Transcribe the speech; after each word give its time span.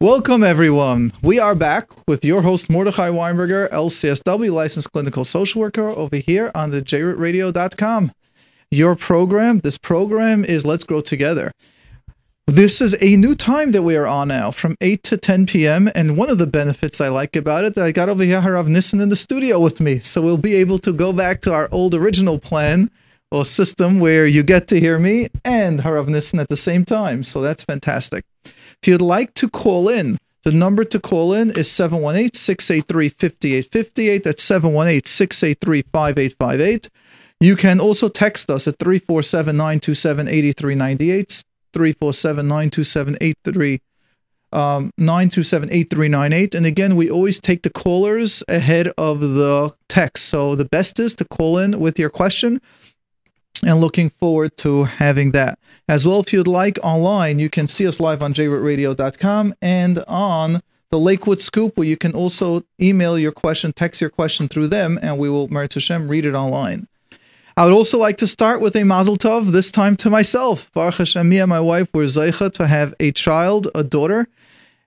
Welcome, 0.00 0.44
everyone. 0.44 1.12
We 1.24 1.40
are 1.40 1.56
back 1.56 1.88
with 2.06 2.24
your 2.24 2.42
host, 2.42 2.70
Mordechai 2.70 3.08
Winberger, 3.08 3.68
LCSW, 3.70 4.52
licensed 4.52 4.92
clinical 4.92 5.24
social 5.24 5.60
worker, 5.60 5.88
over 5.88 6.18
here 6.18 6.52
on 6.54 6.70
the 6.70 6.80
jrootradio.com. 6.80 8.12
Your 8.70 8.94
program, 8.94 9.58
this 9.58 9.76
program 9.76 10.44
is 10.44 10.64
Let's 10.64 10.84
Grow 10.84 11.00
Together. 11.00 11.50
This 12.46 12.80
is 12.80 12.94
a 13.00 13.16
new 13.16 13.34
time 13.34 13.72
that 13.72 13.82
we 13.82 13.96
are 13.96 14.06
on 14.06 14.28
now 14.28 14.52
from 14.52 14.76
8 14.80 15.02
to 15.02 15.16
10 15.16 15.46
p.m. 15.46 15.90
And 15.96 16.16
one 16.16 16.30
of 16.30 16.38
the 16.38 16.46
benefits 16.46 17.00
I 17.00 17.08
like 17.08 17.34
about 17.34 17.64
it 17.64 17.74
that 17.74 17.84
I 17.84 17.90
got 17.90 18.08
over 18.08 18.22
here 18.22 18.40
Harav 18.40 18.68
Nissen 18.68 19.00
in 19.00 19.08
the 19.08 19.16
studio 19.16 19.58
with 19.58 19.80
me. 19.80 19.98
So 19.98 20.22
we'll 20.22 20.36
be 20.36 20.54
able 20.54 20.78
to 20.78 20.92
go 20.92 21.12
back 21.12 21.40
to 21.40 21.52
our 21.52 21.68
old 21.72 21.96
original 21.96 22.38
plan 22.38 22.92
or 23.32 23.44
system 23.44 23.98
where 23.98 24.28
you 24.28 24.44
get 24.44 24.68
to 24.68 24.78
hear 24.78 25.00
me 25.00 25.26
and 25.44 25.80
Harav 25.80 26.06
Nissen 26.06 26.38
at 26.38 26.48
the 26.50 26.56
same 26.56 26.84
time. 26.84 27.24
So 27.24 27.40
that's 27.40 27.64
fantastic. 27.64 28.24
If 28.82 28.88
you'd 28.88 29.02
like 29.02 29.34
to 29.34 29.48
call 29.48 29.88
in, 29.88 30.18
the 30.44 30.52
number 30.52 30.84
to 30.84 31.00
call 31.00 31.32
in 31.32 31.50
is 31.50 31.70
718 31.70 32.32
683 32.34 33.08
5858. 33.08 34.24
That's 34.24 34.42
718 34.42 35.04
683 35.04 35.82
5858. 35.92 36.88
You 37.40 37.56
can 37.56 37.80
also 37.80 38.08
text 38.08 38.50
us 38.50 38.66
at 38.66 38.78
347 38.78 39.56
927 39.56 40.28
8398. 40.28 41.44
347 41.72 42.48
927 42.48 43.16
8398. 43.20 43.82
Um, 44.50 44.92
and 46.56 46.66
again, 46.66 46.96
we 46.96 47.10
always 47.10 47.38
take 47.38 47.62
the 47.62 47.70
callers 47.70 48.42
ahead 48.48 48.88
of 48.96 49.20
the 49.20 49.74
text. 49.88 50.26
So 50.26 50.54
the 50.54 50.64
best 50.64 50.98
is 50.98 51.14
to 51.16 51.24
call 51.24 51.58
in 51.58 51.78
with 51.78 51.98
your 51.98 52.10
question 52.10 52.60
and 53.62 53.80
looking 53.80 54.10
forward 54.10 54.56
to 54.58 54.84
having 54.84 55.32
that. 55.32 55.58
As 55.88 56.06
well, 56.06 56.20
if 56.20 56.32
you'd 56.32 56.46
like 56.46 56.78
online, 56.82 57.38
you 57.38 57.50
can 57.50 57.66
see 57.66 57.86
us 57.86 58.00
live 58.00 58.22
on 58.22 58.34
jrootradio.com 58.34 59.54
and 59.62 60.04
on 60.06 60.62
the 60.90 60.98
Lakewood 60.98 61.40
Scoop, 61.40 61.76
where 61.76 61.86
you 61.86 61.96
can 61.96 62.12
also 62.12 62.64
email 62.80 63.18
your 63.18 63.32
question, 63.32 63.72
text 63.72 64.00
your 64.00 64.10
question 64.10 64.48
through 64.48 64.68
them, 64.68 64.98
and 65.02 65.18
we 65.18 65.28
will, 65.28 65.48
Merit 65.48 65.74
Hashem, 65.74 66.08
read 66.08 66.24
it 66.24 66.34
online. 66.34 66.88
I 67.56 67.64
would 67.64 67.74
also 67.74 67.98
like 67.98 68.18
to 68.18 68.26
start 68.26 68.60
with 68.60 68.76
a 68.76 68.84
mazel 68.84 69.16
tov, 69.16 69.50
this 69.50 69.70
time 69.70 69.96
to 69.96 70.10
myself. 70.10 70.70
Baruch 70.72 70.94
Hashem, 70.94 71.28
me 71.28 71.40
and 71.40 71.48
my 71.48 71.60
wife 71.60 71.88
were 71.92 72.04
zeicha 72.04 72.52
to 72.52 72.66
have 72.66 72.94
a 73.00 73.10
child, 73.12 73.68
a 73.74 73.82
daughter, 73.82 74.28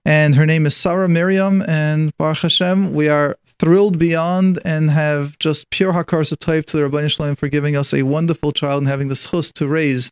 and 0.04 0.34
her 0.34 0.46
name 0.46 0.66
is 0.66 0.76
Sarah 0.76 1.08
Miriam. 1.08 1.62
And 1.68 2.16
Baruch 2.16 2.38
Hashem, 2.38 2.94
we 2.94 3.08
are 3.08 3.36
thrilled 3.62 3.96
beyond 3.96 4.58
and 4.64 4.90
have 4.90 5.38
just 5.38 5.70
pure 5.70 5.92
hakar 5.92 6.22
satayv 6.22 6.64
to 6.64 6.76
the 6.76 6.82
Rabbi 6.82 7.06
Shalom 7.06 7.36
for 7.36 7.46
giving 7.46 7.76
us 7.76 7.94
a 7.94 8.02
wonderful 8.02 8.50
child 8.50 8.82
and 8.82 8.88
having 8.88 9.06
the 9.06 9.14
schus 9.14 9.52
to 9.52 9.68
raise 9.68 10.10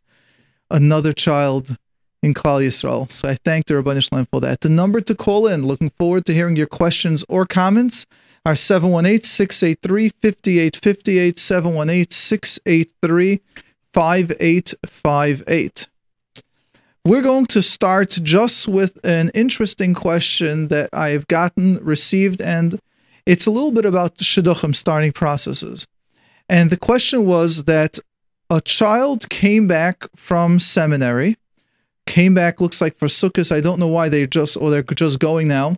another 0.69 1.11
child 1.11 1.75
in 2.23 2.33
Klal 2.33 2.65
Yisrael. 2.65 3.11
So 3.11 3.27
I 3.27 3.35
thank 3.35 3.65
the 3.65 3.75
Rabbi 3.75 3.99
Shalom 3.99 4.25
for 4.27 4.39
that. 4.39 4.61
The 4.61 4.69
number 4.69 5.01
to 5.01 5.13
call 5.13 5.47
in, 5.47 5.67
looking 5.67 5.89
forward 5.99 6.25
to 6.27 6.33
hearing 6.33 6.55
your 6.55 6.65
questions 6.65 7.25
or 7.27 7.45
comments, 7.45 8.05
are 8.45 8.55
718 8.55 9.23
683 9.23 10.09
5858, 10.21 11.37
718 11.37 12.09
683 12.09 13.41
5858. 13.93 15.89
We're 17.03 17.21
going 17.21 17.47
to 17.47 17.61
start 17.61 18.11
just 18.23 18.69
with 18.69 18.97
an 19.03 19.29
interesting 19.33 19.93
question 19.93 20.69
that 20.69 20.89
I 20.93 21.09
have 21.09 21.27
gotten, 21.27 21.83
received, 21.83 22.39
and 22.39 22.79
it's 23.31 23.45
a 23.45 23.51
little 23.51 23.71
bit 23.71 23.85
about 23.85 24.17
shidduchim 24.17 24.75
starting 24.75 25.13
processes. 25.13 25.87
And 26.49 26.69
the 26.69 26.75
question 26.75 27.25
was 27.25 27.63
that 27.63 27.97
a 28.49 28.59
child 28.59 29.29
came 29.29 29.67
back 29.67 30.05
from 30.17 30.59
seminary, 30.59 31.37
came 32.05 32.33
back, 32.33 32.59
looks 32.59 32.81
like 32.81 32.97
for 32.97 33.07
Sukkot. 33.07 33.49
I 33.49 33.61
don't 33.61 33.79
know 33.79 33.87
why 33.87 34.09
they 34.09 34.27
just, 34.27 34.57
or 34.57 34.69
they're 34.69 34.83
just 34.83 35.19
going 35.19 35.47
now. 35.47 35.77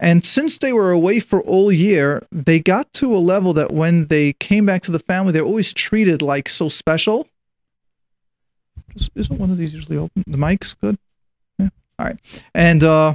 And 0.00 0.26
since 0.26 0.58
they 0.58 0.72
were 0.72 0.90
away 0.90 1.20
for 1.20 1.40
all 1.42 1.70
year, 1.70 2.26
they 2.32 2.58
got 2.58 2.92
to 2.94 3.14
a 3.14 3.18
level 3.18 3.52
that 3.52 3.72
when 3.72 4.06
they 4.06 4.32
came 4.32 4.66
back 4.66 4.82
to 4.82 4.90
the 4.90 4.98
family, 4.98 5.30
they're 5.30 5.44
always 5.44 5.72
treated 5.72 6.20
like 6.20 6.48
so 6.48 6.68
special. 6.68 7.28
Isn't 9.14 9.38
one 9.38 9.52
of 9.52 9.56
these 9.56 9.72
usually 9.72 9.98
open? 9.98 10.24
The 10.26 10.36
mic's 10.36 10.74
good? 10.74 10.98
Yeah. 11.60 11.68
All 12.00 12.06
right. 12.06 12.18
And, 12.56 12.82
uh, 12.82 13.14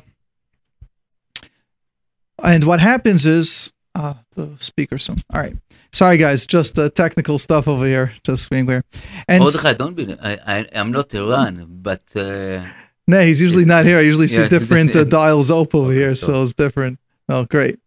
and 2.43 2.63
what 2.63 2.79
happens 2.79 3.25
is 3.25 3.71
uh, 3.95 4.15
the 4.35 4.55
speaker 4.57 4.97
soon. 4.97 5.21
All 5.33 5.41
right. 5.41 5.55
Sorry, 5.91 6.17
guys. 6.17 6.45
Just 6.45 6.75
the 6.75 6.89
technical 6.89 7.37
stuff 7.37 7.67
over 7.67 7.85
here. 7.85 8.11
Just 8.23 8.49
being 8.49 8.65
clear. 8.65 8.83
And 9.27 9.41
Mordechai, 9.41 9.73
don't 9.73 9.95
be. 9.95 10.15
I, 10.21 10.37
I, 10.45 10.57
am 10.73 10.91
not 10.91 11.13
Iran, 11.13 11.67
but. 11.81 12.01
Uh, 12.15 12.65
no, 13.07 13.21
he's 13.21 13.41
usually 13.41 13.65
not 13.65 13.85
here. 13.85 13.97
I 13.97 14.01
usually 14.01 14.27
see 14.27 14.41
yeah. 14.41 14.47
different 14.57 14.95
uh, 14.95 15.03
dials 15.03 15.51
up 15.51 15.75
over 15.75 15.91
here, 15.91 16.15
so 16.15 16.41
it's 16.41 16.53
different. 16.53 16.99
Oh, 17.29 17.45
great. 17.45 17.79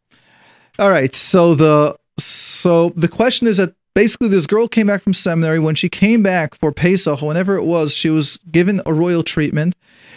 All 0.78 0.90
right. 0.90 1.14
So 1.14 1.54
the 1.54 1.96
so 2.18 2.90
the 2.90 3.08
question 3.08 3.46
is 3.46 3.56
that 3.58 3.74
basically 3.96 4.28
this 4.28 4.46
girl 4.46 4.68
came 4.68 4.86
back 4.86 5.02
from 5.02 5.14
seminary. 5.14 5.58
When 5.58 5.74
she 5.74 5.88
came 5.88 6.22
back 6.22 6.54
for 6.54 6.70
Pesach, 6.70 7.22
whenever 7.22 7.56
it 7.56 7.64
was, 7.64 7.94
she 7.94 8.10
was 8.10 8.38
given 8.52 8.82
a 8.84 8.92
royal 8.92 9.24
treatment 9.24 9.74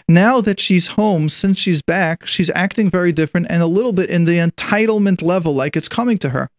now 0.09 0.41
that 0.41 0.59
she's 0.59 0.87
home, 0.87 1.29
since 1.29 1.57
she's 1.57 1.81
back, 1.81 2.25
she's 2.25 2.49
acting 2.55 2.89
very 2.89 3.11
different 3.11 3.47
and 3.49 3.61
a 3.61 3.67
little 3.67 3.93
bit 3.93 4.09
in 4.09 4.25
the 4.25 4.37
entitlement 4.37 5.21
level, 5.21 5.53
like 5.53 5.77
it's 5.77 5.87
coming 5.87 6.17
to 6.17 6.29
her. 6.29 6.49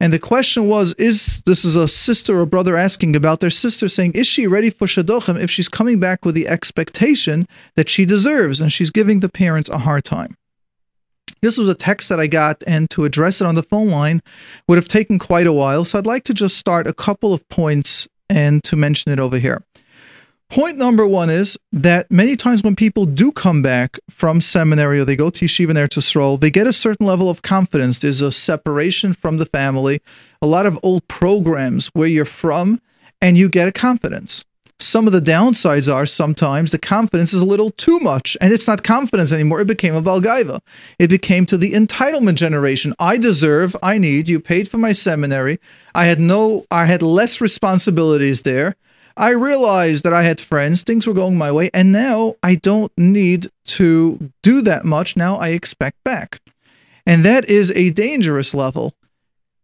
And 0.00 0.12
the 0.12 0.18
question 0.18 0.66
was, 0.66 0.94
is 0.94 1.42
this 1.46 1.64
is 1.64 1.76
a 1.76 1.88
sister 1.88 2.40
or 2.40 2.46
brother 2.46 2.76
asking 2.76 3.14
about 3.14 3.40
their 3.40 3.50
sister 3.50 3.88
saying, 3.88 4.12
is 4.12 4.26
she 4.26 4.46
ready 4.46 4.70
for 4.70 4.86
shidduchim 4.86 5.40
if 5.40 5.50
she's 5.50 5.68
coming 5.68 6.00
back 6.00 6.24
with 6.24 6.34
the 6.34 6.48
expectation 6.48 7.46
that 7.76 7.88
she 7.88 8.04
deserves 8.04 8.60
and 8.60 8.72
she's 8.72 8.90
giving 8.90 9.20
the 9.20 9.28
parents 9.28 9.68
a 9.68 9.78
hard 9.78 10.04
time? 10.04 10.36
This 11.42 11.58
was 11.58 11.68
a 11.68 11.74
text 11.74 12.08
that 12.08 12.20
I 12.20 12.26
got, 12.26 12.62
and 12.66 12.88
to 12.90 13.04
address 13.04 13.40
it 13.40 13.46
on 13.46 13.54
the 13.54 13.62
phone 13.62 13.88
line 13.88 14.22
would 14.68 14.78
have 14.78 14.88
taken 14.88 15.18
quite 15.18 15.46
a 15.46 15.52
while. 15.52 15.84
So 15.84 15.98
I'd 15.98 16.06
like 16.06 16.24
to 16.24 16.34
just 16.34 16.56
start 16.56 16.86
a 16.86 16.92
couple 16.92 17.32
of 17.32 17.48
points 17.48 18.08
and 18.28 18.62
to 18.64 18.76
mention 18.76 19.12
it 19.12 19.20
over 19.20 19.38
here. 19.38 19.62
Point 20.48 20.78
number 20.78 21.06
one 21.06 21.28
is 21.28 21.58
that 21.72 22.08
many 22.10 22.36
times 22.36 22.62
when 22.62 22.76
people 22.76 23.04
do 23.04 23.32
come 23.32 23.62
back 23.62 23.98
from 24.08 24.40
seminary 24.40 25.00
or 25.00 25.04
they 25.04 25.16
go 25.16 25.28
to 25.28 25.44
yeshiva 25.44 25.70
and 25.70 25.78
Eretz 25.78 25.98
Yisrael, 25.98 26.38
they 26.38 26.50
get 26.50 26.68
a 26.68 26.72
certain 26.72 27.04
level 27.04 27.28
of 27.28 27.42
confidence. 27.42 27.98
There's 27.98 28.20
a 28.20 28.30
separation 28.30 29.12
from 29.12 29.38
the 29.38 29.46
family, 29.46 30.00
a 30.40 30.46
lot 30.46 30.66
of 30.66 30.78
old 30.84 31.06
programs 31.08 31.88
where 31.94 32.06
you're 32.06 32.24
from, 32.24 32.80
and 33.20 33.36
you 33.36 33.48
get 33.48 33.66
a 33.66 33.72
confidence. 33.72 34.44
Some 34.78 35.06
of 35.06 35.14
the 35.14 35.20
downsides 35.22 35.92
are 35.92 36.04
sometimes 36.04 36.70
the 36.70 36.78
confidence 36.78 37.32
is 37.32 37.40
a 37.40 37.46
little 37.46 37.70
too 37.70 37.98
much, 37.98 38.36
and 38.42 38.52
it's 38.52 38.66
not 38.66 38.82
confidence 38.82 39.32
anymore. 39.32 39.60
It 39.60 39.66
became 39.66 39.94
a 39.94 40.02
Valgaiva. 40.02 40.60
It 40.98 41.08
became 41.08 41.46
to 41.46 41.56
the 41.56 41.72
entitlement 41.72 42.34
generation. 42.34 42.94
I 42.98 43.16
deserve, 43.16 43.74
I 43.82 43.96
need, 43.96 44.28
you 44.28 44.38
paid 44.38 44.68
for 44.68 44.76
my 44.76 44.92
seminary. 44.92 45.58
I 45.94 46.04
had 46.04 46.20
no, 46.20 46.66
I 46.70 46.84
had 46.84 47.00
less 47.00 47.40
responsibilities 47.40 48.42
there. 48.42 48.76
I 49.16 49.30
realized 49.30 50.04
that 50.04 50.12
I 50.12 50.24
had 50.24 50.42
friends, 50.42 50.82
things 50.82 51.06
were 51.06 51.14
going 51.14 51.38
my 51.38 51.50
way, 51.50 51.70
and 51.72 51.90
now 51.90 52.36
I 52.42 52.56
don't 52.56 52.92
need 52.98 53.46
to 53.68 54.30
do 54.42 54.60
that 54.60 54.84
much. 54.84 55.16
Now 55.16 55.36
I 55.36 55.48
expect 55.48 56.04
back. 56.04 56.42
And 57.06 57.24
that 57.24 57.48
is 57.48 57.70
a 57.70 57.90
dangerous 57.90 58.52
level. 58.52 58.92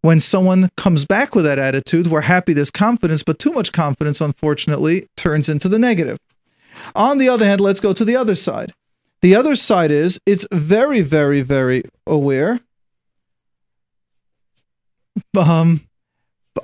When 0.02 0.20
someone 0.20 0.68
comes 0.76 1.04
back 1.04 1.34
with 1.34 1.44
that 1.44 1.60
attitude, 1.60 2.08
we're 2.08 2.22
happy 2.22 2.52
there's 2.52 2.72
confidence, 2.72 3.22
but 3.22 3.38
too 3.38 3.52
much 3.52 3.70
confidence, 3.70 4.20
unfortunately, 4.20 5.08
turns 5.16 5.48
into 5.48 5.68
the 5.68 5.78
negative. 5.78 6.18
On 6.96 7.18
the 7.18 7.28
other 7.28 7.46
hand, 7.46 7.60
let's 7.60 7.78
go 7.78 7.92
to 7.92 8.04
the 8.04 8.16
other 8.16 8.34
side. 8.34 8.74
The 9.20 9.36
other 9.36 9.54
side 9.54 9.92
is 9.92 10.18
it's 10.26 10.44
very, 10.50 11.00
very, 11.00 11.42
very 11.42 11.84
aware. 12.06 12.60
Um, 15.36 15.86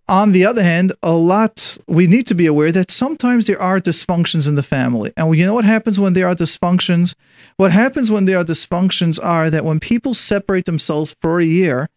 on 0.09 0.33
the 0.33 0.45
other 0.45 0.63
hand, 0.63 0.93
a 1.03 1.13
lot 1.13 1.79
we 1.87 2.07
need 2.07 2.27
to 2.27 2.35
be 2.35 2.47
aware 2.47 2.73
that 2.73 2.91
sometimes 2.91 3.47
there 3.47 3.61
are 3.61 3.81
dysfunctions 3.81 4.49
in 4.49 4.55
the 4.55 4.63
family. 4.63 5.13
And 5.17 5.35
you 5.37 5.47
know 5.47 5.55
what 5.55 5.65
happens 5.65 5.99
when 6.01 6.13
there 6.15 6.27
are 6.27 6.35
dysfunctions? 6.35 7.15
What 7.57 7.73
happens 7.73 8.11
when 8.11 8.25
there 8.25 8.39
are 8.39 8.45
dysfunctions 8.45 9.19
are 9.23 9.49
that 9.51 9.65
when 9.65 9.81
people 9.81 10.13
separate 10.15 10.65
themselves 10.67 11.15
for 11.21 11.41
a 11.41 11.45
year 11.45 11.89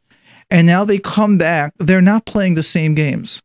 and 0.52 0.68
now 0.68 0.84
they 0.84 1.00
come 1.00 1.38
back, 1.38 1.74
they're 1.80 2.02
not 2.02 2.26
playing 2.26 2.54
the 2.54 2.64
same 2.64 2.94
games. 2.94 3.42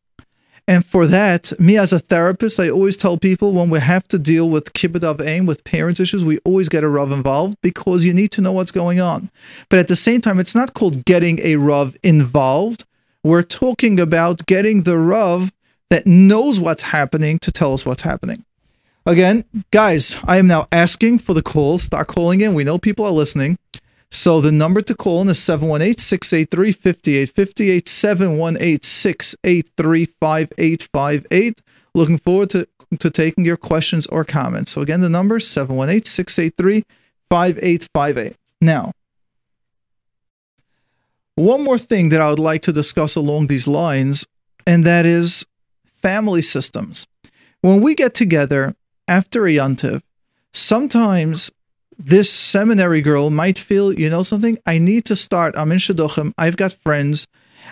And 0.68 0.84
for 0.84 1.06
that, 1.06 1.52
me 1.60 1.78
as 1.78 1.92
a 1.92 2.00
therapist, 2.00 2.58
I 2.58 2.68
always 2.68 2.96
tell 2.96 3.16
people 3.16 3.52
when 3.52 3.70
we 3.70 3.78
have 3.78 4.08
to 4.08 4.18
deal 4.18 4.50
with 4.50 4.72
kibbud 4.72 5.04
av 5.04 5.18
v'em, 5.18 5.46
with 5.46 5.62
parents 5.62 6.00
issues, 6.00 6.24
we 6.24 6.38
always 6.38 6.68
get 6.68 6.82
a 6.82 6.88
Rav 6.88 7.12
involved 7.12 7.56
because 7.62 8.04
you 8.04 8.12
need 8.12 8.32
to 8.32 8.40
know 8.40 8.50
what's 8.50 8.72
going 8.72 9.00
on. 9.00 9.30
But 9.68 9.78
at 9.78 9.86
the 9.86 9.94
same 9.94 10.20
time, 10.20 10.40
it's 10.40 10.56
not 10.56 10.74
called 10.74 11.04
getting 11.04 11.38
a 11.44 11.54
Rav 11.54 11.96
involved 12.02 12.84
we're 13.26 13.42
talking 13.42 13.98
about 13.98 14.46
getting 14.46 14.84
the 14.84 14.96
Rav 14.96 15.52
that 15.90 16.06
knows 16.06 16.60
what's 16.60 16.82
happening 16.82 17.40
to 17.40 17.50
tell 17.50 17.72
us 17.72 17.84
what's 17.84 18.02
happening. 18.02 18.44
Again, 19.04 19.44
guys, 19.72 20.16
I 20.22 20.36
am 20.36 20.46
now 20.46 20.68
asking 20.70 21.18
for 21.18 21.34
the 21.34 21.42
calls. 21.42 21.82
Start 21.82 22.06
calling 22.06 22.40
in. 22.40 22.54
We 22.54 22.62
know 22.62 22.78
people 22.78 23.04
are 23.04 23.10
listening. 23.10 23.58
So 24.10 24.40
the 24.40 24.52
number 24.52 24.80
to 24.82 24.94
call 24.94 25.22
in 25.22 25.28
is 25.28 25.42
718 25.42 25.98
683 25.98 26.72
5858, 26.72 27.88
718 27.88 28.82
683 28.82 30.04
5858. 30.20 31.62
Looking 31.94 32.18
forward 32.18 32.50
to, 32.50 32.68
to 32.98 33.10
taking 33.10 33.44
your 33.44 33.56
questions 33.56 34.06
or 34.06 34.24
comments. 34.24 34.72
So 34.72 34.80
again, 34.80 35.00
the 35.00 35.08
number 35.08 35.40
718 35.40 36.04
683 36.04 36.84
5858. 37.28 38.36
Now, 38.60 38.92
one 41.34 41.62
more 41.62 41.78
thing 41.78 42.08
that 42.10 42.20
I 42.20 42.30
would 42.30 42.38
like 42.38 42.62
to 42.62 42.72
discuss 42.72 43.14
along 43.14 43.46
these 43.46 43.66
lines, 43.66 44.26
and 44.66 44.84
that 44.84 45.04
is 45.04 45.44
family 46.00 46.40
systems. 46.40 47.06
When 47.60 47.82
we 47.82 47.94
get 47.94 48.14
together 48.14 48.74
after 49.06 49.44
a 49.46 49.50
yontiv, 49.50 50.02
sometimes 50.52 51.50
this 51.98 52.30
seminary 52.30 53.00
girl 53.00 53.30
might 53.30 53.58
feel, 53.58 53.92
you 53.92 54.10
know 54.10 54.22
something, 54.22 54.58
I 54.66 54.78
need 54.78 55.04
to 55.06 55.16
start. 55.16 55.54
I'm 55.56 55.72
in 55.72 55.78
Shidduchim. 55.78 56.32
I've 56.36 56.56
got 56.56 56.72
friends. 56.72 57.26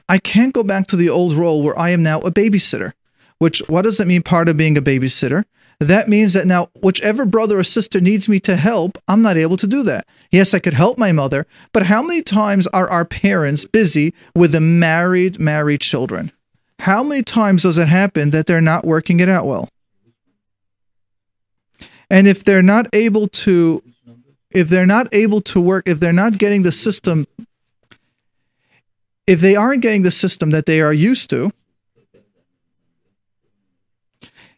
I 0.09 0.19
can't 0.19 0.55
go 0.55 0.62
back 0.62 0.87
to 0.88 0.97
the 0.97 1.11
old 1.11 1.35
role 1.35 1.62
where 1.62 1.79
I 1.79 1.91
am 1.91 2.03
now 2.03 2.21
a 2.21 2.31
babysitter. 2.31 2.93
Which, 3.38 3.61
what 3.69 3.82
does 3.82 3.99
that 3.99 4.06
mean, 4.06 4.23
part 4.23 4.49
of 4.49 4.56
being 4.56 4.79
a 4.79 4.82
babysitter? 4.82 5.44
That 5.81 6.09
means 6.09 6.32
that 6.32 6.47
now, 6.47 6.71
whichever 6.81 7.25
brother 7.25 7.59
or 7.59 7.65
sister 7.65 8.00
needs 8.00 8.29
me 8.29 8.38
to 8.41 8.56
help, 8.56 8.97
I'm 9.09 9.21
not 9.21 9.37
able 9.37 9.56
to 9.59 9.67
do 9.67 9.82
that. 9.82 10.06
Yes, 10.31 10.55
I 10.55 10.61
could 10.61 10.75
help 10.75 10.99
my 10.99 11.12
mother, 11.12 11.47
but 11.73 11.85
how 11.85 12.00
many 12.00 12.23
times 12.23 12.67
are 12.69 12.88
our 12.88 13.05
parents 13.05 13.65
busy 13.65 14.15
with 14.35 14.53
the 14.53 14.61
married, 14.61 15.38
married 15.38 15.81
children? 15.81 16.32
How 16.81 17.03
many 17.03 17.23
times 17.23 17.62
does 17.62 17.76
it 17.76 17.88
happen 17.88 18.31
that 18.31 18.47
they're 18.47 18.61
not 18.61 18.85
working 18.85 19.21
it 19.21 19.29
out 19.29 19.47
well? 19.47 19.69
And 22.09 22.29
if 22.29 22.44
they're 22.44 22.62
not 22.62 22.87
able 22.93 23.26
to, 23.29 23.82
if 24.55 24.69
they're 24.69 24.87
not 24.87 25.09
able 25.12 25.41
to 25.41 25.61
work, 25.61 25.89
if 25.89 25.99
they're 26.01 26.12
not 26.12 26.39
getting 26.39 26.62
the 26.62 26.73
system, 26.73 27.27
if 29.27 29.41
they 29.41 29.56
aren't 29.56 29.83
getting 29.83 30.03
the 30.03 30.12
system 30.12 30.51
that 30.51 30.65
they 30.65 30.81
are 30.81 30.93
used 30.93 31.29
to, 31.31 31.53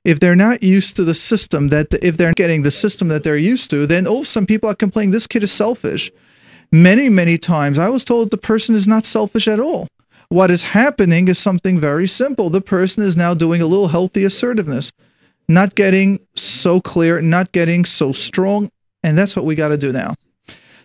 if 0.05 0.21
they're 0.21 0.37
not 0.37 0.63
used 0.63 0.95
to 0.97 1.05
the 1.05 1.15
system 1.15 1.69
that 1.69 1.93
if 2.01 2.17
they're 2.17 2.33
getting 2.33 2.63
the 2.63 2.71
system 2.71 3.09
that 3.09 3.25
they're 3.25 3.37
used 3.37 3.71
to, 3.71 3.87
then 3.87 4.07
oh, 4.07 4.23
some 4.23 4.47
people 4.47 4.71
are 4.71 4.75
complaining 4.75 5.11
this 5.11 5.27
kid 5.27 5.43
is 5.43 5.51
selfish. 5.51 6.13
Many, 6.71 7.09
many 7.09 7.39
times 7.39 7.79
I 7.79 7.89
was 7.89 8.05
told 8.05 8.31
the 8.31 8.37
person 8.37 8.75
is 8.75 8.87
not 8.87 9.05
selfish 9.05 9.49
at 9.49 9.59
all. 9.59 9.89
What 10.29 10.51
is 10.51 10.63
happening 10.63 11.29
is 11.29 11.39
something 11.39 11.81
very 11.81 12.07
simple. 12.07 12.51
The 12.51 12.61
person 12.61 13.03
is 13.05 13.17
now 13.17 13.35
doing 13.35 13.63
a 13.63 13.67
little 13.67 13.89
healthy 13.89 14.25
assertiveness, 14.25 14.93
not 15.49 15.75
getting 15.75 16.21
so 16.35 16.81
clear, 16.81 17.21
not 17.21 17.53
getting 17.53 17.85
so 17.85 18.13
strong, 18.13 18.71
and 19.07 19.17
that's 19.17 19.37
what 19.37 19.45
we 19.45 19.55
got 19.55 19.69
to 19.69 19.79
do 19.79 19.93
now. 19.93 20.15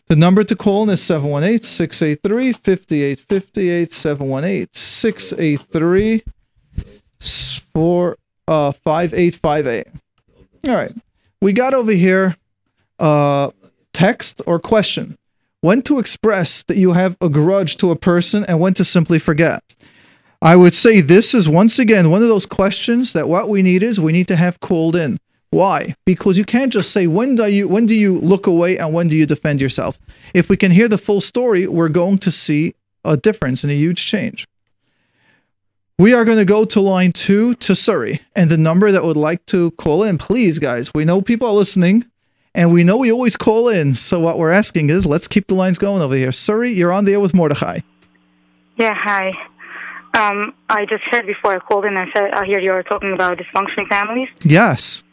The 0.08 0.16
number 0.16 0.44
to 0.44 0.56
call 0.56 0.90
is 0.90 1.02
718 1.02 1.64
683 1.64 2.54
5858 2.54 3.94
718 3.94 4.68
683 4.72 6.24
uh, 8.48 8.72
5858. 8.72 9.88
All 10.68 10.76
right. 10.76 10.94
We 11.42 11.54
got 11.54 11.74
over 11.74 11.92
here 11.92 12.36
uh, 13.00 13.52
text 13.94 14.42
or 14.46 14.60
question. 14.60 15.18
When 15.62 15.82
to 15.84 15.98
express 15.98 16.64
that 16.64 16.78
you 16.78 16.92
have 16.94 17.18
a 17.22 17.30
grudge 17.30 17.78
to 17.78 17.90
a 17.90 17.96
person 17.96 18.46
and 18.46 18.60
when 18.60 18.74
to 18.76 18.86
simply 18.86 19.18
forget. 19.18 19.64
I 20.42 20.56
would 20.56 20.74
say 20.74 21.02
this 21.02 21.34
is 21.34 21.48
once 21.48 21.80
again 21.80 22.12
one 22.12 22.22
of 22.22 22.28
those 22.28 22.46
questions 22.46 23.14
that 23.14 23.30
what 23.30 23.50
we 23.50 23.62
need 23.62 23.82
is 23.82 24.00
we 24.00 24.12
need 24.12 24.28
to 24.28 24.36
have 24.36 24.60
called 24.60 24.96
in. 24.96 25.20
Why? 25.52 25.96
Because 26.06 26.38
you 26.38 26.46
can't 26.46 26.72
just 26.72 26.92
say 26.92 27.08
when 27.08 27.36
do 27.36 27.46
you 27.52 27.68
when 27.68 27.86
do 27.86 27.94
you 27.94 28.18
look 28.20 28.48
away 28.48 28.78
and 28.78 28.94
when 28.94 29.10
do 29.10 29.18
you 29.18 29.26
defend 29.26 29.62
yourself. 29.62 30.00
If 30.34 30.50
we 30.50 30.56
can 30.56 30.72
hear 30.72 30.88
the 30.88 30.98
full 30.98 31.22
story, 31.22 31.68
we're 31.68 31.90
going 31.90 32.20
to 32.20 32.32
see 32.32 32.74
a 33.04 33.18
difference 33.18 33.64
and 33.64 33.72
a 33.72 33.76
huge 33.76 34.06
change. 34.06 34.48
We 36.00 36.14
are 36.14 36.26
going 36.26 36.38
to 36.38 36.46
go 36.46 36.66
to 36.66 36.82
line 36.82 37.12
two 37.12 37.54
to 37.56 37.74
Suri. 37.74 38.22
And 38.36 38.50
the 38.50 38.58
number 38.58 38.92
that 38.92 39.04
would 39.04 39.18
like 39.18 39.46
to 39.48 39.72
call 39.72 40.04
in, 40.04 40.18
please, 40.18 40.58
guys, 40.58 40.92
we 40.96 41.06
know 41.06 41.22
people 41.22 41.48
are 41.48 41.54
listening 41.54 42.06
and 42.56 42.74
we 42.74 42.84
know 42.84 42.98
we 42.98 43.12
always 43.12 43.36
call 43.36 43.68
in. 43.68 43.94
So 43.94 44.20
what 44.20 44.40
we're 44.40 44.52
asking 44.52 44.90
is 44.90 45.06
let's 45.06 45.28
keep 45.28 45.48
the 45.48 45.56
lines 45.56 45.78
going 45.78 46.02
over 46.02 46.16
here. 46.16 46.30
Suri, 46.30 46.74
you're 46.76 46.94
on 46.94 47.06
the 47.06 47.12
air 47.12 47.20
with 47.20 47.34
Mordechai. 47.34 47.82
Yeah, 48.78 48.96
hi. 48.96 49.32
Um, 50.14 50.54
I 50.70 50.86
just 50.86 51.04
heard 51.12 51.28
before 51.28 51.54
I 51.54 51.60
called 51.60 51.86
in, 51.86 51.96
I 51.98 52.12
said, 52.14 52.32
I 52.34 52.46
hear 52.46 52.60
you 52.60 52.72
are 52.72 52.84
talking 52.84 53.14
about 53.14 53.38
dysfunctioning 53.38 53.88
families. 53.88 54.30
Yes. 54.44 55.04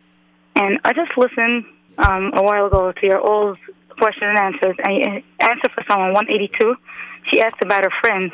And 0.58 0.78
I 0.84 0.92
just 0.92 1.16
listened 1.16 1.64
um, 1.98 2.32
a 2.34 2.42
while 2.42 2.66
ago 2.66 2.92
to 2.92 3.06
your 3.06 3.20
old 3.20 3.58
question 3.98 4.28
and 4.28 4.38
answers. 4.38 4.76
And 4.82 5.22
answer 5.40 5.68
for 5.74 5.84
someone, 5.88 6.12
182, 6.12 6.76
she 7.30 7.40
asked 7.40 7.62
about 7.62 7.84
her 7.84 7.92
friend, 8.00 8.30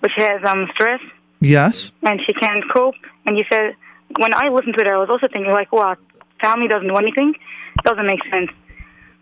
which 0.00 0.12
has 0.16 0.40
um, 0.44 0.68
stress 0.74 1.00
Yes. 1.42 1.92
And 2.02 2.20
she 2.24 2.32
can't 2.32 2.64
cope. 2.72 2.94
And 3.26 3.36
you 3.36 3.44
said, 3.50 3.74
when 4.16 4.32
I 4.32 4.48
listened 4.48 4.74
to 4.78 4.80
it, 4.82 4.86
I 4.86 4.96
was 4.96 5.08
also 5.10 5.26
thinking, 5.32 5.52
like, 5.52 5.72
what? 5.72 5.98
Family 6.40 6.68
doesn't 6.68 6.86
do 6.86 6.94
anything? 6.94 7.34
Doesn't 7.84 8.06
make 8.06 8.20
sense. 8.30 8.50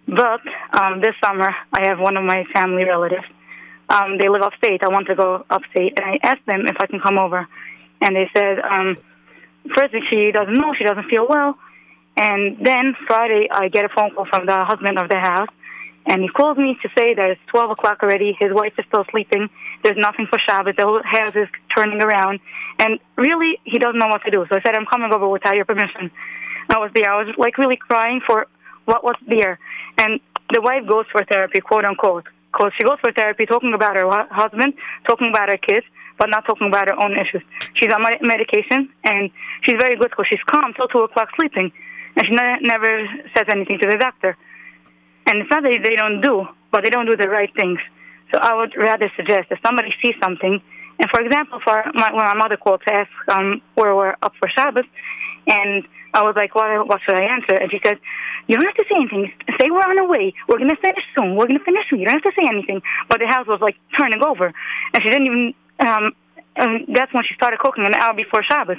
But 0.07 0.41
um, 0.79 1.01
this 1.01 1.15
summer, 1.25 1.55
I 1.73 1.87
have 1.87 1.99
one 1.99 2.19
of 2.19 2.25
my 2.25 2.45
family 2.53 2.85
relatives. 2.85 3.25
Um, 3.89 4.19
they 4.19 4.29
live 4.29 4.43
upstate. 4.43 4.85
I 4.85 4.89
want 4.89 5.07
to 5.07 5.15
go 5.15 5.47
upstate. 5.49 5.99
And 5.99 6.05
I 6.05 6.19
asked 6.23 6.45
them 6.47 6.67
if 6.67 6.77
I 6.79 6.87
can 6.87 7.01
come 7.01 7.19
over. 7.19 7.49
And 8.03 8.15
they 8.15 8.29
said, 8.37 8.59
um, 8.59 8.99
first, 9.75 9.95
she 10.11 10.31
doesn't 10.31 10.55
know. 10.55 10.75
She 10.77 10.85
doesn't 10.85 11.09
feel 11.09 11.27
well. 11.27 11.59
And 12.17 12.65
then 12.65 12.95
Friday, 13.07 13.49
I 13.51 13.69
get 13.69 13.85
a 13.85 13.89
phone 13.89 14.11
call 14.15 14.27
from 14.27 14.47
the 14.47 14.65
husband 14.65 14.99
of 14.99 15.09
the 15.09 15.19
house. 15.19 15.49
And 16.07 16.23
he 16.23 16.29
calls 16.29 16.57
me 16.57 16.79
to 16.83 16.89
say 16.97 17.15
that 17.15 17.31
it's 17.31 17.41
12 17.49 17.73
o'clock 17.73 18.03
already. 18.03 18.37
His 18.39 18.53
wife 18.53 18.73
is 18.79 18.85
still 18.89 19.05
sleeping. 19.11 19.49
There's 19.85 19.99
nothing 19.99 20.27
for 20.31 20.39
Shabbat. 20.39 20.77
The 20.77 20.83
whole 20.83 21.03
house 21.05 21.37
is 21.37 21.49
turning 21.77 22.03
around. 22.03 22.41
And 22.79 22.99
really, 23.17 23.59
he 23.65 23.79
doesn't 23.79 23.99
know 23.99 24.09
what 24.09 24.23
to 24.25 24.31
do. 24.31 24.47
So 24.49 24.57
I 24.57 24.63
said, 24.63 24.75
I'm 24.77 24.87
coming 24.87 25.13
over 25.13 25.29
without 25.29 25.57
your 25.57 25.67
permission. 25.67 26.11
I 26.69 26.79
was 26.79 26.91
there. 26.95 27.13
I 27.13 27.23
was 27.23 27.35
like 27.37 27.59
really 27.59 27.77
crying 27.77 28.21
for 28.27 28.47
what 28.87 29.05
was 29.05 29.17
there. 29.27 29.59
And 29.99 30.21
the 30.53 30.61
wife 30.61 30.87
goes 30.89 31.05
for 31.13 31.25
therapy, 31.25 31.61
quote 31.61 31.85
unquote. 31.85 32.27
Because 32.53 32.73
she 32.77 32.85
goes 32.85 32.99
for 33.01 33.13
therapy 33.13 33.47
talking 33.47 33.75
about 33.75 33.97
her 33.97 34.09
husband, 34.31 34.75
talking 35.07 35.29
about 35.29 35.49
her 35.51 35.59
kids, 35.59 35.87
but 36.19 36.29
not 36.29 36.45
talking 36.47 36.67
about 36.67 36.89
her 36.89 37.01
own 37.01 37.13
issues. 37.13 37.43
She's 37.75 37.93
on 37.93 38.03
medication, 38.23 38.89
and 39.05 39.31
she's 39.63 39.77
very 39.79 39.97
good 39.97 40.11
because 40.11 40.27
she's 40.29 40.43
calm 40.47 40.73
till 40.75 40.89
2 40.89 40.99
o'clock 41.03 41.29
sleeping. 41.37 41.71
And 42.21 42.27
she 42.29 42.35
ne- 42.37 42.61
never 42.61 43.09
says 43.35 43.47
anything 43.49 43.79
to 43.79 43.89
the 43.89 43.97
doctor. 43.97 44.37
And 45.27 45.41
it's 45.41 45.51
not 45.51 45.63
that 45.63 45.81
they 45.83 45.97
don't 45.97 46.21
do, 46.21 46.45
but 46.71 46.85
they 46.85 46.91
don't 46.91 47.07
do 47.07 47.17
the 47.17 47.31
right 47.31 47.49
things. 47.57 47.79
So 48.31 48.39
I 48.39 48.55
would 48.55 48.77
rather 48.77 49.11
suggest 49.17 49.49
if 49.51 49.59
somebody 49.65 49.95
sees 50.03 50.15
something, 50.23 50.61
and 51.01 51.11
for 51.11 51.23
example, 51.23 51.61
for 51.65 51.83
my, 51.95 52.13
when 52.13 52.25
my 52.25 52.35
mother 52.35 52.59
called 52.59 52.83
to 52.87 52.93
ask 52.93 53.11
um, 53.33 53.63
where 53.75 53.97
we're 53.97 54.17
up 54.21 54.35
for 54.39 54.51
Shabbos, 54.51 54.85
and 55.47 55.89
I 56.13 56.23
was 56.23 56.35
like, 56.37 56.55
what, 56.55 56.87
what 56.87 57.01
should 57.07 57.17
I 57.17 57.25
answer? 57.25 57.55
And 57.55 57.71
she 57.71 57.81
said, 57.83 57.99
you 58.49 58.57
don't 58.57 58.67
have 58.67 58.77
to 58.77 58.85
say 58.85 58.97
anything. 59.01 59.33
Say 59.59 59.71
we're 59.71 59.81
on 59.81 59.99
our 59.99 60.09
way. 60.09 60.35
We're 60.47 60.59
going 60.59 60.69
to 60.69 60.77
finish 60.77 61.05
soon. 61.17 61.37
We're 61.37 61.47
going 61.47 61.59
to 61.59 61.65
finish 61.65 61.89
soon. 61.89 62.01
You 62.01 62.07
don't 62.07 62.23
have 62.23 62.35
to 62.35 62.39
say 62.39 62.47
anything. 62.47 62.83
But 63.09 63.21
the 63.21 63.29
house 63.29 63.47
was 63.47 63.61
like 63.63 63.77
turning 63.99 64.23
over. 64.23 64.53
And 64.93 65.03
she 65.03 65.09
didn't 65.09 65.27
even, 65.27 65.55
um, 65.79 66.13
and 66.57 66.95
that's 66.95 67.15
when 67.15 67.25
she 67.25 67.35
started 67.35 67.61
cooking 67.61 67.87
an 67.87 67.95
hour 67.95 68.13
before 68.13 68.43
Shabbos. 68.43 68.77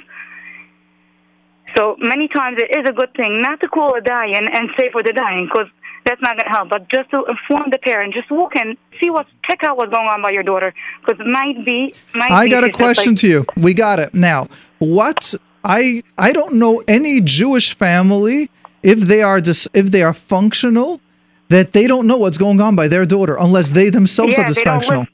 So 1.76 1.96
many 1.98 2.28
times 2.28 2.58
it 2.60 2.76
is 2.76 2.88
a 2.88 2.92
good 2.92 3.12
thing 3.14 3.40
not 3.40 3.60
to 3.60 3.68
call 3.68 3.94
a 3.96 4.00
Dayan 4.00 4.48
and 4.52 4.68
say 4.78 4.90
for 4.90 5.02
the 5.02 5.10
Dayan 5.10 5.46
because 5.46 5.68
that's 6.04 6.20
not 6.20 6.36
going 6.36 6.44
to 6.44 6.50
help. 6.50 6.68
But 6.68 6.88
just 6.88 7.10
to 7.10 7.24
inform 7.24 7.70
the 7.70 7.78
parent, 7.78 8.14
just 8.14 8.30
walk 8.30 8.56
and 8.56 8.76
see 9.00 9.10
what, 9.10 9.26
check 9.44 9.62
out 9.64 9.76
what's 9.76 9.92
going 9.92 10.08
on 10.08 10.22
by 10.22 10.30
your 10.32 10.42
daughter, 10.42 10.74
because 11.00 11.20
it 11.20 11.26
might 11.26 11.64
be. 11.64 11.94
Might 12.14 12.30
I 12.32 12.44
be 12.46 12.50
got 12.50 12.64
a 12.64 12.70
question 12.70 13.12
like, 13.12 13.20
to 13.20 13.28
you. 13.28 13.46
We 13.56 13.74
got 13.74 13.98
it 13.98 14.12
now. 14.12 14.48
What 14.78 15.34
I 15.64 16.02
I 16.18 16.32
don't 16.32 16.54
know 16.54 16.82
any 16.88 17.20
Jewish 17.20 17.76
family 17.76 18.50
if 18.82 19.00
they 19.00 19.22
are 19.22 19.40
dis, 19.40 19.68
if 19.72 19.90
they 19.90 20.02
are 20.02 20.12
functional 20.12 21.00
that 21.48 21.72
they 21.72 21.86
don't 21.86 22.06
know 22.06 22.16
what's 22.16 22.38
going 22.38 22.60
on 22.60 22.74
by 22.74 22.88
their 22.88 23.06
daughter 23.06 23.36
unless 23.38 23.68
they 23.68 23.90
themselves 23.90 24.36
yeah, 24.36 24.42
are 24.42 24.44
dysfunctional. 24.46 25.06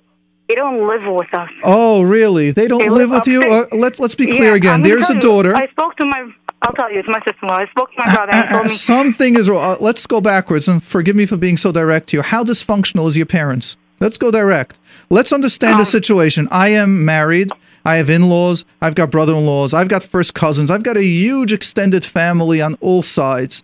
They 0.49 0.55
don't 0.55 0.87
live 0.89 1.03
with 1.05 1.33
us. 1.35 1.51
Oh, 1.63 2.03
really? 2.03 2.53
They 2.53 2.69
don't 2.69 2.79
they 2.79 2.89
live, 2.89 3.11
live 3.11 3.21
with 3.21 3.27
you? 3.29 3.43
Uh, 3.43 3.67
let, 3.73 4.01
let's 4.01 4.15
be 4.15 4.27
clear 4.27 4.51
yeah, 4.51 4.57
again. 4.57 4.83
There's 4.83 5.11
a 5.11 5.19
daughter. 5.21 5.55
I 5.55 5.69
spoke 5.69 5.97
to 5.97 6.07
my 6.07 6.33
I'll 6.63 6.73
tell 6.73 6.91
you, 6.91 6.99
it's 6.99 7.09
my 7.09 7.21
sister-in-law. 7.21 7.57
I 7.57 7.67
spoke 7.69 7.91
to 7.93 7.99
my 7.99 8.15
brother 8.15 8.33
and 8.33 8.49
told 8.49 8.65
me 8.65 8.71
something 8.71 9.37
is 9.37 9.49
wrong. 9.49 9.63
Uh, 9.63 9.77
let's 9.81 10.07
go 10.07 10.21
backwards 10.21 10.67
and 10.67 10.83
forgive 10.83 11.15
me 11.15 11.25
for 11.25 11.37
being 11.37 11.57
so 11.57 11.71
direct 11.71 12.09
to 12.09 12.17
you. 12.17 12.23
How 12.23 12.43
dysfunctional 12.43 13.07
is 13.07 13.17
your 13.17 13.27
parents? 13.27 13.77
Let's 14.01 14.19
go 14.19 14.31
direct. 14.31 14.79
Let's 15.09 15.33
understand 15.33 15.75
um, 15.75 15.81
the 15.81 15.87
situation. 15.87 16.49
I 16.51 16.71
am 16.71 17.05
married. 17.05 17.51
I 17.85 17.97
have 17.97 18.11
in-laws. 18.11 18.65
I've 18.83 18.95
got 18.95 19.11
brother-in-laws. 19.11 19.73
I've 19.73 19.89
got 19.89 20.03
first 20.03 20.35
cousins. 20.35 20.71
I've 20.71 20.83
got 20.83 20.97
a 20.97 21.05
huge 21.05 21.53
extended 21.53 22.05
family 22.05 22.61
on 22.61 22.75
all 22.81 23.03
sides. 23.03 23.63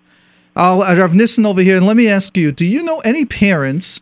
I'll 0.56 0.82
I 0.82 0.94
have 0.94 1.14
Nissen 1.14 1.46
over 1.46 1.62
here, 1.62 1.76
and 1.76 1.86
let 1.86 1.96
me 1.96 2.08
ask 2.08 2.36
you: 2.36 2.52
Do 2.52 2.64
you 2.64 2.82
know 2.82 3.00
any 3.00 3.24
parents 3.24 4.00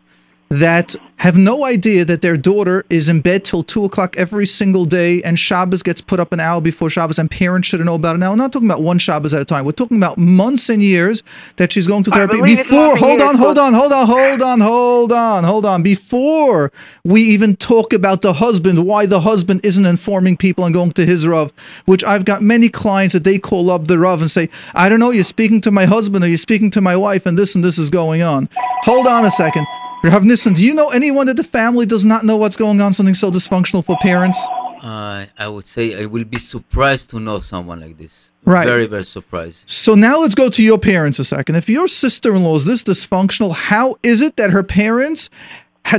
that 0.49 0.95
have 1.23 1.37
no 1.37 1.63
idea 1.63 2.03
that 2.03 2.21
their 2.21 2.35
daughter 2.35 2.85
is 2.89 3.07
in 3.07 3.21
bed 3.21 3.45
till 3.45 3.63
two 3.63 3.85
o'clock 3.85 4.13
every 4.17 4.45
single 4.45 4.83
day, 4.83 5.23
and 5.23 5.39
Shabbos 5.39 5.81
gets 5.81 6.01
put 6.01 6.19
up 6.19 6.33
an 6.33 6.41
hour 6.41 6.59
before 6.59 6.89
Shabbos, 6.89 7.17
and 7.17 7.31
parents 7.31 7.69
should 7.69 7.79
know 7.79 7.95
about 7.95 8.17
it. 8.17 8.19
Now, 8.19 8.31
we're 8.31 8.35
not 8.35 8.51
talking 8.51 8.67
about 8.67 8.81
one 8.81 8.99
Shabbos 8.99 9.33
at 9.33 9.41
a 9.41 9.45
time. 9.45 9.63
We're 9.63 9.71
talking 9.71 9.95
about 9.95 10.17
months 10.17 10.67
and 10.67 10.83
years 10.83 11.23
that 11.55 11.71
she's 11.71 11.87
going 11.87 12.03
to 12.03 12.11
therapy 12.11 12.41
before. 12.41 12.97
Hold 12.97 13.21
on, 13.21 13.35
hold 13.35 13.57
on, 13.57 13.73
hold 13.73 13.93
on, 13.93 14.05
hold 14.05 14.41
on, 14.41 14.59
hold 14.59 15.13
on, 15.13 15.43
hold 15.45 15.65
on. 15.65 15.81
Before 15.81 16.73
we 17.05 17.21
even 17.21 17.55
talk 17.55 17.93
about 17.93 18.21
the 18.21 18.33
husband, 18.33 18.85
why 18.85 19.05
the 19.05 19.21
husband 19.21 19.61
isn't 19.63 19.85
informing 19.85 20.35
people 20.35 20.65
and 20.65 20.73
going 20.73 20.91
to 20.91 21.05
his 21.05 21.25
Rav, 21.25 21.53
which 21.85 22.03
I've 22.03 22.25
got 22.25 22.41
many 22.43 22.67
clients 22.67 23.13
that 23.13 23.23
they 23.23 23.39
call 23.39 23.71
up 23.71 23.87
the 23.87 23.97
Rav 23.97 24.19
and 24.19 24.29
say, 24.29 24.49
I 24.75 24.89
don't 24.89 24.99
know, 24.99 25.11
you're 25.11 25.23
speaking 25.23 25.61
to 25.61 25.71
my 25.71 25.85
husband 25.85 26.25
or 26.25 26.27
you're 26.27 26.37
speaking 26.37 26.69
to 26.71 26.81
my 26.81 26.97
wife, 26.97 27.25
and 27.25 27.39
this 27.39 27.55
and 27.55 27.63
this 27.63 27.77
is 27.77 27.89
going 27.89 28.21
on. 28.21 28.49
Hold 28.83 29.07
on 29.07 29.23
a 29.23 29.31
second 29.31 29.65
Rav 30.03 30.25
Nissen, 30.25 30.53
do 30.53 30.65
you 30.65 30.73
know 30.73 30.89
anyone 30.89 31.27
that 31.27 31.37
the 31.37 31.45
family 31.45 31.85
does 31.85 32.03
not 32.03 32.25
know 32.25 32.35
what's 32.35 32.57
going 32.57 32.81
on, 32.81 32.91
something 32.91 33.15
so 33.15 33.31
dysfunctional 33.31 33.85
for 33.85 33.95
parents? 34.01 34.37
Uh, 34.81 35.27
I 35.37 35.47
would 35.47 35.65
say 35.65 36.01
I 36.01 36.07
will 36.07 36.25
be 36.25 36.39
surprised 36.39 37.09
to 37.11 37.21
know 37.21 37.39
someone 37.39 37.79
like 37.79 37.97
this. 37.97 38.33
Right. 38.43 38.67
Very, 38.67 38.85
very 38.85 39.05
surprised. 39.05 39.69
So 39.69 39.95
now 39.95 40.19
let's 40.19 40.35
go 40.35 40.49
to 40.49 40.61
your 40.61 40.77
parents 40.77 41.19
a 41.19 41.23
second. 41.23 41.55
If 41.55 41.69
your 41.69 41.87
sister 41.87 42.35
in 42.35 42.43
law 42.43 42.55
is 42.57 42.65
this 42.65 42.83
dysfunctional, 42.83 43.53
how 43.53 43.95
is 44.03 44.19
it 44.19 44.35
that 44.35 44.51
her 44.51 44.61
parents 44.61 45.29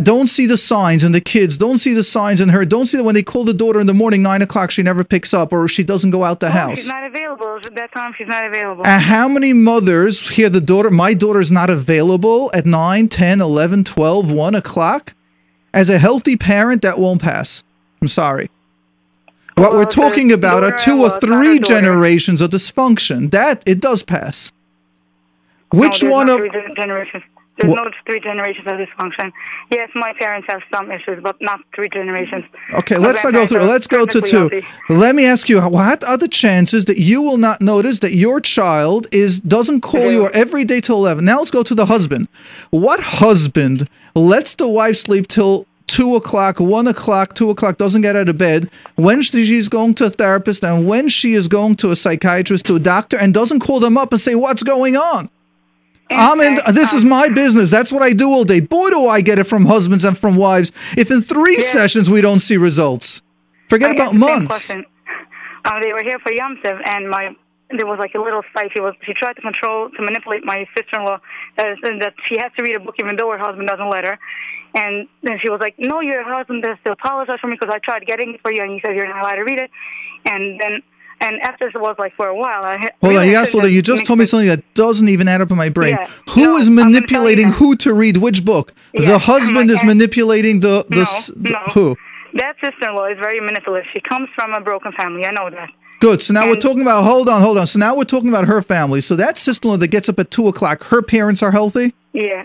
don't 0.02 0.26
see 0.26 0.46
the 0.46 0.58
signs 0.58 1.04
and 1.04 1.14
the 1.14 1.20
kids 1.20 1.56
don't 1.56 1.78
see 1.78 1.94
the 1.94 2.02
signs 2.02 2.40
in 2.40 2.48
her, 2.48 2.64
don't 2.64 2.86
see 2.86 2.96
that 2.96 3.04
when 3.04 3.14
they 3.14 3.22
call 3.22 3.44
the 3.44 3.54
daughter 3.54 3.78
in 3.80 3.86
the 3.86 3.94
morning, 3.94 4.22
nine 4.22 4.42
o'clock, 4.42 4.70
she 4.70 4.82
never 4.82 5.04
picks 5.04 5.32
up 5.32 5.52
or 5.52 5.68
she 5.68 5.84
doesn't 5.84 6.10
go 6.10 6.24
out 6.24 6.40
the 6.40 6.48
Oh, 6.48 6.50
house? 6.50 6.78
She's 6.78 6.88
not 6.88 7.04
available. 7.04 7.60
At 7.64 7.74
that 7.76 7.92
time, 7.92 8.12
she's 8.16 8.26
not 8.26 8.44
available. 8.44 8.86
And 8.86 9.02
how 9.02 9.28
many 9.28 9.52
mothers 9.52 10.30
hear 10.30 10.48
the 10.48 10.60
daughter, 10.60 10.90
my 10.90 11.14
daughter 11.14 11.40
is 11.40 11.52
not 11.52 11.70
available 11.70 12.50
at 12.54 12.66
9, 12.66 13.08
10, 13.08 13.40
11, 13.40 13.84
12, 13.84 14.30
1 14.32 14.54
o'clock? 14.54 15.14
As 15.72 15.90
a 15.90 15.98
healthy 15.98 16.36
parent, 16.36 16.82
that 16.82 16.98
won't 16.98 17.20
pass. 17.20 17.62
I'm 18.00 18.08
sorry. 18.08 18.50
What 19.56 19.70
Well, 19.70 19.78
we're 19.80 19.84
talking 19.84 20.32
about 20.32 20.64
are 20.64 20.72
two 20.76 20.94
or 20.94 21.02
was 21.02 21.12
not 21.12 21.22
a 21.22 21.26
three 21.26 21.58
generations 21.60 22.40
of 22.40 22.50
dysfunction. 22.50 23.30
That, 23.30 23.62
it 23.66 23.80
does 23.80 24.02
pass. 24.02 24.50
Oh, 25.72 25.78
Which 25.78 26.02
no, 26.02 26.10
one 26.10 26.28
of. 26.28 26.40
There's 27.58 27.70
Wha- 27.70 27.84
no 27.84 27.90
three 28.04 28.18
generations 28.18 28.66
of 28.66 28.75
dysfunction. 28.75 29.30
Yes, 29.70 29.88
my 29.94 30.12
parents 30.18 30.49
have 30.50 30.61
some 30.73 30.90
issues, 30.90 31.23
but 31.23 31.37
not 31.40 31.61
three 31.75 31.88
generations. 31.88 32.42
Okay, 32.73 32.99
let's 32.99 33.23
not 33.23 33.32
go 33.32 33.46
through. 33.46 33.61
Let's 33.61 33.87
go 33.87 34.04
to 34.06 34.20
two. 34.20 34.37
healthy. 34.37 34.66
Let 34.88 35.14
me 35.14 35.25
ask 35.25 35.49
you: 35.49 35.61
What 35.61 36.02
are 36.02 36.16
the 36.16 36.26
chances 36.26 36.84
that 36.87 36.99
you 36.99 37.23
will 37.23 37.37
not 37.37 37.61
notice 37.61 38.00
that 38.00 38.14
your 38.14 38.40
child 38.40 39.06
is 39.12 39.38
doesn't 39.40 39.82
call 39.82 40.11
you 40.11 40.28
every 40.30 40.64
day 40.64 40.80
till 40.80 40.96
eleven? 40.96 41.25
Now 41.25 41.38
let's 41.38 41.52
go 41.52 41.62
to 41.62 41.75
the 41.75 41.87
husband. 41.87 42.28
What 42.70 42.99
husband 43.00 43.88
lets 44.16 44.54
the 44.54 44.66
wife 44.66 44.96
sleep 44.96 45.28
till 45.28 45.66
two 45.87 46.16
o'clock, 46.16 46.58
one 46.58 46.88
o'clock, 46.88 47.34
two 47.34 47.50
o'clock, 47.50 47.78
doesn't 47.78 48.02
get 48.02 48.16
out 48.16 48.28
of 48.28 48.38
bed 48.38 48.68
when 48.96 49.23
she's 49.23 49.68
going 49.68 49.94
to 49.94 50.06
a 50.06 50.11
therapist 50.11 50.64
and 50.64 50.88
when 50.88 51.08
she 51.08 51.34
is 51.34 51.46
going 51.46 51.76
to 51.76 51.90
a 51.90 51.96
psychiatrist, 51.96 52.66
to 52.66 52.76
a 52.76 52.80
doctor, 52.80 53.16
and 53.16 53.32
doesn't 53.32 53.61
call 53.61 53.80
them 53.80 53.96
up 53.96 54.11
and 54.12 54.20
say 54.20 54.34
what's 54.34 54.62
going 54.62 54.96
on? 54.96 55.30
I'm 56.16 56.40
in. 56.40 56.61
This 56.75 56.92
is 56.92 57.04
my 57.04 57.28
business. 57.28 57.71
That's 57.71 57.92
what 57.92 58.02
I 58.02 58.12
do 58.12 58.30
all 58.30 58.44
day. 58.44 58.61
Boy, 58.61 58.90
do 58.90 59.06
I 59.06 59.21
get 59.21 59.38
it 59.38 59.44
from 59.44 59.66
husbands 59.66 60.04
and 60.04 60.16
from 60.16 60.37
wives. 60.37 60.73
If 60.97 61.11
in 61.11 61.23
three 61.23 61.56
Yeah. 61.56 61.62
sessions 61.62 62.09
we 62.11 62.21
don't 62.21 62.40
see 62.40 62.56
results, 62.56 63.23
forget 63.68 63.90
I 63.90 63.94
about 63.94 64.09
asked 64.09 64.14
the 64.21 64.26
same 64.26 64.35
months. 64.38 64.47
question. 64.66 64.85
Um, 65.66 65.80
they 65.83 65.92
were 65.92 66.02
here 66.02 66.18
for 66.21 66.33
Yom 66.33 66.59
Tov, 66.62 66.78
and 66.87 67.09
my 67.09 67.30
there 67.71 67.87
was 67.87 67.99
like 67.99 68.14
a 68.14 68.21
little 68.21 68.42
fight. 68.52 68.71
She 68.75 68.80
was 68.80 68.94
she 69.06 69.14
tried 69.14 69.35
to 69.35 69.40
control 69.42 69.88
to 69.97 70.02
manipulate 70.02 70.44
my 70.44 70.66
sister-in-law 70.76 71.18
that, 71.56 71.66
is- 71.73 71.78
that 72.00 72.14
she 72.26 72.37
has 72.38 72.52
to 72.56 72.62
read 72.62 72.76
a 72.76 72.80
book 72.80 72.94
even 73.00 73.16
though 73.16 73.30
her 73.30 73.38
husband 73.38 73.66
doesn't 73.68 73.88
let 73.90 74.04
her. 74.06 74.18
And 74.76 75.06
then 75.23 75.38
she 75.42 75.49
was 75.50 75.61
like, 75.61 75.75
"No, 75.78 76.00
your 76.00 76.23
husband 76.25 76.64
has 76.66 76.76
to 76.85 76.92
apologize 76.92 77.38
for 77.40 77.47
me 77.47 77.56
because 77.59 77.73
I 77.75 77.78
tried 77.78 78.04
getting 78.06 78.35
it 78.35 78.40
for 78.42 78.52
you, 78.52 78.61
and 78.62 78.73
you 78.73 78.80
said 78.85 78.94
you're 78.97 79.09
not 79.09 79.21
allowed 79.23 79.37
to 79.37 79.42
read 79.44 79.59
it." 79.61 79.71
And 80.26 80.61
then 80.61 80.83
and 81.21 81.40
after 81.40 81.68
it 81.68 81.75
was 81.80 81.97
like 81.99 82.14
for 82.16 82.26
a 82.28 82.35
while. 82.37 82.61
I 82.64 82.90
Hold 83.00 83.16
on, 83.16 83.26
you 83.26 83.33
gotta 83.33 83.47
slow 83.47 83.62
down. 83.62 83.73
You 83.73 83.83
just 83.83 84.04
told 84.04 84.18
me 84.18 84.26
something 84.26 84.49
that 84.49 84.62
doesn't 84.75 85.09
even 85.09 85.28
add 85.28 85.40
up 85.40 85.50
in 85.50 85.56
my 85.56 85.68
brain. 85.68 85.97
Yeah. 85.99 86.09
Who 86.30 86.56
is 86.56 86.68
No, 86.68 86.83
I'm 86.83 86.92
gonna 86.92 87.06
tell 87.06 87.28
you 87.28 87.37
manipulating 87.37 87.49
who 87.52 87.76
to 87.76 87.94
read 87.94 88.16
which 88.18 88.44
book? 88.44 88.73
Yeah, 88.92 89.00
oh 89.09 89.12
The 89.12 89.18
husband 89.18 89.68
my 89.68 89.75
is 89.75 89.85
manipulating 89.85 90.61
the 90.61 90.85
the, 90.88 90.97
No, 90.97 91.02
s- 91.02 91.26
the- 91.35 91.50
no. 91.50 91.59
who? 91.73 91.97
That 92.35 92.56
sister-in-law 92.62 93.06
is 93.12 93.18
very 93.18 93.40
manipulative. 93.40 93.88
She 93.94 94.00
comes 94.00 94.28
from 94.35 94.52
a 94.54 94.61
broken 94.61 94.90
family. 94.92 95.25
I 95.25 95.30
know 95.30 95.49
that. 95.50 95.71
Good. 96.00 96.21
So 96.21 96.35
now 96.35 96.49
we're 96.49 96.56
talking 96.56 96.83
about. 96.83 97.04
Hold 97.04 97.28
on, 97.28 97.40
hold 97.40 97.56
on. 97.59 97.66
So 97.66 97.78
now 97.78 97.94
we're 97.94 98.04
talking 98.04 98.28
about 98.28 98.47
her 98.47 98.61
family. 98.61 99.00
So 99.00 99.14
that 99.16 99.38
sister-in-law 99.38 99.76
that 99.78 99.88
gets 99.88 100.09
up 100.09 100.18
at 100.18 100.30
two 100.33 100.49
o'clock, 100.49 100.83
her 100.85 101.00
parents 101.00 101.42
are 101.42 101.52
healthy. 101.52 101.94
Yeah, 102.12 102.44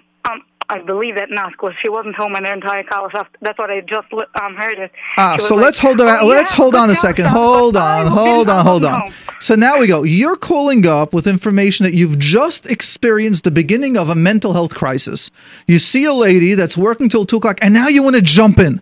I 0.69 0.79
believe 0.79 1.15
that 1.15 1.29
not 1.31 1.51
because 1.51 1.73
she 1.81 1.89
wasn't 1.89 2.15
home 2.15 2.35
in 2.35 2.45
her 2.45 2.53
entire 2.53 2.83
college. 2.83 3.13
After, 3.15 3.37
that's 3.41 3.57
what 3.57 3.71
I 3.71 3.81
just 3.81 4.07
um 4.13 4.55
heard 4.55 4.77
it. 4.77 4.91
Ah, 5.17 5.37
so 5.39 5.55
like, 5.55 5.65
let's 5.65 5.79
hold 5.79 5.99
on. 5.99 6.19
"Oh, 6.21 6.27
let's 6.27 6.51
yeah, 6.51 6.57
hold 6.57 6.75
on 6.75 6.89
a 6.89 6.95
second. 6.95 7.25
Hold 7.25 7.75
on, 7.75 8.07
hold 8.07 8.49
on, 8.49 8.65
hold 8.65 8.85
on. 8.85 9.01
home." 9.01 9.13
So 9.39 9.55
now 9.55 9.79
we 9.79 9.87
go. 9.87 10.03
You're 10.03 10.37
calling 10.37 10.85
up 10.85 11.13
with 11.13 11.25
information 11.25 11.85
that 11.85 11.93
you've 11.93 12.19
just 12.19 12.65
experienced 12.67 13.43
the 13.43 13.51
beginning 13.51 13.97
of 13.97 14.09
a 14.09 14.15
mental 14.15 14.53
health 14.53 14.75
crisis. 14.75 15.31
You 15.67 15.79
see 15.79 16.05
a 16.05 16.13
lady 16.13 16.53
that's 16.53 16.77
working 16.77 17.09
till 17.09 17.25
two 17.25 17.37
o'clock, 17.37 17.57
and 17.61 17.73
now 17.73 17.87
you 17.87 18.03
want 18.03 18.15
to 18.15 18.21
jump 18.21 18.59
in. 18.59 18.81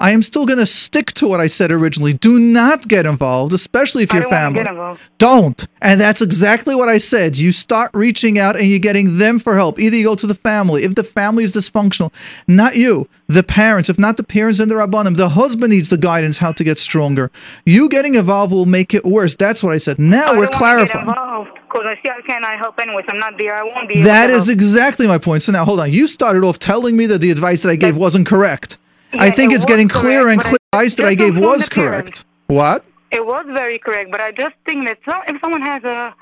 I 0.00 0.12
am 0.12 0.22
still 0.22 0.46
going 0.46 0.58
to 0.58 0.66
stick 0.66 1.12
to 1.12 1.28
what 1.28 1.40
I 1.40 1.46
said 1.46 1.70
originally. 1.70 2.14
Do 2.14 2.38
not 2.40 2.88
get 2.88 3.04
involved, 3.04 3.52
especially 3.52 4.02
if 4.02 4.12
you're 4.14 4.22
don't 4.22 4.30
family. 4.30 4.58
get 4.60 4.68
involved. 4.68 5.02
Don't. 5.18 5.66
And 5.82 6.00
that's 6.00 6.22
exactly 6.22 6.74
what 6.74 6.88
I 6.88 6.96
said. 6.96 7.36
You 7.36 7.52
start 7.52 7.90
reaching 7.92 8.38
out 8.38 8.56
and 8.56 8.66
you're 8.66 8.78
getting 8.78 9.18
them 9.18 9.38
for 9.38 9.56
help. 9.56 9.78
Either 9.78 9.96
you 9.96 10.04
go 10.04 10.14
to 10.14 10.26
the 10.26 10.34
family, 10.34 10.84
if 10.84 10.94
the 10.94 11.04
family 11.04 11.44
is 11.44 11.52
dysfunctional, 11.52 12.10
not 12.48 12.76
you, 12.76 13.08
the 13.28 13.42
parents. 13.42 13.90
If 13.90 13.98
not 13.98 14.16
the 14.16 14.24
parents, 14.24 14.58
then 14.58 14.70
the 14.70 14.74
rabbanim. 14.74 15.16
The 15.16 15.28
husband 15.28 15.70
needs 15.70 15.90
the 15.90 15.98
guidance 15.98 16.38
how 16.38 16.52
to 16.52 16.64
get 16.64 16.78
stronger. 16.78 17.30
You 17.66 17.90
getting 17.90 18.14
involved 18.14 18.52
will 18.52 18.64
make 18.66 18.94
it 18.94 19.04
worse. 19.04 19.36
That's 19.36 19.62
what 19.62 19.74
I 19.74 19.76
said. 19.76 19.98
Now 19.98 20.32
I 20.32 20.38
we're 20.38 20.48
clarifying. 20.48 21.06
because 21.06 21.86
I 21.86 21.94
see 22.02 22.10
I 22.10 22.22
cannot 22.26 22.58
help 22.58 22.80
anyways. 22.80 23.04
I'm 23.08 23.18
not 23.18 23.34
there. 23.38 23.54
I 23.54 23.64
won't 23.64 23.86
be. 23.86 24.02
That 24.02 24.30
is 24.30 24.46
help. 24.46 24.54
exactly 24.54 25.06
my 25.06 25.18
point. 25.18 25.42
So 25.42 25.52
now 25.52 25.66
hold 25.66 25.78
on. 25.78 25.92
You 25.92 26.08
started 26.08 26.42
off 26.42 26.58
telling 26.58 26.96
me 26.96 27.04
that 27.04 27.20
the 27.20 27.30
advice 27.30 27.62
that 27.62 27.68
I 27.68 27.76
gave 27.76 27.98
wasn't 27.98 28.26
correct. 28.26 28.78
I 29.12 29.30
think 29.30 29.52
it 29.52 29.56
it's 29.56 29.64
getting 29.64 29.88
clear 29.88 30.22
correct, 30.22 30.32
and 30.32 30.38
but 30.38 30.46
clear. 30.46 30.58
I 30.72 30.76
The 30.76 30.78
advice 30.78 30.94
that 30.96 31.06
I 31.06 31.14
gave 31.14 31.38
was 31.38 31.68
correct. 31.68 32.24
What? 32.46 32.84
It 33.10 33.26
was 33.26 33.44
very 33.48 33.78
correct, 33.78 34.10
but 34.10 34.20
I 34.20 34.30
just 34.32 34.54
think 34.64 34.84
that 34.84 34.98
some, 35.04 35.22
if 35.26 35.40
someone 35.40 35.62
has 35.62 35.82
a, 35.84 36.14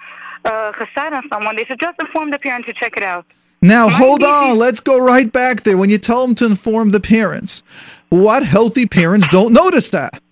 a 0.45 0.73
chesed 0.73 1.13
on 1.13 1.29
someone, 1.29 1.57
they 1.57 1.65
should 1.65 1.81
just 1.81 2.01
inform 2.01 2.31
the 2.31 2.39
parent 2.39 2.67
to 2.67 2.73
check 2.73 2.97
it 2.97 3.03
out. 3.03 3.27
Now, 3.61 3.89
Might 3.89 3.97
hold 3.97 4.25
on. 4.25 4.57
Let's 4.57 4.81
go 4.81 4.99
right 4.99 5.31
back 5.31 5.65
there. 5.65 5.77
When 5.77 5.91
you 5.91 5.99
tell 5.99 6.27
them 6.27 6.35
to 6.37 6.47
inform 6.47 6.93
the 6.93 7.01
parents, 7.01 7.63
what 8.09 8.45
healthy 8.45 8.87
parents 8.87 9.29
don't 9.29 9.53
notice 9.53 9.91
that? 9.91 10.23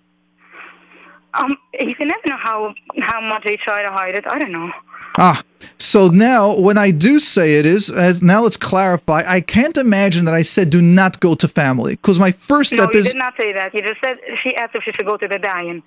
Um, 1.35 1.59
you 1.79 1.95
can 1.95 2.09
never 2.09 2.21
know 2.27 2.37
how 2.37 2.75
how 3.01 3.21
much 3.21 3.45
they 3.45 3.59
try 3.59 3.83
to 3.83 3.91
hide 3.91 4.15
it. 4.15 4.27
I 4.27 4.39
don't 4.39 4.53
know. 4.53 4.73
Ah, 5.19 5.43
so 5.79 6.09
now 6.09 6.55
when 6.59 6.77
I 6.79 6.91
do 6.91 7.19
say 7.19 7.55
it 7.59 7.67
is, 7.67 7.91
uh, 7.91 8.15
now 8.23 8.43
let's 8.43 8.57
clarify. 8.57 9.23
I 9.27 9.41
can't 9.41 9.77
imagine 9.77 10.25
that 10.27 10.35
I 10.35 10.43
said 10.43 10.71
do 10.71 10.83
not 10.83 11.21
go 11.21 11.35
to 11.35 11.49
family 11.49 11.93
because 11.97 12.19
my 12.21 12.33
first 12.33 12.73
No, 12.73 12.79
step 12.85 12.95
you 12.95 13.01
is. 13.01 13.07
did 13.07 13.17
not 13.17 13.35
say 13.39 13.53
that. 13.53 13.75
You 13.75 13.83
just 13.83 14.01
said 14.03 14.17
she 14.43 14.55
asked 14.57 14.75
if 14.75 14.83
she 14.85 14.93
should 14.93 15.07
go 15.07 15.17
to 15.17 15.27
the 15.29 15.39
Dayan. 15.39 15.83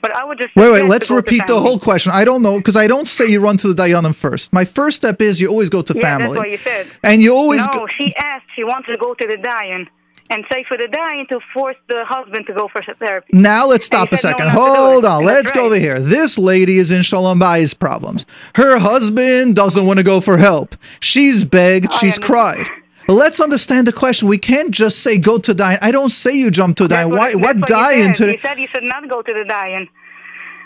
But 0.00 0.14
I 0.14 0.24
would 0.24 0.38
just 0.38 0.54
Wait, 0.54 0.70
wait, 0.70 0.84
let's 0.84 1.08
to 1.08 1.14
go 1.14 1.20
to 1.20 1.26
repeat 1.26 1.46
the 1.48 1.60
whole 1.60 1.78
question. 1.80 2.12
I 2.14 2.24
don't 2.24 2.40
know 2.40 2.58
because 2.58 2.76
I 2.76 2.86
don't 2.86 3.08
say 3.08 3.26
you 3.26 3.40
run 3.40 3.56
to 3.56 3.72
the 3.74 3.82
Dayanim 3.82 4.14
first. 4.14 4.52
My 4.52 4.64
first 4.64 4.96
step 4.98 5.20
is 5.20 5.40
you 5.40 5.48
always 5.48 5.68
go 5.70 5.82
to 5.82 5.92
Yeah, 5.94 6.00
family. 6.00 6.28
that's 6.28 6.38
what 6.38 6.50
you 6.50 6.58
said. 6.58 6.86
And 7.02 7.20
you 7.20 7.34
always 7.34 7.66
no, 7.66 7.80
go- 7.80 7.86
she 7.98 8.14
asked. 8.14 8.46
She 8.54 8.62
wanted 8.62 8.92
to 8.92 8.98
go 8.98 9.14
to 9.14 9.26
the 9.26 9.36
Dayan 9.36 9.88
and 10.30 10.44
say 10.52 10.64
for 10.68 10.76
the 10.76 10.84
Dayan 10.84 11.28
to 11.28 11.40
force 11.54 11.76
the 11.88 12.04
husband 12.04 12.46
to 12.46 12.52
go 12.52 12.68
for 12.68 12.82
therapy. 12.98 13.28
Now 13.32 13.66
let's 13.66 13.86
stop 13.86 14.08
a 14.08 14.12
no 14.12 14.16
second. 14.16 14.46
do 14.46 14.50
Hold 14.50 15.04
on. 15.04 15.24
Let's 15.24 15.50
go 15.50 15.66
over 15.66 15.78
here. 15.78 15.98
This 15.98 16.38
lady 16.38 16.78
is 16.78 16.90
in 16.90 17.02
Shalom 17.02 17.40
Bayis 17.40 17.78
problems. 17.78 18.26
Her 18.54 18.78
husband 18.78 19.56
doesn't 19.56 19.86
want 19.86 19.98
to 19.98 20.02
go 20.04 20.20
for 20.20 20.36
help. 20.38 20.76
She's 21.00 21.44
begged. 21.44 21.92
She's 21.94 22.18
cried. 22.18 22.66
Let's 23.08 23.40
understand 23.40 23.86
the 23.86 23.92
question. 23.92 24.28
We 24.28 24.36
can't 24.36 24.70
just 24.70 24.98
say 24.98 25.16
go 25.16 25.38
to 25.38 25.54
Dayan. 25.54 25.78
I 25.80 25.90
don't 25.90 26.10
say 26.10 26.32
you 26.32 26.50
jump 26.50 26.76
to 26.76 26.88
Dayan. 26.88 27.10
Why? 27.10 27.32
that's 27.32 27.42
What 27.42 27.56
Dayan? 27.56 28.14
To? 28.16 28.30
You 28.30 28.38
said 28.42 28.58
you 28.58 28.66
should 28.66 28.84
not 28.84 29.08
go 29.08 29.22
to 29.22 29.32
the 29.32 29.44
Dayan. 29.50 29.88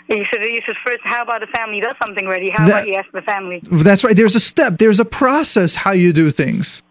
You 0.09 0.25
should. 0.25 0.43
You 0.43 0.59
should 0.65 0.75
first. 0.85 0.99
How 1.03 1.23
about 1.23 1.39
the 1.39 1.47
family 1.47 1.79
does 1.79 1.95
something 2.03 2.27
ready? 2.27 2.49
How 2.49 2.65
That- 2.67 2.83
about 2.83 2.87
you 2.89 2.95
ask 2.95 3.09
the 3.13 3.21
family? 3.21 3.61
That's 3.71 4.03
right. 4.03 4.13
There's 4.15 4.35
a 4.35 4.41
step. 4.41 4.77
There's 4.77 4.99
a 4.99 5.05
process 5.05 5.75
how 5.75 5.91
you 5.93 6.11
do 6.11 6.29
things. 6.31 6.83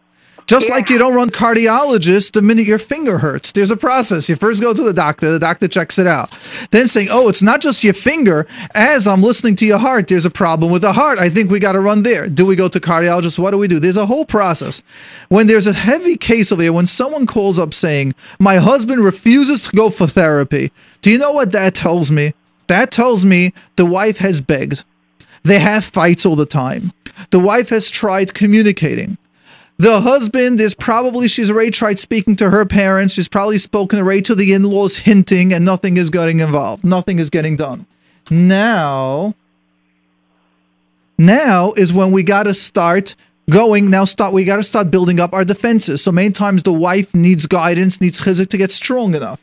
Just 0.46 0.68
Yeah. 0.68 0.74
like 0.74 0.90
you 0.90 0.98
don't 0.98 1.14
run 1.14 1.30
cardiologist 1.30 2.32
the 2.32 2.42
minute 2.42 2.66
your 2.66 2.78
finger 2.78 3.18
hurts. 3.18 3.52
There's 3.52 3.70
a 3.70 3.76
process. 3.76 4.28
You 4.28 4.34
first 4.34 4.60
go 4.60 4.74
to 4.74 4.82
the 4.82 4.92
doctor, 4.92 5.30
the 5.30 5.38
doctor 5.38 5.68
checks 5.68 5.98
it 5.98 6.06
out. 6.06 6.30
Then 6.72 6.88
saying, 6.88 7.08
oh, 7.10 7.28
it's 7.28 7.42
not 7.42 7.60
just 7.60 7.84
your 7.84 7.94
finger. 7.94 8.46
As 8.74 9.06
I'm 9.06 9.22
listening 9.22 9.56
to 9.56 9.66
your 9.66 9.78
heart, 9.78 10.08
there's 10.08 10.24
a 10.24 10.30
problem 10.30 10.72
with 10.72 10.82
the 10.82 10.92
heart. 10.92 11.18
I 11.18 11.30
think 11.30 11.50
we 11.50 11.58
got 11.58 11.72
to 11.72 11.80
run 11.80 12.02
there. 12.02 12.28
Do 12.28 12.44
we 12.44 12.56
go 12.56 12.68
to 12.68 12.80
cardiologist? 12.80 13.38
What 13.38 13.52
do 13.52 13.58
we 13.58 13.68
do? 13.68 13.78
There's 13.78 13.96
a 13.96 14.06
whole 14.06 14.24
process. 14.24 14.82
When 15.28 15.46
there's 15.46 15.66
a 15.66 15.72
heavy 15.72 16.16
case 16.16 16.50
over 16.52 16.62
here, 16.62 16.72
when 16.72 16.86
someone 16.86 17.26
calls 17.26 17.58
up 17.58 17.72
saying, 17.72 18.14
my 18.38 18.56
husband 18.56 19.02
refuses 19.04 19.60
to 19.62 19.76
go 19.76 19.90
for 19.90 20.06
therapy, 20.06 20.72
do 21.02 21.10
you 21.10 21.18
know 21.18 21.32
what 21.32 21.52
that 21.52 21.74
tells 21.74 22.10
me? 22.10 22.34
That 22.66 22.90
tells 22.90 23.24
me 23.24 23.52
the 23.76 23.86
wife 23.86 24.18
has 24.18 24.40
begged. 24.40 24.84
They 25.44 25.58
have 25.58 25.84
fights 25.84 26.24
all 26.26 26.36
the 26.36 26.46
time. 26.46 26.92
The 27.30 27.40
wife 27.40 27.68
has 27.70 27.90
tried 27.90 28.34
communicating. 28.34 29.18
The 29.82 30.00
husband 30.00 30.60
is 30.60 30.74
probably, 30.74 31.26
she's 31.26 31.50
already 31.50 31.72
tried 31.72 31.98
speaking 31.98 32.36
to 32.36 32.50
her 32.50 32.64
parents. 32.64 33.14
She's 33.14 33.26
probably 33.26 33.58
spoken 33.58 33.98
already 33.98 34.22
to 34.22 34.36
the 34.36 34.52
in 34.52 34.62
laws, 34.62 34.96
hinting, 34.96 35.52
and 35.52 35.64
nothing 35.64 35.96
is 35.96 36.08
getting 36.08 36.38
involved. 36.38 36.84
Nothing 36.84 37.18
is 37.18 37.30
getting 37.30 37.56
done. 37.56 37.84
Now, 38.30 39.34
now 41.18 41.72
is 41.72 41.92
when 41.92 42.12
we 42.12 42.22
got 42.22 42.44
to 42.44 42.54
start 42.54 43.16
going. 43.50 43.90
Now, 43.90 44.04
start, 44.04 44.32
we 44.32 44.44
got 44.44 44.58
to 44.58 44.62
start 44.62 44.92
building 44.92 45.18
up 45.18 45.32
our 45.32 45.44
defenses. 45.44 46.00
So 46.00 46.12
many 46.12 46.30
times 46.30 46.62
the 46.62 46.72
wife 46.72 47.12
needs 47.12 47.46
guidance, 47.46 48.00
needs 48.00 48.20
chizuk 48.20 48.50
to 48.50 48.56
get 48.56 48.70
strong 48.70 49.16
enough. 49.16 49.42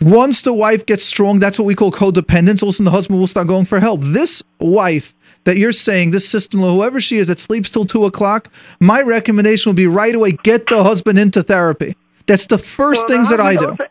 Once 0.00 0.42
the 0.42 0.54
wife 0.54 0.86
gets 0.86 1.04
strong, 1.04 1.40
that's 1.40 1.58
what 1.58 1.64
we 1.64 1.74
call 1.74 1.90
codependence. 1.90 2.62
Also, 2.62 2.84
the 2.84 2.92
husband 2.92 3.18
will 3.18 3.26
start 3.26 3.48
going 3.48 3.64
for 3.64 3.80
help. 3.80 4.02
This 4.02 4.40
wife 4.60 5.16
that 5.44 5.56
you're 5.58 5.72
saying, 5.72 6.10
this 6.10 6.28
sister, 6.28 6.58
whoever 6.58 7.00
she 7.00 7.16
is 7.18 7.26
that 7.28 7.38
sleeps 7.38 7.70
till 7.70 7.84
two 7.86 8.04
o'clock, 8.04 8.48
my 8.80 9.00
recommendation 9.02 9.70
would 9.70 9.76
be 9.76 9.86
right 9.86 10.14
away 10.14 10.32
get 10.42 10.66
the 10.66 10.82
husband 10.82 11.18
into 11.18 11.42
therapy. 11.42 11.96
That's 12.26 12.46
the 12.46 12.58
first 12.58 13.02
Well, 13.02 13.08
things 13.08 13.28
the 13.28 13.36
that 13.36 13.42
I 13.44 13.56
do. 13.56 13.66
also- 13.70 13.84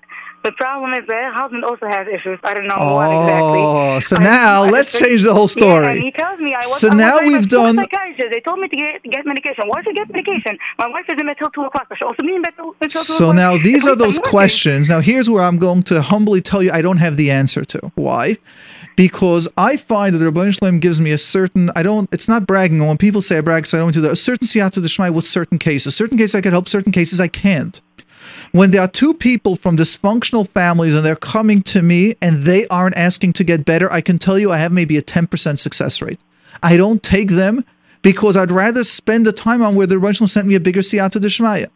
the 0.44 0.52
problem 0.54 0.92
is 0.94 1.08
that 1.08 1.34
husband 1.34 1.64
also 1.64 1.86
has 1.88 2.06
issues. 2.06 2.38
I 2.44 2.54
don't 2.54 2.68
know 2.68 2.76
Oh, 2.78 2.96
what 2.96 3.22
exactly. 3.24 3.60
Oh, 3.64 4.00
so 4.02 4.18
I- 4.18 4.24
now 4.24 4.64
I 4.66 4.70
let's 4.72 4.92
just- 4.92 5.02
change 5.02 5.24
the 5.24 5.34
whole 5.34 5.48
story. 5.48 5.86
and 5.94 6.00
he 6.02 6.12
tells 6.12 6.38
me 6.42 6.52
I 6.54 6.58
was. 6.58 6.80
So 6.82 6.90
I 6.90 6.92
was 6.92 6.98
now 7.00 7.20
we've 7.22 7.32
much- 7.44 7.50
to 7.52 7.60
a 7.60 7.64
done- 7.64 7.76
psychiatrist. 7.78 8.30
They 8.34 8.42
told 8.42 8.60
me 8.60 8.68
to 8.68 8.76
get 8.76 9.04
get 9.10 9.26
medication. 9.26 9.64
Why 9.70 9.82
should 9.84 9.92
I 9.98 10.04
get 10.04 10.12
medication? 10.12 10.58
My 10.80 10.88
wife 10.90 11.06
is 11.08 11.16
in 11.18 11.28
bed 11.28 11.38
till 11.40 11.50
two 11.52 11.62
o'clock. 11.64 11.88
I 11.90 11.96
should 11.96 12.08
also 12.08 12.24
be 12.24 12.36
in 12.36 12.42
bed 12.42 12.54
till, 12.58 12.76
till 12.82 12.90
So 12.90 13.30
o'clock. 13.30 13.36
now 13.38 13.58
these 13.58 13.86
At 13.88 13.94
are 13.94 13.96
those 13.96 14.20
questions. 14.20 14.90
Now 14.90 15.00
here's 15.00 15.30
where 15.30 15.44
I'm 15.44 15.60
going 15.60 15.84
to 15.84 16.02
humbly 16.02 16.42
tell 16.42 16.62
you 16.62 16.72
I 16.74 16.82
don't 16.82 16.98
have 16.98 17.16
the 17.16 17.32
answer 17.32 17.64
to. 17.64 17.92
Why? 17.96 18.36
Because 18.96 19.48
I 19.58 19.78
find 19.78 20.14
that 20.14 20.20
the 20.20 20.32
Rabban 20.32 20.54
Shalom 20.58 20.80
gives 20.80 21.02
me 21.02 21.12
a 21.12 21.18
certain 21.18 21.72
I 21.76 21.84
don't 21.84 22.10
it's 22.14 22.28
not 22.28 22.46
bragging 22.46 22.86
when 22.86 22.98
people 22.98 23.22
say 23.22 23.38
I 23.38 23.42
brag 23.42 23.66
so 23.66 23.78
I 23.78 23.82
don't 23.82 23.94
do 23.94 24.02
that 24.02 24.12
a 24.12 24.16
certain 24.16 24.48
siyata 24.48 24.82
d'shmai 24.84 25.12
with 25.12 25.26
certain 25.26 25.58
cases. 25.58 25.96
Certain 25.96 26.18
cases 26.18 26.36
I 26.36 26.42
can 26.42 26.52
help, 26.52 26.70
certain 26.70 26.92
cases 26.92 27.20
I 27.20 27.28
can't. 27.28 27.82
When 28.52 28.72
there 28.72 28.82
are 28.82 28.88
two 28.88 29.14
people 29.14 29.56
from 29.56 29.78
dysfunctional 29.78 30.48
families 30.48 30.94
and 30.94 31.04
they're 31.04 31.16
coming 31.16 31.64
to 31.64 31.82
me 31.82 32.16
and 32.22 32.44
they 32.44 32.68
aren't 32.68 32.96
asking 32.96 33.34
to 33.34 33.44
get 33.44 33.66
better, 33.66 33.92
I 33.92 34.02
can 34.02 34.20
tell 34.20 34.38
you 34.38 34.52
I 34.52 34.58
have 34.58 34.72
maybe 34.72 34.98
a 34.98 35.02
10% 35.02 35.58
success 35.58 36.02
rate. 36.02 36.20
I 36.62 36.78
don't 36.78 37.02
take 37.02 37.30
them 37.30 37.66
because 38.04 38.38
I'd 38.38 38.52
rather 38.52 38.84
spend 38.84 39.26
the 39.26 39.34
time 39.34 39.64
on 39.64 39.76
where 39.76 39.88
the 39.88 39.96
Shalom 39.96 40.28
sent 40.28 40.48
me 40.48 40.56
a 40.56 40.60
bigger 40.60 40.82
siyata 40.82 41.20
d'shmaya. 41.20 41.68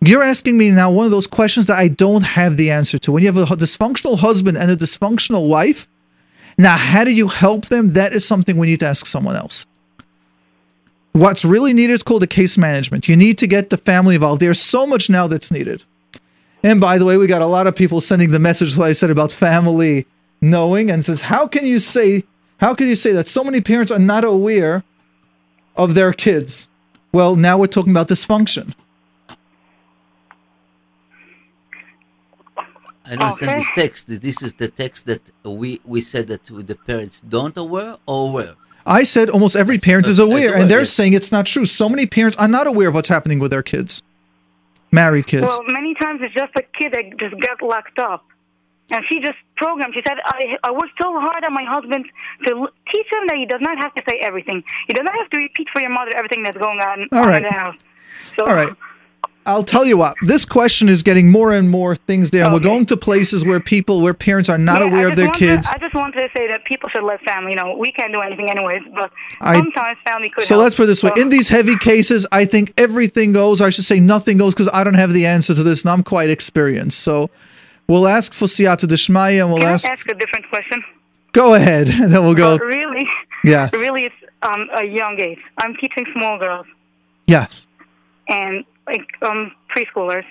You're 0.00 0.22
asking 0.22 0.58
me 0.58 0.70
now 0.70 0.90
one 0.90 1.06
of 1.06 1.10
those 1.10 1.26
questions 1.26 1.66
that 1.66 1.78
I 1.78 1.88
don't 1.88 2.22
have 2.22 2.56
the 2.56 2.70
answer 2.70 2.98
to. 2.98 3.12
When 3.12 3.22
you 3.22 3.32
have 3.32 3.50
a 3.50 3.56
dysfunctional 3.56 4.18
husband 4.18 4.56
and 4.56 4.70
a 4.70 4.76
dysfunctional 4.76 5.48
wife, 5.48 5.88
now 6.58 6.76
how 6.76 7.04
do 7.04 7.12
you 7.12 7.28
help 7.28 7.66
them? 7.66 7.88
That 7.88 8.12
is 8.12 8.24
something 8.24 8.56
we 8.56 8.66
need 8.66 8.80
to 8.80 8.86
ask 8.86 9.06
someone 9.06 9.36
else. 9.36 9.66
What's 11.12 11.44
really 11.44 11.72
needed 11.72 11.94
is 11.94 12.02
called 12.02 12.22
a 12.22 12.26
case 12.26 12.58
management. 12.58 13.08
You 13.08 13.16
need 13.16 13.38
to 13.38 13.46
get 13.46 13.70
the 13.70 13.78
family 13.78 14.16
involved. 14.16 14.42
There's 14.42 14.60
so 14.60 14.86
much 14.86 15.08
now 15.08 15.26
that's 15.26 15.50
needed. 15.50 15.82
And 16.62 16.80
by 16.80 16.98
the 16.98 17.04
way, 17.04 17.16
we 17.16 17.26
got 17.26 17.42
a 17.42 17.46
lot 17.46 17.66
of 17.66 17.74
people 17.74 18.00
sending 18.00 18.32
the 18.32 18.38
message 18.38 18.76
what 18.76 18.88
I 18.88 18.92
said 18.92 19.10
about 19.10 19.32
family 19.32 20.06
knowing 20.40 20.90
and 20.90 21.04
says, 21.04 21.22
how 21.22 21.46
can 21.46 21.64
you 21.64 21.80
say, 21.80 22.24
how 22.58 22.74
can 22.74 22.86
you 22.86 22.96
say 22.96 23.12
that 23.12 23.28
so 23.28 23.42
many 23.42 23.60
parents 23.60 23.90
are 23.90 23.98
not 23.98 24.24
aware 24.24 24.84
of 25.76 25.94
their 25.94 26.12
kids? 26.12 26.68
Well, 27.12 27.36
now 27.36 27.56
we're 27.56 27.66
talking 27.66 27.92
about 27.92 28.08
dysfunction. 28.08 28.74
I 33.06 33.10
don't 33.16 33.22
understand 33.22 33.50
Okay. 33.50 33.58
this 33.60 33.70
text. 33.70 34.22
This 34.22 34.42
is 34.42 34.54
the 34.54 34.68
text 34.68 35.06
that 35.06 35.22
we, 35.44 35.80
we 35.84 36.00
said 36.00 36.26
that 36.28 36.44
the 36.44 36.74
parents 36.74 37.20
don't 37.20 37.56
aware 37.56 37.96
or 38.06 38.28
aware. 38.28 38.54
I 38.84 39.02
said 39.02 39.30
almost 39.30 39.56
every 39.56 39.78
parent 39.78 40.06
is 40.06 40.18
aware, 40.18 40.54
and 40.54 40.70
they're 40.70 40.84
saying 40.84 41.12
it's 41.12 41.32
not 41.32 41.46
true. 41.46 41.64
So 41.64 41.88
many 41.88 42.06
parents 42.06 42.36
are 42.36 42.46
not 42.48 42.66
aware 42.66 42.88
of 42.88 42.94
what's 42.94 43.08
happening 43.08 43.40
with 43.40 43.50
their 43.50 43.62
kids, 43.62 44.02
married 44.92 45.26
kids. 45.26 45.46
Well, 45.48 45.62
many 45.66 45.94
times 45.94 46.20
it's 46.22 46.34
just 46.34 46.52
a 46.56 46.62
kid 46.78 46.92
that 46.92 47.16
just 47.18 47.40
got 47.40 47.60
locked 47.62 47.98
up. 47.98 48.24
And 48.88 49.02
she 49.08 49.18
just 49.18 49.38
programmed. 49.56 49.94
She 49.96 50.02
said, 50.06 50.18
I, 50.24 50.56
I 50.62 50.70
worked 50.70 50.92
so 51.02 51.18
hard 51.18 51.44
on 51.44 51.52
my 51.52 51.64
husband 51.64 52.04
to 52.44 52.68
teach 52.92 53.06
him 53.10 53.26
that 53.26 53.36
he 53.36 53.44
does 53.44 53.60
not 53.60 53.78
have 53.78 53.92
to 53.94 54.02
say 54.08 54.20
everything. 54.22 54.62
He 54.86 54.92
does 54.92 55.04
not 55.04 55.14
have 55.18 55.28
to 55.30 55.38
repeat 55.38 55.66
for 55.72 55.80
your 55.80 55.90
mother 55.90 56.12
everything 56.14 56.44
that's 56.44 56.56
going 56.56 56.78
on, 56.78 57.08
All 57.10 57.24
on 57.24 57.34
in 57.34 57.42
the 57.42 57.50
house. 57.50 57.80
So, 58.38 58.46
All 58.46 58.54
right. 58.54 58.72
I'll 59.46 59.64
tell 59.64 59.86
you 59.86 59.96
what. 59.96 60.14
This 60.22 60.44
question 60.44 60.88
is 60.88 61.02
getting 61.02 61.30
more 61.30 61.52
and 61.52 61.70
more 61.70 61.94
things 61.94 62.30
there. 62.30 62.44
and 62.44 62.52
We're 62.52 62.60
going 62.60 62.86
to 62.86 62.96
places 62.96 63.44
where 63.44 63.60
people, 63.60 64.00
where 64.00 64.12
parents 64.14 64.48
are 64.48 64.58
not 64.58 64.80
Yeah, 64.82 64.88
aware 64.88 65.08
of 65.08 65.16
their 65.16 65.30
kids. 65.30 65.68
I 65.70 65.78
just 65.78 65.94
wanted 65.94 66.18
to 66.20 66.28
say 66.36 66.48
that 66.48 66.64
people 66.64 66.88
should 66.88 67.04
let 67.04 67.20
family 67.22 67.52
you 67.52 67.56
know. 67.56 67.76
We 67.78 67.92
can't 67.92 68.12
do 68.12 68.20
anything 68.20 68.50
anyways, 68.50 68.82
but 68.94 69.10
I- 69.40 69.54
sometimes 69.56 69.98
family 70.04 70.28
could 70.30 70.42
So 70.44 70.54
help. 70.56 70.64
let's 70.64 70.74
put 70.74 70.84
it 70.84 70.86
this 70.88 71.02
way: 71.02 71.12
in 71.16 71.28
these 71.28 71.48
heavy 71.48 71.76
cases, 71.76 72.26
I 72.32 72.44
think 72.44 72.72
everything 72.76 73.32
goes. 73.32 73.60
Or 73.60 73.66
I 73.66 73.70
should 73.70 73.84
say 73.84 74.00
nothing 74.00 74.36
goes 74.38 74.52
because 74.54 74.68
I 74.72 74.82
don't 74.84 74.94
have 74.94 75.12
the 75.12 75.26
answer 75.26 75.54
to 75.54 75.62
this, 75.62 75.82
and 75.82 75.90
I'm 75.90 76.02
quite 76.02 76.28
experienced. 76.30 77.00
So 77.00 77.30
we'll 77.88 78.08
ask 78.08 78.34
for 78.34 78.46
siyata 78.46 78.86
d'shmaya, 78.88 79.42
and 79.42 79.50
we'll 79.52 79.62
Can 79.62 79.68
ask. 79.68 79.88
I 79.88 79.92
ask 79.92 80.08
a 80.10 80.14
different 80.14 80.48
question? 80.50 80.82
Go 81.32 81.54
ahead, 81.54 81.88
and 82.02 82.12
then 82.12 82.22
we'll 82.24 82.34
go. 82.34 82.58
But 82.58 82.64
really, 82.66 83.06
Yeah. 83.44 83.70
really, 83.74 84.04
it's 84.06 84.14
um, 84.42 84.68
a 84.74 84.84
young 84.84 85.20
age. 85.20 85.38
I'm 85.58 85.74
teaching 85.76 86.04
small 86.14 86.38
girls. 86.38 86.66
Yes. 87.26 87.66
and 88.28 88.64
like 88.86 89.06
um 89.22 89.52
preschoolers. 89.74 90.24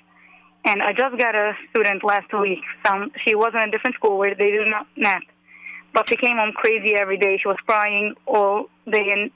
And 0.65 0.81
I 0.81 0.93
just 0.93 1.17
got 1.19 1.35
a 1.35 1.53
student 1.69 2.03
last 2.03 2.33
week. 2.33 2.59
Some 2.85 3.11
she 3.25 3.35
was 3.35 3.51
in 3.53 3.61
a 3.61 3.71
different 3.71 3.95
school 3.95 4.17
where 4.17 4.33
they 4.33 4.51
do 4.51 4.65
not 4.65 4.87
nap, 4.97 5.21
but 5.93 6.09
she 6.09 6.15
came 6.15 6.37
home 6.37 6.53
crazy 6.53 6.95
every 6.95 7.17
day. 7.17 7.37
She 7.41 7.47
was 7.47 7.57
crying 7.65 8.15
all 8.25 8.65
day, 8.89 9.09
and 9.11 9.31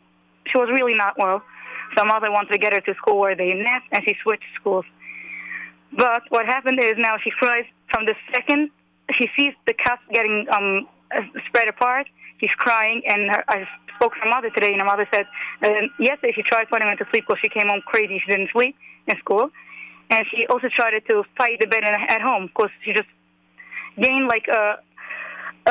she 0.48 0.58
was 0.58 0.70
really 0.72 0.96
not 0.96 1.18
well. 1.18 1.42
So 1.98 2.06
mother 2.06 2.32
wanted 2.32 2.52
to 2.54 2.58
get 2.58 2.74
her 2.74 2.82
to 2.82 2.94
school 2.96 3.20
where 3.20 3.36
they 3.36 3.54
nap, 3.54 3.84
and 3.92 4.04
she 4.08 4.16
switched 4.24 4.44
schools. 4.56 4.86
But 5.96 6.24
what 6.30 6.46
happened 6.46 6.80
is 6.84 6.94
now 6.98 7.18
she 7.24 7.32
cries 7.32 7.66
from 7.92 8.06
the 8.06 8.16
second 8.34 8.70
she 9.12 9.28
sees 9.36 9.54
the 9.66 9.74
cuts 9.74 10.02
getting 10.14 10.46
um 10.52 10.88
uh, 11.16 11.22
spread 11.48 11.68
apart. 11.68 12.08
She's 12.40 12.54
crying, 12.58 13.02
and 13.06 13.30
her, 13.30 13.44
I 13.48 13.68
spoke 13.96 14.14
to 14.14 14.20
her 14.22 14.30
mother 14.30 14.50
today, 14.50 14.72
and 14.72 14.82
her 14.82 14.86
mother 14.86 15.08
said 15.14 15.26
uh, 15.62 15.70
yesterday 16.00 16.34
she 16.36 16.42
tried 16.42 16.70
putting 16.70 16.88
her 16.88 16.96
to 16.96 17.06
sleep 17.12 17.26
because 17.28 17.40
she 17.42 17.50
came 17.50 17.68
home 17.68 17.82
crazy. 17.86 18.22
She 18.26 18.32
didn't 18.32 18.50
sleep 18.52 18.76
in 19.10 19.18
school, 19.18 19.50
and 20.10 20.26
she 20.32 20.46
also 20.48 20.68
tried 20.70 21.00
to 21.08 21.24
fight 21.38 21.60
the 21.60 21.68
bed 21.68 21.84
in, 21.84 21.94
at 21.94 22.22
home 22.22 22.48
because 22.48 22.70
she 22.84 22.94
just 22.94 23.10
gained 24.02 24.28
like 24.28 24.48
a 24.48 24.80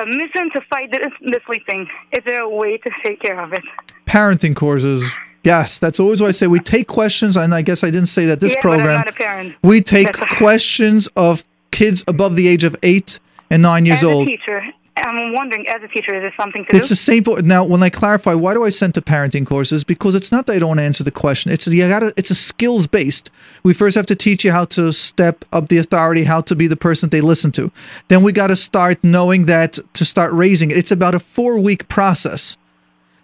a 0.01 0.07
mission 0.07 0.51
to 0.55 0.61
fight 0.71 0.91
the, 0.93 1.11
the 1.23 1.41
sleeping. 1.47 1.89
Is 2.13 2.23
there 2.25 2.43
a 2.43 2.49
way 2.49 2.77
to 2.79 2.91
take 3.05 3.21
care 3.21 3.41
of 3.41 3.53
it? 3.53 3.63
Parenting 4.07 4.55
courses. 4.55 5.05
Yes, 5.45 5.79
that's 5.79 5.99
always 5.99 6.21
what 6.21 6.29
I 6.29 6.33
say. 6.33 6.47
We 6.47 6.61
take 6.61 6.89
questions, 6.89 7.37
and 7.37 7.55
I 7.55 7.63
guess 7.63 7.83
I 7.83 7.91
didn't 7.91 8.09
say 8.09 8.27
that 8.27 8.41
this 8.41 8.55
yeah, 8.55 8.61
program. 8.61 8.99
not 8.99 9.09
a 9.09 9.13
parent. 9.13 9.57
We 9.63 9.81
take 9.81 10.13
That's- 10.13 10.39
questions 10.39 11.09
of 11.17 11.45
kids 11.71 12.05
above 12.07 12.37
the 12.37 12.49
age 12.49 12.65
of 12.65 12.77
eight 12.83 13.19
and 13.51 13.63
nine 13.63 13.87
years 13.87 14.05
old. 14.05 14.29
teacher, 14.29 14.63
I'm 15.05 15.33
wondering, 15.35 15.67
as 15.69 15.83
a 15.83 15.89
teacher, 15.89 16.15
is 16.15 16.23
there 16.23 16.35
something 16.39 16.65
to 16.67 16.77
It's 16.77 16.89
do? 16.89 16.93
the 16.93 16.97
same. 16.97 17.25
Now, 17.47 17.65
when 17.65 17.83
I 17.83 17.91
clarify, 17.91 18.35
why 18.35 18.55
do 18.55 18.65
I 18.65 18.69
send 18.69 18.95
to 18.95 19.03
parenting 19.03 19.47
courses? 19.47 19.85
Because 19.85 20.15
it's 20.15 20.31
not 20.33 20.47
that 20.47 20.57
I 20.57 20.59
don't 20.59 20.79
answer 20.79 21.05
the 21.05 21.11
question. 21.11 21.53
It's 21.53 21.67
you 21.67 21.89
gotta. 21.89 22.13
It's 22.17 22.31
a 22.31 22.35
skills 22.35 22.87
based. 22.87 23.31
We 23.63 23.75
first 23.75 23.97
have 23.97 24.07
to 24.07 24.17
teach 24.17 24.45
you 24.45 24.53
how 24.53 24.65
to 24.67 24.93
step 24.93 25.45
up 25.53 25.69
the 25.69 25.79
authority, 25.79 26.25
how 26.25 26.41
to 26.43 26.55
be 26.55 26.67
the 26.67 26.77
person 26.77 27.09
they 27.09 27.21
listen 27.21 27.53
to. 27.53 27.71
Then 28.09 28.23
we 28.23 28.33
got 28.33 28.49
to 28.49 28.57
start 28.57 28.99
knowing 29.03 29.47
that 29.47 29.79
to 29.95 30.05
start 30.05 30.33
raising 30.33 30.71
it. 30.71 30.77
It's 30.77 30.91
about 30.91 31.15
a 31.15 31.21
four 31.21 31.59
week 31.59 31.89
process. 31.89 32.57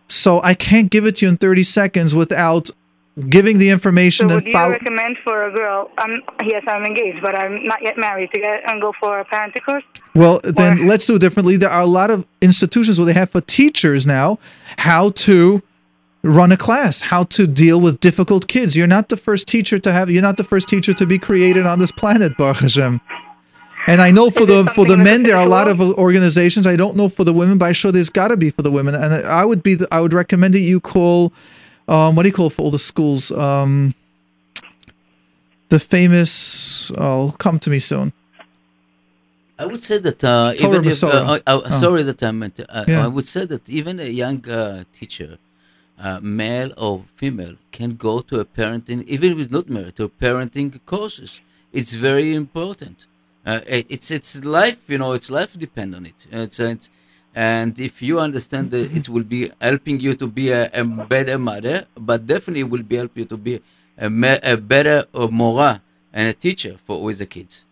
So 0.08 0.42
I 0.42 0.54
can't 0.54 0.90
give 0.90 1.06
it 1.06 1.16
to 1.16 1.26
you 1.26 1.30
in 1.30 1.38
thirty 1.38 1.64
seconds 1.64 2.14
without 2.14 2.70
giving 3.29 3.59
the 3.59 3.70
information 3.70 4.29
so 4.29 4.35
and 4.35 4.42
would 4.44 4.46
you 4.46 4.53
follow. 4.53 4.72
recommend 4.72 5.16
for 5.22 5.46
a 5.46 5.53
girl? 5.55 5.90
I'm 5.98 6.20
yes, 6.44 6.64
I'm 6.66 6.85
engaged, 6.85 7.22
but 7.22 7.35
I'm 7.35 7.62
not 7.64 7.83
yet 7.83 7.96
married 7.96 8.31
to 8.33 8.40
get 8.40 8.68
and 8.68 8.81
go 8.81 8.92
for 8.98 9.20
a 9.20 9.24
parenting 9.24 9.64
course. 9.64 9.85
Well, 10.14 10.40
then 10.42 10.81
Or- 10.81 10.87
let's 10.87 11.07
do 11.07 11.16
it 11.16 11.20
differently. 11.20 11.57
There 11.57 11.70
are 11.70 11.83
a 11.83 11.87
lot 11.87 12.11
of 12.11 12.27
institutions 12.40 12.98
where 12.98 13.07
they 13.07 13.12
have 13.12 13.31
for 13.31 13.40
teachers 13.40 14.07
now 14.07 14.38
how 14.79 15.11
to 15.11 15.62
run 16.22 16.50
a 16.50 16.57
class, 16.57 17.03
how 17.03 17.24
to 17.24 17.46
deal 17.46 17.81
with 17.81 18.00
difficult 18.00 18.48
kids. 18.48 18.74
You're 18.74 18.87
not 18.87 19.11
the 19.11 19.16
first 19.16 19.46
teacher 19.46 19.79
to 19.79 19.92
have. 19.92 20.11
You're 20.11 20.22
not 20.22 20.37
the 20.38 20.44
first 20.44 20.68
teacher 20.68 20.92
to 20.94 21.07
be 21.07 21.18
created 21.18 21.66
on 21.66 21.79
this 21.79 21.92
planet, 21.92 22.37
Baruch 22.37 22.59
Hashem. 22.59 23.00
And 23.87 24.00
I 24.00 24.11
know 24.11 24.31
for 24.31 24.46
the 24.46 24.64
for 24.74 24.87
the 24.87 24.92
something 24.92 24.92
in 24.92 24.98
the 24.98 25.05
men 25.05 25.22
there 25.24 25.37
are 25.37 25.44
a 25.44 25.48
lot 25.48 25.68
of 25.68 25.79
organizations. 25.81 26.66
I 26.66 26.74
don't 26.77 26.96
know 26.96 27.11
for 27.11 27.22
the 27.22 27.35
women, 27.35 27.59
but 27.59 27.66
I'm 27.66 27.74
sure 27.74 27.92
there's 27.92 28.09
got 28.09 28.29
to 28.29 28.37
be 28.37 28.50
for 28.50 28.62
the 28.62 28.70
women. 28.70 28.94
And 28.94 29.12
I 29.27 29.44
would 29.44 29.62
be. 29.62 29.79
I 29.92 30.00
would 30.00 30.14
recommend 30.14 30.55
that 30.55 30.61
you 30.61 30.81
call. 30.81 31.33
Um, 31.88 32.16
what 32.16 32.23
do 32.23 32.29
you 32.29 32.33
call 32.33 32.47
it 32.47 32.55
for 32.55 32.62
all 32.62 32.70
the 32.70 32.79
schools? 32.79 33.31
Um, 33.31 33.94
the 35.68 35.79
famous. 35.81 36.90
Oh, 36.97 37.35
come 37.38 37.59
to 37.61 37.70
me 37.70 37.79
soon. 37.79 38.12
I 39.59 39.66
would 39.66 39.85
say 39.85 39.99
that 39.99 40.25
uh, 40.25 40.53
even 40.59 40.85
if 40.85 41.05
uh, 41.05 41.09
uh, 41.09 41.38
uh, 41.47 41.61
Oh. 41.64 41.70
sorry 41.70 42.03
that 42.03 42.23
I 42.23 42.31
meant 42.33 42.59
uh, 42.59 42.85
Yeah. 42.88 43.05
I 43.05 43.09
would 43.09 43.27
say 43.27 43.44
that 43.44 43.68
even 43.68 44.01
a 44.01 44.09
young 44.09 44.49
uh, 44.49 44.83
teacher, 44.92 45.38
uh, 45.99 46.18
male 46.20 46.73
or 46.77 47.05
female, 47.14 47.55
can 47.70 47.94
go 47.94 48.20
to 48.20 48.40
a 48.40 48.44
parenting 48.44 49.05
even 49.07 49.33
if 49.33 49.38
it's 49.38 49.51
not 49.53 49.68
married 49.68 49.94
to 49.97 50.09
parenting 50.09 50.81
courses. 50.87 51.40
It's 51.73 51.92
very 51.92 52.35
important. 52.35 53.07
Uh, 53.47 53.61
it, 53.66 53.87
it's 53.88 54.11
it's 54.11 54.44
life, 54.44 54.81
you 54.88 54.99
know. 54.99 55.12
It's 55.12 55.31
life 55.31 55.57
depend 55.57 55.94
on 55.94 56.07
it. 56.07 56.27
It's, 56.33 56.59
it's 56.59 56.90
and 57.35 57.79
if 57.81 58.01
you 58.01 58.20
understand 58.20 58.70
that 58.70 58.94
it 58.94 59.09
will 59.09 59.25
be 59.25 59.51
helping 59.61 59.99
you 60.01 60.14
to 60.14 60.27
be 60.27 60.51
a, 60.51 60.70
a 60.73 60.85
better 60.85 61.38
mother, 61.38 61.87
but 61.97 62.27
definitely 62.27 62.64
will 62.64 62.83
be 62.83 62.97
help 62.97 63.16
you 63.16 63.25
to 63.25 63.37
be 63.37 63.61
a, 63.99 64.09
ma- 64.09 64.38
a 64.42 64.57
better 64.57 65.07
uh, 65.14 65.27
mora 65.27 65.83
and 66.12 66.29
a 66.29 66.33
teacher 66.33 66.77
for 66.87 67.03
with 67.03 67.18
the 67.18 67.27
kids. 67.27 67.64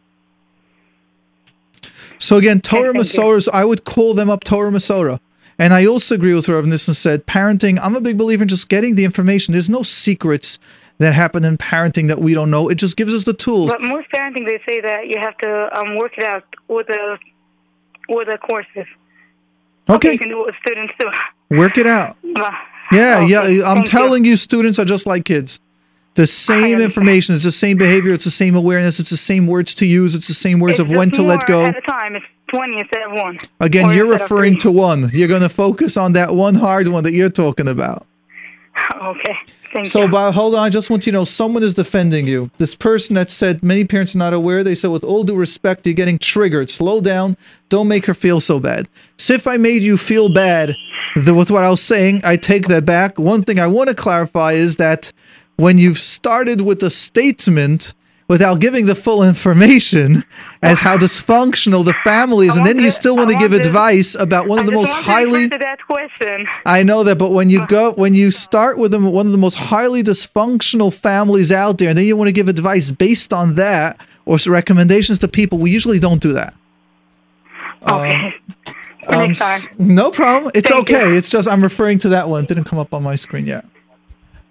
So 2.19 2.37
again, 2.37 2.61
Torah 2.61 2.93
thank. 2.93 3.05
Masorahs, 3.05 3.49
I 3.53 3.65
would 3.65 3.85
call 3.85 4.15
them 4.15 4.31
up 4.31 4.45
Torah 4.45 4.71
Umesorah. 4.71 5.21
And 5.59 5.73
I 5.73 5.87
also 5.87 6.15
agree 6.15 6.35
with 6.35 6.49
Rav 6.49 6.65
Nissen 6.65 6.95
said, 6.95 7.27
parenting, 7.27 7.79
I'm 7.81 7.95
a 7.95 8.01
big 8.01 8.19
believer 8.19 8.43
in 8.43 8.49
just 8.49 8.69
getting 8.69 8.95
the 8.95 9.05
information. 9.05 9.53
There's 9.53 9.71
no 9.71 9.83
secrets 9.83 10.59
that 10.99 11.13
happen 11.13 11.45
in 11.45 11.59
parenting 11.59 12.09
that 12.09 12.21
we 12.21 12.35
don't 12.35 12.51
know. 12.51 12.69
It 12.69 12.77
just 12.77 12.97
gives 12.97 13.15
us 13.15 13.25
the 13.25 13.33
tools. 13.33 13.71
But 13.71 13.83
most 13.83 14.09
parenting, 14.11 14.49
they 14.49 14.61
say 14.67 14.81
that 14.81 15.09
you 15.09 15.21
have 15.21 15.37
to 15.39 15.79
um, 15.79 15.97
work 15.97 16.17
it 16.17 16.25
out 16.25 16.45
with 16.69 16.87
the 16.87 17.19
with 18.09 18.29
the 18.29 18.39
courses. 18.39 18.87
Okay. 19.89 20.13
You 20.13 20.19
can 20.19 20.29
do 20.29 20.41
it 20.43 20.47
with 20.47 20.55
students 20.65 20.95
too. 21.01 21.11
Work 21.57 21.79
it 21.79 21.87
out. 21.87 22.17
Yeah, 22.91 23.21
okay, 23.23 23.29
yeah. 23.57 23.67
I'm 23.71 23.77
thank 23.77 23.91
telling 23.91 24.25
you. 24.27 24.37
students 24.37 24.79
are 24.79 24.85
just 24.85 25.07
like 25.07 25.25
kids. 25.25 25.61
The 26.15 26.27
same 26.27 26.79
information, 26.79 27.35
it's 27.35 27.45
the 27.45 27.51
same 27.51 27.79
behavior, 27.79 28.13
it's 28.13 28.27
the 28.27 28.31
same 28.31 28.55
awareness, 28.55 29.01
it's 29.01 29.09
the 29.09 29.17
same 29.17 29.47
words 29.47 29.75
to 29.77 29.87
use, 29.87 30.15
it's 30.15 30.29
the 30.29 30.35
same 30.35 30.61
words 30.61 30.79
It's 30.79 30.81
of 30.81 30.91
when 30.91 31.11
to 31.13 31.23
let 31.23 31.47
go. 31.47 31.65
At 31.65 31.79
a 31.79 31.81
time, 31.81 32.17
it's 32.17 32.27
20 32.49 32.81
instead 32.81 33.03
of 33.03 33.13
one. 33.13 33.39
Again, 33.61 33.87
Or 33.87 33.95
you're 33.95 34.11
referring 34.11 34.59
to 34.59 34.71
one. 34.71 35.11
You're 35.15 35.29
going 35.29 35.41
to 35.41 35.49
focus 35.49 35.97
on 35.97 36.13
that 36.13 36.35
one 36.35 36.55
hard 36.57 36.89
one 36.89 37.03
that 37.05 37.13
you're 37.13 37.31
talking 37.31 37.69
about. 37.69 38.07
Okay, 39.03 39.37
thank 39.73 39.87
So, 39.87 40.03
you. 40.03 40.09
Bob, 40.09 40.35
hold 40.35 40.55
on. 40.55 40.61
I 40.61 40.69
just 40.69 40.91
want 40.91 41.07
you 41.07 41.13
to 41.13 41.19
know 41.19 41.25
someone 41.25 41.63
is 41.63 41.75
defending 41.75 42.27
you. 42.27 42.51
This 42.59 42.75
person 42.75 43.15
that 43.15 43.31
said 43.31 43.63
many 43.63 43.85
parents 43.85 44.15
are 44.15 44.19
not 44.19 44.33
aware, 44.33 44.63
they 44.63 44.75
said, 44.75 44.91
with 44.91 45.05
all 45.05 45.25
due 45.25 45.35
respect, 45.35 45.87
you're 45.87 45.95
getting 45.95 46.19
triggered. 46.19 46.71
Slow 46.71 47.01
down. 47.01 47.37
Don't 47.69 47.89
make 47.89 48.07
her 48.07 48.15
feel 48.15 48.41
so 48.41 48.61
bad. 48.61 48.89
So, 49.19 49.35
if 49.35 49.47
I 49.47 49.57
made 49.57 49.83
you 49.83 49.97
feel 49.97 50.29
bad 50.29 50.77
the, 51.17 51.35
with 51.35 51.51
what 51.51 51.65
I 51.65 51.71
was 51.71 51.83
saying, 51.83 52.23
I 52.25 52.37
take 52.37 52.69
that 52.69 52.85
back. 52.85 53.19
One 53.19 53.43
thing 53.43 53.59
I 53.59 53.67
want 53.67 53.89
to 53.89 53.95
clarify 53.95 54.53
is 54.53 54.77
that 54.77 55.13
when 55.57 55.79
you've 55.79 55.99
started 55.99 56.61
with 56.63 56.83
a 56.83 56.91
statement 56.91 57.95
without 58.33 58.61
giving 58.61 58.87
the 58.87 58.95
full 58.95 59.23
information 59.23 60.25
as 60.63 60.79
ah. 60.79 60.85
how 60.85 60.97
dysfunctional 60.97 61.85
the 61.85 61.93
family 61.93 62.49
is, 62.49 62.57
and 62.57 62.65
then 62.65 62.79
you 62.79 62.91
still 62.91 63.15
want 63.15 63.29
to 63.29 63.37
give 63.37 63.53
advice 63.53 64.15
about 64.15 64.49
one 64.49 64.59
of 64.59 64.65
the 64.65 64.73
most 64.73 64.91
highly. 64.91 65.45
answer 65.45 65.59
that 65.59 65.79
question. 65.87 66.49
I 66.65 66.83
know 66.83 67.05
that, 67.05 67.19
but 67.19 67.33
when 67.33 67.51
you 67.51 67.61
ah. 67.61 67.67
go, 67.67 67.93
when 67.93 68.15
you 68.15 68.31
start 68.31 68.79
with 68.79 68.91
them, 68.91 69.05
one 69.13 69.27
of 69.27 69.33
the 69.33 69.39
most 69.39 69.57
highly 69.57 70.03
dysfunctional 70.03 70.91
families 70.91 71.53
out 71.53 71.77
there, 71.77 71.91
and 71.91 71.99
then 71.99 72.07
you 72.07 72.17
want 72.17 72.29
to 72.29 72.33
give 72.33 72.49
advice 72.49 72.91
based 72.91 73.35
on 73.35 73.57
that 73.57 74.01
or 74.25 74.39
recommendations 74.47 75.19
to 75.19 75.29
people, 75.29 75.59
we 75.59 75.71
usually 75.71 75.99
don't 75.99 76.23
do 76.23 76.33
that. 76.33 76.55
Um, 77.83 78.01
okay. 78.01 78.35
Um, 79.09 79.35
time. 79.35 79.61
no 79.77 80.11
problem. 80.11 80.53
It's 80.55 80.71
Thank 80.71 80.89
you. 80.89 80.97
okay. 80.97 81.17
It's 81.19 81.29
just 81.29 81.47
I'm 81.47 81.63
referring 81.63 81.99
to 81.99 82.09
that 82.11 82.31
one. 82.31 82.45
It 82.45 82.49
didn't 82.49 82.65
come 82.65 82.79
up 82.79 82.95
on 82.95 83.03
my 83.03 83.17
screen 83.17 83.47
yet. 83.47 83.67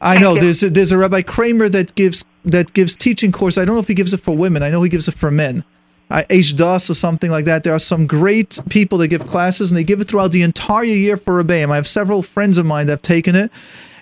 I 0.02 0.20
know 0.20 0.36
you. 0.36 0.42
there's 0.42 0.62
a, 0.62 0.70
there's 0.70 0.92
a 0.92 1.00
Rabbi 1.00 1.24
Kramer 1.24 1.68
that 1.70 1.96
gives 1.96 2.26
that 2.46 2.74
gives 2.74 2.96
teaching 2.96 3.32
course. 3.32 3.58
I 3.58 3.66
don't 3.66 3.76
know 3.76 3.82
if 3.82 3.88
he 3.88 3.94
gives 3.94 4.14
it 4.14 4.22
for 4.22 4.36
women. 4.36 4.64
I 4.64 4.70
know 4.70 4.84
he 4.84 4.90
gives 4.90 5.08
it 5.08 5.16
for 5.16 5.32
men. 5.32 5.64
Uh, 6.10 6.24
H. 6.30 6.58
Das 6.58 6.90
or 6.90 6.94
something 6.94 7.32
like 7.32 7.46
that. 7.46 7.64
There 7.64 7.74
are 7.74 7.80
some 7.80 8.06
great 8.06 8.60
people 8.70 8.98
that 8.98 9.08
give 9.08 9.26
classes, 9.28 9.72
and 9.72 9.78
they 9.78 9.84
give 9.84 10.02
it 10.02 10.10
throughout 10.10 10.34
the 10.34 10.42
entire 10.42 10.84
year 10.84 11.16
for 11.16 11.42
Rebbeim. 11.42 11.72
I 11.72 11.76
have 11.76 11.88
several 11.88 12.22
friends 12.22 12.58
of 12.58 12.66
mine 12.66 12.88
that 12.88 12.94
have 12.94 13.02
taken 13.02 13.36
it, 13.36 13.50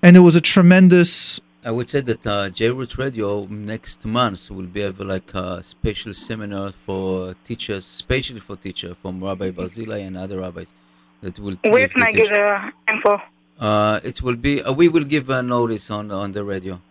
and 0.01 0.17
it 0.17 0.21
was 0.21 0.35
a 0.35 0.41
tremendous. 0.41 1.39
I 1.63 1.71
would 1.71 1.87
say 1.87 2.01
that 2.01 2.25
uh, 2.25 2.49
J-Root 2.49 2.97
Radio 2.97 3.45
next 3.45 4.05
month 4.05 4.49
will 4.49 4.65
be 4.65 4.81
have 4.81 4.99
like 5.01 5.31
a 5.35 5.61
special 5.61 6.13
seminar 6.15 6.73
for 6.85 7.35
teachers, 7.43 7.85
especially 7.85 8.39
for 8.39 8.55
teacher 8.55 8.95
from 9.01 9.23
Rabbi 9.23 9.51
Barzilai 9.51 10.07
and 10.07 10.17
other 10.17 10.39
rabbis 10.39 10.73
that 11.21 11.37
will. 11.37 11.57
Where 11.63 11.87
can 11.87 12.01
I 12.01 12.11
get 12.11 12.29
the 12.29 12.71
info? 12.91 13.21
Uh, 13.59 13.99
it 14.03 14.21
will 14.23 14.37
be. 14.37 14.63
Uh, 14.63 14.71
we 14.71 14.87
will 14.87 15.03
give 15.03 15.29
a 15.29 15.43
notice 15.43 15.91
on 15.91 16.09
on 16.09 16.31
the 16.31 16.43
radio. 16.43 16.81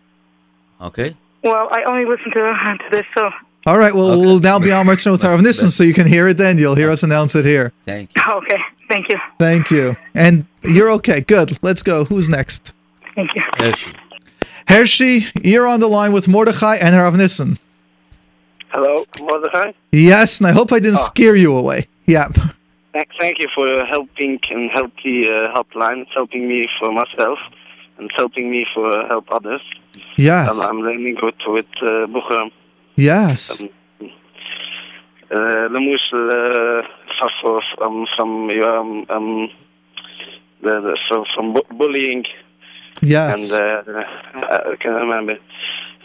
Okay. 0.79 1.17
Well, 1.43 1.69
I 1.71 1.83
only 1.83 2.05
listen 2.05 2.31
to 2.31 2.39
to 2.39 2.85
this, 2.91 3.05
so 3.17 3.29
All 3.65 3.77
right, 3.77 3.93
well, 3.93 4.11
Okay. 4.11 4.21
we'll 4.21 4.39
now 4.39 4.57
be 4.59 4.71
on 4.71 4.85
Merchant 4.85 5.11
with 5.11 5.21
That's- 5.21 5.39
Harav 5.39 5.43
Nissen, 5.43 5.69
so 5.71 5.83
you 5.83 5.93
can 5.93 6.07
hear 6.07 6.27
it 6.29 6.37
then. 6.37 6.57
You'll 6.57 6.75
hear 6.75 6.89
us 6.89 7.03
announce 7.03 7.35
it 7.35 7.45
here. 7.45 7.71
Thank 7.85 8.09
you. 8.15 8.21
okay. 8.37 8.57
Thank 8.89 9.09
you. 9.09 9.17
Thank 9.37 9.69
you. 9.69 9.95
And 10.15 10.45
you're 10.63 10.89
okay. 10.91 11.19
Good. 11.21 11.59
Let's 11.61 11.83
go. 11.83 12.05
Who's 12.05 12.29
next? 12.29 12.73
Thank 13.15 13.35
you. 13.35 13.43
Hershey. 13.59 13.93
Hershey, 14.67 15.25
you're 15.43 15.67
on 15.67 15.79
the 15.79 15.87
line 15.89 16.11
with 16.13 16.27
Mordechai 16.27 16.77
and 16.77 16.95
Harav 16.95 17.15
Nissen. 17.15 17.57
Hello, 18.69 19.05
Mordechai. 19.19 19.71
Yes, 19.91 20.39
and 20.39 20.47
I 20.47 20.51
hope 20.51 20.71
I 20.71 20.79
didn't 20.79 20.99
Oh. 20.99 21.03
scare 21.03 21.35
you 21.35 21.55
away. 21.55 21.87
Yeah. 22.05 22.27
Thank, 22.93 23.09
thank 23.19 23.39
you 23.39 23.47
for 23.55 23.85
helping 23.85 24.39
and 24.49 24.69
help 24.71 24.91
the 25.03 25.29
uh, 25.29 25.53
helpline. 25.55 26.01
It's 26.03 26.11
helping 26.15 26.47
me 26.47 26.65
for 26.79 26.91
myself 26.91 27.39
and 27.99 28.09
helping 28.15 28.49
me 28.49 28.65
for 28.73 28.89
help 29.07 29.25
others. 29.31 29.61
Yes. 30.17 30.49
I'm 30.49 30.79
learning 30.79 31.17
with, 31.21 31.35
with 31.45 31.65
uh, 31.81 32.07
Yes. 32.95 33.61
Um, 33.61 33.69
uh, 35.31 35.67
Lemoes, 35.69 35.99
uh, 36.13 36.81
from, 38.17 38.49
um, 38.63 39.05
um, 39.09 39.49
the, 40.61 40.81
the, 40.81 40.97
so 41.07 41.25
bu- 41.53 41.75
bullying. 41.77 42.25
Yes. 43.01 43.51
And 43.51 43.61
uh, 43.61 43.91
uh, 44.35 44.71
I 44.71 44.75
can 44.79 44.93
remember. 44.93 45.37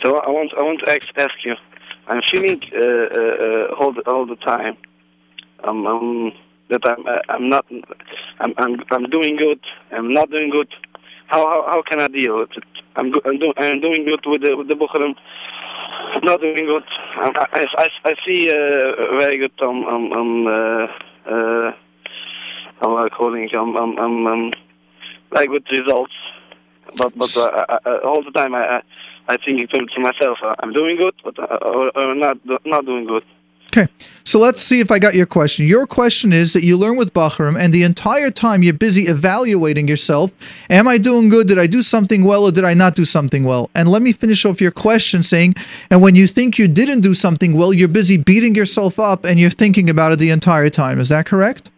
So 0.03 0.19
I 0.19 0.29
want, 0.31 0.53
I 0.59 0.63
want 0.63 0.81
to 0.85 0.91
ask, 0.91 1.09
ask 1.17 1.45
you. 1.45 1.55
I'm 2.07 2.21
feeling 2.31 2.61
uh, 2.77 2.79
uh, 2.79 2.85
uh 2.85 3.75
all 3.81 3.93
the, 3.95 4.03
all 4.07 4.27
the 4.27 4.37
time 4.37 4.77
um, 5.67 5.87
um, 5.87 6.33
that 6.69 6.81
I'm 6.85 7.07
uh, 7.07 7.19
I'm 7.29 7.49
not 7.49 7.67
I'm, 8.41 8.53
I'm 8.59 8.77
I'm 8.91 9.05
doing 9.11 9.37
good. 9.37 9.61
I'm 9.91 10.13
not 10.13 10.31
doing 10.31 10.51
good. 10.51 10.69
How 11.27 11.47
how, 11.49 11.65
how 11.67 11.83
can 11.83 12.01
I 12.01 12.09
deal 12.09 12.39
with 12.39 12.51
it? 12.57 12.65
I'm 12.97 13.11
go- 13.11 13.23
I'm, 13.25 13.39
do- 13.39 13.55
I'm 13.57 13.81
doing 13.81 14.05
good 14.05 14.25
with 14.27 14.43
the 14.43 14.57
with 14.57 14.69
the 14.69 14.75
Bukhara. 14.75 15.15
Not 16.23 16.41
doing 16.41 16.57
good. 16.67 16.85
I 17.17 17.65
I, 17.77 17.89
I, 18.05 18.15
see 18.27 18.49
uh, 18.51 19.19
very 19.19 19.39
good 19.39 19.53
um 19.63 19.85
um 19.85 20.13
um 20.13 20.47
uh, 20.47 20.87
uh 21.31 21.73
how 22.81 22.97
I 22.99 23.09
calling 23.09 23.49
um 23.55 23.77
um 23.77 23.99
um, 23.99 24.27
um 24.27 24.53
very 25.33 25.47
good 25.47 25.67
results 25.71 26.13
but 26.97 27.17
but 27.17 27.37
uh, 27.37 27.65
I, 27.69 27.79
I, 27.85 27.99
all 28.05 28.23
the 28.23 28.31
time 28.31 28.55
I 28.55 28.65
I, 28.77 28.83
I 29.29 29.37
think 29.45 29.71
to, 29.71 29.79
to 29.79 30.01
myself 30.01 30.39
uh, 30.45 30.55
I'm 30.61 30.73
doing 30.73 30.97
good, 31.01 31.15
but 31.25 31.39
uh, 31.39 31.59
or, 31.63 31.97
or 31.97 32.15
not 32.15 32.39
not 32.65 32.85
doing 32.85 33.07
good. 33.07 33.25
Okay. 33.77 33.89
So 34.23 34.39
let's 34.39 34.63
see 34.63 34.79
if 34.79 34.93
I 34.93 35.01
got 35.01 35.17
your 35.17 35.27
question. 35.27 35.67
Your 35.67 35.85
question 35.85 36.33
is 36.33 36.53
that 36.53 36.63
you 36.63 36.77
learn 36.77 36.95
with 36.95 37.13
Bachram, 37.13 37.61
and 37.61 37.75
the 37.75 37.83
entire 37.83 38.31
time 38.31 38.63
you're 38.63 38.73
busy 38.73 39.09
evaluating 39.09 39.89
yourself. 39.89 40.31
Am 40.71 40.87
I 40.87 40.97
doing 40.97 41.29
good? 41.29 41.49
Did 41.49 41.59
I 41.59 41.67
do 41.67 41.83
something 41.83 42.23
well, 42.23 42.45
or 42.45 42.53
did 42.53 42.65
I 42.65 42.73
not 42.73 42.95
do 42.95 43.05
something 43.05 43.43
well? 43.43 43.71
And 43.75 43.89
let 43.89 44.01
me 44.01 44.13
finish 44.13 44.45
off 44.45 44.61
your 44.61 44.71
question 44.71 45.25
saying, 45.25 45.57
and 45.91 46.01
when 46.01 46.15
you 46.15 46.29
think 46.29 46.57
you 46.57 46.69
didn't 46.69 47.01
do 47.01 47.15
something 47.15 47.57
well, 47.57 47.73
you're 47.73 47.89
busy 47.89 48.17
beating 48.17 48.55
yourself 48.55 49.01
up 49.01 49.25
and 49.25 49.41
you're 49.41 49.51
thinking 49.51 49.91
about 49.91 50.13
it 50.13 50.21
the 50.21 50.31
entire 50.31 50.71
time. 50.71 51.01
Is 51.01 51.09
that 51.09 51.27
correct? 51.27 51.71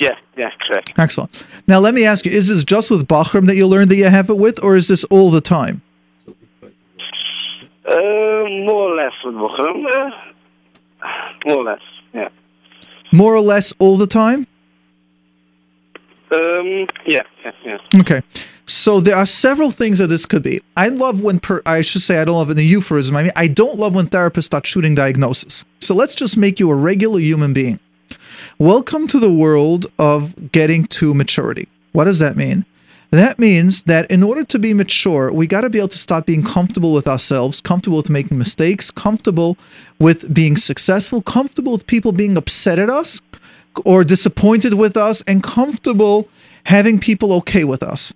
Yeah, 0.00 0.16
yeah, 0.36 0.50
correct. 0.68 0.92
Excellent. 0.96 1.44
Now, 1.66 1.80
let 1.80 1.94
me 1.94 2.04
ask 2.04 2.24
you 2.24 2.30
is 2.30 2.46
this 2.46 2.62
just 2.62 2.92
with 2.92 3.08
Bachram 3.08 3.46
that 3.46 3.56
you 3.56 3.66
learn 3.66 3.88
that 3.88 3.96
you 3.96 4.04
have 4.04 4.30
it 4.30 4.38
with, 4.38 4.62
or 4.62 4.76
is 4.76 4.86
this 4.86 5.02
all 5.04 5.32
the 5.32 5.40
time? 5.40 5.82
Uh, 7.86 7.92
more 8.64 8.92
or 8.92 8.96
less 8.96 9.12
with 9.24 9.34
Bochum. 9.34 9.84
Uh, 9.84 10.33
more 11.46 11.58
or 11.58 11.64
less, 11.64 11.80
yeah. 12.12 12.28
More 13.12 13.34
or 13.34 13.40
less 13.40 13.72
all 13.78 13.96
the 13.96 14.06
time? 14.06 14.46
Um, 16.30 16.86
yeah, 17.06 17.22
yeah, 17.44 17.52
yeah. 17.64 18.00
Okay. 18.00 18.22
So 18.66 18.98
there 19.00 19.14
are 19.14 19.26
several 19.26 19.70
things 19.70 19.98
that 19.98 20.06
this 20.06 20.24
could 20.24 20.42
be. 20.42 20.62
I 20.76 20.88
love 20.88 21.20
when 21.20 21.38
per, 21.38 21.60
I 21.66 21.82
should 21.82 22.00
say 22.00 22.18
I 22.18 22.24
don't 22.24 22.36
love 22.36 22.48
it 22.48 22.52
in 22.52 22.58
a 22.58 22.62
euphemism. 22.62 23.14
I 23.14 23.22
mean 23.22 23.32
I 23.36 23.46
don't 23.46 23.78
love 23.78 23.94
when 23.94 24.08
therapists 24.08 24.44
start 24.44 24.66
shooting 24.66 24.94
diagnosis. 24.94 25.64
So 25.80 25.94
let's 25.94 26.14
just 26.14 26.36
make 26.36 26.58
you 26.58 26.70
a 26.70 26.74
regular 26.74 27.20
human 27.20 27.52
being. 27.52 27.78
Welcome 28.58 29.06
to 29.08 29.20
the 29.20 29.32
world 29.32 29.86
of 29.98 30.50
getting 30.50 30.86
to 30.86 31.14
maturity. 31.14 31.68
What 31.92 32.04
does 32.04 32.20
that 32.20 32.36
mean? 32.36 32.64
That 33.14 33.38
means 33.38 33.82
that 33.82 34.10
in 34.10 34.24
order 34.24 34.42
to 34.42 34.58
be 34.58 34.74
mature, 34.74 35.32
we 35.32 35.46
got 35.46 35.60
to 35.60 35.70
be 35.70 35.78
able 35.78 35.86
to 35.86 35.98
stop 35.98 36.26
being 36.26 36.42
comfortable 36.42 36.92
with 36.92 37.06
ourselves, 37.06 37.60
comfortable 37.60 37.98
with 37.98 38.10
making 38.10 38.38
mistakes, 38.38 38.90
comfortable 38.90 39.56
with 40.00 40.34
being 40.34 40.56
successful, 40.56 41.22
comfortable 41.22 41.70
with 41.70 41.86
people 41.86 42.10
being 42.10 42.36
upset 42.36 42.80
at 42.80 42.90
us 42.90 43.20
or 43.84 44.02
disappointed 44.02 44.74
with 44.74 44.96
us, 44.96 45.22
and 45.28 45.44
comfortable 45.44 46.28
having 46.64 46.98
people 46.98 47.32
okay 47.34 47.62
with 47.62 47.84
us. 47.84 48.12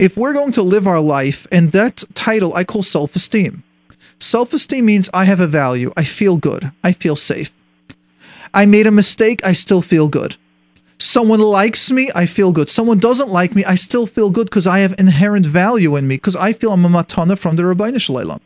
If 0.00 0.16
we're 0.16 0.32
going 0.32 0.50
to 0.52 0.62
live 0.62 0.88
our 0.88 0.98
life, 0.98 1.46
and 1.52 1.70
that 1.70 2.02
title 2.14 2.52
I 2.54 2.64
call 2.64 2.82
self 2.82 3.14
esteem. 3.14 3.62
Self 4.18 4.52
esteem 4.52 4.86
means 4.86 5.08
I 5.14 5.26
have 5.26 5.38
a 5.38 5.46
value, 5.46 5.92
I 5.96 6.02
feel 6.02 6.36
good, 6.36 6.72
I 6.82 6.90
feel 6.90 7.14
safe. 7.14 7.52
I 8.52 8.66
made 8.66 8.88
a 8.88 8.90
mistake, 8.90 9.46
I 9.46 9.52
still 9.52 9.82
feel 9.82 10.08
good. 10.08 10.34
Someone 10.98 11.40
likes 11.40 11.90
me, 11.90 12.10
I 12.14 12.24
feel 12.24 12.52
good. 12.52 12.70
Someone 12.70 12.98
doesn't 12.98 13.28
like 13.28 13.54
me, 13.54 13.64
I 13.64 13.74
still 13.74 14.06
feel 14.06 14.30
good 14.30 14.46
because 14.46 14.66
I 14.66 14.78
have 14.78 14.94
inherent 14.98 15.46
value 15.46 15.94
in 15.96 16.08
me, 16.08 16.16
because 16.16 16.36
I 16.36 16.54
feel 16.54 16.72
I'm 16.72 16.84
a 16.86 16.88
matana 16.88 17.38
from 17.38 17.56
the 17.56 17.64
Rabbeinu 17.64 18.00
Shalom. 18.00 18.40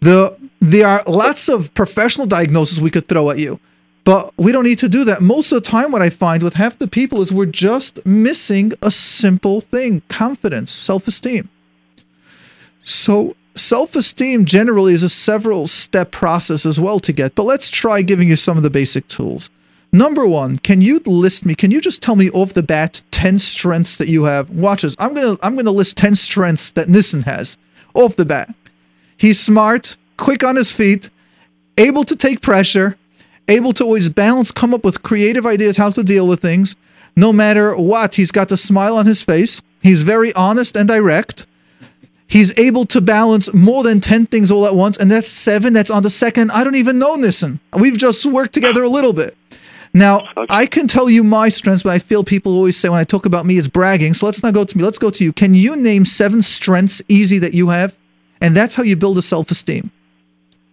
The 0.00 0.36
there 0.60 0.88
are 0.88 1.02
lots 1.06 1.48
of 1.48 1.72
professional 1.74 2.26
diagnoses 2.26 2.80
we 2.80 2.90
could 2.90 3.06
throw 3.06 3.30
at 3.30 3.38
you, 3.38 3.60
but 4.04 4.32
we 4.38 4.50
don't 4.50 4.64
need 4.64 4.78
to 4.78 4.88
do 4.88 5.04
that. 5.04 5.20
Most 5.20 5.52
of 5.52 5.62
the 5.62 5.68
time, 5.68 5.92
what 5.92 6.02
I 6.02 6.08
find 6.08 6.42
with 6.42 6.54
half 6.54 6.78
the 6.78 6.88
people 6.88 7.20
is 7.20 7.32
we're 7.32 7.46
just 7.46 8.04
missing 8.06 8.72
a 8.80 8.90
simple 8.90 9.60
thing: 9.60 10.02
confidence, 10.08 10.70
self-esteem. 10.70 11.48
So 12.82 13.36
self-esteem 13.56 14.46
generally 14.46 14.94
is 14.94 15.02
a 15.02 15.08
several 15.08 15.66
step 15.66 16.12
process 16.12 16.64
as 16.64 16.80
well 16.80 16.98
to 17.00 17.12
get, 17.12 17.34
but 17.34 17.42
let's 17.42 17.68
try 17.68 18.00
giving 18.02 18.28
you 18.28 18.36
some 18.36 18.56
of 18.56 18.62
the 18.62 18.70
basic 18.70 19.08
tools. 19.08 19.50
Number 19.92 20.26
one, 20.26 20.56
can 20.56 20.80
you 20.82 21.00
list 21.06 21.46
me? 21.46 21.54
Can 21.54 21.70
you 21.70 21.80
just 21.80 22.02
tell 22.02 22.14
me 22.14 22.30
off 22.30 22.52
the 22.52 22.62
bat 22.62 23.02
ten 23.10 23.38
strengths 23.38 23.96
that 23.96 24.08
you 24.08 24.24
have? 24.24 24.50
Watch 24.50 24.82
this. 24.82 24.94
I'm 24.98 25.14
gonna 25.14 25.38
I'm 25.42 25.56
gonna 25.56 25.70
list 25.70 25.96
ten 25.96 26.14
strengths 26.14 26.70
that 26.72 26.88
Nissen 26.88 27.22
has 27.22 27.56
off 27.94 28.16
the 28.16 28.26
bat. 28.26 28.54
He's 29.16 29.40
smart, 29.40 29.96
quick 30.16 30.44
on 30.44 30.56
his 30.56 30.72
feet, 30.72 31.08
able 31.78 32.04
to 32.04 32.14
take 32.14 32.42
pressure, 32.42 32.96
able 33.48 33.72
to 33.72 33.84
always 33.84 34.10
balance, 34.10 34.50
come 34.50 34.74
up 34.74 34.84
with 34.84 35.02
creative 35.02 35.46
ideas 35.46 35.78
how 35.78 35.90
to 35.90 36.02
deal 36.02 36.26
with 36.26 36.40
things. 36.40 36.76
No 37.16 37.32
matter 37.32 37.74
what, 37.74 38.14
he's 38.14 38.30
got 38.30 38.52
a 38.52 38.56
smile 38.56 38.96
on 38.96 39.06
his 39.06 39.22
face. 39.22 39.62
He's 39.82 40.02
very 40.02 40.32
honest 40.34 40.76
and 40.76 40.86
direct. 40.86 41.46
He's 42.26 42.56
able 42.58 42.84
to 42.86 43.00
balance 43.00 43.52
more 43.54 43.82
than 43.82 44.00
10 44.00 44.26
things 44.26 44.50
all 44.50 44.66
at 44.66 44.74
once, 44.74 44.98
and 44.98 45.10
that's 45.10 45.28
seven. 45.28 45.72
That's 45.72 45.90
on 45.90 46.02
the 46.02 46.10
second. 46.10 46.50
I 46.50 46.62
don't 46.62 46.74
even 46.74 46.98
know 46.98 47.14
Nissen. 47.14 47.58
We've 47.72 47.96
just 47.96 48.26
worked 48.26 48.52
together 48.52 48.82
a 48.82 48.88
little 48.88 49.14
bit. 49.14 49.34
Now, 49.94 50.20
okay. 50.36 50.46
I 50.50 50.66
can 50.66 50.86
tell 50.86 51.08
you 51.08 51.24
my 51.24 51.48
strengths, 51.48 51.82
but 51.82 51.90
I 51.90 51.98
feel 51.98 52.24
people 52.24 52.52
always 52.54 52.76
say 52.76 52.88
when 52.88 52.98
I 52.98 53.04
talk 53.04 53.26
about 53.26 53.46
me, 53.46 53.58
it's 53.58 53.68
bragging. 53.68 54.14
So 54.14 54.26
let's 54.26 54.42
not 54.42 54.54
go 54.54 54.64
to 54.64 54.78
me. 54.78 54.84
Let's 54.84 54.98
go 54.98 55.10
to 55.10 55.24
you. 55.24 55.32
Can 55.32 55.54
you 55.54 55.76
name 55.76 56.04
seven 56.04 56.42
strengths 56.42 57.00
easy 57.08 57.38
that 57.38 57.54
you 57.54 57.68
have? 57.68 57.96
And 58.40 58.56
that's 58.56 58.74
how 58.76 58.82
you 58.82 58.96
build 58.96 59.18
a 59.18 59.22
self 59.22 59.50
esteem. 59.50 59.90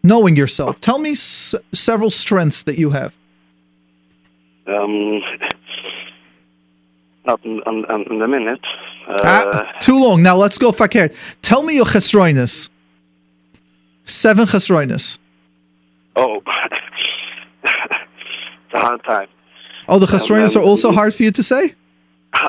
Knowing 0.04 0.36
yourself. 0.36 0.80
Tell 0.82 1.00
me 1.00 1.12
s- 1.12 1.56
several 1.72 2.10
strengths 2.10 2.64
that 2.64 2.78
you 2.78 2.92
have. 2.92 3.14
Um, 4.68 5.22
not 7.26 7.44
in, 7.44 7.62
in, 7.66 7.86
in 8.12 8.22
a 8.22 8.28
minute. 8.28 8.62
Uh, 9.08 9.16
ah, 9.24 9.72
too 9.80 10.00
long. 10.00 10.22
Now 10.22 10.36
let's 10.36 10.58
go 10.58 10.72
fakir. 10.72 11.12
Tell 11.42 11.64
me 11.64 11.76
your 11.76 11.86
chesroinus. 11.86 12.70
Seven 14.04 14.46
chesroinus. 14.46 15.18
Oh, 16.16 16.42
a 18.76 18.80
hard 18.80 19.04
time. 19.04 19.28
Oh, 19.88 20.00
the 20.00 20.06
chesroinus 20.06 20.56
um, 20.56 20.62
are 20.62 20.66
also 20.66 20.92
hard 20.92 21.14
for 21.14 21.24
you 21.24 21.32
to 21.32 21.44
say. 21.44 21.74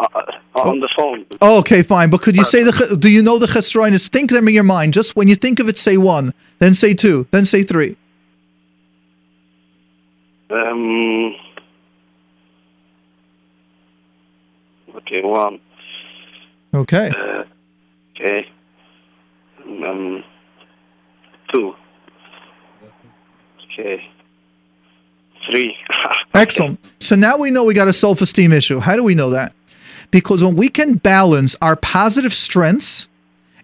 Uh, 0.00 0.20
uh, 0.56 0.60
on 0.60 0.80
the 0.80 0.88
phone. 0.96 1.24
Oh, 1.40 1.58
okay, 1.60 1.82
fine. 1.82 2.10
But 2.10 2.22
could 2.22 2.36
you 2.36 2.44
say 2.44 2.64
the? 2.64 2.96
Do 2.98 3.08
you 3.08 3.22
know 3.22 3.38
the 3.38 3.46
chesroinus? 3.46 4.08
Think 4.08 4.30
them 4.30 4.48
in 4.48 4.54
your 4.54 4.64
mind. 4.64 4.92
Just 4.92 5.14
when 5.14 5.28
you 5.28 5.36
think 5.36 5.60
of 5.60 5.68
it, 5.68 5.78
say 5.78 5.96
one, 5.96 6.34
then 6.58 6.74
say 6.74 6.92
two, 6.92 7.26
then 7.30 7.44
say 7.44 7.62
three. 7.62 7.96
Um. 10.50 11.36
Okay, 14.96 15.22
one. 15.22 15.60
Okay. 16.74 17.10
Uh, 17.16 17.44
okay. 18.16 18.46
Um, 19.64 20.24
two. 21.54 21.74
Okay. 23.72 24.04
Three. 25.50 25.76
Excellent. 26.34 26.78
So 27.00 27.16
now 27.16 27.36
we 27.36 27.50
know 27.50 27.64
we 27.64 27.74
got 27.74 27.88
a 27.88 27.92
self 27.92 28.20
esteem 28.20 28.52
issue. 28.52 28.80
How 28.80 28.96
do 28.96 29.02
we 29.02 29.14
know 29.14 29.30
that? 29.30 29.52
Because 30.10 30.44
when 30.44 30.56
we 30.56 30.68
can 30.68 30.94
balance 30.94 31.56
our 31.62 31.74
positive 31.74 32.32
strengths 32.32 33.08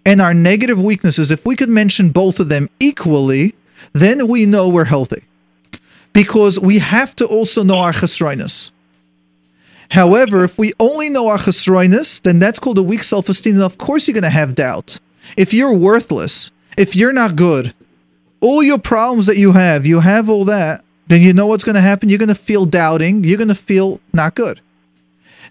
and 0.07 0.21
our 0.21 0.33
negative 0.33 0.81
weaknesses, 0.81 1.31
if 1.31 1.45
we 1.45 1.55
could 1.55 1.69
mention 1.69 2.09
both 2.09 2.41
of 2.41 2.49
them 2.49 2.71
equally, 2.81 3.55
then 3.93 4.27
we 4.29 4.47
know 4.47 4.69
we're 4.69 4.87
healthy. 4.87 5.23
Because 6.13 6.59
we 6.59 6.79
have 6.79 7.15
to 7.17 7.27
also 7.27 7.63
know 7.63 7.79
our 7.79 7.93
chesroinus. 7.93 8.73
However, 9.91 10.45
if 10.45 10.59
we 10.59 10.73
only 10.81 11.09
know 11.09 11.29
our 11.29 11.39
chesroinus, 11.39 12.21
then 12.23 12.39
that's 12.39 12.59
called 12.59 12.79
a 12.79 12.83
weak 12.83 13.03
self-esteem. 13.03 13.55
And 13.55 13.63
of 13.63 13.79
course, 13.79 14.07
you're 14.07 14.15
going 14.15 14.23
to 14.23 14.31
have 14.31 14.55
doubt. 14.55 14.99
If 15.37 15.55
you're 15.55 15.73
worthless, 15.73 16.51
if 16.77 16.97
you're 16.97 17.13
not 17.13 17.37
good, 17.37 17.75
all 18.41 18.63
your 18.63 18.79
problems 18.79 19.27
that 19.27 19.37
you 19.37 19.53
have, 19.53 19.87
you 19.87 20.01
have 20.01 20.29
all 20.29 20.45
that, 20.47 20.85
then 21.09 21.23
you 21.23 21.33
know 21.33 21.47
what's 21.47 21.65
going 21.65 21.75
to 21.75 21.81
happen. 21.81 22.09
You're 22.09 22.19
going 22.19 22.29
to 22.29 22.35
feel 22.35 22.67
doubting. 22.67 23.25
You're 23.25 23.39
going 23.39 23.49
to 23.49 23.55
feel 23.55 24.01
not 24.13 24.35
good. 24.35 24.61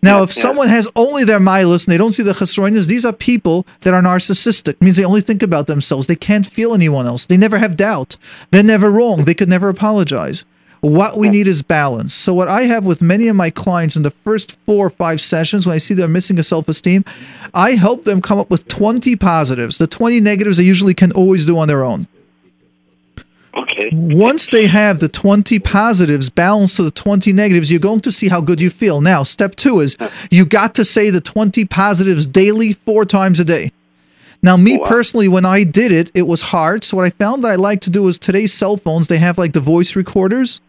Now, 0.03 0.17
yeah, 0.17 0.23
if 0.23 0.35
yeah. 0.35 0.41
someone 0.41 0.67
has 0.67 0.87
only 0.95 1.23
their 1.23 1.39
maalos 1.39 1.85
and 1.85 1.93
they 1.93 1.97
don't 1.97 2.11
see 2.11 2.23
the 2.23 2.33
chesroinus, 2.33 2.85
these 2.85 3.05
are 3.05 3.13
people 3.13 3.65
that 3.81 3.93
are 3.93 4.01
narcissistic. 4.01 4.73
It 4.73 4.81
means 4.81 4.97
they 4.97 5.03
only 5.03 5.21
think 5.21 5.41
about 5.41 5.67
themselves. 5.67 6.07
They 6.07 6.15
can't 6.15 6.45
feel 6.45 6.73
anyone 6.73 7.07
else. 7.07 7.25
They 7.25 7.37
never 7.37 7.57
have 7.57 7.75
doubt. 7.75 8.15
They're 8.51 8.63
never 8.63 8.91
wrong. 8.91 9.23
They 9.23 9.33
could 9.33 9.49
never 9.49 9.69
apologize. 9.69 10.45
What 10.81 11.17
we 11.17 11.29
need 11.29 11.47
is 11.47 11.63
balance. 11.63 12.13
So, 12.13 12.35
what 12.35 12.47
I 12.47 12.63
have 12.63 12.85
with 12.85 13.01
many 13.01 13.27
of 13.27 13.35
my 13.35 13.49
clients 13.49 13.95
in 13.95 14.03
the 14.03 14.11
first 14.11 14.55
four 14.67 14.85
or 14.85 14.89
five 14.91 15.19
sessions, 15.19 15.65
when 15.65 15.73
I 15.73 15.79
see 15.79 15.95
they're 15.95 16.07
missing 16.07 16.37
a 16.37 16.43
self 16.43 16.69
esteem, 16.69 17.03
I 17.55 17.71
help 17.71 18.03
them 18.03 18.21
come 18.21 18.37
up 18.37 18.51
with 18.51 18.67
20 18.67 19.15
positives. 19.15 19.79
The 19.79 19.87
20 19.87 20.21
negatives 20.21 20.57
they 20.57 20.63
usually 20.63 20.93
can 20.93 21.11
always 21.13 21.47
do 21.47 21.57
on 21.57 21.67
their 21.67 21.83
own. 21.83 22.07
Okay. 23.57 23.89
Once 23.91 24.47
they 24.47 24.67
have 24.67 24.99
the 24.99 25.07
20 25.07 25.57
positives 25.59 26.29
balanced 26.29 26.75
to 26.75 26.83
the 26.83 26.91
20 26.91 27.33
negatives, 27.33 27.71
you're 27.71 27.79
going 27.79 28.01
to 28.01 28.11
see 28.11 28.27
how 28.27 28.39
good 28.39 28.61
you 28.61 28.69
feel. 28.69 29.01
Now, 29.01 29.23
step 29.23 29.55
two 29.55 29.79
is 29.79 29.97
you 30.29 30.45
got 30.45 30.75
to 30.75 30.85
say 30.85 31.09
the 31.09 31.21
20 31.21 31.65
positives 31.65 32.27
daily, 32.27 32.73
four 32.73 33.03
times 33.03 33.39
a 33.39 33.45
day. 33.45 33.71
Now, 34.43 34.55
me 34.55 34.77
oh, 34.77 34.81
wow. 34.81 34.87
personally, 34.87 35.27
when 35.27 35.45
I 35.45 35.63
did 35.63 35.91
it, 35.91 36.11
it 36.13 36.27
was 36.27 36.41
hard. 36.41 36.83
So 36.83 36.97
what 36.97 37.05
I 37.05 37.09
found 37.09 37.43
that 37.43 37.51
I 37.51 37.55
like 37.55 37.81
to 37.81 37.89
do 37.89 38.07
is 38.07 38.19
today's 38.19 38.53
cell 38.53 38.77
phones, 38.77 39.07
they 39.07 39.17
have 39.17 39.37
like 39.37 39.53
the 39.53 39.59
voice 39.59 39.95
recorders. 39.95 40.61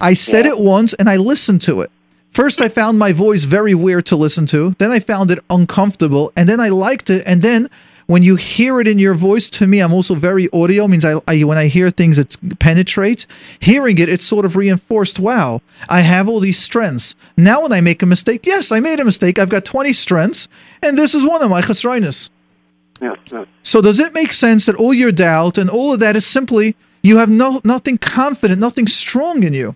I 0.00 0.12
said 0.12 0.44
yeah. 0.44 0.52
it 0.52 0.58
once 0.58 0.92
and 0.94 1.08
I 1.08 1.16
listened 1.16 1.62
to 1.62 1.80
it. 1.80 1.90
First, 2.32 2.60
I 2.60 2.68
found 2.68 2.98
my 2.98 3.12
voice 3.12 3.44
very 3.44 3.74
weird 3.74 4.04
to 4.06 4.16
listen 4.16 4.44
to. 4.48 4.74
Then 4.76 4.90
I 4.90 5.00
found 5.00 5.30
it 5.30 5.38
uncomfortable, 5.48 6.34
and 6.36 6.46
then 6.46 6.60
I 6.60 6.68
liked 6.68 7.08
it. 7.08 7.22
And 7.24 7.40
then 7.40 7.70
when 8.06 8.22
you 8.22 8.36
hear 8.36 8.80
it 8.80 8.86
in 8.86 8.98
your 8.98 9.14
voice, 9.14 9.48
to 9.50 9.66
me, 9.66 9.80
I'm 9.80 9.92
also 9.92 10.14
very 10.14 10.48
audio. 10.52 10.86
Means 10.86 11.04
I, 11.04 11.20
I 11.26 11.42
when 11.42 11.58
I 11.58 11.66
hear 11.66 11.90
things, 11.90 12.18
it 12.18 12.36
penetrates. 12.58 13.26
Hearing 13.60 13.98
it, 13.98 14.08
it's 14.08 14.24
sort 14.24 14.44
of 14.44 14.56
reinforced. 14.56 15.18
Wow, 15.18 15.60
I 15.88 16.00
have 16.00 16.28
all 16.28 16.40
these 16.40 16.58
strengths. 16.58 17.16
Now, 17.36 17.62
when 17.62 17.72
I 17.72 17.80
make 17.80 18.02
a 18.02 18.06
mistake, 18.06 18.46
yes, 18.46 18.70
I 18.70 18.80
made 18.80 19.00
a 19.00 19.04
mistake. 19.04 19.38
I've 19.38 19.48
got 19.48 19.64
20 19.64 19.92
strengths, 19.92 20.48
and 20.82 20.96
this 20.96 21.14
is 21.14 21.24
one 21.24 21.42
of 21.42 21.50
my 21.50 21.60
chesroinus. 21.62 22.30
Yeah, 23.00 23.14
yeah. 23.32 23.44
So 23.62 23.82
does 23.82 23.98
it 23.98 24.14
make 24.14 24.32
sense 24.32 24.66
that 24.66 24.76
all 24.76 24.94
your 24.94 25.12
doubt 25.12 25.58
and 25.58 25.68
all 25.68 25.92
of 25.92 25.98
that 26.00 26.16
is 26.16 26.26
simply 26.26 26.76
you 27.02 27.18
have 27.18 27.28
no 27.28 27.60
nothing 27.64 27.98
confident, 27.98 28.60
nothing 28.60 28.86
strong 28.86 29.42
in 29.42 29.52
you? 29.52 29.74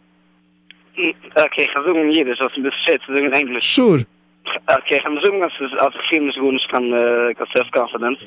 Mm, 0.97 1.15
okay, 1.37 1.69
I'm 1.75 1.85
doing 1.85 2.15
Yiddish, 2.15 2.41
als 2.41 2.57
een 2.57 2.63
beetje 2.63 2.79
shit, 2.79 3.03
in 3.09 3.33
English. 3.33 3.65
Sure. 3.65 4.07
Okay, 4.45 4.99
ich 4.99 5.09
muss 5.09 5.25
sagen, 5.25 5.43
als 5.43 5.95
ich 5.95 6.09
hier 6.11 6.23
nicht 6.23 6.37
gewohnt 6.37 6.63
kann, 6.71 6.91
kann 6.91 7.47
self-confidence. 7.55 8.19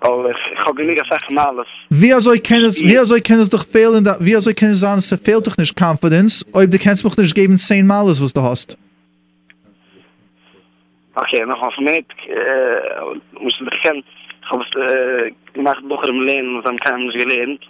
Aber 0.00 0.30
ich 0.30 0.58
habe 0.66 0.84
nicht 0.84 1.02
gesagt, 1.02 1.30
mal 1.30 1.44
alles. 1.44 1.66
Wie 1.88 2.10
er 2.10 2.16
also 2.16 2.32
ich 2.32 2.42
kenne 2.42 2.66
es, 2.66 2.80
wie 2.82 2.98
also 2.98 3.14
er 3.14 3.18
ich 3.18 3.24
kenne 3.24 3.42
es 3.42 3.50
doch 3.50 3.64
fehlen, 3.66 4.04
wie 4.20 4.32
er 4.32 4.36
also 4.36 4.50
ich 4.50 4.56
kenne 4.56 4.72
es 4.72 4.84
an, 4.84 4.98
es 4.98 5.08
fehlt 5.22 5.46
doch 5.46 5.56
nicht 5.56 5.74
Confidence, 5.74 6.44
ob 6.52 6.70
du 6.70 6.78
kannst 6.78 7.04
mich 7.04 7.16
nicht 7.16 7.34
geben 7.34 7.58
10 7.58 7.86
Mal 7.86 8.06
was 8.06 8.32
du 8.32 8.42
hast. 8.42 8.78
Okay, 11.14 11.46
noch 11.46 11.62
auf 11.62 11.74
mit, 11.78 12.04
äh, 12.28 13.00
uh, 13.02 13.16
musst 13.40 13.58
du 13.58 13.64
dich 13.64 13.80
kennen, 13.80 14.04
ich 14.42 14.50
habe 14.50 14.62
es, 14.62 14.76
äh, 14.76 15.32
gemacht, 15.54 15.82
doch 15.88 16.04
uh, 16.04 16.08
im 16.08 16.20
Lehen, 16.20 16.58
was 16.58 16.66
am 16.66 16.76
keinem 16.76 17.08
gelernt. 17.08 17.60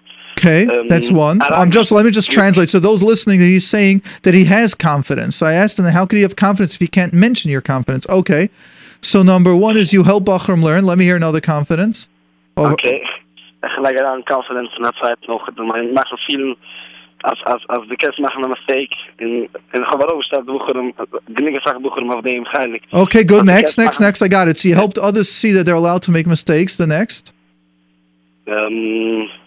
Okay, 0.47 0.67
um, 0.67 0.87
that's 0.89 1.11
one. 1.11 1.43
I'm 1.43 1.71
just 1.71 1.91
let 1.91 2.05
me 2.05 2.11
just 2.13 2.31
translate. 2.31 2.71
So 2.71 2.79
those 2.79 3.03
listening, 3.03 3.41
he's 3.41 3.67
saying 3.67 4.03
that 4.23 4.33
he 4.33 4.45
has 4.45 4.75
confidence. 4.75 5.35
So 5.37 5.47
I 5.47 5.55
asked 5.55 5.79
him, 5.79 5.85
how 5.87 6.07
could 6.07 6.17
he 6.17 6.23
have 6.23 6.37
confidence 6.37 6.75
if 6.75 6.81
he 6.81 6.87
can't 6.87 7.13
mention 7.13 7.51
your 7.51 7.61
confidence? 7.61 8.07
Okay, 8.09 8.49
so 9.01 9.23
number 9.23 9.57
one 9.57 9.77
is 9.77 9.93
you 9.93 10.05
help 10.05 10.25
Bachram 10.25 10.63
learn. 10.63 10.87
Let 10.87 10.99
me 10.99 11.05
hear 11.05 11.17
another 11.17 11.41
confidence. 11.41 12.09
Oké, 12.57 12.73
okay. 12.73 13.03
gelijk 13.61 14.01
aan 14.01 14.23
confidence 14.23 14.77
en 14.77 14.83
dat 14.83 14.95
zei 14.97 15.11
het 15.11 15.27
nog. 15.27 15.51
Maar 15.93 16.07
zo 16.07 16.17
veel 16.17 16.57
als 17.21 17.45
als 17.45 17.67
als 17.67 17.89
de 17.89 17.97
kids 17.97 18.19
maken 18.19 18.43
een 18.43 18.49
mistake 18.49 18.97
in 19.17 19.49
in 19.73 19.85
gewoon 19.85 20.23
staat 20.23 20.45
boeken 20.45 20.95
de 21.27 21.43
nigga 21.43 21.61
zag 21.63 21.81
boeken 21.81 22.15
of 22.15 22.23
them 22.23 22.45
gelijk. 22.45 22.85
Okay, 22.91 23.23
good. 23.27 23.45
Next, 23.45 23.77
next, 23.77 23.99
next. 23.99 24.23
I 24.23 24.35
got 24.35 24.47
it. 24.47 24.59
So 24.59 24.69
you 24.69 24.81
helped 24.81 24.99
others 24.99 25.41
see 25.41 25.55
that 25.55 25.65
they're 25.65 25.79
allowed 25.79 26.03
to 26.03 26.13
make 26.13 26.29
mistakes. 26.29 26.77
The 26.77 26.87
next. 26.87 27.33
Um. 28.45 29.45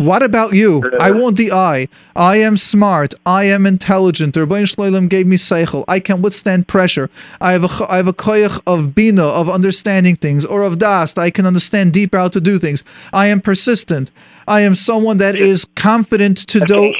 What 0.00 0.22
about 0.22 0.54
you? 0.54 0.82
Uh, 0.82 0.96
I 0.98 1.10
want 1.10 1.36
the 1.36 1.52
I. 1.52 1.86
I 2.16 2.36
am 2.36 2.56
smart. 2.56 3.12
I 3.26 3.44
am 3.44 3.66
intelligent. 3.66 4.34
Rebbeinu 4.34 4.74
Shloim 4.74 5.10
gave 5.10 5.26
me 5.26 5.36
seichel. 5.36 5.84
I 5.88 6.00
can 6.00 6.22
withstand 6.22 6.68
pressure. 6.68 7.10
I 7.38 7.52
have 7.52 7.64
a 7.64 7.86
I 7.86 7.98
have 7.98 8.08
a 8.08 8.14
koyach 8.14 8.62
of 8.66 8.94
bina 8.94 9.26
of 9.26 9.50
understanding 9.50 10.16
things 10.16 10.46
or 10.46 10.62
of 10.62 10.78
dast. 10.78 11.18
I 11.18 11.28
can 11.30 11.44
understand 11.44 11.92
deeper 11.92 12.16
how 12.16 12.28
to 12.28 12.40
do 12.40 12.58
things. 12.58 12.82
I 13.12 13.26
am 13.26 13.42
persistent. 13.42 14.10
I 14.48 14.62
am 14.62 14.74
someone 14.74 15.18
that 15.18 15.36
is 15.36 15.66
confident 15.76 16.38
to 16.48 16.60
do. 16.60 16.94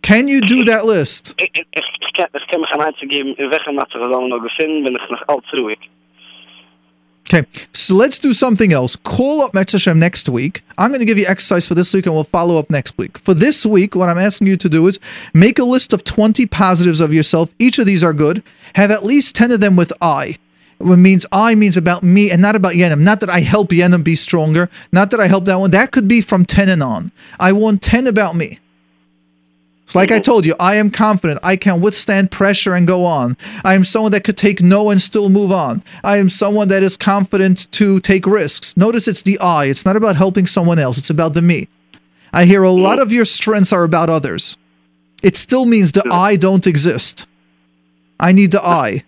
Can 0.00 0.26
you 0.26 0.40
do 0.40 0.64
that 0.64 0.86
list? 0.86 1.38
Okay, 7.30 7.46
so 7.74 7.94
let's 7.94 8.18
do 8.18 8.32
something 8.32 8.72
else. 8.72 8.96
Call 8.96 9.42
up 9.42 9.52
Metzashem 9.52 9.98
next 9.98 10.30
week. 10.30 10.62
I'm 10.78 10.88
going 10.88 11.00
to 11.00 11.04
give 11.04 11.18
you 11.18 11.26
exercise 11.26 11.68
for 11.68 11.74
this 11.74 11.92
week 11.92 12.06
and 12.06 12.14
we'll 12.14 12.24
follow 12.24 12.56
up 12.56 12.70
next 12.70 12.96
week. 12.96 13.18
For 13.18 13.34
this 13.34 13.66
week, 13.66 13.94
what 13.94 14.08
I'm 14.08 14.16
asking 14.16 14.46
you 14.46 14.56
to 14.56 14.68
do 14.68 14.86
is 14.86 14.98
make 15.34 15.58
a 15.58 15.64
list 15.64 15.92
of 15.92 16.04
20 16.04 16.46
positives 16.46 17.00
of 17.00 17.12
yourself. 17.12 17.50
Each 17.58 17.78
of 17.78 17.84
these 17.84 18.02
are 18.02 18.14
good. 18.14 18.42
Have 18.76 18.90
at 18.90 19.04
least 19.04 19.34
10 19.34 19.50
of 19.50 19.60
them 19.60 19.76
with 19.76 19.92
I. 20.00 20.38
It 20.80 20.84
means 20.84 21.26
I 21.30 21.54
means 21.54 21.76
about 21.76 22.02
me 22.02 22.30
and 22.30 22.40
not 22.40 22.56
about 22.56 22.74
Yenim. 22.74 23.00
Not 23.00 23.20
that 23.20 23.30
I 23.30 23.40
help 23.40 23.70
Yenim 23.70 24.02
be 24.02 24.14
stronger. 24.14 24.70
Not 24.90 25.10
that 25.10 25.20
I 25.20 25.26
help 25.26 25.44
that 25.46 25.56
one. 25.56 25.72
That 25.72 25.90
could 25.90 26.08
be 26.08 26.22
from 26.22 26.46
10 26.46 26.70
and 26.70 26.82
on. 26.82 27.12
I 27.38 27.52
want 27.52 27.82
10 27.82 28.06
about 28.06 28.36
me. 28.36 28.58
So 29.88 29.98
like 29.98 30.10
I 30.10 30.18
told 30.18 30.44
you, 30.44 30.54
I 30.60 30.74
am 30.74 30.90
confident. 30.90 31.40
I 31.42 31.56
can 31.56 31.80
withstand 31.80 32.30
pressure 32.30 32.74
and 32.74 32.86
go 32.86 33.06
on. 33.06 33.38
I 33.64 33.72
am 33.72 33.84
someone 33.84 34.12
that 34.12 34.22
could 34.22 34.36
take 34.36 34.60
no 34.60 34.90
and 34.90 35.00
still 35.00 35.30
move 35.30 35.50
on. 35.50 35.82
I 36.04 36.18
am 36.18 36.28
someone 36.28 36.68
that 36.68 36.82
is 36.82 36.94
confident 36.94 37.72
to 37.72 37.98
take 38.00 38.26
risks. 38.26 38.76
Notice 38.76 39.08
it's 39.08 39.22
the 39.22 39.38
I. 39.38 39.64
It's 39.64 39.86
not 39.86 39.96
about 39.96 40.16
helping 40.16 40.44
someone 40.44 40.78
else. 40.78 40.98
It's 40.98 41.08
about 41.08 41.32
the 41.32 41.40
me. 41.40 41.68
I 42.34 42.44
hear 42.44 42.62
a 42.62 42.70
lot 42.70 42.98
of 42.98 43.12
your 43.12 43.24
strengths 43.24 43.72
are 43.72 43.82
about 43.82 44.10
others. 44.10 44.58
It 45.22 45.36
still 45.36 45.64
means 45.64 45.92
the 45.92 46.06
I 46.10 46.36
don't 46.36 46.66
exist. 46.66 47.26
I 48.20 48.32
need 48.32 48.50
the 48.50 48.62
I. 48.62 49.04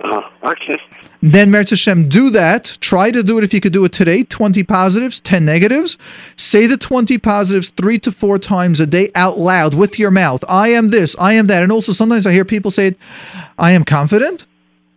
Uh, 0.00 0.22
okay. 0.42 0.76
Then 1.22 1.50
Meretz 1.50 1.70
Hashem, 1.70 2.08
do 2.08 2.28
that. 2.30 2.76
Try 2.80 3.10
to 3.10 3.22
do 3.22 3.38
it 3.38 3.44
if 3.44 3.54
you 3.54 3.60
could 3.60 3.72
do 3.72 3.84
it 3.84 3.92
today. 3.92 4.24
20 4.24 4.62
positives, 4.64 5.20
10 5.20 5.44
negatives. 5.44 5.96
Say 6.36 6.66
the 6.66 6.76
20 6.76 7.16
positives 7.18 7.68
three 7.68 7.98
to 8.00 8.12
four 8.12 8.38
times 8.38 8.80
a 8.80 8.86
day 8.86 9.10
out 9.14 9.38
loud 9.38 9.72
with 9.72 9.98
your 9.98 10.10
mouth. 10.10 10.44
I 10.48 10.68
am 10.68 10.88
this, 10.88 11.16
I 11.18 11.34
am 11.34 11.46
that. 11.46 11.62
And 11.62 11.72
also 11.72 11.92
sometimes 11.92 12.26
I 12.26 12.32
hear 12.32 12.44
people 12.44 12.70
say, 12.70 12.96
I 13.58 13.70
am 13.70 13.84
confident. 13.84 14.46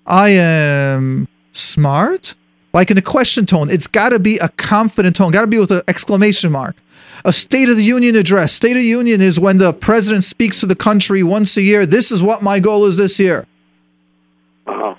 I 0.06 0.30
am 0.30 1.28
smart. 1.54 2.36
Like 2.74 2.92
in 2.92 2.98
a 2.98 3.02
question 3.02 3.46
tone. 3.46 3.70
It's 3.70 3.88
got 3.88 4.10
to 4.10 4.20
be 4.20 4.38
a 4.40 4.50
confident 4.50 5.16
tone. 5.16 5.32
Got 5.32 5.42
to 5.42 5.48
be 5.48 5.60
with 5.60 5.72
an 5.72 5.82
exclamation 5.88 6.52
mark. 6.52 6.76
A 7.24 7.34
State 7.34 7.70
of 7.70 7.78
the 7.78 7.84
Union 7.84 8.16
address. 8.16 8.54
State 8.54 8.72
of 8.72 8.82
the 8.82 8.84
Union 8.84 9.22
is 9.22 9.40
when 9.40 9.58
the 9.58 9.74
president 9.74 10.24
speaks 10.24 10.60
to 10.60 10.66
the 10.66 10.76
country 10.76 11.24
once 11.24 11.58
a 11.58 11.62
year. 11.62 11.86
This 11.86 12.12
is 12.12 12.22
what 12.22 12.44
my 12.44 12.60
goal 12.60 12.86
is 12.86 12.98
this 12.98 13.20
year. 13.20 13.48
Uh-huh. 14.68 14.96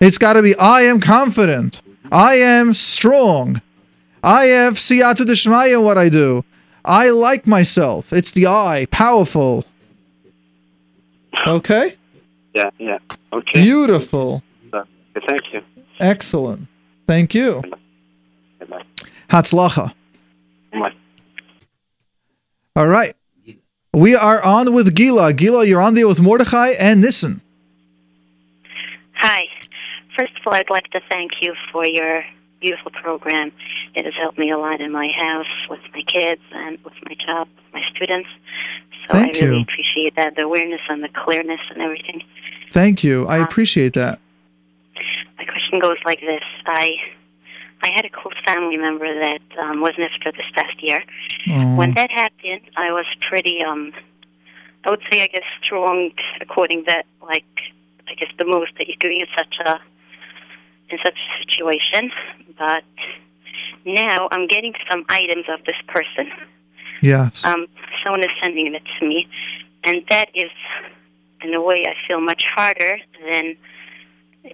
It's 0.00 0.18
got 0.18 0.34
to 0.34 0.42
be 0.42 0.54
I 0.56 0.82
am 0.82 1.00
confident. 1.00 1.82
I 2.12 2.34
am 2.36 2.74
strong. 2.74 3.60
I 4.22 4.46
have 4.46 4.74
siyata 4.74 5.24
deshmaya 5.24 5.82
what 5.82 5.98
I 5.98 6.08
do. 6.08 6.44
I 6.84 7.10
like 7.10 7.46
myself. 7.46 8.12
It's 8.12 8.30
the 8.30 8.46
I, 8.46 8.86
powerful. 8.90 9.64
Okay? 11.46 11.96
Yeah, 12.54 12.70
yeah. 12.78 12.98
Okay. 13.32 13.62
Beautiful. 13.62 14.42
Uh, 14.72 14.84
thank 15.26 15.52
you. 15.52 15.62
Excellent. 16.00 16.68
Thank 17.06 17.34
you. 17.34 17.62
Bye. 18.68 18.82
Hatzlacha. 19.28 19.94
Bye. 20.72 20.92
All 22.74 22.86
right. 22.86 23.14
We 23.92 24.14
are 24.14 24.42
on 24.44 24.72
with 24.72 24.94
Gila. 24.94 25.32
Gila, 25.32 25.64
you're 25.64 25.80
on 25.80 25.94
there 25.94 26.06
with 26.06 26.20
Mordechai 26.20 26.70
and 26.70 27.00
Nissen. 27.00 27.40
Hi. 29.16 29.44
First 30.16 30.32
of 30.38 30.46
all, 30.46 30.54
I'd 30.54 30.70
like 30.70 30.90
to 30.90 31.00
thank 31.10 31.32
you 31.42 31.54
for 31.72 31.84
your 31.86 32.24
beautiful 32.60 32.90
program. 32.90 33.52
It 33.94 34.04
has 34.04 34.14
helped 34.14 34.38
me 34.38 34.50
a 34.50 34.58
lot 34.58 34.80
in 34.80 34.92
my 34.92 35.08
house, 35.16 35.46
with 35.68 35.80
my 35.92 36.02
kids, 36.02 36.40
and 36.52 36.78
with 36.84 36.94
my 37.04 37.14
job, 37.14 37.48
with 37.56 37.74
my 37.74 37.82
students. 37.94 38.28
So 39.08 39.14
Thank 39.14 39.36
I 39.36 39.40
really 39.40 39.56
you. 39.58 39.62
appreciate 39.62 40.16
that, 40.16 40.36
the 40.36 40.42
awareness 40.42 40.80
and 40.88 41.02
the 41.02 41.08
clearness 41.08 41.60
and 41.70 41.82
everything. 41.82 42.22
Thank 42.72 43.04
you. 43.04 43.26
I 43.26 43.38
appreciate 43.38 43.94
that. 43.94 44.18
My 45.38 45.44
question 45.44 45.78
goes 45.80 45.98
like 46.04 46.20
this: 46.20 46.42
I 46.66 46.90
I 47.82 47.90
had 47.94 48.04
a 48.04 48.10
close 48.10 48.34
family 48.44 48.76
member 48.76 49.06
that 49.20 49.42
um, 49.60 49.80
was 49.80 49.92
nifter 49.92 50.34
this 50.36 50.46
past 50.54 50.82
year. 50.82 51.02
Oh, 51.52 51.76
When 51.76 51.94
that 51.94 52.10
happened, 52.10 52.62
I 52.76 52.90
was 52.90 53.06
pretty 53.28 53.62
um, 53.62 53.92
I 54.84 54.90
would 54.90 55.02
say 55.10 55.22
I 55.22 55.26
guess 55.26 55.44
strong, 55.62 56.10
according 56.40 56.84
that 56.86 57.06
like 57.22 57.44
I 58.08 58.14
guess 58.14 58.30
the 58.38 58.44
most 58.44 58.72
that 58.78 58.88
you 58.88 58.96
be 59.00 59.20
in 59.20 59.26
such 59.36 59.54
a 59.64 59.80
in 60.90 60.98
such 61.04 61.14
a 61.14 61.44
situation. 61.44 62.10
But 62.58 62.84
now 63.84 64.28
I'm 64.30 64.46
getting 64.46 64.74
some 64.90 65.04
items 65.08 65.46
of 65.48 65.64
this 65.64 65.76
person. 65.88 66.30
yes. 67.02 67.44
Um, 67.44 67.66
someone 68.02 68.20
is 68.20 68.30
sending 68.40 68.74
it 68.74 68.82
to 68.98 69.06
me, 69.06 69.28
and 69.84 70.04
that 70.10 70.28
is, 70.34 70.50
in 71.42 71.54
a 71.54 71.62
way, 71.62 71.84
I 71.86 71.94
feel 72.06 72.20
much 72.20 72.42
harder 72.54 72.98
than. 73.30 73.56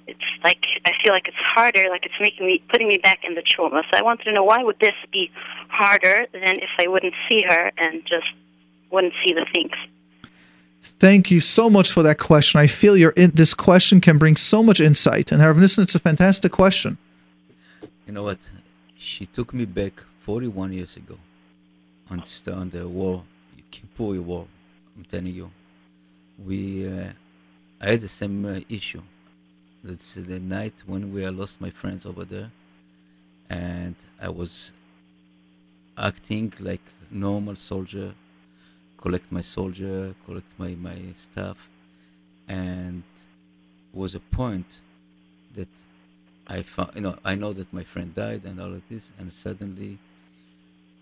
It's 0.06 0.24
like 0.42 0.64
I 0.86 0.92
feel 1.04 1.12
like 1.12 1.28
it's 1.28 1.36
harder, 1.36 1.84
like 1.90 2.06
it's 2.06 2.14
making 2.18 2.46
me 2.46 2.62
putting 2.70 2.88
me 2.88 2.96
back 2.96 3.20
in 3.24 3.34
the 3.34 3.42
trauma. 3.42 3.82
So 3.90 3.98
I 3.98 4.02
wanted 4.02 4.24
to 4.24 4.32
know 4.32 4.42
why 4.42 4.62
would 4.62 4.80
this 4.80 4.94
be 5.12 5.30
harder 5.68 6.26
than 6.32 6.56
if 6.60 6.70
I 6.78 6.88
wouldn't 6.88 7.12
see 7.28 7.44
her 7.46 7.70
and 7.76 8.00
just 8.06 8.32
wouldn't 8.90 9.12
see 9.22 9.34
the 9.34 9.44
things. 9.52 9.72
Thank 10.82 11.30
you 11.30 11.40
so 11.40 11.70
much 11.70 11.92
for 11.92 12.02
that 12.02 12.18
question. 12.18 12.60
I 12.60 12.66
feel 12.66 12.96
your 12.96 13.10
in, 13.10 13.30
this 13.34 13.54
question 13.54 14.00
can 14.00 14.18
bring 14.18 14.36
so 14.36 14.62
much 14.62 14.80
insight. 14.80 15.32
And 15.32 15.42
Rav 15.42 15.56
Nissen, 15.56 15.82
it's 15.84 15.94
a 15.94 16.00
fantastic 16.00 16.52
question. 16.52 16.98
You 18.06 18.12
know 18.12 18.24
what? 18.24 18.50
She 18.96 19.26
took 19.26 19.54
me 19.54 19.64
back 19.64 20.02
41 20.20 20.72
years 20.72 20.96
ago 20.96 21.16
on 22.10 22.22
the, 22.44 22.54
on 22.54 22.70
the 22.70 22.88
war, 22.88 23.22
Kippur 23.70 24.20
war. 24.20 24.46
I'm 24.96 25.04
telling 25.04 25.34
you, 25.34 25.50
we 26.44 26.86
uh, 26.86 27.12
I 27.80 27.90
had 27.90 28.00
the 28.00 28.08
same 28.08 28.44
uh, 28.44 28.60
issue. 28.68 29.02
That's 29.82 30.14
the 30.14 30.38
night 30.38 30.82
when 30.86 31.12
we 31.12 31.26
lost 31.28 31.60
my 31.60 31.70
friends 31.70 32.06
over 32.06 32.24
there, 32.24 32.50
and 33.50 33.96
I 34.20 34.28
was 34.28 34.72
acting 35.98 36.52
like 36.60 36.82
normal 37.10 37.56
soldier, 37.56 38.14
collect 39.02 39.32
my 39.32 39.42
soldier, 39.42 40.14
collect 40.26 40.50
my 40.58 40.70
my 40.88 40.98
stuff, 41.18 41.68
and 42.48 43.02
was 43.92 44.14
a 44.14 44.20
point 44.20 44.80
that 45.56 45.68
I 46.46 46.62
found, 46.62 46.90
you 46.94 47.02
know, 47.02 47.16
I 47.24 47.34
know 47.34 47.52
that 47.52 47.72
my 47.72 47.84
friend 47.84 48.14
died 48.14 48.42
and 48.44 48.60
all 48.60 48.72
of 48.72 48.82
this, 48.88 49.10
and 49.18 49.32
suddenly, 49.32 49.98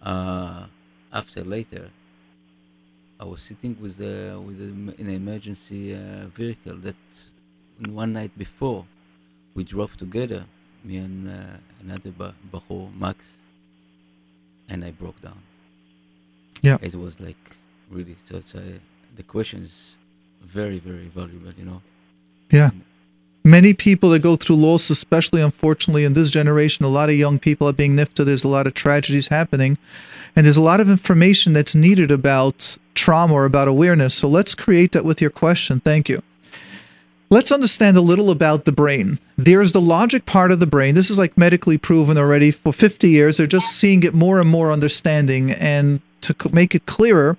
uh, 0.02 0.66
after 1.12 1.44
later, 1.44 1.90
I 3.20 3.24
was 3.24 3.42
sitting 3.42 3.76
with 3.82 3.98
the 3.98 4.40
with 4.46 4.58
a, 4.60 4.70
an 5.02 5.10
emergency 5.22 5.94
uh, 5.94 6.26
vehicle 6.40 6.76
that 6.86 7.02
one 8.02 8.12
night 8.14 8.32
before 8.36 8.86
we 9.54 9.62
drove 9.64 9.96
together, 9.96 10.44
me 10.84 10.96
and 10.96 11.28
uh, 11.28 11.56
another 11.82 12.12
ba- 12.16 12.34
Bahor, 12.52 12.90
Max, 12.98 13.40
and 14.70 14.84
I 14.84 14.90
broke 14.90 15.20
down. 15.20 15.40
Yeah. 16.62 16.78
It 16.82 16.94
was 16.94 17.20
like 17.20 17.56
really, 17.90 18.16
so 18.24 18.36
it's, 18.36 18.54
uh, 18.54 18.78
the 19.16 19.22
question 19.22 19.62
is 19.62 19.98
very, 20.42 20.78
very 20.78 21.08
valuable, 21.08 21.52
you 21.58 21.64
know. 21.64 21.82
Yeah. 22.50 22.70
Many 23.44 23.72
people 23.72 24.10
that 24.10 24.20
go 24.20 24.36
through 24.36 24.56
loss, 24.56 24.90
especially 24.90 25.40
unfortunately 25.40 26.04
in 26.04 26.12
this 26.12 26.30
generation, 26.30 26.84
a 26.84 26.88
lot 26.88 27.08
of 27.08 27.16
young 27.16 27.38
people 27.38 27.68
are 27.68 27.72
being 27.72 27.96
nifted. 27.96 28.26
There's 28.26 28.44
a 28.44 28.48
lot 28.48 28.66
of 28.66 28.74
tragedies 28.74 29.28
happening. 29.28 29.78
And 30.36 30.44
there's 30.44 30.58
a 30.58 30.62
lot 30.62 30.80
of 30.80 30.90
information 30.90 31.52
that's 31.52 31.74
needed 31.74 32.10
about 32.10 32.76
trauma 32.94 33.32
or 33.34 33.46
about 33.46 33.66
awareness. 33.66 34.14
So 34.14 34.28
let's 34.28 34.54
create 34.54 34.92
that 34.92 35.04
with 35.04 35.20
your 35.20 35.30
question. 35.30 35.80
Thank 35.80 36.08
you. 36.08 36.22
Let's 37.30 37.52
understand 37.52 37.96
a 37.96 38.00
little 38.00 38.30
about 38.30 38.64
the 38.64 38.72
brain. 38.72 39.18
There's 39.36 39.72
the 39.72 39.80
logic 39.80 40.26
part 40.26 40.50
of 40.50 40.58
the 40.58 40.66
brain. 40.66 40.96
This 40.96 41.10
is 41.10 41.18
like 41.18 41.38
medically 41.38 41.78
proven 41.78 42.18
already 42.18 42.50
for 42.50 42.72
50 42.72 43.08
years. 43.08 43.36
They're 43.36 43.46
just 43.46 43.72
seeing 43.72 44.02
it 44.02 44.14
more 44.14 44.40
and 44.40 44.50
more 44.50 44.72
understanding. 44.72 45.52
And 45.52 46.00
to 46.22 46.34
make 46.52 46.74
it 46.74 46.86
clearer, 46.86 47.38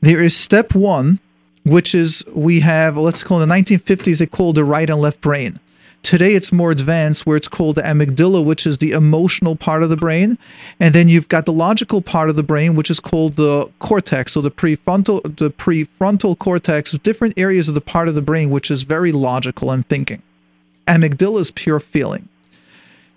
there 0.00 0.20
is 0.20 0.36
step 0.36 0.74
one, 0.74 1.20
which 1.64 1.94
is 1.94 2.24
we 2.32 2.60
have, 2.60 2.96
let's 2.96 3.22
call 3.22 3.40
it 3.40 3.46
the 3.46 3.52
1950s, 3.52 4.18
they 4.18 4.26
called 4.26 4.56
the 4.56 4.64
right 4.64 4.88
and 4.88 5.00
left 5.00 5.20
brain. 5.20 5.60
Today 6.02 6.32
it's 6.32 6.50
more 6.50 6.70
advanced 6.70 7.26
where 7.26 7.36
it's 7.36 7.48
called 7.48 7.76
the 7.76 7.82
amygdala, 7.82 8.42
which 8.42 8.66
is 8.66 8.78
the 8.78 8.92
emotional 8.92 9.54
part 9.54 9.82
of 9.82 9.90
the 9.90 9.98
brain. 9.98 10.38
And 10.78 10.94
then 10.94 11.08
you've 11.10 11.28
got 11.28 11.44
the 11.44 11.52
logical 11.52 12.00
part 12.00 12.30
of 12.30 12.36
the 12.36 12.42
brain, 12.42 12.74
which 12.74 12.90
is 12.90 13.00
called 13.00 13.36
the 13.36 13.70
cortex, 13.80 14.32
so 14.32 14.40
the 14.40 14.50
prefrontal 14.50 15.22
the 15.36 15.50
prefrontal 15.50 16.38
cortex, 16.38 16.92
different 16.92 17.34
areas 17.36 17.68
of 17.68 17.74
the 17.74 17.82
part 17.82 18.08
of 18.08 18.14
the 18.14 18.22
brain 18.22 18.48
which 18.48 18.70
is 18.70 18.82
very 18.82 19.12
logical 19.12 19.70
and 19.70 19.86
thinking. 19.86 20.22
Amygdala 20.88 21.40
is 21.40 21.50
pure 21.50 21.80
feeling. 21.80 22.29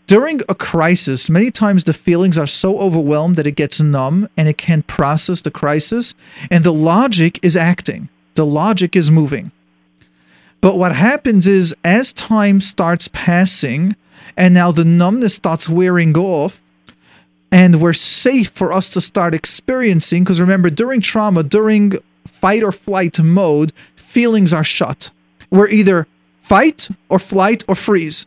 During 0.05 0.41
a 0.49 0.55
crisis, 0.55 1.29
many 1.29 1.49
times 1.49 1.85
the 1.85 1.93
feelings 1.93 2.37
are 2.37 2.47
so 2.47 2.77
overwhelmed 2.79 3.37
that 3.37 3.47
it 3.47 3.55
gets 3.55 3.79
numb 3.79 4.27
and 4.35 4.49
it 4.49 4.57
can't 4.57 4.85
process 4.85 5.41
the 5.41 5.51
crisis, 5.51 6.13
and 6.51 6.63
the 6.63 6.73
logic 6.73 7.39
is 7.41 7.55
acting. 7.55 8.09
The 8.35 8.45
logic 8.45 8.95
is 8.95 9.09
moving. 9.09 9.51
But 10.59 10.77
what 10.77 10.95
happens 10.95 11.47
is, 11.47 11.75
as 11.83 12.11
time 12.13 12.59
starts 12.59 13.09
passing, 13.13 13.95
and 14.35 14.53
now 14.53 14.71
the 14.71 14.85
numbness 14.85 15.35
starts 15.35 15.69
wearing 15.69 16.17
off, 16.17 16.61
and 17.51 17.79
we're 17.79 17.93
safe 17.93 18.49
for 18.49 18.73
us 18.73 18.89
to 18.89 19.01
start 19.01 19.35
experiencing, 19.35 20.23
because 20.23 20.41
remember, 20.41 20.69
during 20.69 20.99
trauma, 20.99 21.43
during 21.43 21.93
fight 22.25 22.63
or 22.63 22.71
flight 22.71 23.19
mode, 23.19 23.71
feelings 23.95 24.51
are 24.51 24.63
shut. 24.63 25.11
We're 25.49 25.69
either 25.69 26.07
fight 26.41 26.89
or 27.09 27.19
flight 27.19 27.63
or 27.67 27.75
freeze. 27.75 28.25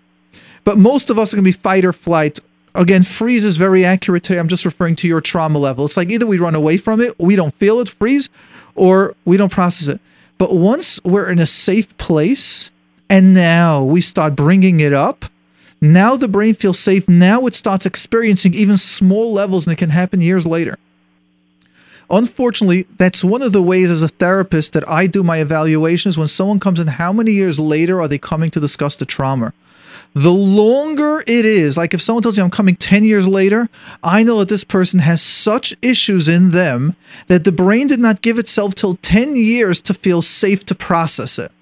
But 0.67 0.79
most 0.79 1.11
of 1.11 1.19
us 1.19 1.33
are 1.33 1.37
going 1.37 1.45
to 1.45 1.49
be 1.49 1.63
fight 1.63 1.85
or 1.85 1.93
flight. 1.93 2.41
Again, 2.75 3.05
freeze 3.05 3.45
is 3.45 3.57
very 3.57 3.85
accurate 3.85 4.25
today. 4.25 4.41
I'm 4.41 4.49
just 4.49 4.65
referring 4.65 4.97
to 4.97 5.07
your 5.07 5.21
trauma 5.21 5.61
level. 5.61 5.85
It's 5.85 5.97
like 5.97 6.11
either 6.11 6.27
we 6.27 6.39
run 6.39 6.57
away 6.57 6.77
from 6.77 7.01
it, 7.01 7.17
we 7.21 7.37
don't 7.37 7.55
feel 7.55 7.79
it, 7.81 7.89
freeze, 7.89 8.29
or 8.75 9.15
we 9.25 9.37
don't 9.37 9.53
process 9.53 9.87
it. 9.87 10.01
But 10.39 10.53
once 10.53 11.01
we're 11.05 11.31
in 11.31 11.39
a 11.39 11.47
safe 11.47 11.97
place 11.99 12.73
and 13.09 13.33
now 13.33 13.85
we 13.85 14.01
start 14.01 14.35
bringing 14.35 14.81
it 14.81 14.93
up, 14.93 15.27
now 15.81 16.17
the 16.17 16.27
brain 16.27 16.55
feels 16.55 16.81
safe. 16.81 17.09
Now 17.09 17.47
it 17.47 17.55
starts 17.55 17.87
experiencing 17.87 18.53
even 18.55 18.77
small 18.77 19.33
levels 19.33 19.69
and 19.69 19.73
it 19.73 19.79
can 19.79 19.91
happen 19.91 20.21
years 20.21 20.45
later. 20.45 20.79
Unfortunately, 22.11 22.89
that's 22.99 23.23
one 23.23 23.43
of 23.43 23.53
the 23.53 23.63
ways 23.63 23.89
as 23.89 24.03
a 24.03 24.09
therapist 24.09 24.73
that 24.73 24.89
I 24.89 25.07
do 25.07 25.23
my 25.23 25.39
evaluations. 25.39 26.19
When 26.19 26.27
someone 26.27 26.59
comes 26.59 26.81
in, 26.81 26.89
how 26.89 27.13
many 27.13 27.31
years 27.31 27.61
later 27.61 28.01
are 28.01 28.09
they 28.09 28.19
coming 28.19 28.51
to 28.51 28.59
discuss 28.59 28.97
the 28.97 29.07
trauma? 29.07 29.53
The 30.17 30.33
longer 30.33 31.23
it 31.27 31.45
is, 31.45 31.77
like 31.77 31.93
if 31.93 32.01
someone 32.01 32.23
tells 32.23 32.39
you 32.39 32.43
I'm 32.43 32.49
coming 32.49 32.75
10 32.75 33.05
years 33.05 33.29
later, 33.29 33.69
I 34.03 34.23
know 34.23 34.39
that 34.39 34.49
this 34.49 34.65
person 34.65 35.01
has 35.01 35.21
such 35.21 35.77
issues 35.83 36.27
in 36.27 36.53
them 36.53 36.97
that 37.27 37.45
the 37.45 37.53
brain 37.53 37.87
did 37.87 38.01
not 38.01 38.23
give 38.23 38.39
itself 38.39 38.75
till 38.75 38.97
10 38.97 39.37
years 39.37 39.83
to 39.83 39.93
feel 39.93 40.23
safe 40.23 40.65
to 40.65 40.75
process 40.75 41.39
it. 41.39 41.53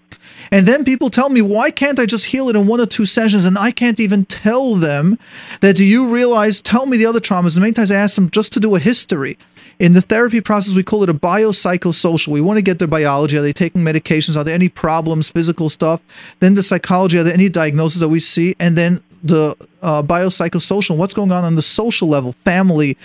And 0.51 0.67
then 0.67 0.85
people 0.85 1.11
tell 1.11 1.29
me, 1.29 1.43
why 1.43 1.71
can't 1.71 1.99
I 1.99 2.07
just 2.07 2.27
heal 2.27 2.49
it 2.49 2.57
in 2.57 2.67
one 2.67 2.81
or 2.81 2.87
two 2.87 3.07
sessions? 3.07 3.45
And 3.45 3.59
I 3.59 3.71
can't 3.71 4.01
even 4.01 4.25
tell 4.27 4.75
them 4.75 5.19
that, 5.61 5.77
do 5.77 5.85
you 5.85 6.09
realize, 6.09 6.61
tell 6.61 6.87
me 6.87 6.97
the 6.97 7.07
other 7.07 7.21
traumas. 7.21 7.57
And 7.57 7.63
many 7.63 7.73
times 7.73 7.91
I 7.91 7.97
ask 7.97 8.15
them 8.15 8.31
just 8.31 8.53
to 8.55 8.61
do 8.61 8.75
a 8.75 8.79
history. 8.79 9.39
In 9.79 9.93
the 9.93 10.01
therapy 10.01 10.41
process, 10.41 10.75
we 10.75 10.85
call 10.85 11.03
it 11.03 11.11
a 11.11 11.15
biopsychosocial. 11.15 12.29
We 12.29 12.41
want 12.41 12.59
to 12.59 12.63
get 12.63 12.79
their 12.79 12.89
biology. 12.89 13.37
Are 13.37 13.43
they 13.43 13.53
taking 13.53 13.83
medications? 13.83 14.37
Are 14.37 14.45
there 14.45 14.55
any 14.55 14.69
problems, 14.69 15.31
physical 15.31 15.69
stuff? 15.69 16.01
Then 16.41 16.55
the 16.55 16.63
psychology. 16.63 17.19
Are 17.19 17.25
there 17.25 17.35
any 17.35 17.49
diagnoses 17.49 18.01
that 18.01 18.09
we 18.09 18.21
see? 18.21 18.55
And 18.61 18.79
then 18.79 19.03
the 19.25 19.57
uh, 19.83 20.03
biopsychosocial. 20.03 20.97
What's 20.97 21.15
going 21.15 21.33
on 21.33 21.43
on 21.43 21.57
the 21.57 21.63
social 21.63 22.07
level? 22.09 22.35
Family, 22.45 22.97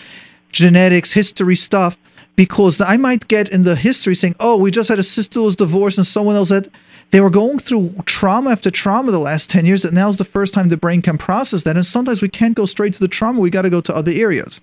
genetics, 0.52 1.14
history 1.14 1.56
stuff. 1.56 1.98
Because 2.36 2.80
I 2.80 2.98
might 2.98 3.28
get 3.28 3.50
in 3.50 3.64
the 3.64 3.76
history 3.76 4.16
saying, 4.16 4.36
oh, 4.40 4.56
we 4.56 4.72
just 4.72 4.90
had 4.90 5.00
a 5.00 5.04
sister 5.04 5.40
who 5.40 5.46
was 5.46 5.56
divorced 5.56 5.98
and 5.98 6.08
someone 6.08 6.36
else 6.36 6.50
had 6.50 6.70
they 7.12 7.22
were 7.22 7.30
going 7.30 7.60
through 7.60 7.96
trauma 8.06 8.52
after 8.52 8.70
trauma 8.70 9.12
the 9.12 9.20
last 9.20 9.50
10 9.50 9.66
years 9.66 9.82
that 9.82 9.94
now 9.94 10.10
is 10.10 10.18
the 10.18 10.26
first 10.26 10.54
time 10.54 10.70
the 10.70 10.78
brain 10.78 11.02
can 11.02 11.18
process 11.18 11.64
that 11.64 11.76
and 11.76 11.86
sometimes 11.86 12.22
we 12.22 12.30
can't 12.30 12.56
go 12.56 12.66
straight 12.66 12.94
to 12.94 13.00
the 13.00 13.08
trauma 13.08 13.40
we 13.40 13.50
got 13.50 13.64
to 13.64 13.70
go 13.70 13.82
to 13.82 13.96
other 13.96 14.12
areas 14.12 14.62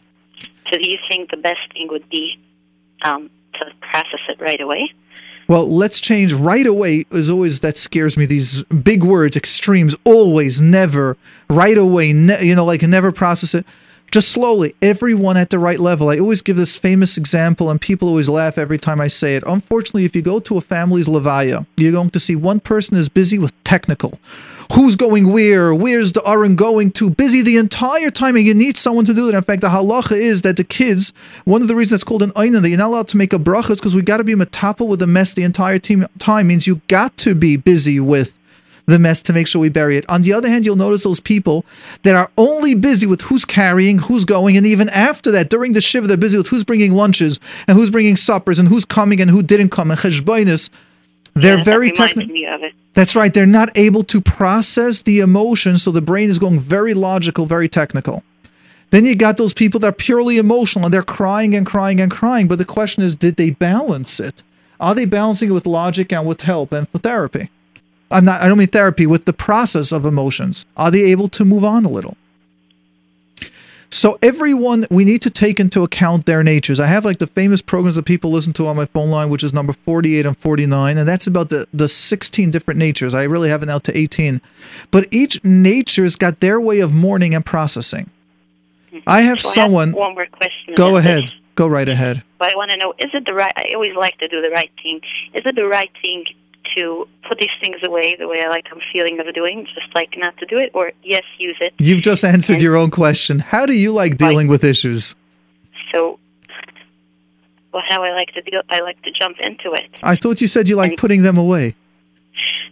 so 0.71 0.79
do 0.79 0.89
you 0.89 0.99
think 1.09 1.31
the 1.31 1.37
best 1.37 1.61
thing 1.73 1.89
would 1.91 2.09
be 2.09 2.39
um, 3.03 3.31
to 3.55 3.67
process 3.81 4.21
it 4.29 4.41
right 4.41 4.61
away? 4.61 4.93
Well, 5.49 5.69
let's 5.69 6.01
change 6.01 6.33
right 6.33 6.67
away 6.67 7.05
is 7.13 7.31
always 7.31 7.61
that 7.61 7.77
scares 7.79 8.17
me. 8.17 8.27
These 8.27 8.65
big 8.65 9.05
words, 9.05 9.37
extremes, 9.37 9.95
always, 10.05 10.61
never, 10.61 11.17
right 11.49 11.79
away, 11.79 12.13
ne- 12.13 12.45
you 12.45 12.55
know, 12.57 12.65
like 12.65 12.83
never 12.83 13.13
process 13.13 13.55
it. 13.55 13.65
Just 14.13 14.31
slowly, 14.31 14.75
everyone 14.81 15.37
at 15.37 15.51
the 15.51 15.59
right 15.59 15.81
level. 15.81 16.09
I 16.09 16.19
always 16.19 16.41
give 16.41 16.57
this 16.57 16.77
famous 16.77 17.17
example, 17.17 17.71
and 17.71 17.81
people 17.81 18.09
always 18.09 18.29
laugh 18.29 18.57
every 18.57 18.79
time 18.79 19.01
I 19.01 19.09
say 19.09 19.37
it. 19.37 19.43
Unfortunately, 19.47 20.05
if 20.05 20.15
you 20.15 20.23
go 20.23 20.41
to 20.41 20.57
a 20.57 20.61
family's 20.61 21.09
levaya, 21.09 21.67
you're 21.77 21.93
going 21.93 22.11
to 22.11 22.21
see 22.21 22.37
one 22.37 22.61
person 22.61 22.97
is 22.97 23.09
busy 23.09 23.39
with 23.39 23.53
technical 23.65 24.19
who's 24.73 24.97
going 24.97 25.33
where, 25.33 25.75
where's 25.75 26.13
the 26.13 26.29
Aron 26.29 26.57
going 26.57 26.91
to, 26.93 27.11
busy 27.11 27.43
the 27.43 27.57
entire 27.57 28.11
time, 28.11 28.37
and 28.37 28.47
you 28.47 28.55
need 28.55 28.77
someone 28.77 29.05
to 29.05 29.15
do 29.15 29.27
that. 29.27 29.37
In 29.37 29.43
fact, 29.43 29.61
the 29.61 29.69
halacha 29.69 30.17
is 30.17 30.43
that 30.43 30.57
the 30.57 30.65
kids, 30.65 31.13
one 31.45 31.63
of 31.63 31.69
the 31.69 31.77
reasons 31.77 32.01
it's 32.01 32.05
called 32.05 32.23
an 32.23 32.33
onen, 32.33 32.63
that 32.63 32.69
you're 32.69 32.79
not 32.79 32.89
allowed 32.89 33.09
to 33.09 33.17
make 33.17 33.33
a 33.33 33.39
bracha 33.39 33.71
is 33.71 33.81
because 33.81 33.95
we 33.95 34.03
got 34.03 34.17
to 34.19 34.25
be 34.25 34.35
metapa 34.35 34.87
with 34.87 35.01
the 35.01 35.07
mess 35.07 35.35
the 35.35 35.43
entire 35.43 35.79
team, 35.79 36.07
time, 36.19 36.49
means 36.49 36.67
you 36.67 36.81
got 36.89 37.17
to 37.19 37.35
be 37.35 37.57
busy 37.57 38.01
with 38.01 38.39
the 38.87 38.99
mess 38.99 39.21
to 39.23 39.33
make 39.33 39.47
sure 39.47 39.61
we 39.61 39.69
bury 39.69 39.97
it. 39.97 40.09
On 40.09 40.23
the 40.23 40.33
other 40.33 40.49
hand, 40.49 40.65
you'll 40.65 40.77
notice 40.77 41.03
those 41.03 41.21
people 41.21 41.65
that 42.03 42.15
are 42.15 42.31
only 42.39 42.75
busy 42.75 43.07
with 43.07 43.21
who's 43.23 43.45
carrying, 43.45 43.99
who's 43.99 44.25
going, 44.25 44.57
and 44.57 44.65
even 44.67 44.89
after 44.91 45.31
that, 45.33 45.51
during 45.51 45.73
the 45.73 45.81
shiva, 45.81 46.07
they're 46.07 46.17
busy 46.17 46.37
with 46.39 46.49
who's 46.49 46.65
bringing 46.65 46.93
lunches 46.93 47.41
and 47.67 47.77
who's 47.77 47.91
bringing 47.91 48.17
suppers 48.17 48.59
and 48.59 48.69
who's 48.69 48.85
coming 48.85 49.21
and 49.21 49.31
who 49.31 49.43
didn't 49.43 49.71
come 49.71 49.91
and 49.91 49.99
cheshbainis. 50.01 50.71
They're 51.35 51.59
Yeah, 51.59 51.65
very 51.65 51.91
technical. 51.91 52.33
me 52.33 52.47
of 52.47 52.63
it. 52.63 52.73
That's 52.95 53.15
right. 53.15 53.35
They're 53.35 53.45
not 53.45 53.71
able 53.75 54.05
to 54.05 54.21
process 54.23 55.03
the 55.03 55.21
emotion, 55.21 55.77
so 55.77 55.91
the 55.91 56.01
brain 56.01 56.31
is 56.31 56.39
going 56.39 56.61
very 56.61 56.95
logical, 56.95 57.45
very 57.45 57.69
technical. 57.69 58.23
Then 58.91 59.05
you 59.05 59.17
got 59.17 59.37
those 59.37 59.53
people 59.53 59.81
that 59.81 59.89
are 59.89 59.93
purely 59.93 60.39
emotional 60.39 60.87
and 60.87 60.95
they're 60.95 61.03
crying 61.03 61.55
and 61.57 61.67
crying 61.67 62.01
and 62.01 62.11
crying. 62.11 62.47
But 62.47 62.59
the 62.59 62.65
question 62.65 63.03
is, 63.03 63.17
did 63.17 63.37
they 63.37 63.51
balance 63.51 64.21
it? 64.21 64.43
Are 64.79 64.95
they 64.95 65.05
balancing 65.07 65.49
it 65.51 65.53
with 65.53 65.67
logic 65.67 66.13
and 66.13 66.27
with 66.27 66.43
help 66.43 66.73
and 66.73 66.89
for 66.89 66.99
therapy? 66.99 67.51
I'm 68.11 68.25
not. 68.25 68.41
I 68.43 68.49
don't 68.49 68.59
mean 68.59 68.69
therapy 68.69 69.07
with 69.07 69.25
the 69.25 69.33
process 69.33 69.93
of 69.93 70.05
emotions. 70.05 70.65
Are 70.77 70.91
they 70.91 71.03
able 71.11 71.29
to 71.29 71.45
move 71.45 71.65
on 71.65 71.85
a 71.85 71.89
little? 71.89 72.17
So 73.89 74.19
everyone, 74.21 74.85
we 74.91 75.05
need 75.05 75.23
to 75.23 75.31
take 75.31 75.61
into 75.61 75.83
account 75.85 76.27
their 76.27 76.43
natures. 76.43 76.81
I 76.81 76.87
have 76.87 77.05
like 77.05 77.19
the 77.19 77.29
famous 77.29 77.63
programs 77.63 77.95
that 77.95 78.05
people 78.05 78.31
listen 78.33 78.53
to 78.55 78.67
on 78.67 78.77
my 78.77 78.85
phone 78.87 79.11
line, 79.11 79.31
which 79.31 79.45
is 79.45 79.53
number 79.53 79.73
48 79.73 80.27
and 80.27 80.37
49, 80.37 80.99
and 80.99 81.09
that's 81.09 81.27
about 81.29 81.51
the, 81.51 81.69
the 81.73 81.89
16 81.89 82.51
different 82.51 82.79
natures. 82.79 83.15
I 83.15 83.23
really 83.25 83.49
have 83.49 83.63
it 83.63 83.71
out 83.71 83.85
to 83.85 83.97
18. 83.97 84.41
But 84.91 85.07
each 85.13 85.43
nature's 85.45 86.17
got 86.17 86.41
their 86.41 86.61
way 86.61 86.81
of 86.81 86.93
mourning 86.93 87.33
and 87.35 87.47
processing. 87.47 88.11
Mm-hmm. 88.89 88.99
I 89.09 89.23
have 89.23 89.41
So 89.41 89.51
I 89.51 89.55
someone, 89.55 89.93
one 89.93 90.15
more 90.15 90.27
question. 90.27 90.75
go 90.75 90.97
ahead, 90.97 91.25
this. 91.25 91.33
go 91.55 91.69
right 91.69 91.89
ahead. 91.89 92.25
But 92.39 92.53
I 92.53 92.57
want 92.57 92.73
to 92.73 92.77
know: 92.77 92.93
Is 92.99 93.11
it 93.15 93.25
the 93.25 93.35
right? 93.35 93.53
I 93.57 93.73
always 93.75 93.95
like 93.97 94.19
to 94.19 94.27
do 94.29 94.43
the 94.43 94.51
right 94.51 94.71
thing. 94.83 95.01
Is 95.33 95.43
it 95.47 95.55
the 95.55 95.65
right 95.67 95.91
thing 96.03 96.25
to 96.77 97.09
put 97.29 97.39
these 97.39 97.49
things 97.61 97.77
away 97.85 98.17
the 98.19 98.29
way 98.29 98.43
I 98.45 98.49
like 98.49 98.67
I'm 98.73 98.81
feeling 98.93 99.19
of 99.21 99.33
doing, 99.35 99.67
just 99.75 99.95
like 99.95 100.11
not 100.17 100.37
to 100.39 100.47
do 100.47 100.59
it, 100.59 100.71
or 100.75 100.93
yes, 101.03 101.23
use 101.39 101.57
it? 101.61 101.75
You've 101.79 102.03
just 102.03 102.25
answered 102.25 102.61
your 102.61 102.77
own 102.77 102.91
question. 102.91 103.39
How 103.39 103.67
do 103.67 103.73
you 103.73 103.93
like 103.93 104.17
dealing 104.17 104.49
with 104.49 104.65
issues? 104.65 105.15
So, 105.93 106.19
well, 107.73 107.83
how 107.89 108.03
I 108.03 108.13
like 108.13 108.29
to 108.35 108.43
deal, 108.43 108.63
I 108.69 108.81
like 108.81 109.01
to 109.03 109.11
jump 109.11 109.39
into 109.41 109.73
it. 109.73 109.91
I 110.03 110.17
thought 110.17 110.41
you 110.41 110.49
said 110.49 110.69
you 110.69 110.77
like 110.77 110.97
putting 110.97 111.23
them 111.23 111.37
away. 111.39 111.75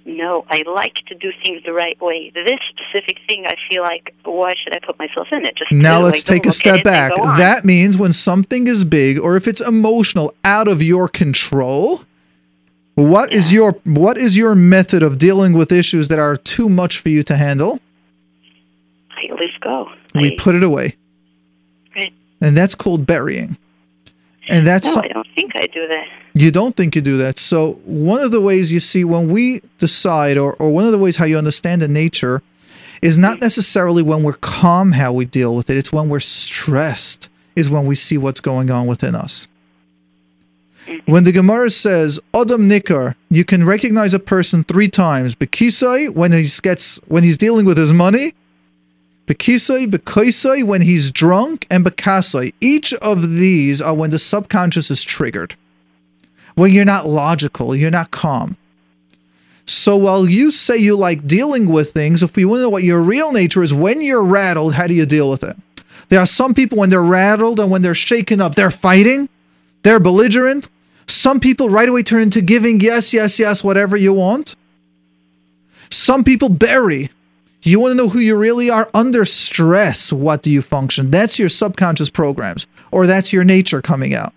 No, 0.06 0.44
I 0.50 0.62
like 0.66 0.96
to 1.06 1.14
do 1.14 1.32
things 1.42 1.62
the 1.64 1.72
right 1.72 1.96
way. 2.00 2.30
This 2.34 2.60
specific 2.68 3.18
thing, 3.26 3.46
I 3.46 3.54
feel 3.70 3.82
like, 3.82 4.14
why 4.24 4.52
should 4.62 4.76
I 4.76 4.84
put 4.84 4.98
myself 4.98 5.28
in 5.32 5.46
it? 5.46 5.56
Just 5.56 5.72
Now 5.72 6.00
let's 6.00 6.18
like, 6.18 6.42
take 6.42 6.46
a 6.46 6.52
step 6.52 6.84
back. 6.84 7.12
That 7.16 7.64
means 7.64 7.96
when 7.96 8.12
something 8.12 8.66
is 8.66 8.84
big 8.84 9.18
or 9.18 9.36
if 9.36 9.48
it's 9.48 9.62
emotional 9.62 10.34
out 10.44 10.68
of 10.68 10.82
your 10.82 11.08
control, 11.08 12.02
what 12.94 13.32
is 13.32 13.52
your 13.52 13.72
what 13.84 14.16
is 14.16 14.36
your 14.36 14.54
method 14.54 15.02
of 15.02 15.18
dealing 15.18 15.52
with 15.52 15.72
issues 15.72 16.08
that 16.08 16.18
are 16.18 16.36
too 16.36 16.68
much 16.68 16.98
for 16.98 17.08
you 17.08 17.22
to 17.24 17.36
handle? 17.36 17.80
I 19.10 19.30
always 19.30 19.50
go. 19.60 19.90
We 20.14 20.32
I, 20.32 20.36
put 20.38 20.54
it 20.54 20.62
away. 20.62 20.96
Right. 21.96 22.12
And 22.40 22.56
that's 22.56 22.74
called 22.74 23.06
burying. 23.06 23.56
And 24.48 24.66
that's 24.66 24.94
no, 24.94 25.02
I 25.02 25.08
don't 25.08 25.26
think 25.34 25.52
I 25.56 25.66
do 25.66 25.88
that. 25.88 26.06
you 26.34 26.50
don't 26.50 26.76
think 26.76 26.94
you 26.94 27.00
do 27.00 27.16
that. 27.18 27.38
So 27.38 27.72
one 27.84 28.20
of 28.20 28.30
the 28.30 28.40
ways 28.40 28.70
you 28.72 28.80
see 28.80 29.04
when 29.04 29.30
we 29.30 29.62
decide 29.78 30.36
or, 30.36 30.54
or 30.54 30.70
one 30.70 30.84
of 30.84 30.92
the 30.92 30.98
ways 30.98 31.16
how 31.16 31.24
you 31.24 31.38
understand 31.38 31.82
the 31.82 31.88
nature 31.88 32.42
is 33.00 33.18
not 33.18 33.40
necessarily 33.40 34.02
when 34.02 34.22
we're 34.22 34.34
calm 34.34 34.92
how 34.92 35.12
we 35.12 35.24
deal 35.24 35.56
with 35.56 35.70
it. 35.70 35.76
It's 35.76 35.92
when 35.92 36.08
we're 36.08 36.20
stressed 36.20 37.28
is 37.56 37.70
when 37.70 37.86
we 37.86 37.94
see 37.94 38.18
what's 38.18 38.40
going 38.40 38.70
on 38.70 38.86
within 38.86 39.14
us. 39.14 39.48
When 41.06 41.24
the 41.24 41.32
Gemara 41.32 41.70
says 41.70 42.20
Adam 42.34 42.68
Nikar, 42.68 43.14
you 43.30 43.44
can 43.44 43.64
recognize 43.64 44.14
a 44.14 44.18
person 44.18 44.64
three 44.64 44.88
times. 44.88 45.34
Bekisai 45.34 46.10
when 46.10 46.32
he 46.32 46.46
gets 46.62 46.96
when 47.06 47.24
he's 47.24 47.38
dealing 47.38 47.64
with 47.64 47.78
his 47.78 47.92
money, 47.92 48.34
Bekisai, 49.26 49.90
Bekoisai 49.90 50.64
when 50.64 50.82
he's 50.82 51.10
drunk, 51.10 51.66
and 51.70 51.84
Bekasai. 51.84 52.52
Each 52.60 52.92
of 52.94 53.30
these 53.36 53.80
are 53.80 53.94
when 53.94 54.10
the 54.10 54.18
subconscious 54.18 54.90
is 54.90 55.02
triggered. 55.02 55.54
When 56.54 56.72
you're 56.72 56.84
not 56.84 57.08
logical, 57.08 57.74
you're 57.74 57.90
not 57.90 58.10
calm. 58.10 58.56
So 59.66 59.96
while 59.96 60.28
you 60.28 60.50
say 60.50 60.76
you 60.76 60.94
like 60.94 61.26
dealing 61.26 61.68
with 61.68 61.92
things, 61.92 62.22
if 62.22 62.36
we 62.36 62.44
want 62.44 62.58
to 62.58 62.62
know 62.64 62.68
what 62.68 62.82
your 62.82 63.00
real 63.00 63.32
nature 63.32 63.62
is, 63.62 63.72
when 63.72 64.02
you're 64.02 64.22
rattled, 64.22 64.74
how 64.74 64.86
do 64.86 64.94
you 64.94 65.06
deal 65.06 65.30
with 65.30 65.42
it? 65.42 65.56
There 66.10 66.20
are 66.20 66.26
some 66.26 66.52
people 66.52 66.76
when 66.76 66.90
they're 66.90 67.02
rattled 67.02 67.58
and 67.58 67.70
when 67.70 67.80
they're 67.80 67.94
shaken 67.94 68.42
up, 68.42 68.54
they're 68.54 68.70
fighting, 68.70 69.30
they're 69.82 70.00
belligerent. 70.00 70.68
Some 71.06 71.40
people 71.40 71.68
right 71.68 71.88
away 71.88 72.02
turn 72.02 72.22
into 72.22 72.40
giving 72.40 72.80
yes, 72.80 73.12
yes, 73.12 73.38
yes, 73.38 73.62
whatever 73.62 73.96
you 73.96 74.12
want. 74.12 74.56
Some 75.90 76.24
people 76.24 76.48
bury. 76.48 77.10
You 77.62 77.80
want 77.80 77.92
to 77.92 77.96
know 77.96 78.08
who 78.08 78.18
you 78.18 78.36
really 78.36 78.68
are 78.68 78.90
under 78.92 79.24
stress. 79.24 80.12
What 80.12 80.42
do 80.42 80.50
you 80.50 80.60
function? 80.60 81.10
That's 81.10 81.38
your 81.38 81.48
subconscious 81.48 82.10
programs, 82.10 82.66
or 82.90 83.06
that's 83.06 83.32
your 83.32 83.44
nature 83.44 83.80
coming 83.80 84.12
out. 84.12 84.34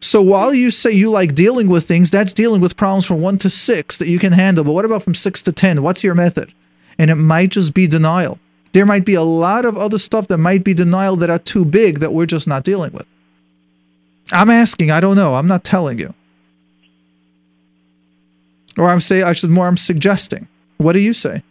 So 0.00 0.22
while 0.22 0.54
you 0.54 0.70
say 0.70 0.92
you 0.92 1.10
like 1.10 1.34
dealing 1.34 1.68
with 1.68 1.86
things, 1.86 2.10
that's 2.10 2.32
dealing 2.32 2.60
with 2.60 2.76
problems 2.76 3.06
from 3.06 3.20
one 3.20 3.36
to 3.38 3.50
six 3.50 3.98
that 3.98 4.08
you 4.08 4.18
can 4.18 4.32
handle. 4.32 4.64
But 4.64 4.72
what 4.72 4.86
about 4.86 5.02
from 5.02 5.14
six 5.14 5.42
to 5.42 5.52
10? 5.52 5.82
What's 5.82 6.02
your 6.02 6.14
method? 6.14 6.52
And 6.98 7.10
it 7.10 7.16
might 7.16 7.50
just 7.50 7.74
be 7.74 7.86
denial. 7.86 8.38
There 8.72 8.86
might 8.86 9.04
be 9.04 9.14
a 9.14 9.22
lot 9.22 9.64
of 9.64 9.76
other 9.76 9.98
stuff 9.98 10.28
that 10.28 10.38
might 10.38 10.64
be 10.64 10.74
denial 10.74 11.16
that 11.16 11.30
are 11.30 11.38
too 11.38 11.64
big 11.64 11.98
that 12.00 12.12
we're 12.12 12.26
just 12.26 12.48
not 12.48 12.64
dealing 12.64 12.92
with. 12.92 13.06
I'm 14.32 14.50
asking, 14.50 14.90
I 14.90 15.00
don't 15.00 15.16
know. 15.16 15.34
I'm 15.34 15.46
not 15.46 15.64
telling 15.64 15.98
you. 15.98 16.14
Or 18.78 18.88
I'm 18.88 19.00
saying, 19.00 19.24
I 19.24 19.32
should 19.32 19.50
more, 19.50 19.66
I'm 19.66 19.76
suggesting. 19.76 20.48
What 20.78 20.92
do 20.92 21.00
you 21.00 21.12
say? 21.12 21.42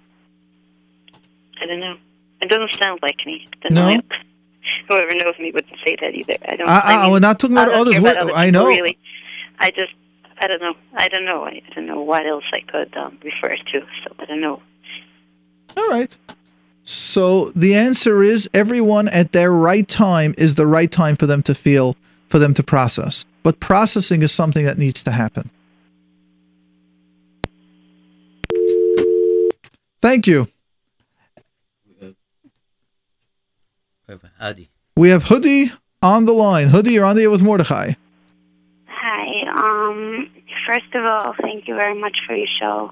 I 1.61 1.65
don't 1.65 1.79
know. 1.79 1.97
It 2.41 2.49
doesn't 2.49 2.81
sound 2.81 2.99
like 3.01 3.17
me. 3.25 3.47
The 3.63 3.69
No? 3.69 4.01
Whoever 4.87 5.13
knows 5.15 5.37
me 5.39 5.51
wouldn't 5.51 5.77
say 5.85 5.97
that 6.01 6.15
either. 6.15 6.37
I 6.47 6.55
don't. 6.55 6.67
I, 6.67 6.79
I, 6.79 6.93
I 6.93 7.03
mean, 7.03 7.11
we're 7.11 7.19
not 7.19 7.39
talking 7.39 7.55
about 7.55 7.71
others. 7.71 7.97
about 7.97 8.25
We're- 8.25 8.33
I 8.33 8.49
know. 8.49 8.65
Really, 8.65 8.97
I 9.59 9.69
just. 9.69 9.93
I 10.41 10.47
don't 10.47 10.61
know. 10.61 10.73
I 10.93 11.07
don't 11.09 11.25
know. 11.25 11.43
I 11.43 11.61
don't 11.75 11.85
know 11.85 12.01
what 12.01 12.25
else 12.25 12.45
I 12.53 12.61
could 12.61 12.95
um, 12.95 13.19
refer 13.23 13.55
to. 13.55 13.79
So 13.81 14.15
I 14.17 14.25
don't 14.25 14.41
know. 14.41 14.61
All 15.77 15.89
right. 15.89 16.15
So 16.83 17.51
the 17.51 17.75
answer 17.75 18.23
is 18.23 18.49
everyone 18.53 19.07
at 19.09 19.31
their 19.31 19.51
right 19.51 19.87
time 19.87 20.33
is 20.37 20.55
the 20.55 20.65
right 20.65 20.91
time 20.91 21.15
for 21.15 21.27
them 21.27 21.43
to 21.43 21.53
feel 21.53 21.95
for 22.29 22.39
them 22.39 22.53
to 22.53 22.63
process. 22.63 23.25
But 23.43 23.59
processing 23.59 24.23
is 24.23 24.31
something 24.31 24.65
that 24.65 24.77
needs 24.77 25.03
to 25.03 25.11
happen. 25.11 25.49
Thank 30.01 30.27
you. 30.27 30.47
Adi. 34.39 34.69
We 34.95 35.09
have 35.09 35.23
Hoodie 35.23 35.71
on 36.01 36.25
the 36.25 36.33
line. 36.33 36.69
Hoodie, 36.69 36.93
you're 36.93 37.05
on 37.05 37.15
the 37.15 37.23
air 37.23 37.29
with 37.29 37.43
Mordechai. 37.43 37.93
Hi. 38.87 39.49
Um, 39.51 40.29
first 40.65 40.93
of 40.93 41.03
all, 41.03 41.35
thank 41.41 41.67
you 41.67 41.75
very 41.75 41.99
much 41.99 42.19
for 42.25 42.35
your 42.35 42.47
show. 42.59 42.91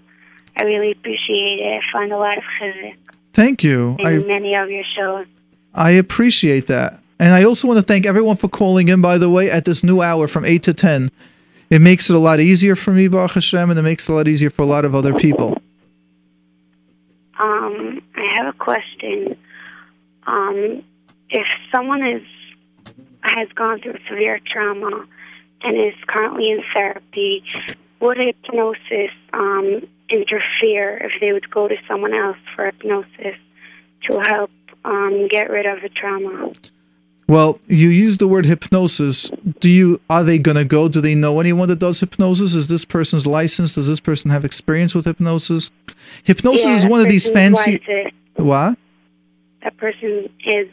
I 0.58 0.64
really 0.64 0.92
appreciate 0.92 1.60
it. 1.60 1.82
I 1.82 1.92
find 1.92 2.12
a 2.12 2.18
lot 2.18 2.38
of 2.38 2.44
chizuk 2.60 2.96
Thank 3.34 3.64
you. 3.64 3.96
in 4.00 4.06
I, 4.06 4.18
many 4.18 4.56
of 4.56 4.70
your 4.70 4.84
shows. 4.98 5.28
I 5.74 5.92
appreciate 5.92 6.68
that. 6.68 7.00
And 7.20 7.34
I 7.34 7.44
also 7.44 7.68
want 7.68 7.80
to 7.80 7.84
thank 7.84 8.06
everyone 8.06 8.38
for 8.38 8.48
calling 8.48 8.90
in, 8.90 9.02
by 9.02 9.18
the 9.18 9.30
way, 9.30 9.50
at 9.50 9.66
this 9.66 9.84
new 9.84 10.02
hour 10.02 10.28
from 10.28 10.46
8 10.46 10.62
to 10.64 10.74
10. 10.74 11.10
It 11.70 11.80
makes 11.80 12.10
it 12.10 12.16
a 12.16 12.20
lot 12.20 12.40
easier 12.40 12.76
for 12.76 12.92
me, 12.92 13.08
Baruch 13.08 13.32
Hashem, 13.32 13.70
and 13.70 13.80
it 13.80 13.82
makes 13.82 14.08
it 14.08 14.12
a 14.12 14.16
lot 14.16 14.28
easier 14.28 14.50
for 14.50 14.62
a 14.62 14.66
lot 14.66 14.86
of 14.86 14.96
other 14.96 15.14
people. 15.14 15.58
Um, 17.40 18.02
I 18.16 18.36
have 18.36 18.48
a 18.48 18.58
question. 18.58 19.36
Um, 20.26 20.84
if 21.30 21.46
someone 21.72 22.06
is 22.06 22.24
has 23.24 23.50
gone 23.56 23.82
through 23.82 23.98
severe 24.08 24.40
trauma 24.46 25.06
and 25.62 25.78
is 25.78 25.94
currently 26.08 26.50
in 26.50 26.64
therapy, 26.74 27.44
would 28.00 28.18
hypnosis 28.18 29.12
um, 29.34 29.86
interfere 30.10 30.98
if 30.98 31.12
they 31.20 31.34
would 31.34 31.50
go 31.50 31.68
to 31.68 31.76
someone 31.88 32.14
else 32.14 32.38
for 32.56 32.66
hypnosis 32.68 33.36
to 34.04 34.20
help 34.22 34.52
um, 34.86 35.28
get 35.28 35.50
rid 35.50 35.66
of 35.66 35.82
the 35.82 35.90
trauma? 35.90 36.54
Well, 37.28 37.60
you 37.68 37.90
use 37.90 38.18
the 38.18 38.28
word 38.28 38.46
hypnosis. 38.46 39.30
Do 39.60 39.70
you 39.70 40.00
are 40.10 40.24
they 40.24 40.38
going 40.38 40.56
to 40.56 40.64
go? 40.64 40.88
Do 40.88 41.02
they 41.02 41.14
know 41.14 41.40
anyone 41.40 41.68
that 41.68 41.80
does 41.80 42.00
hypnosis? 42.00 42.54
Is 42.54 42.68
this 42.68 42.86
person's 42.86 43.28
licensed? 43.28 43.76
Does 43.76 43.88
this 43.88 44.00
person 44.00 44.32
have 44.32 44.46
experience 44.46 44.96
with 44.96 45.06
hypnosis? 45.06 45.70
Hypnosis 46.24 46.66
Yeah, 46.66 46.76
is 46.76 46.86
one 46.86 47.02
of 47.02 47.10
these 47.10 47.30
fancy 47.30 47.72
licensed. 47.72 48.16
What? 48.36 48.78
That 49.64 49.76
person 49.78 50.30
is 50.46 50.70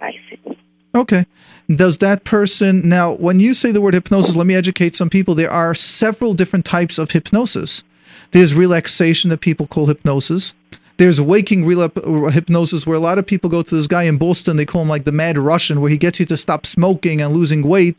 licensed. 0.00 0.60
Okay. 0.94 1.26
Does 1.74 1.98
that 1.98 2.24
person 2.24 2.88
now 2.88 3.12
when 3.12 3.38
you 3.40 3.52
say 3.52 3.70
the 3.70 3.82
word 3.82 3.92
hypnosis, 3.92 4.34
let 4.34 4.46
me 4.46 4.54
educate 4.54 4.96
some 4.96 5.10
people. 5.10 5.34
There 5.34 5.50
are 5.50 5.74
several 5.74 6.32
different 6.32 6.64
types 6.64 6.96
of 6.98 7.10
hypnosis. 7.10 7.84
There's 8.30 8.54
relaxation 8.54 9.28
that 9.28 9.40
people 9.40 9.66
call 9.66 9.86
hypnosis. 9.86 10.54
There's 10.98 11.20
waking 11.20 11.64
relap- 11.64 11.96
uh, 12.26 12.30
hypnosis 12.30 12.86
where 12.86 12.96
a 12.96 13.00
lot 13.00 13.18
of 13.18 13.26
people 13.26 13.48
go 13.48 13.62
to 13.62 13.74
this 13.74 13.86
guy 13.86 14.02
in 14.04 14.18
Boston, 14.18 14.56
they 14.56 14.66
call 14.66 14.82
him 14.82 14.88
like 14.88 15.04
the 15.04 15.12
mad 15.12 15.38
Russian, 15.38 15.80
where 15.80 15.90
he 15.90 15.96
gets 15.96 16.18
you 16.20 16.26
to 16.26 16.36
stop 16.36 16.66
smoking 16.66 17.20
and 17.20 17.32
losing 17.32 17.62
weight. 17.62 17.98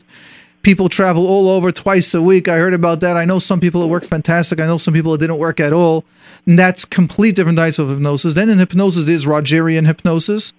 People 0.62 0.90
travel 0.90 1.26
all 1.26 1.48
over 1.48 1.72
twice 1.72 2.12
a 2.12 2.20
week. 2.20 2.46
I 2.46 2.56
heard 2.56 2.74
about 2.74 3.00
that. 3.00 3.16
I 3.16 3.24
know 3.24 3.38
some 3.38 3.60
people 3.60 3.82
it 3.82 3.88
worked 3.88 4.04
fantastic. 4.06 4.60
I 4.60 4.66
know 4.66 4.76
some 4.76 4.92
people 4.92 5.14
it 5.14 5.18
didn't 5.18 5.38
work 5.38 5.58
at 5.58 5.72
all. 5.72 6.04
And 6.46 6.58
that's 6.58 6.84
complete 6.84 7.34
different 7.36 7.56
types 7.56 7.78
of 7.78 7.88
hypnosis. 7.88 8.34
Then 8.34 8.50
in 8.50 8.58
hypnosis, 8.58 9.04
there's 9.04 9.24
Rogerian 9.24 9.86
hypnosis, 9.86 10.52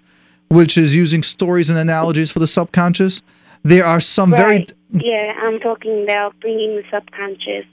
which 0.50 0.76
is 0.80 0.96
using 0.96 1.22
stories 1.22 1.70
and 1.70 1.78
analogies 1.78 2.32
for 2.32 2.40
the 2.40 2.48
subconscious. 2.48 3.22
There 3.62 3.86
are 3.86 4.00
some 4.00 4.32
very 4.32 4.66
Yeah, 4.92 5.34
I'm 5.44 5.60
talking 5.60 6.02
about 6.04 6.34
bringing 6.42 6.78
the 6.78 6.84
subconscious. 6.92 7.66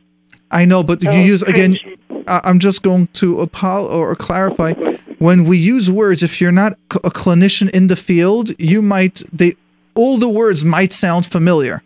I 0.51 0.67
know, 0.67 0.83
but 0.83 1.03
you 1.03 1.09
Oh, 1.11 1.15
use 1.15 1.43
again. 1.43 1.77
conscious. 1.77 1.99
I- 2.29 2.41
I'm 2.45 2.59
just 2.59 2.83
going 2.83 3.09
to 3.15 3.41
apol 3.41 3.87
or 3.87 4.15
clarify. 4.15 4.73
When 5.19 5.45
we 5.45 5.57
use 5.59 5.91
words, 5.91 6.23
if 6.23 6.41
you're 6.41 6.53
not 6.53 6.73
a 6.93 7.11
clinician 7.11 7.69
in 7.71 7.89
the 7.89 7.97
field, 7.97 8.51
you 8.59 8.81
might 8.83 9.23
they 9.33 9.57
all 9.95 10.17
the 10.19 10.29
words 10.29 10.65
might 10.65 10.93
sound 10.93 11.27
familiar. 11.27 11.83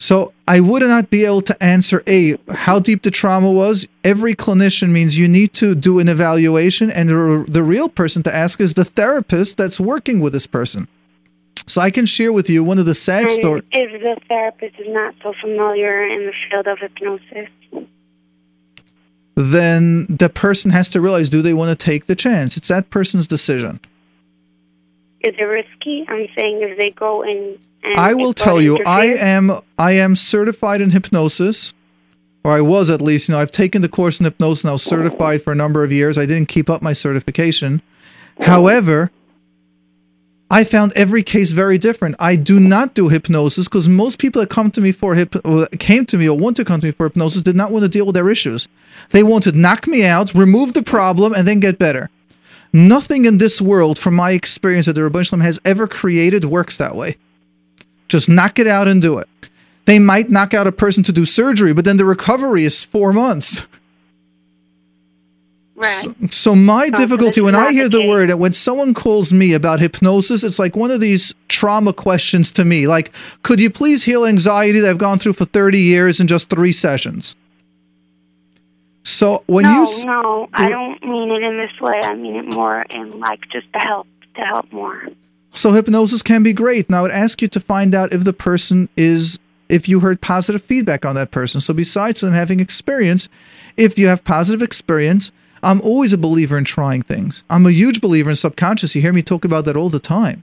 So 0.00 0.32
I 0.46 0.60
would 0.60 0.82
not 0.82 1.10
be 1.10 1.24
able 1.24 1.42
to 1.42 1.60
answer 1.62 2.02
a 2.06 2.36
how 2.50 2.78
deep 2.78 3.02
the 3.02 3.10
trauma 3.10 3.50
was. 3.50 3.86
Every 4.04 4.34
clinician 4.34 4.90
means 4.90 5.18
you 5.18 5.26
need 5.28 5.52
to 5.54 5.74
do 5.74 5.98
an 5.98 6.08
evaluation, 6.08 6.90
and 6.90 7.08
the, 7.08 7.44
the 7.48 7.62
real 7.64 7.88
person 7.88 8.22
to 8.24 8.34
ask 8.34 8.60
is 8.60 8.74
the 8.74 8.84
therapist 8.84 9.56
that's 9.56 9.80
working 9.80 10.20
with 10.20 10.32
this 10.32 10.46
person. 10.46 10.86
So 11.66 11.80
I 11.80 11.90
can 11.90 12.06
share 12.06 12.32
with 12.32 12.48
you 12.48 12.62
one 12.64 12.78
of 12.78 12.86
the 12.86 12.94
sad 12.94 13.30
stories. 13.30 13.64
if 13.72 14.00
the 14.00 14.16
therapist 14.28 14.74
is 14.78 14.86
not 14.88 15.14
so 15.22 15.34
familiar 15.40 16.02
in 16.06 16.26
the 16.26 16.32
field 16.48 16.66
of 16.66 16.78
hypnosis, 16.78 17.48
then 19.38 20.04
the 20.08 20.28
person 20.28 20.72
has 20.72 20.88
to 20.88 21.00
realize 21.00 21.30
do 21.30 21.42
they 21.42 21.54
want 21.54 21.70
to 21.70 21.84
take 21.84 22.06
the 22.06 22.16
chance? 22.16 22.56
It's 22.56 22.66
that 22.66 22.90
person's 22.90 23.28
decision. 23.28 23.78
is 25.20 25.34
it 25.38 25.42
risky? 25.42 26.04
I'm 26.08 26.26
saying 26.36 26.60
if 26.62 26.76
they 26.76 26.90
go 26.90 27.22
in 27.22 27.56
and 27.84 27.96
I 27.96 28.14
will 28.14 28.24
will 28.24 28.34
tell 28.34 28.60
you, 28.60 28.82
I 28.84 29.06
am 29.06 29.52
I 29.78 29.92
am 29.92 30.16
certified 30.16 30.80
in 30.80 30.90
hypnosis, 30.90 31.72
or 32.42 32.50
I 32.50 32.60
was 32.60 32.90
at 32.90 33.00
least. 33.00 33.28
You 33.28 33.34
know, 33.34 33.40
I've 33.40 33.52
taken 33.52 33.80
the 33.80 33.88
course 33.88 34.18
in 34.18 34.24
hypnosis 34.24 34.64
and 34.64 34.70
I 34.70 34.72
was 34.72 34.82
certified 34.82 35.42
for 35.44 35.52
a 35.52 35.56
number 35.56 35.84
of 35.84 35.92
years. 35.92 36.18
I 36.18 36.26
didn't 36.26 36.48
keep 36.48 36.68
up 36.68 36.82
my 36.82 36.92
certification. 36.92 37.80
Mm-hmm. 38.38 38.42
However, 38.42 39.12
I 40.50 40.64
found 40.64 40.92
every 40.94 41.22
case 41.22 41.52
very 41.52 41.76
different. 41.76 42.16
I 42.18 42.36
do 42.36 42.58
not 42.58 42.94
do 42.94 43.10
hypnosis 43.10 43.66
because 43.66 43.88
most 43.88 44.18
people 44.18 44.40
that 44.40 44.48
come 44.48 44.70
to 44.70 44.80
me 44.80 44.92
for 44.92 45.14
hip 45.14 45.34
came 45.78 46.06
to 46.06 46.16
me 46.16 46.28
or 46.28 46.38
want 46.38 46.56
to 46.56 46.64
come 46.64 46.80
to 46.80 46.86
me 46.86 46.92
for 46.92 47.06
hypnosis 47.06 47.42
did 47.42 47.56
not 47.56 47.70
want 47.70 47.82
to 47.82 47.88
deal 47.88 48.06
with 48.06 48.14
their 48.14 48.30
issues. 48.30 48.66
They 49.10 49.22
wanted 49.22 49.52
to 49.52 49.58
knock 49.58 49.86
me 49.86 50.06
out, 50.06 50.34
remove 50.34 50.72
the 50.72 50.82
problem, 50.82 51.34
and 51.34 51.46
then 51.46 51.60
get 51.60 51.78
better. 51.78 52.08
Nothing 52.72 53.26
in 53.26 53.38
this 53.38 53.60
world, 53.60 53.98
from 53.98 54.14
my 54.14 54.30
experience 54.32 54.86
that 54.86 54.94
the 54.94 55.02
Ribbono 55.02 55.26
Shel 55.26 55.38
Olam 55.38 55.42
has 55.42 55.60
ever 55.64 55.86
created, 55.86 56.44
works 56.46 56.76
that 56.78 56.96
way. 56.96 57.16
Just 58.08 58.28
knock 58.28 58.58
it 58.58 58.66
out 58.66 58.88
and 58.88 59.02
do 59.02 59.18
it. 59.18 59.28
They 59.84 59.98
might 59.98 60.30
knock 60.30 60.54
out 60.54 60.66
a 60.66 60.72
person 60.72 61.02
to 61.04 61.12
do 61.12 61.24
surgery, 61.24 61.72
but 61.72 61.84
then 61.84 61.96
the 61.98 62.04
recovery 62.04 62.64
is 62.64 62.84
four 62.84 63.12
months. 63.12 63.66
Right. 65.78 66.34
So 66.34 66.56
my 66.56 66.88
so 66.88 66.96
difficulty 66.96 67.40
when 67.40 67.54
I 67.54 67.70
hear 67.70 67.88
the 67.88 68.04
word, 68.04 68.34
when 68.34 68.52
someone 68.52 68.94
calls 68.94 69.32
me 69.32 69.52
about 69.52 69.78
hypnosis, 69.78 70.42
it's 70.42 70.58
like 70.58 70.74
one 70.74 70.90
of 70.90 71.00
these 71.00 71.32
trauma 71.46 71.92
questions 71.92 72.50
to 72.52 72.64
me. 72.64 72.88
Like, 72.88 73.12
could 73.44 73.60
you 73.60 73.70
please 73.70 74.02
heal 74.02 74.26
anxiety 74.26 74.80
that 74.80 74.90
I've 74.90 74.98
gone 74.98 75.20
through 75.20 75.34
for 75.34 75.44
30 75.44 75.78
years 75.78 76.18
in 76.18 76.26
just 76.26 76.50
three 76.50 76.72
sessions? 76.72 77.36
So 79.04 79.44
when 79.46 79.62
no, 79.62 79.84
you 79.84 80.04
no, 80.04 80.48
I 80.52 80.68
don't 80.68 81.00
mean 81.04 81.30
it 81.30 81.44
in 81.44 81.56
this 81.56 81.80
way. 81.80 82.00
I 82.02 82.14
mean 82.16 82.34
it 82.34 82.52
more 82.52 82.82
in 82.90 83.20
like 83.20 83.40
just 83.48 83.72
to 83.72 83.78
help, 83.78 84.08
to 84.34 84.40
help 84.40 84.72
more. 84.72 85.00
So 85.50 85.72
hypnosis 85.72 86.22
can 86.22 86.42
be 86.42 86.52
great. 86.52 86.90
Now 86.90 86.98
I 86.98 87.02
would 87.02 87.10
ask 87.12 87.40
you 87.40 87.46
to 87.48 87.60
find 87.60 87.94
out 87.94 88.12
if 88.12 88.24
the 88.24 88.32
person 88.32 88.88
is 88.96 89.38
if 89.68 89.88
you 89.88 90.00
heard 90.00 90.20
positive 90.20 90.62
feedback 90.62 91.04
on 91.04 91.14
that 91.14 91.30
person. 91.30 91.60
So 91.60 91.72
besides 91.72 92.20
them 92.20 92.34
having 92.34 92.58
experience, 92.58 93.28
if 93.76 93.96
you 93.96 94.08
have 94.08 94.24
positive 94.24 94.60
experience, 94.60 95.30
I'm 95.62 95.80
always 95.80 96.12
a 96.12 96.18
believer 96.18 96.56
in 96.56 96.64
trying 96.64 97.02
things. 97.02 97.44
I'm 97.50 97.66
a 97.66 97.70
huge 97.70 98.00
believer 98.00 98.30
in 98.30 98.36
subconscious. 98.36 98.94
You 98.94 99.02
hear 99.02 99.12
me 99.12 99.22
talk 99.22 99.44
about 99.44 99.64
that 99.64 99.76
all 99.76 99.88
the 99.90 99.98
time. 99.98 100.42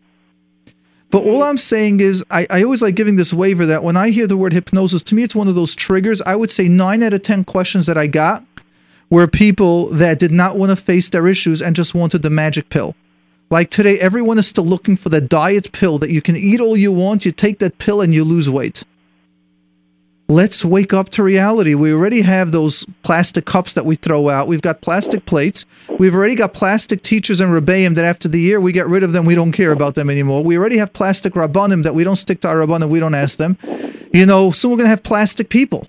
But 1.11 1.24
all 1.24 1.43
I'm 1.43 1.57
saying 1.57 2.01
is, 2.01 2.24
I, 2.30 2.47
I 2.49 2.63
always 2.63 2.82
like 2.82 2.95
giving 2.95 3.16
this 3.16 3.34
waiver 3.34 3.66
that 3.66 3.84
when 3.84 3.95
I 3.95 4.09
hear 4.09 4.28
the 4.28 4.38
word 4.38 4.53
hypnosis, 4.53 5.01
to 5.03 5.16
me, 5.16 5.24
it's 5.24 5.36
one 5.36 5.47
of 5.47 5.55
those 5.55 5.76
triggers. 5.76 6.22
I 6.24 6.36
would 6.36 6.51
say 6.51 6.68
nine 6.68 7.03
out 7.03 7.13
of 7.13 7.24
10 7.24 7.45
questions 7.45 7.86
that 7.86 7.97
I 7.97 8.07
got 8.07 8.43
were 9.09 9.28
people 9.28 9.88
that 9.91 10.20
did 10.20 10.32
not 10.32 10.57
want 10.57 10.72
to 10.72 10.76
face 10.76 11.09
their 11.09 11.28
issues 11.28 11.61
and 11.61 11.76
just 11.76 11.95
wanted 11.95 12.22
the 12.22 12.30
magic 12.30 12.70
pill. 12.70 12.95
Like 13.49 13.70
today, 13.70 13.99
everyone 13.99 14.39
is 14.39 14.47
still 14.47 14.66
looking 14.66 14.97
for 14.97 15.09
the 15.09 15.22
diet 15.22 15.72
pill 15.72 15.99
that 15.99 16.09
you 16.09 16.22
can 16.22 16.36
eat 16.36 16.59
all 16.59 16.76
you 16.76 16.91
want, 16.91 17.26
you 17.26 17.32
take 17.32 17.59
that 17.59 17.78
pill 17.78 18.01
and 18.01 18.13
you 18.13 18.24
lose 18.24 18.49
weight. 18.49 18.84
Let's 20.28 20.66
wake 20.66 20.92
up 20.92 21.10
to 21.10 21.24
reality. 21.24 21.76
We 21.76 21.94
already 21.94 22.22
have 22.22 22.52
those 22.52 22.84
plastic 23.04 23.46
cups 23.46 23.74
that 23.74 23.86
we 23.86 23.96
throw 23.96 24.28
out. 24.30 24.48
We've 24.48 24.62
got 24.62 24.82
plastic 24.82 25.28
plates. 25.28 25.66
We've 26.00 26.16
already 26.16 26.34
got 26.34 26.56
plastic 26.56 27.04
teachers 27.04 27.40
in 27.40 27.50
Rebbeim 27.50 27.94
that 27.94 28.06
after 28.06 28.28
the 28.28 28.40
year 28.40 28.60
we 28.60 28.72
get 28.72 28.88
rid 28.88 29.04
of 29.04 29.14
them. 29.14 29.26
We 29.26 29.36
don't 29.36 29.52
care 29.52 29.72
about 29.72 29.94
them 29.94 30.10
anymore. 30.10 30.44
We 30.44 30.58
already 30.58 30.78
have 30.78 30.94
plastic 30.94 31.34
Rabbanim 31.34 31.84
that 31.84 31.94
we 31.94 32.04
don't 32.04 32.16
stick 32.16 32.42
to 32.42 32.48
our 32.48 32.58
Rabbanim. 32.58 32.90
We 32.90 33.00
don't 33.00 33.14
ask 33.14 33.38
them. 33.38 33.56
You 34.12 34.26
know, 34.26 34.50
soon 34.50 34.72
we're 34.72 34.78
going 34.78 34.86
to 34.86 34.90
have 34.90 35.04
plastic 35.04 35.50
people. 35.50 35.86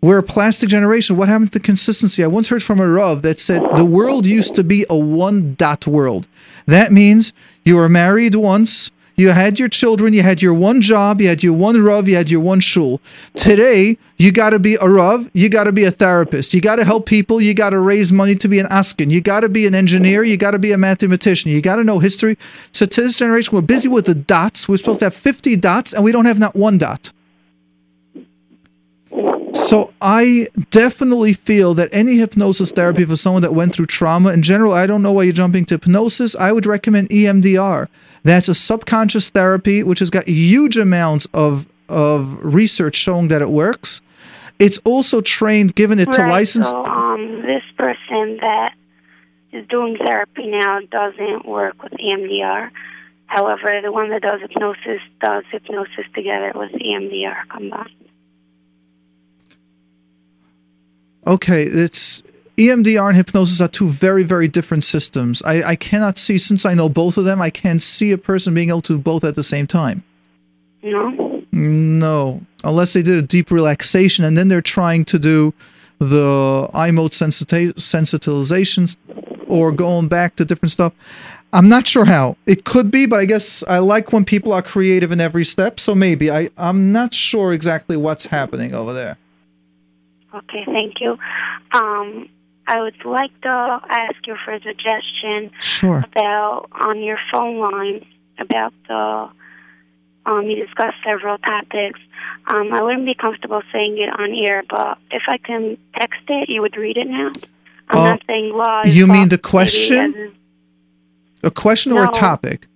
We're 0.00 0.18
a 0.18 0.22
plastic 0.22 0.68
generation. 0.68 1.16
What 1.16 1.28
happened 1.28 1.52
to 1.52 1.58
the 1.58 1.64
consistency? 1.64 2.22
I 2.22 2.28
once 2.28 2.48
heard 2.50 2.62
from 2.62 2.78
a 2.78 2.88
Rav 2.88 3.22
that 3.22 3.40
said 3.40 3.62
the 3.76 3.84
world 3.84 4.26
used 4.26 4.54
to 4.56 4.62
be 4.62 4.86
a 4.88 4.96
one 4.96 5.54
dot 5.56 5.86
world. 5.88 6.28
That 6.66 6.92
means 6.92 7.32
you 7.64 7.76
were 7.76 7.88
married 7.88 8.36
once, 8.36 8.90
you 9.16 9.30
had 9.30 9.58
your 9.58 9.68
children, 9.68 10.12
you 10.12 10.22
had 10.22 10.42
your 10.42 10.54
one 10.54 10.80
job, 10.80 11.20
you 11.20 11.28
had 11.28 11.42
your 11.42 11.52
one 11.52 11.82
Rav, 11.82 12.08
you 12.08 12.16
had 12.16 12.30
your 12.30 12.40
one 12.40 12.60
shul. 12.60 13.00
Today, 13.34 13.98
you 14.16 14.32
got 14.32 14.50
to 14.50 14.58
be 14.58 14.74
a 14.80 14.88
Rav, 14.88 15.30
you 15.34 15.48
got 15.48 15.64
to 15.64 15.72
be 15.72 15.84
a 15.84 15.90
therapist, 15.90 16.54
you 16.54 16.60
got 16.60 16.76
to 16.76 16.84
help 16.84 17.06
people, 17.06 17.40
you 17.40 17.54
got 17.54 17.70
to 17.70 17.78
raise 17.78 18.12
money 18.12 18.34
to 18.36 18.48
be 18.48 18.58
an 18.58 18.66
askan, 18.66 19.10
you 19.10 19.20
got 19.20 19.40
to 19.40 19.48
be 19.48 19.66
an 19.66 19.74
engineer, 19.74 20.22
you 20.22 20.36
got 20.36 20.52
to 20.52 20.58
be 20.58 20.72
a 20.72 20.78
mathematician, 20.78 21.50
you 21.50 21.60
got 21.60 21.76
to 21.76 21.84
know 21.84 21.98
history. 21.98 22.38
So 22.72 22.86
to 22.86 23.02
this 23.02 23.16
generation, 23.16 23.54
we're 23.54 23.62
busy 23.62 23.88
with 23.88 24.06
the 24.06 24.14
dots. 24.14 24.68
We're 24.68 24.76
supposed 24.78 25.00
to 25.00 25.06
have 25.06 25.14
50 25.14 25.56
dots, 25.56 25.92
and 25.92 26.04
we 26.04 26.12
don't 26.12 26.26
have 26.26 26.38
not 26.38 26.54
one 26.54 26.78
dot. 26.78 27.12
So 29.52 29.92
I 30.00 30.48
definitely 30.70 31.34
feel 31.34 31.74
that 31.74 31.90
any 31.92 32.16
hypnosis 32.16 32.72
therapy 32.72 33.04
for 33.04 33.16
someone 33.16 33.42
that 33.42 33.54
went 33.54 33.74
through 33.74 33.86
trauma 33.86 34.30
in 34.30 34.42
general, 34.42 34.72
I 34.72 34.86
don't 34.86 35.02
know 35.02 35.12
why 35.12 35.24
you're 35.24 35.34
jumping 35.34 35.66
to 35.66 35.74
hypnosis. 35.74 36.34
I 36.34 36.52
would 36.52 36.64
recommend 36.64 37.10
EMDR. 37.10 37.88
That's 38.24 38.48
a 38.48 38.54
subconscious 38.54 39.30
therapy 39.30 39.82
which 39.82 39.98
has 39.98 40.10
got 40.10 40.28
huge 40.28 40.76
amounts 40.76 41.26
of 41.34 41.66
of 41.88 42.42
research 42.42 42.94
showing 42.94 43.28
that 43.28 43.42
it 43.42 43.50
works. 43.50 44.00
It's 44.58 44.78
also 44.84 45.20
trained, 45.20 45.74
given 45.74 45.98
it 45.98 46.10
to 46.12 46.22
right, 46.22 46.30
license. 46.30 46.70
So, 46.70 46.84
um, 46.84 47.42
this 47.42 47.64
person 47.76 48.38
that 48.40 48.74
is 49.52 49.66
doing 49.68 49.96
therapy 49.98 50.46
now 50.46 50.80
doesn't 50.80 51.46
work 51.46 51.82
with 51.82 51.92
EMDR. 51.92 52.70
However, 53.26 53.80
the 53.82 53.90
one 53.90 54.10
that 54.10 54.22
does 54.22 54.40
hypnosis 54.40 55.00
does 55.20 55.44
hypnosis 55.50 56.06
together 56.14 56.52
with 56.54 56.70
EMDR 56.72 57.48
combined. 57.48 57.90
Okay, 61.26 61.64
it's 61.64 62.22
EMDR 62.62 63.08
and 63.08 63.16
hypnosis 63.16 63.60
are 63.60 63.68
two 63.68 63.88
very, 63.88 64.22
very 64.22 64.46
different 64.46 64.84
systems. 64.84 65.42
I, 65.42 65.70
I 65.70 65.76
cannot 65.76 66.16
see, 66.16 66.38
since 66.38 66.64
I 66.64 66.74
know 66.74 66.88
both 66.88 67.16
of 67.16 67.24
them, 67.24 67.42
I 67.42 67.50
can't 67.50 67.82
see 67.82 68.12
a 68.12 68.18
person 68.18 68.54
being 68.54 68.68
able 68.68 68.82
to 68.82 68.94
do 68.94 68.98
both 68.98 69.24
at 69.24 69.34
the 69.34 69.42
same 69.42 69.66
time. 69.66 70.04
No? 70.82 71.42
No, 71.50 72.40
unless 72.64 72.92
they 72.92 73.02
did 73.02 73.18
a 73.18 73.22
deep 73.22 73.50
relaxation 73.50 74.24
and 74.24 74.38
then 74.38 74.48
they're 74.48 74.62
trying 74.62 75.04
to 75.06 75.18
do 75.18 75.52
the 75.98 76.70
eye 76.72 76.90
mode 76.90 77.10
sensita- 77.10 77.74
sensitizations 77.74 78.96
or 79.48 79.72
going 79.72 80.08
back 80.08 80.36
to 80.36 80.44
different 80.44 80.70
stuff. 80.70 80.92
I'm 81.52 81.68
not 81.68 81.86
sure 81.86 82.04
how. 82.04 82.36
It 82.46 82.64
could 82.64 82.90
be, 82.90 83.06
but 83.06 83.18
I 83.18 83.26
guess 83.26 83.62
I 83.68 83.78
like 83.78 84.12
when 84.12 84.24
people 84.24 84.52
are 84.52 84.62
creative 84.62 85.12
in 85.12 85.20
every 85.20 85.44
step, 85.44 85.78
so 85.78 85.94
maybe. 85.94 86.30
I, 86.30 86.48
I'm 86.56 86.92
not 86.92 87.12
sure 87.12 87.52
exactly 87.52 87.96
what's 87.96 88.24
happening 88.24 88.72
over 88.72 88.92
there. 88.94 89.18
Okay, 90.34 90.64
thank 90.64 91.00
you. 91.00 91.18
Um, 91.72 92.28
I 92.66 92.80
would 92.80 93.04
like 93.04 93.38
to 93.42 93.80
ask 93.88 94.14
you 94.26 94.36
for 94.44 94.52
a 94.52 94.60
suggestion 94.60 95.50
Sure. 95.60 95.98
about 95.98 96.68
on 96.72 97.02
your 97.02 97.18
phone 97.32 97.58
line 97.58 98.06
about 98.38 98.72
the 98.88 99.28
um, 100.24 100.46
you 100.46 100.64
discussed 100.64 100.96
several 101.04 101.36
topics. 101.38 101.98
Um, 102.46 102.72
I 102.72 102.80
wouldn't 102.82 103.04
be 103.06 103.14
comfortable 103.14 103.60
saying 103.72 103.98
it 103.98 104.08
on 104.08 104.32
air, 104.32 104.62
but 104.70 104.98
if 105.10 105.22
I 105.28 105.38
can 105.38 105.76
text 105.98 106.20
it, 106.28 106.48
you 106.48 106.60
would 106.60 106.76
read 106.76 106.96
it 106.96 107.08
now. 107.08 107.32
I'm 107.88 107.98
Uh, 107.98 108.10
not 108.10 108.22
saying 108.28 108.52
live. 108.54 108.86
you 108.94 109.06
mean 109.08 109.28
the 109.30 109.38
question? 109.38 110.32
A 111.42 111.50
question 111.50 111.90
or 111.92 112.04
a 112.04 112.08
topic? 112.08 112.68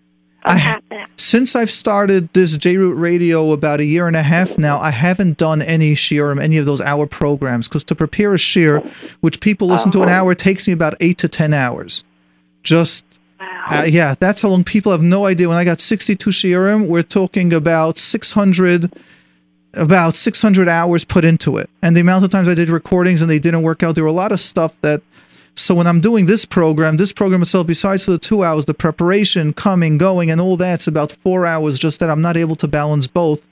I-. 0.47 1.07
Since 1.17 1.57
I've 1.57 1.71
started 1.71 2.33
this 2.33 2.57
JRoot 2.57 2.99
Radio 3.01 3.53
about 3.53 3.81
a 3.81 3.85
year 3.85 4.07
and 4.07 4.17
a 4.17 4.23
half 4.23 4.59
now, 4.59 4.79
I 4.79 4.91
haven't 4.91 5.39
done 5.39 5.63
any 5.63 5.95
shiur 5.95 6.31
any 6.41 6.57
of 6.59 6.67
those 6.67 6.81
hour 6.81 7.07
programs 7.07 7.69
because 7.69 7.85
to 7.85 7.95
prepare 7.95 8.35
a 8.35 8.37
shiur, 8.37 8.87
which 9.21 9.41
people 9.41 9.69
listen 9.69 9.91
to 9.93 10.03
an 10.03 10.09
hour, 10.09 10.35
takes 10.35 10.67
me 10.67 10.73
about 10.73 10.95
eight 11.01 11.19
to 11.19 11.29
ten 11.29 11.53
hours. 11.55 12.05
Just 12.63 13.05
Wow. 13.39 13.81
uh, 13.81 13.83
yeah, 13.83 14.15
that's 14.19 14.41
how 14.43 14.49
long 14.49 14.65
people 14.65 14.93
have 14.93 15.03
no 15.03 15.27
idea. 15.27 15.49
When 15.49 15.59
I 15.59 15.65
got 15.65 15.81
62 15.81 16.31
shiurim, 16.31 16.87
we're 16.87 17.03
talking 17.03 17.53
about 17.53 17.99
600, 17.99 18.93
about 19.75 20.15
600 20.15 20.69
hours 20.69 21.05
put 21.05 21.25
into 21.25 21.59
it. 21.59 21.69
And 21.83 21.95
the 21.97 22.01
amount 22.01 22.25
of 22.25 22.31
times 22.31 22.49
I 22.49 22.55
did 22.55 22.69
recordings 22.71 23.21
and 23.21 23.31
they 23.31 23.39
didn't 23.39 23.63
work 23.63 23.83
out, 23.83 23.95
there 23.95 24.05
were 24.05 24.09
a 24.09 24.13
lot 24.13 24.33
of 24.33 24.41
stuff 24.41 24.73
that. 24.83 25.03
So 25.59 25.75
when 25.75 25.87
I'm 25.87 26.01
doing 26.01 26.27
this 26.27 26.45
program, 26.45 26.99
this 26.99 27.13
program 27.13 27.41
itself, 27.41 27.67
besides 27.67 28.05
for 28.05 28.11
the 28.11 28.19
two 28.19 28.45
hours, 28.45 28.67
the 28.67 28.75
preparation, 28.75 29.55
coming, 29.55 29.97
going, 29.97 30.31
and 30.31 30.39
all 30.39 30.59
that's 30.59 30.87
about 30.87 31.13
four 31.13 31.47
hours. 31.47 31.79
Just 31.79 31.99
that 32.01 32.11
I'm 32.11 32.21
not 32.21 32.37
able 32.37 32.57
to 32.57 32.69
balance 32.69 33.07
both. 33.07 33.49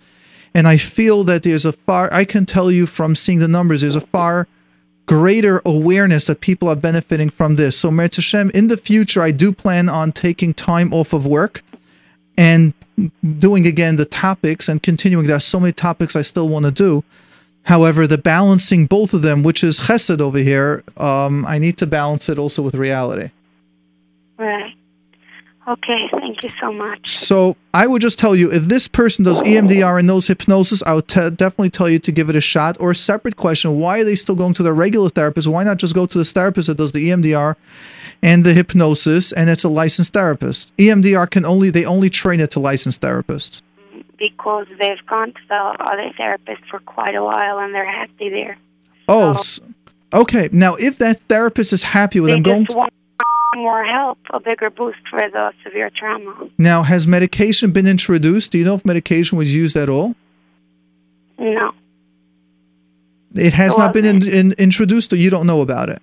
And 0.53 0.69
I 0.69 0.77
feel 0.77 1.25
that 1.25 1.43
there's 1.43 1.65
a 1.65 1.73
far. 1.73 2.13
I 2.13 2.25
can 2.25 2.45
tell 2.45 2.71
you 2.71 2.87
from 2.87 3.15
seeing 3.15 3.39
the 3.39 3.49
numbers, 3.49 3.81
there's 3.81 3.97
a 3.97 4.03
far 4.03 4.47
greater 5.07 5.61
awareness 5.65 6.27
that 6.27 6.41
people 6.41 6.69
are 6.69 6.77
benefiting 6.77 7.31
from 7.31 7.57
this. 7.57 7.77
So, 7.77 7.91
Meretz 7.91 8.17
Hashem, 8.17 8.51
in 8.51 8.69
the 8.69 8.77
future, 8.77 9.23
I 9.23 9.31
do 9.31 9.51
plan 9.53 9.89
on 9.89 10.13
taking 10.13 10.55
time 10.55 10.93
off 10.93 11.13
of 11.13 11.27
work 11.27 11.63
and 12.37 12.75
doing 13.39 13.67
again 13.67 13.97
the 13.97 14.05
topics 14.05 14.69
and 14.69 14.83
continuing. 14.83 15.27
There 15.27 15.37
are 15.37 15.41
so 15.41 15.59
many 15.59 15.73
topics 15.73 16.15
I 16.15 16.23
still 16.23 16.49
want 16.49 16.67
to 16.67 16.71
do. 16.71 17.03
However, 17.65 18.07
the 18.07 18.19
balancing 18.19 18.87
both 18.87 19.15
of 19.15 19.23
them, 19.23 19.43
which 19.43 19.65
is 19.65 19.81
chesed 19.81 20.21
over 20.21 20.39
here, 20.39 20.85
um, 20.97 21.47
I 21.47 21.59
need 21.59 21.79
to 21.79 21.87
balance 21.87 22.29
it 22.29 22.39
also 22.39 22.63
with 22.63 22.75
reality. 22.75 23.31
Right. 24.39 24.75
Okay, 25.67 26.09
thank 26.13 26.45
you 26.45 26.51
so 26.61 26.71
much. 26.71 27.09
So 27.09 27.57
I 27.73 27.87
would 27.87 28.03
just 28.03 28.19
tell 28.19 28.37
you 28.37 28.53
if 28.53 28.65
this 28.65 28.87
person 28.87 29.25
does 29.25 29.41
EMDR 29.43 29.99
and 29.99 30.07
knows 30.07 30.27
hypnosis, 30.27 30.83
I 30.83 30.93
would 30.93 31.09
te- 31.09 31.31
definitely 31.31 31.71
tell 31.71 31.89
you 31.89 31.99
to 32.01 32.13
give 32.13 32.29
it 32.29 32.37
a 32.37 32.41
shot. 32.43 32.77
Or 32.79 32.91
a 32.91 32.95
separate 32.95 33.37
question: 33.37 33.79
Why 33.79 34.01
are 34.01 34.05
they 34.05 34.15
still 34.15 34.35
going 34.35 34.53
to 34.55 34.63
their 34.63 34.75
regular 34.75 35.09
therapist? 35.09 35.49
Why 35.49 35.65
not 35.65 35.79
just 35.79 35.95
go 35.95 36.05
to 36.05 36.19
this 36.19 36.33
therapist 36.33 36.69
that 36.69 36.77
does 36.77 36.93
the 36.93 37.09
EMDR 37.09 37.57
and 38.23 38.45
the 38.45 38.53
hypnosis, 38.53 39.33
and 39.33 39.49
it's 39.49 39.65
a 39.65 39.71
licensed 39.71 40.13
therapist? 40.13 40.77
EMDR 40.77 41.31
can 41.31 41.47
only 41.47 41.71
they 41.71 41.87
only 41.87 42.11
train 42.11 42.41
it 42.41 42.51
to 42.51 42.61
licensed 42.61 43.01
therapists. 43.01 43.63
Because 44.31 44.67
they've 44.81 45.05
gone 45.07 45.33
to 45.33 45.41
the 45.49 45.63
other 45.91 46.11
therapist 46.17 46.63
for 46.71 46.79
quite 46.81 47.15
a 47.15 47.23
while 47.23 47.59
and 47.59 47.75
they're 47.75 47.91
happy 48.01 48.29
there. 48.31 48.57
Oh, 49.09 49.33
s 49.35 49.61
okay. 50.13 50.49
Now 50.51 50.73
if 50.77 50.97
that 50.99 51.17
therapist 51.33 51.73
is 51.73 51.83
happy 51.83 52.21
with 52.21 52.31
them 52.31 52.43
going, 52.43 52.65
just 52.65 52.77
want 52.77 52.93
more 53.57 53.85
help, 53.85 54.19
a 54.31 54.41
bigger 54.41 54.71
boost 54.71 54.99
for 55.11 55.21
the 55.37 55.53
severe 55.63 55.91
trauma. 55.91 56.33
now 56.59 56.83
has 56.83 57.07
medication 57.07 57.71
been 57.71 57.87
introduced? 57.87 58.47
Do 58.53 58.59
you 58.59 58.65
know 58.65 58.77
if 58.81 58.85
medication 58.85 59.39
was 59.39 59.55
used 59.55 59.77
at 59.77 59.89
all? 59.89 60.15
No. 61.39 61.73
It 63.35 63.53
has 63.53 63.75
It 63.75 63.79
not 63.79 63.93
been 63.93 64.05
in, 64.05 64.19
in, 64.41 64.53
introduced, 64.53 65.13
or 65.13 65.17
you 65.17 65.31
don't 65.31 65.47
know 65.47 65.61
about 65.61 65.91
it. 65.91 66.01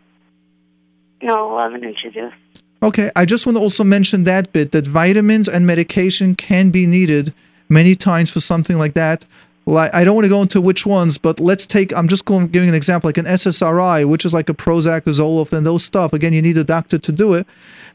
No, 1.21 1.35
it 1.51 1.53
wasn't 1.63 1.83
introduced. 1.83 2.35
Okay, 2.83 3.11
I 3.15 3.25
just 3.25 3.45
want 3.45 3.57
to 3.57 3.61
also 3.61 3.83
mention 3.83 4.23
that 4.25 4.51
bit 4.53 4.71
that 4.71 4.87
vitamins 4.87 5.47
and 5.47 5.67
medication 5.67 6.35
can 6.35 6.71
be 6.71 6.85
needed 6.87 7.33
many 7.71 7.95
times 7.95 8.29
for 8.29 8.41
something 8.41 8.77
like 8.77 8.93
that. 8.93 9.25
Like 9.65 9.93
I 9.93 10.03
don't 10.03 10.15
want 10.15 10.25
to 10.25 10.29
go 10.29 10.41
into 10.41 10.59
which 10.59 10.85
ones, 10.85 11.17
but 11.17 11.39
let's 11.39 11.65
take. 11.65 11.93
I'm 11.95 12.07
just 12.07 12.25
going 12.25 12.47
giving 12.47 12.69
an 12.69 12.75
example, 12.75 13.07
like 13.07 13.17
an 13.17 13.25
SSRI, 13.25 14.07
which 14.07 14.25
is 14.25 14.33
like 14.33 14.49
a 14.49 14.53
Prozac, 14.53 15.01
a 15.07 15.11
Zoloft, 15.11 15.53
and 15.53 15.65
those 15.65 15.83
stuff. 15.83 16.13
Again, 16.13 16.33
you 16.33 16.41
need 16.41 16.57
a 16.57 16.63
doctor 16.63 16.97
to 16.97 17.11
do 17.11 17.33
it. 17.33 17.47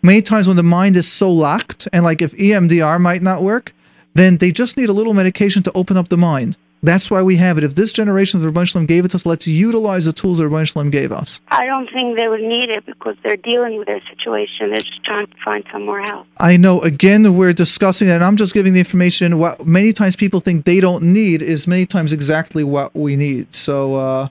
Many 0.02 0.22
times 0.22 0.46
when 0.46 0.56
the 0.56 0.62
mind 0.62 0.96
is 0.96 1.10
so 1.10 1.30
locked, 1.30 1.88
and 1.92 2.04
like 2.04 2.22
if 2.22 2.32
EMDR 2.32 3.00
might 3.00 3.22
not 3.22 3.42
work, 3.42 3.72
then 4.16 4.38
they 4.38 4.50
just 4.50 4.76
need 4.76 4.88
a 4.88 4.92
little 4.92 5.14
medication 5.14 5.62
to 5.64 5.72
open 5.72 5.96
up 5.96 6.08
the 6.08 6.16
mind. 6.16 6.56
That's 6.82 7.10
why 7.10 7.22
we 7.22 7.36
have 7.36 7.58
it. 7.58 7.64
If 7.64 7.74
this 7.74 7.92
generation 7.92 8.44
of 8.44 8.68
Shalom 8.68 8.86
gave 8.86 9.04
it 9.04 9.08
to 9.08 9.16
us, 9.16 9.26
let's 9.26 9.46
utilize 9.46 10.04
the 10.04 10.12
tools 10.12 10.38
the 10.38 10.44
Ribbono 10.44 10.66
Shel 10.68 10.84
Olam 10.84 10.92
gave 10.92 11.10
us. 11.10 11.40
I 11.48 11.66
don't 11.66 11.88
think 11.92 12.18
they 12.18 12.28
would 12.28 12.42
need 12.42 12.70
it 12.70 12.84
because 12.84 13.16
they're 13.24 13.36
dealing 13.36 13.78
with 13.78 13.86
their 13.86 14.00
situation. 14.08 14.68
They're 14.68 14.76
just 14.76 15.04
trying 15.04 15.26
to 15.26 15.32
find 15.44 15.64
somewhere 15.72 16.02
else. 16.02 16.26
I 16.38 16.56
know. 16.56 16.80
Again, 16.82 17.34
we're 17.34 17.54
discussing 17.54 18.08
that. 18.08 18.16
And 18.16 18.24
I'm 18.24 18.36
just 18.36 18.54
giving 18.54 18.74
the 18.74 18.78
information. 18.78 19.38
What 19.38 19.66
many 19.66 19.92
times 19.92 20.16
people 20.16 20.40
think 20.40 20.64
they 20.64 20.80
don't 20.80 21.02
need 21.02 21.42
is 21.42 21.66
many 21.66 21.86
times 21.86 22.12
exactly 22.12 22.62
what 22.62 22.94
we 22.94 23.16
need. 23.16 23.54
So, 23.54 23.96
uh, 23.96 24.28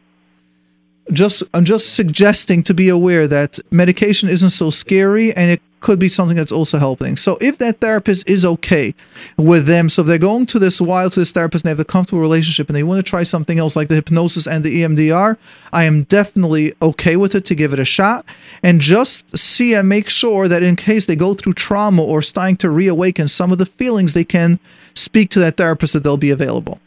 just 1.12 1.44
I'm 1.54 1.66
just 1.66 1.94
suggesting 1.94 2.64
to 2.64 2.74
be 2.74 2.90
aware 2.90 3.28
that 3.28 3.60
medication 3.72 4.30
isn't 4.30 4.50
so 4.52 4.70
scary, 4.70 5.34
and 5.34 5.52
it 5.52 5.62
could 5.80 6.00
be 6.00 6.10
something 6.10 6.36
that's 6.36 6.52
also 6.52 6.80
helping. 6.80 7.16
So, 7.16 7.38
if 7.40 7.60
that 7.60 7.80
therapist 7.80 8.28
is 8.28 8.44
okay 8.44 8.96
with 9.38 9.68
them, 9.68 9.88
so 9.88 10.02
if 10.02 10.08
they're 10.08 10.18
going 10.18 10.48
to 10.48 10.58
this 10.58 10.82
while 10.82 11.12
to 11.12 11.20
this 11.20 11.32
therapist 11.32 11.64
and 11.64 11.68
they 11.68 11.72
have 11.72 11.80
a 11.80 11.86
comfortable 11.86 12.22
relationship, 12.22 12.68
and 12.70 12.76
they 12.76 12.82
want 12.82 13.06
to 13.06 13.08
try 13.08 13.22
something 13.22 13.60
else 13.60 13.76
like 13.76 13.88
the 13.88 13.96
hypnosis 13.96 14.48
and 14.48 14.64
the 14.64 14.82
EMDR, 14.82 15.38
I 15.72 15.84
am 15.84 16.04
definitely 16.04 16.74
okay 16.82 17.18
with 17.18 17.36
it 17.36 17.46
to 17.46 17.56
give 17.56 17.72
it 17.72 17.80
a 17.80 17.86
shot 17.86 18.26
and 18.64 18.82
just 18.82 19.38
see 19.38 19.76
and 19.76 19.88
make 19.88 20.10
sure 20.10 20.48
that 20.48 20.64
in 20.64 20.76
case 20.76 21.06
they 21.06 21.16
go 21.16 21.36
through 21.36 21.54
trauma 21.54 22.02
or 22.02 22.24
starting 22.24 22.58
to 22.58 22.70
reawaken 22.72 23.28
some 23.28 23.52
of 23.52 23.60
the 23.60 23.68
feelings, 23.68 24.14
they 24.14 24.24
can 24.24 24.60
speak 24.96 25.30
to 25.30 25.40
that 25.40 25.58
therapist 25.58 25.94
that 25.94 26.02
they'll 26.02 26.18
be 26.18 26.32
available. 26.32 26.80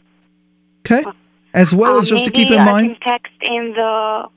Okay? 0.85 1.05
As 1.53 1.73
well 1.73 1.97
as 1.97 2.11
Um, 2.11 2.17
just 2.17 2.25
to 2.25 2.31
keep 2.31 2.49
in 2.49 2.59
I 2.59 2.65
mind. 2.65 2.87
can 3.01 3.11
text 3.13 3.33
in 3.41 3.73
the 3.75 4.27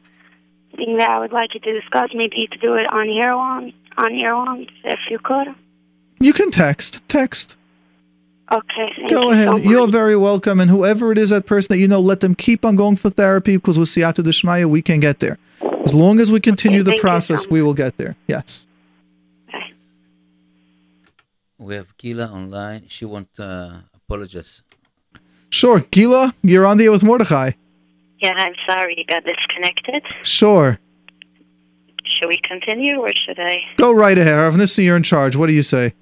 thing 0.77 0.97
that 0.99 1.11
I 1.11 1.19
would 1.21 1.33
like 1.33 1.55
you 1.55 1.61
to 1.61 1.81
discuss. 1.81 2.11
Maybe 2.15 2.37
you 2.39 2.49
could 2.49 2.61
do 2.61 2.75
it 2.75 2.91
on 2.93 3.13
your 3.13 3.37
one, 3.37 3.73
on 3.99 4.19
your 4.19 4.37
one, 4.37 4.67
if 4.85 5.01
you 5.11 5.19
could. 5.19 5.49
You 6.21 6.33
can 6.33 6.51
text. 6.51 7.01
Text. 7.09 7.57
Okay, 8.51 8.93
thank 8.97 9.11
Go 9.11 9.23
you 9.25 9.31
ahead. 9.31 9.49
So 9.49 9.57
You're 9.57 9.89
very 9.89 10.17
welcome. 10.17 10.61
And 10.61 10.71
whoever 10.71 11.11
it 11.13 11.19
is, 11.19 11.31
that 11.31 11.47
person 11.47 11.69
that 11.71 11.79
you 11.79 11.89
know, 11.89 12.01
let 12.01 12.21
them 12.21 12.35
keep 12.35 12.65
on 12.65 12.77
going 12.77 12.97
for 12.97 13.11
therapy 13.11 13.57
because 13.57 13.79
with 13.79 13.89
Siyata 13.89 14.23
Deshmaya, 14.25 14.67
we 14.67 14.83
can 14.83 15.01
get 15.01 15.21
there. 15.21 15.39
As 15.85 15.95
long 15.95 16.21
as 16.21 16.31
we 16.31 16.39
continue 16.41 16.81
Okay, 16.81 16.85
the 16.85 16.91
thank 16.93 17.01
so 17.01 17.09
process, 17.09 17.49
we 17.49 17.61
will 17.63 17.75
get 17.75 17.97
there. 17.97 18.15
Yes. 18.27 18.67
Bye. 19.51 19.73
We 21.59 21.75
have 21.75 21.97
Gila 21.97 22.27
online. 22.27 22.87
She 22.89 23.05
wants 23.05 23.39
uh, 23.41 23.81
apologize. 23.95 24.63
Sure. 25.53 25.81
Gila, 25.91 26.35
you're 26.43 26.65
on 26.67 26.79
the 26.79 26.85
air 26.85 26.93
with 26.93 27.05
Mordechai. 27.05 27.53
Yeah, 28.21 28.33
I'm 28.37 28.55
sorry 28.69 28.95
you 28.97 29.05
got 29.05 29.23
disconnected. 29.25 30.03
Sure. 30.23 30.79
Should 32.05 32.29
we 32.29 32.39
continue 32.43 32.97
or 32.99 33.11
should 33.15 33.39
I? 33.39 33.59
Go 33.77 33.93
right 33.93 34.17
ahead. 34.17 34.37
Rav 34.37 34.57
Nissen, 34.57 34.85
you're 34.85 34.97
in 34.97 35.03
charge. 35.03 35.37
What 35.37 35.49
do 35.49 35.53
you 35.53 35.63
say? 35.63 35.95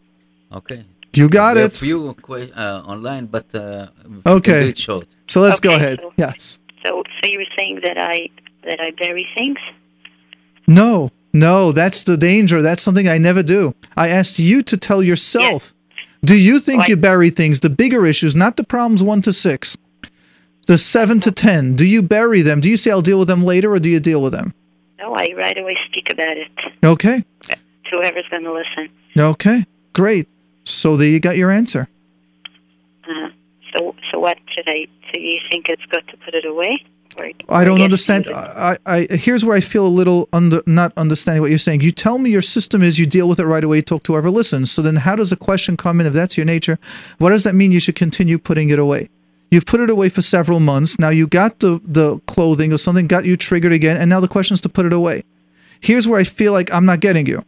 Okay. 0.53 0.85
You 1.15 1.29
got 1.29 1.57
we 1.57 1.63
have 1.63 1.73
it. 1.73 1.77
few 1.77 2.15
que- 2.25 2.53
uh, 2.55 2.83
online, 2.87 3.27
but 3.27 3.53
uh, 3.55 3.89
Okay. 4.27 4.61
do 4.65 4.69
it 4.69 4.79
short. 4.79 5.07
So 5.27 5.41
let's 5.41 5.59
go 5.61 5.75
ahead. 5.75 5.99
so- 6.01 6.13
Yes. 6.17 6.59
So 6.87 7.03
So 7.23 7.29
you 7.31 7.39
were 7.39 7.53
saying 7.59 7.81
that 7.83 7.99
I 8.01 8.29
that 8.65 8.79
I 8.81 8.91
bury 9.05 9.27
things? 9.37 9.59
No, 10.69 11.11
no, 11.35 11.73
that's 11.73 12.05
the 12.05 12.17
danger. 12.17 12.63
That's 12.63 12.83
something 12.83 13.09
I 13.09 13.19
never 13.19 13.43
do. 13.43 13.75
I 13.97 14.09
asked 14.09 14.39
you 14.39 14.63
to 14.63 14.77
tell 14.77 15.03
yourself. 15.03 15.75
Do 16.25 16.37
you 16.37 16.61
think 16.61 16.81
Why- 16.83 16.87
you 16.89 16.97
bury 16.97 17.31
things? 17.31 17.61
The 17.61 17.71
bigger 17.71 18.05
issues, 18.07 18.37
not 18.37 18.57
the 18.57 18.65
problems 18.65 19.03
one 19.03 19.23
to 19.23 19.33
six, 19.33 19.77
the 20.67 20.79
seven 20.79 21.19
to 21.21 21.33
ten. 21.33 21.77
Do 21.77 21.85
you 21.87 22.03
bury 22.03 22.43
them? 22.43 22.61
Do 22.61 22.69
you 22.69 22.77
say 22.77 22.91
I'll 22.91 23.03
deal 23.03 23.19
with 23.19 23.29
them 23.29 23.45
later, 23.45 23.73
or 23.73 23.79
do 23.79 23.89
you 23.89 24.01
deal 24.01 24.23
with 24.23 24.33
them? 24.33 24.53
No, 24.99 25.15
I 25.15 25.29
right 25.37 25.57
away 25.57 25.77
speak 25.91 26.13
about 26.13 26.37
it 26.37 26.49
Okay, 26.85 27.25
to 27.49 27.57
whoever's 27.91 28.27
going 28.31 28.45
to 28.45 28.53
listen. 28.53 28.91
okay, 29.19 29.65
great. 29.95 30.29
So 30.65 30.97
there 30.97 31.09
you 31.09 31.21
got 31.21 31.37
your 31.39 31.51
answer. 31.51 31.89
Uh, 33.09 33.31
so, 33.75 33.95
so 34.13 34.19
what 34.21 34.37
should 34.55 34.69
I? 34.69 34.87
So 35.13 35.19
you 35.21 35.41
think 35.51 35.69
it's 35.71 35.85
good 35.87 36.07
to 36.09 36.17
put 36.19 36.35
it 36.35 36.45
away? 36.45 36.85
I 37.49 37.65
don't 37.65 37.83
understand. 37.83 38.27
I, 38.33 38.79
I 38.87 39.07
here's 39.11 39.45
where 39.45 39.57
I 39.57 39.61
feel 39.61 39.87
a 39.87 39.89
little 39.89 40.29
under 40.33 40.63
not 40.67 40.93
understanding 40.97 41.43
what 41.43 41.51
you're 41.51 41.59
saying. 41.59 41.81
You 41.81 41.93
tell 41.93 42.19
me 42.19 42.31
your 42.31 42.43
system 42.43 42.83
is 42.83 42.99
you 42.99 43.07
deal 43.07 43.29
with 43.29 43.41
it 43.41 43.47
right 43.47 43.65
away, 43.65 43.83
talk 43.83 44.03
to 44.05 44.13
whoever 44.13 44.31
listens. 44.31 44.71
So 44.71 44.83
then 44.83 44.97
how 44.97 45.17
does 45.17 45.31
the 45.31 45.37
question 45.37 45.77
come 45.77 46.01
in 46.01 46.07
if 46.07 46.13
that's 46.13 46.37
your 46.37 46.47
nature? 46.47 46.79
What 47.19 47.31
does 47.31 47.43
that 47.45 47.55
mean 47.55 47.73
you 47.73 47.81
should 47.81 47.97
continue 47.97 48.39
putting 48.39 48.71
it 48.71 48.79
away? 48.79 49.09
You've 49.51 49.67
put 49.67 49.81
it 49.81 49.91
away 49.91 50.09
for 50.09 50.23
several 50.23 50.61
months. 50.61 50.99
Now 50.99 51.09
you 51.09 51.27
got 51.27 51.59
the, 51.59 51.81
the 51.85 52.19
clothing 52.27 52.73
or 52.73 52.79
something 52.79 53.09
got 53.09 53.25
you 53.25 53.37
triggered 53.37 53.73
again, 53.73 53.97
and 53.97 54.09
now 54.09 54.21
the 54.21 54.29
question 54.29 54.55
is 54.55 54.61
to 54.61 54.69
put 54.69 54.87
it 54.87 54.93
away. 54.93 55.25
Here's 55.81 56.07
where 56.07 56.21
I 56.21 56.25
feel 56.25 56.53
like 56.53 56.73
I'm 56.73 56.87
not 56.87 57.01
getting 57.01 57.27
you. 57.27 57.45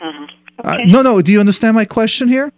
Uh-huh. 0.00 0.26
Uh, 0.64 0.78
no, 0.86 1.02
no. 1.02 1.22
Do 1.22 1.30
you 1.30 1.38
understand 1.38 1.76
my 1.76 1.84
question 1.84 2.26
here? 2.26 2.50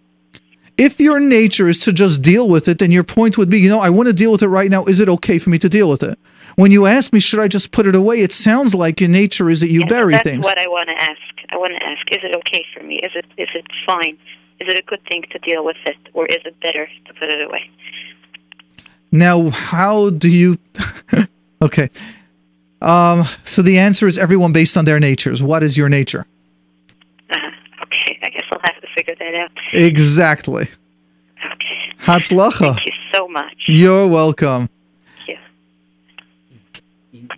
If 0.77 0.99
your 1.01 1.21
nature 1.21 1.69
is 1.69 1.79
to 1.81 1.93
just 1.93 2.23
deal 2.23 2.49
with 2.49 2.69
it, 2.69 2.79
then 2.79 2.91
your 2.91 3.05
point 3.05 3.37
would 3.37 3.51
be, 3.51 3.61
you 3.61 3.69
know, 3.69 3.81
I 3.81 3.91
want 3.91 4.09
to 4.09 4.13
deal 4.13 4.33
with 4.33 4.43
it 4.43 4.49
right 4.49 4.71
now. 4.71 4.85
Is 4.85 5.01
it 5.01 5.09
okay 5.09 5.39
for 5.39 5.51
me 5.51 5.59
to 5.59 5.69
deal 5.69 5.89
with 5.89 6.03
it? 6.03 6.19
When 6.57 6.73
you 6.73 6.87
ask 6.87 7.13
me, 7.13 7.21
should 7.21 7.41
I 7.41 7.49
just 7.49 7.71
put 7.71 7.87
it 7.87 7.95
away? 7.95 8.21
It 8.21 8.33
sounds 8.33 8.75
like 8.75 9.01
your 9.01 9.11
nature 9.11 9.49
is 9.51 9.61
that 9.61 9.71
you 9.71 9.81
Yeah, 9.81 9.87
bury 9.87 10.13
that's 10.15 10.25
things. 10.25 10.45
That's 10.45 10.57
what 10.57 10.59
I 10.59 10.69
want 10.69 10.89
to 10.89 11.01
ask. 11.01 11.21
I 11.51 11.57
want 11.57 11.73
to 11.73 11.87
ask: 11.87 12.11
Is 12.13 12.19
it 12.23 12.35
okay 12.37 12.65
for 12.75 12.83
me? 12.83 12.97
Is 12.97 13.13
it 13.15 13.25
is 13.37 13.49
it 13.55 13.67
fine? 13.87 14.17
Is 14.61 14.69
it 14.69 14.79
a 14.79 14.83
good 14.83 15.01
thing 15.09 15.25
to 15.31 15.39
deal 15.39 15.65
with 15.65 15.77
it, 15.87 15.97
or 16.13 16.27
is 16.27 16.39
it 16.45 16.59
better 16.61 16.87
to 17.07 17.15
put 17.15 17.29
it 17.29 17.47
away? 17.47 17.71
Now, 19.11 19.51
how 19.51 20.11
do 20.11 20.29
you? 20.29 20.59
okay. 21.63 21.91
Um, 22.83 23.25
so 23.45 23.63
the 23.63 23.79
answer 23.79 24.07
is 24.07 24.17
everyone 24.19 24.53
based 24.53 24.77
on 24.77 24.85
their 24.85 25.01
natures. 25.01 25.43
What 25.43 25.63
is 25.63 25.77
your 25.77 25.89
nature? 25.89 26.27
Uh-huh. 27.31 27.51
Okay, 27.85 28.19
I 28.23 28.31
guess 28.31 28.45
I'll 28.53 28.61
have 28.63 28.81
to 28.81 28.87
figure 28.97 29.10
that 29.21 29.35
out. 29.37 29.51
Exactly. 29.73 30.69
Okay. 31.53 31.95
Hatzlacha. 32.01 32.75
Thank 32.75 32.87
you 32.87 32.93
so 33.15 33.29
much. 33.29 33.55
You're 33.69 34.09
welcome. 34.09 34.69
Thank 35.27 35.39
you. 37.13 37.29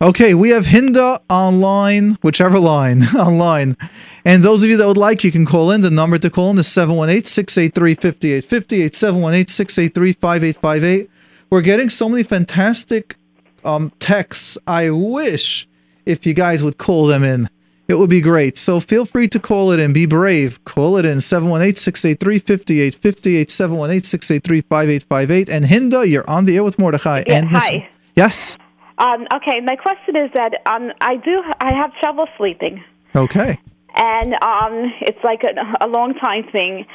Okay, 0.00 0.34
we 0.34 0.50
have 0.50 0.66
Hinda 0.66 1.18
online, 1.28 2.18
whichever 2.22 2.58
line, 2.58 3.02
online. 3.16 3.76
And 4.24 4.42
those 4.42 4.62
of 4.62 4.68
you 4.70 4.76
that 4.76 4.86
would 4.86 4.96
like, 4.96 5.24
you 5.24 5.32
can 5.32 5.46
call 5.46 5.70
in. 5.70 5.80
The 5.80 5.90
number 5.90 6.18
to 6.18 6.30
call 6.30 6.50
in 6.50 6.58
is 6.58 6.68
718 6.68 7.24
683 7.24 7.94
5858, 7.94 8.94
718 8.94 9.48
683 9.48 10.12
5858. 10.12 11.10
We're 11.50 11.60
getting 11.60 11.90
so 11.90 12.08
many 12.08 12.22
fantastic 12.22 13.16
um, 13.64 13.92
texts. 13.98 14.56
I 14.66 14.90
wish 14.90 15.68
if 16.06 16.24
you 16.26 16.34
guys 16.34 16.62
would 16.62 16.78
call 16.78 17.06
them 17.06 17.22
in. 17.24 17.48
It 17.92 17.98
would 17.98 18.08
be 18.08 18.22
great. 18.22 18.56
So 18.56 18.80
feel 18.80 19.04
free 19.04 19.28
to 19.28 19.38
call 19.38 19.70
it 19.70 19.78
in. 19.78 19.92
Be 19.92 20.06
brave. 20.06 20.64
Call 20.64 20.96
it 20.96 21.04
in 21.04 21.20
718 21.20 21.76
683 21.76 22.38
5858, 22.38 23.50
718 23.50 24.02
683 24.02 24.60
5858. 24.62 25.48
And 25.50 25.64
Hinda, 25.66 26.08
you're 26.08 26.28
on 26.28 26.46
the 26.46 26.56
air 26.56 26.64
with 26.64 26.78
Mordechai. 26.78 27.24
Yeah, 27.26 27.34
and 27.36 27.50
Miss- 27.50 27.62
hi. 27.66 27.88
Yes. 28.16 28.56
Um, 28.96 29.26
okay, 29.34 29.60
my 29.60 29.76
question 29.76 30.16
is 30.16 30.30
that 30.32 30.52
um, 30.64 30.90
I 31.02 31.16
do 31.16 31.42
I 31.60 31.74
have 31.74 31.92
trouble 32.00 32.26
sleeping, 32.38 32.82
Okay. 33.14 33.58
and 33.94 34.34
um, 34.40 34.92
it's 35.00 35.18
like 35.22 35.42
a, 35.44 35.84
a 35.84 35.88
long 35.88 36.14
time 36.14 36.44
thing, 36.50 36.86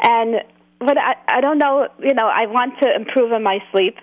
and 0.00 0.36
but 0.78 0.96
I 0.96 1.16
I 1.28 1.40
don't 1.40 1.58
know 1.58 1.88
you 1.98 2.14
know 2.14 2.28
I 2.28 2.46
want 2.46 2.74
to 2.82 2.94
improve 2.94 3.32
in 3.32 3.42
my 3.42 3.58
sleep, 3.72 3.96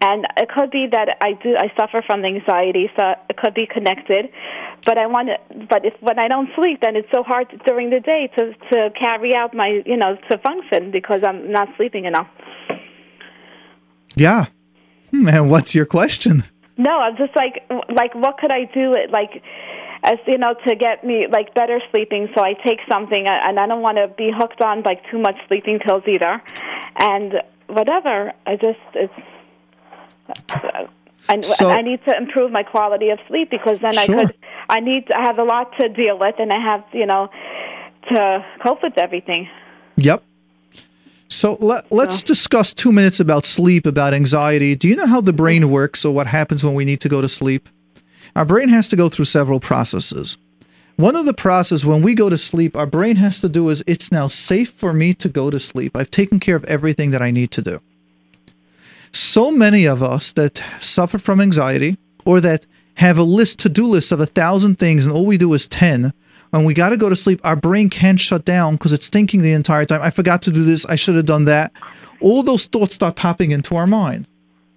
and 0.00 0.26
it 0.36 0.48
could 0.50 0.70
be 0.70 0.86
that 0.92 1.16
I 1.20 1.32
do 1.42 1.56
I 1.56 1.72
suffer 1.78 2.02
from 2.06 2.24
anxiety, 2.24 2.90
so 2.96 3.14
it 3.28 3.36
could 3.36 3.54
be 3.54 3.66
connected, 3.66 4.28
but 4.84 4.98
I 4.98 5.06
want 5.06 5.28
to 5.28 5.66
but 5.68 5.84
if 5.84 5.94
when 6.00 6.18
I 6.18 6.28
don't 6.28 6.48
sleep, 6.56 6.80
then 6.82 6.96
it's 6.96 7.08
so 7.14 7.22
hard 7.22 7.46
during 7.66 7.90
the 7.90 8.00
day 8.00 8.30
to 8.36 8.52
to 8.72 8.90
carry 8.98 9.34
out 9.34 9.54
my 9.54 9.82
you 9.86 9.96
know 9.96 10.16
to 10.30 10.38
function 10.38 10.90
because 10.90 11.20
I'm 11.26 11.50
not 11.50 11.68
sleeping 11.76 12.04
enough. 12.04 12.28
Yeah. 14.16 14.46
Hmm, 15.10 15.28
And 15.28 15.50
what's 15.50 15.74
your 15.74 15.86
question? 15.86 16.44
No, 16.76 16.90
I'm 17.00 17.16
just 17.16 17.34
like 17.36 17.64
like 17.88 18.14
what 18.14 18.38
could 18.38 18.52
I 18.52 18.64
do 18.72 18.92
It 18.92 19.10
like 19.10 19.42
as 20.04 20.18
you 20.26 20.38
know 20.38 20.54
to 20.66 20.76
get 20.76 21.04
me 21.04 21.26
like 21.30 21.54
better 21.54 21.80
sleeping 21.90 22.28
so 22.34 22.42
I 22.42 22.54
take 22.54 22.78
something 22.88 23.26
and 23.26 23.58
I 23.58 23.66
don't 23.66 23.82
want 23.82 23.96
to 23.96 24.08
be 24.16 24.30
hooked 24.36 24.60
on 24.60 24.82
like 24.82 25.02
too 25.10 25.18
much 25.18 25.36
sleeping 25.48 25.80
pills 25.84 26.04
either. 26.06 26.40
And 26.98 27.34
whatever, 27.66 28.32
I 28.46 28.56
just 28.56 28.78
it's 28.94 29.12
I, 31.28 31.40
So- 31.40 31.70
I 31.70 31.82
need 31.82 32.00
to 32.08 32.16
improve 32.16 32.50
my 32.50 32.62
quality 32.62 33.10
of 33.10 33.18
sleep 33.28 33.50
because 33.50 33.78
then 33.80 33.92
Sure. 33.92 34.02
I 34.02 34.06
could 34.06 34.34
I 34.68 34.80
need 34.80 35.10
I 35.14 35.22
have 35.22 35.38
a 35.38 35.44
lot 35.44 35.72
to 35.80 35.88
deal 35.88 36.18
with 36.18 36.34
and 36.38 36.52
I 36.52 36.60
have, 36.60 36.84
you 36.92 37.06
know, 37.06 37.28
to 38.10 38.44
cope 38.62 38.82
with 38.82 38.98
everything. 38.98 39.48
Yep. 39.96 40.22
So 41.28 41.58
let, 41.60 41.90
let's 41.92 42.22
discuss 42.22 42.72
two 42.72 42.90
minutes 42.90 43.20
about 43.20 43.44
sleep, 43.44 43.84
about 43.84 44.14
anxiety. 44.14 44.74
Do 44.74 44.88
you 44.88 44.96
know 44.96 45.06
how 45.06 45.20
the 45.20 45.32
brain 45.32 45.62
mm-hmm. 45.62 45.70
works 45.70 46.04
or 46.04 46.14
what 46.14 46.26
happens 46.26 46.64
when 46.64 46.74
we 46.74 46.84
need 46.86 47.00
to 47.02 47.08
go 47.08 47.20
to 47.20 47.28
sleep? 47.28 47.68
Our 48.34 48.46
brain 48.46 48.70
has 48.70 48.88
to 48.88 48.96
go 48.96 49.08
through 49.08 49.26
several 49.26 49.60
processes. 49.60 50.38
One 50.96 51.16
of 51.16 51.26
the 51.26 51.34
processes 51.34 51.84
when 51.84 52.02
we 52.02 52.14
go 52.14 52.28
to 52.28 52.38
sleep, 52.38 52.74
our 52.74 52.86
brain 52.86 53.16
has 53.16 53.40
to 53.40 53.48
do 53.48 53.68
is 53.68 53.84
it's 53.86 54.10
now 54.10 54.28
safe 54.28 54.70
for 54.70 54.92
me 54.92 55.14
to 55.14 55.28
go 55.28 55.50
to 55.50 55.58
sleep. 55.58 55.96
I've 55.96 56.10
taken 56.10 56.40
care 56.40 56.56
of 56.56 56.64
everything 56.64 57.10
that 57.10 57.22
I 57.22 57.30
need 57.30 57.50
to 57.52 57.62
do. 57.62 57.80
So 59.12 59.50
many 59.50 59.86
of 59.86 60.02
us 60.02 60.32
that 60.32 60.62
suffer 60.80 61.18
from 61.18 61.40
anxiety 61.40 61.96
or 62.24 62.40
that 62.40 62.66
have 62.94 63.18
a 63.18 63.22
list 63.22 63.58
to 63.60 63.68
do 63.68 63.86
list 63.86 64.12
of 64.12 64.20
a 64.20 64.26
thousand 64.26 64.78
things 64.78 65.06
and 65.06 65.14
all 65.14 65.24
we 65.24 65.38
do 65.38 65.52
is 65.54 65.66
10 65.68 66.12
when 66.50 66.64
we 66.64 66.74
got 66.74 66.88
to 66.88 66.96
go 66.96 67.08
to 67.08 67.14
sleep 67.14 67.40
our 67.44 67.54
brain 67.54 67.88
can't 67.88 68.18
shut 68.18 68.44
down 68.44 68.74
because 68.74 68.92
it's 68.92 69.08
thinking 69.08 69.40
the 69.40 69.52
entire 69.52 69.84
time 69.84 70.02
i 70.02 70.10
forgot 70.10 70.42
to 70.42 70.50
do 70.50 70.64
this 70.64 70.84
i 70.86 70.96
should 70.96 71.14
have 71.14 71.24
done 71.24 71.44
that 71.44 71.70
all 72.20 72.42
those 72.42 72.64
thoughts 72.66 72.96
start 72.96 73.14
popping 73.14 73.52
into 73.52 73.76
our 73.76 73.86
mind 73.86 74.26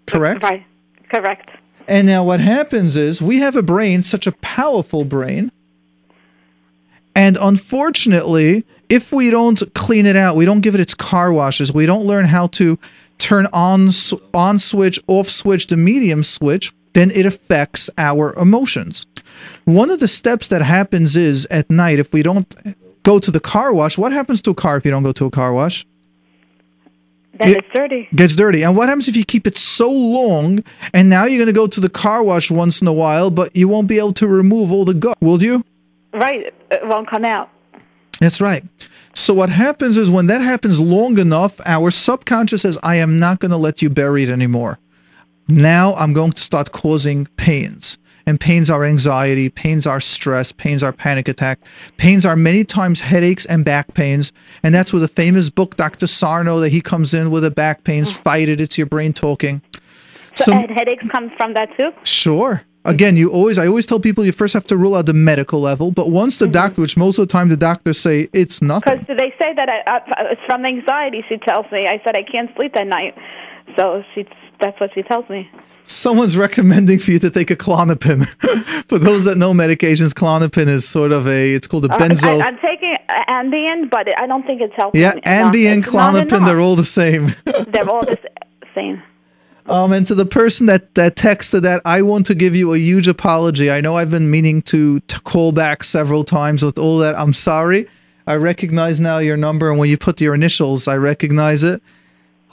correct 0.05 0.43
Right. 0.43 0.63
Correct. 1.09 1.49
and 1.87 2.05
now 2.05 2.23
what 2.23 2.39
happens 2.39 2.95
is 2.95 3.21
we 3.23 3.39
have 3.39 3.55
a 3.55 3.63
brain, 3.63 4.03
such 4.03 4.27
a 4.27 4.31
powerful 4.33 5.03
brain. 5.03 5.51
And 7.15 7.37
unfortunately, 7.41 8.65
if 8.87 9.11
we 9.11 9.29
don't 9.31 9.61
clean 9.73 10.05
it 10.05 10.15
out, 10.15 10.35
we 10.37 10.45
don't 10.45 10.61
give 10.61 10.75
it 10.75 10.79
its 10.81 10.93
car 10.93 11.33
washes, 11.33 11.73
we 11.73 11.85
don't 11.85 12.05
learn 12.05 12.25
how 12.25 12.47
to 12.47 12.77
turn 13.21 13.47
on 13.53 13.91
on 14.33 14.59
switch, 14.59 14.99
off 15.07 15.29
switch, 15.29 15.67
the 15.67 15.77
medium 15.77 16.23
switch, 16.23 16.73
then 16.93 17.11
it 17.11 17.25
affects 17.25 17.89
our 17.97 18.33
emotions. 18.33 19.05
One 19.65 19.89
of 19.89 19.99
the 19.99 20.07
steps 20.07 20.47
that 20.49 20.61
happens 20.61 21.15
is 21.15 21.47
at 21.51 21.69
night 21.69 21.99
if 21.99 22.11
we 22.11 22.23
don't 22.23 22.53
go 23.03 23.19
to 23.19 23.31
the 23.31 23.39
car 23.39 23.73
wash, 23.73 23.97
what 23.97 24.11
happens 24.11 24.41
to 24.41 24.51
a 24.51 24.55
car 24.55 24.77
if 24.77 24.85
you 24.85 24.91
don't 24.91 25.03
go 25.03 25.13
to 25.13 25.25
a 25.25 25.31
car 25.31 25.53
wash? 25.53 25.85
Then 27.39 27.55
it's 27.57 27.67
dirty. 27.73 28.07
gets 28.13 28.35
dirty. 28.35 28.61
And 28.63 28.75
what 28.75 28.89
happens 28.89 29.07
if 29.07 29.15
you 29.15 29.23
keep 29.23 29.47
it 29.47 29.57
so 29.57 29.89
long 29.89 30.63
and 30.93 31.09
now 31.09 31.25
you're 31.25 31.37
going 31.37 31.47
to 31.47 31.53
go 31.53 31.65
to 31.65 31.79
the 31.79 31.89
car 31.89 32.23
wash 32.23 32.51
once 32.51 32.81
in 32.81 32.87
a 32.87 32.93
while, 32.93 33.31
but 33.31 33.55
you 33.55 33.67
won't 33.67 33.87
be 33.87 33.97
able 33.97 34.13
to 34.13 34.27
remove 34.27 34.71
all 34.71 34.85
the 34.85 34.93
gunk, 34.93 35.17
will 35.21 35.41
you? 35.41 35.63
Right. 36.13 36.53
It 36.69 36.87
won't 36.87 37.07
come 37.07 37.25
out. 37.25 37.49
That's 38.19 38.41
right. 38.41 38.63
So 39.13 39.33
what 39.33 39.49
happens 39.49 39.97
is 39.97 40.09
when 40.09 40.27
that 40.27 40.41
happens 40.41 40.79
long 40.79 41.17
enough, 41.17 41.59
our 41.65 41.91
subconscious 41.91 42.61
says, 42.61 42.77
I 42.83 42.95
am 42.95 43.17
not 43.17 43.39
going 43.39 43.51
to 43.51 43.57
let 43.57 43.81
you 43.81 43.89
bury 43.89 44.23
it 44.23 44.29
anymore. 44.29 44.79
Now 45.49 45.93
I'm 45.95 46.13
going 46.13 46.31
to 46.31 46.41
start 46.41 46.71
causing 46.71 47.27
pains. 47.37 47.97
And 48.27 48.39
pains 48.39 48.69
are 48.69 48.85
anxiety, 48.85 49.49
pains 49.49 49.87
are 49.87 49.99
stress, 49.99 50.51
pains 50.51 50.83
are 50.83 50.93
panic 50.93 51.27
attack, 51.27 51.59
pains 51.97 52.23
are 52.23 52.35
many 52.35 52.63
times 52.63 52.99
headaches 52.99 53.45
and 53.47 53.65
back 53.65 53.95
pains. 53.95 54.31
And 54.61 54.75
that's 54.75 54.93
with 54.93 55.03
a 55.03 55.07
famous 55.07 55.49
book, 55.49 55.75
Dr. 55.75 56.05
Sarno, 56.05 56.59
that 56.59 56.69
he 56.69 56.81
comes 56.81 57.15
in 57.15 57.31
with 57.31 57.41
the 57.43 57.51
back 57.51 57.83
pains, 57.83 58.13
mm. 58.13 58.23
fight 58.23 58.47
it, 58.47 58.61
it's 58.61 58.77
your 58.77 58.85
brain 58.87 59.11
talking. 59.11 59.61
So, 60.35 60.45
So- 60.45 60.53
headaches 60.53 61.03
come 61.11 61.31
from 61.35 61.55
that 61.55 61.75
too. 61.77 61.91
Sure. 62.03 62.61
Again, 62.83 63.15
you 63.15 63.29
always 63.31 63.57
I 63.59 63.67
always 63.67 63.85
tell 63.85 63.99
people 63.99 64.25
you 64.25 64.31
first 64.31 64.53
have 64.55 64.65
to 64.67 64.77
rule 64.77 64.95
out 64.95 65.05
the 65.05 65.13
medical 65.13 65.61
level, 65.61 65.91
but 65.91 66.09
once 66.09 66.37
the 66.37 66.47
doctor, 66.47 66.81
which 66.81 66.97
most 66.97 67.19
of 67.19 67.27
the 67.27 67.31
time 67.31 67.49
the 67.49 67.57
doctors 67.57 67.99
say 67.99 68.27
it's 68.33 68.61
nothing. 68.61 68.97
Because 68.97 69.17
they 69.17 69.33
say 69.37 69.53
that 69.55 69.69
I, 69.69 69.81
I, 69.87 70.01
it's 70.31 70.41
from 70.47 70.65
anxiety. 70.65 71.23
She 71.29 71.37
tells 71.37 71.65
me. 71.71 71.85
I 71.87 72.01
said 72.03 72.15
I 72.17 72.23
can't 72.23 72.49
sleep 72.55 72.75
at 72.75 72.87
night, 72.87 73.15
so 73.77 74.03
she 74.15 74.25
that's 74.59 74.79
what 74.79 74.91
she 74.95 75.03
tells 75.03 75.29
me. 75.29 75.49
Someone's 75.85 76.37
recommending 76.37 76.99
for 76.99 77.11
you 77.11 77.19
to 77.19 77.29
take 77.29 77.51
a 77.51 77.55
Klonopin. 77.55 78.25
for 78.87 78.97
those 78.97 79.25
that 79.25 79.37
know 79.37 79.53
medications, 79.53 80.13
Klonopin 80.13 80.67
is 80.67 80.87
sort 80.87 81.11
of 81.11 81.27
a 81.27 81.53
it's 81.53 81.67
called 81.67 81.85
a 81.85 81.93
Uh, 81.93 81.97
benzo. 81.99 82.41
I, 82.41 82.47
I'm 82.47 82.57
taking 82.59 82.95
Ambien, 83.29 83.89
but 83.91 84.07
I 84.19 84.25
don't 84.25 84.45
think 84.47 84.61
it's 84.61 84.73
helping. 84.75 85.01
yeah. 85.01 85.13
Ambien, 85.25 85.83
Klonopin, 85.83 86.45
they're 86.47 86.59
all 86.61 86.75
the 86.75 86.85
same. 86.85 87.35
they're 87.45 87.89
all 87.89 88.01
the 88.05 88.17
same. 88.73 89.03
Um, 89.67 89.93
and 89.93 90.05
to 90.07 90.15
the 90.15 90.25
person 90.25 90.65
that 90.65 90.95
that 90.95 91.15
texted 91.15 91.61
that, 91.61 91.81
I 91.85 92.01
want 92.01 92.25
to 92.27 92.35
give 92.35 92.55
you 92.55 92.73
a 92.73 92.77
huge 92.77 93.07
apology. 93.07 93.69
I 93.69 93.81
know 93.81 93.97
I've 93.97 94.11
been 94.11 94.31
meaning 94.31 94.61
to, 94.63 94.99
to 95.01 95.19
call 95.21 95.51
back 95.51 95.83
several 95.83 96.23
times 96.23 96.63
with 96.63 96.77
all 96.77 96.97
that. 96.99 97.17
I'm 97.17 97.33
sorry. 97.33 97.87
I 98.27 98.35
recognize 98.35 98.99
now 98.99 99.17
your 99.17 99.37
number, 99.37 99.69
and 99.69 99.79
when 99.79 99.89
you 99.89 99.97
put 99.97 100.21
your 100.21 100.35
initials, 100.35 100.87
I 100.87 100.97
recognize 100.97 101.63
it. 101.63 101.81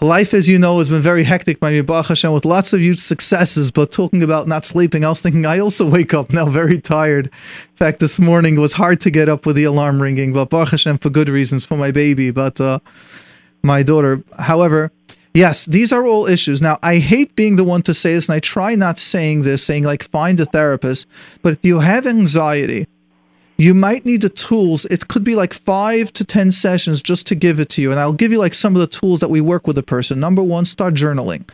Life, 0.01 0.33
as 0.33 0.49
you 0.49 0.61
know, 0.61 0.79
has 0.79 0.89
been 0.89 1.03
very 1.03 1.25
hectic 1.25 1.61
my 1.61 1.81
Baruch 1.83 2.07
Hashem, 2.07 2.33
with 2.33 2.45
lots 2.45 2.73
of 2.73 2.81
huge 2.81 3.01
successes. 3.01 3.73
But 3.73 3.91
talking 3.91 4.23
about 4.23 4.47
not 4.47 4.65
sleeping, 4.65 5.05
I 5.05 5.09
was 5.09 5.21
thinking 5.21 5.45
I 5.45 5.59
also 5.59 5.89
wake 5.89 6.15
up 6.15 6.33
now 6.33 6.47
very 6.47 6.81
tired. 6.81 7.27
In 7.27 7.77
fact, 7.77 7.99
this 7.99 8.19
morning 8.21 8.61
was 8.61 8.75
hard 8.75 9.01
to 9.01 9.11
get 9.11 9.29
up 9.29 9.45
with 9.45 9.57
the 9.57 9.65
alarm 9.65 10.01
ringing, 10.01 10.33
but 10.33 10.51
Baruch 10.51 10.71
Hashem 10.71 10.99
for 10.99 11.11
good 11.11 11.29
reasons 11.29 11.65
for 11.65 11.77
my 11.77 11.91
baby, 11.91 12.31
but 12.31 12.61
uh, 12.61 12.79
my 13.63 13.83
daughter. 13.83 14.23
However, 14.39 14.93
yes, 15.39 15.65
these 15.67 15.93
are 15.93 16.05
all 16.05 16.27
issues. 16.27 16.61
Now, 16.61 16.79
I 16.83 16.99
hate 16.99 17.37
being 17.37 17.57
the 17.57 17.65
one 17.65 17.83
to 17.83 17.95
say 17.95 18.15
this, 18.15 18.29
and 18.29 18.35
I 18.35 18.41
try 18.41 18.75
not 18.75 18.99
saying 18.99 19.43
this, 19.43 19.65
saying 19.65 19.85
like 19.85 20.03
find 20.03 20.39
a 20.41 20.45
therapist. 20.45 21.07
But 21.43 21.53
if 21.55 21.59
you 21.63 21.79
have 21.79 22.07
anxiety, 22.07 22.89
you 23.57 23.73
might 23.75 24.05
need 24.05 24.23
the 24.23 24.29
tools. 24.29 24.85
It 24.87 25.09
could 25.09 25.25
be 25.25 25.37
like 25.37 25.55
five 25.55 26.13
to 26.15 26.25
10 26.25 26.53
sessions 26.53 27.01
just 27.01 27.27
to 27.29 27.35
give 27.35 27.61
it 27.61 27.69
to 27.71 27.83
you. 27.83 27.91
And 27.91 28.01
I'll 28.01 28.13
give 28.13 28.33
you 28.33 28.39
like 28.39 28.55
some 28.55 28.75
of 28.75 28.81
the 28.81 28.87
tools 28.87 29.21
that 29.21 29.31
we 29.31 29.41
work 29.41 29.67
with 29.67 29.79
a 29.79 29.83
person. 29.83 30.21
Number 30.21 30.43
one, 30.43 30.65
start 30.65 30.95
journaling. 30.95 31.49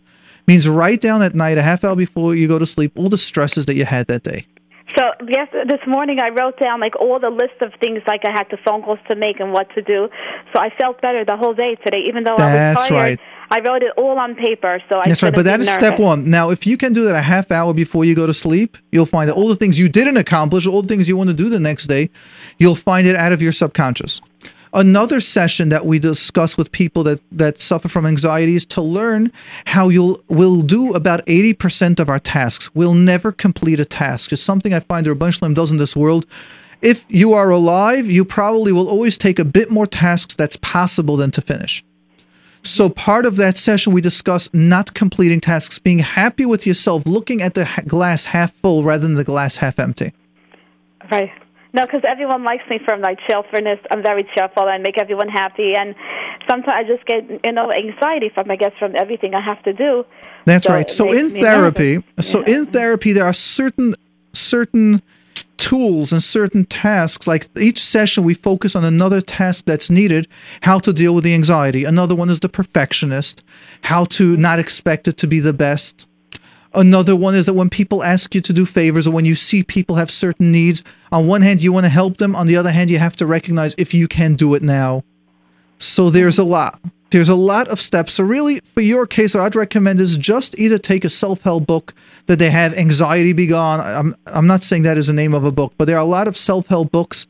Means 0.46 0.68
write 0.68 1.00
down 1.00 1.22
at 1.22 1.34
night, 1.34 1.56
a 1.56 1.62
half 1.62 1.84
hour 1.84 1.96
before 1.96 2.34
you 2.34 2.48
go 2.48 2.58
to 2.58 2.66
sleep, 2.66 2.92
all 2.96 3.08
the 3.08 3.18
stresses 3.18 3.66
that 3.66 3.74
you 3.74 3.84
had 3.84 4.06
that 4.08 4.22
day. 4.22 4.46
So 4.96 5.02
yes, 5.26 5.48
this 5.66 5.80
morning 5.86 6.18
I 6.22 6.28
wrote 6.28 6.60
down 6.60 6.80
like 6.80 6.94
all 7.00 7.18
the 7.18 7.30
list 7.30 7.60
of 7.62 7.72
things 7.80 8.00
like 8.06 8.20
I 8.26 8.30
had 8.30 8.46
the 8.50 8.58
phone 8.64 8.82
calls 8.82 8.98
to 9.10 9.16
make 9.16 9.40
and 9.40 9.52
what 9.52 9.68
to 9.74 9.82
do. 9.82 10.08
So 10.52 10.60
I 10.62 10.68
felt 10.78 11.00
better 11.00 11.24
the 11.24 11.36
whole 11.36 11.54
day 11.54 11.74
today, 11.84 12.04
even 12.06 12.22
though 12.22 12.36
That's 12.36 12.80
I 12.80 12.82
was 12.82 12.88
tired. 12.90 13.18
That's 13.18 13.20
right. 13.20 13.33
I 13.54 13.60
wrote 13.60 13.84
it 13.84 13.92
all 13.96 14.18
on 14.18 14.34
paper, 14.34 14.82
so 14.90 14.98
I 14.98 15.02
That's 15.08 15.22
right, 15.22 15.32
but 15.32 15.44
that 15.44 15.60
is 15.60 15.70
step 15.70 16.00
one. 16.00 16.28
Now, 16.28 16.50
if 16.50 16.66
you 16.66 16.76
can 16.76 16.92
do 16.92 17.04
that 17.04 17.14
a 17.14 17.22
half 17.22 17.52
hour 17.52 17.72
before 17.72 18.04
you 18.04 18.12
go 18.16 18.26
to 18.26 18.34
sleep, 18.34 18.76
you'll 18.90 19.06
find 19.06 19.28
that 19.28 19.36
all 19.36 19.46
the 19.46 19.54
things 19.54 19.78
you 19.78 19.88
didn't 19.88 20.16
accomplish, 20.16 20.66
all 20.66 20.82
the 20.82 20.88
things 20.88 21.08
you 21.08 21.16
want 21.16 21.30
to 21.30 21.34
do 21.34 21.48
the 21.48 21.60
next 21.60 21.86
day, 21.86 22.10
you'll 22.58 22.74
find 22.74 23.06
it 23.06 23.14
out 23.14 23.30
of 23.30 23.40
your 23.40 23.52
subconscious. 23.52 24.20
Another 24.72 25.20
session 25.20 25.68
that 25.68 25.86
we 25.86 26.00
discuss 26.00 26.56
with 26.56 26.72
people 26.72 27.04
that, 27.04 27.20
that 27.30 27.60
suffer 27.60 27.88
from 27.88 28.06
anxiety 28.06 28.56
is 28.56 28.66
to 28.66 28.82
learn 28.82 29.30
how 29.66 29.88
you'll 29.88 30.20
will 30.26 30.62
do 30.62 30.92
about 30.92 31.24
80% 31.26 32.00
of 32.00 32.08
our 32.08 32.18
tasks. 32.18 32.74
We'll 32.74 32.94
never 32.94 33.30
complete 33.30 33.78
a 33.78 33.84
task. 33.84 34.32
It's 34.32 34.42
something 34.42 34.74
I 34.74 34.80
find 34.80 35.06
the 35.06 35.10
Ribbono 35.10 35.32
Shel 35.32 35.48
Olam 35.48 35.54
does 35.54 35.70
in 35.70 35.76
this 35.76 35.94
world. 35.94 36.26
If 36.82 37.04
you 37.08 37.34
are 37.34 37.50
alive, 37.50 38.10
you 38.10 38.24
probably 38.24 38.72
will 38.72 38.88
always 38.88 39.16
take 39.16 39.38
a 39.38 39.44
bit 39.44 39.70
more 39.70 39.86
tasks 39.86 40.34
that's 40.34 40.56
possible 40.56 41.16
than 41.16 41.30
to 41.30 41.40
finish. 41.40 41.84
So 42.64 42.88
part 42.88 43.26
of 43.26 43.36
that 43.36 43.58
session, 43.58 43.92
we 43.92 44.00
discuss 44.00 44.48
not 44.54 44.94
completing 44.94 45.40
tasks, 45.40 45.78
being 45.78 45.98
happy 45.98 46.46
with 46.46 46.66
yourself, 46.66 47.02
looking 47.06 47.42
at 47.42 47.54
the 47.54 47.66
ha- 47.66 47.82
glass 47.86 48.24
half 48.24 48.52
full 48.62 48.82
rather 48.82 49.02
than 49.02 49.14
the 49.14 49.24
glass 49.24 49.56
half 49.56 49.78
empty. 49.78 50.12
Right. 51.10 51.30
No, 51.74 51.84
because 51.84 52.02
everyone 52.08 52.44
likes 52.44 52.62
me 52.70 52.78
for 52.84 52.96
my 52.96 53.16
cheerfulness. 53.26 53.80
I'm 53.90 54.02
very 54.02 54.24
cheerful 54.34 54.68
and 54.68 54.82
make 54.82 54.96
everyone 54.98 55.28
happy. 55.28 55.74
And 55.76 55.94
sometimes 56.48 56.72
I 56.74 56.84
just 56.84 57.04
get 57.04 57.28
you 57.44 57.52
know 57.52 57.70
anxiety 57.72 58.30
from 58.32 58.50
I 58.50 58.56
guess 58.56 58.72
from 58.78 58.94
everything 58.96 59.34
I 59.34 59.40
have 59.42 59.62
to 59.64 59.72
do. 59.72 60.04
That's 60.46 60.66
So 60.66 60.72
right. 60.72 60.88
So 60.88 61.12
in 61.12 61.30
therapy, 61.30 61.96
nervous. 61.96 62.30
so 62.30 62.42
in 62.42 62.66
therapy, 62.66 63.12
there 63.12 63.26
are 63.26 63.32
certain 63.32 63.94
certain 64.32 65.02
tools 65.56 66.12
and 66.12 66.22
certain 66.22 66.64
tasks. 66.66 67.26
Like 67.26 67.48
each 67.56 67.78
session, 67.78 68.24
we 68.24 68.34
focus 68.34 68.76
on 68.76 68.84
another 68.84 69.20
task 69.20 69.64
that's 69.64 69.90
needed. 69.90 70.28
How 70.62 70.78
to 70.80 70.92
deal 70.92 71.14
with 71.14 71.24
the 71.24 71.34
anxiety. 71.34 71.84
Another 71.84 72.14
one 72.14 72.30
is 72.30 72.40
the 72.40 72.48
perfectionist. 72.48 73.42
How 73.82 74.04
to 74.06 74.36
not 74.36 74.58
expect 74.58 75.08
it 75.08 75.16
to 75.18 75.26
be 75.26 75.40
the 75.40 75.52
best. 75.52 76.06
Another 76.74 77.14
one 77.14 77.36
is 77.36 77.46
that 77.46 77.54
when 77.54 77.70
people 77.70 78.02
ask 78.02 78.34
you 78.34 78.40
to 78.40 78.52
do 78.52 78.66
favors 78.66 79.06
or 79.06 79.12
when 79.12 79.24
you 79.24 79.36
see 79.36 79.62
people 79.62 79.96
have 79.96 80.10
certain 80.10 80.50
needs, 80.50 80.82
on 81.12 81.26
one 81.28 81.42
hand, 81.42 81.62
you 81.62 81.72
want 81.72 81.84
to 81.84 81.90
help 81.90 82.16
them. 82.16 82.34
On 82.34 82.48
the 82.48 82.56
other 82.56 82.72
hand, 82.72 82.90
you 82.90 82.98
have 82.98 83.14
to 83.16 83.26
recognize 83.26 83.74
if 83.78 83.94
you 83.94 84.08
can 84.08 84.34
do 84.34 84.54
it 84.54 84.62
now. 84.62 85.04
So 85.78 86.10
there's 86.10 86.38
a 86.38 86.44
lot. 86.44 86.80
There's 87.14 87.28
a 87.28 87.36
lot 87.36 87.68
of 87.68 87.80
steps. 87.80 88.14
So 88.14 88.24
really, 88.24 88.58
for 88.58 88.80
your 88.80 89.06
case, 89.06 89.34
what 89.34 89.44
I'd 89.44 89.54
recommend 89.54 90.00
is 90.00 90.18
just 90.18 90.58
either 90.58 90.78
take 90.78 91.04
a 91.04 91.08
self-help 91.08 91.64
book 91.64 91.94
that 92.26 92.40
they 92.40 92.50
have, 92.50 92.74
Anxiety 92.74 93.32
Be 93.32 93.46
Gone. 93.46 93.78
I'm 93.78 94.16
I'm 94.26 94.48
not 94.48 94.64
saying 94.64 94.82
that 94.82 94.98
is 94.98 95.06
the 95.06 95.12
name 95.12 95.32
of 95.32 95.44
a 95.44 95.52
book, 95.52 95.74
but 95.78 95.84
there 95.84 95.94
are 95.96 96.00
a 96.00 96.04
lot 96.04 96.26
of 96.26 96.36
self-help 96.36 96.90
books. 96.90 97.28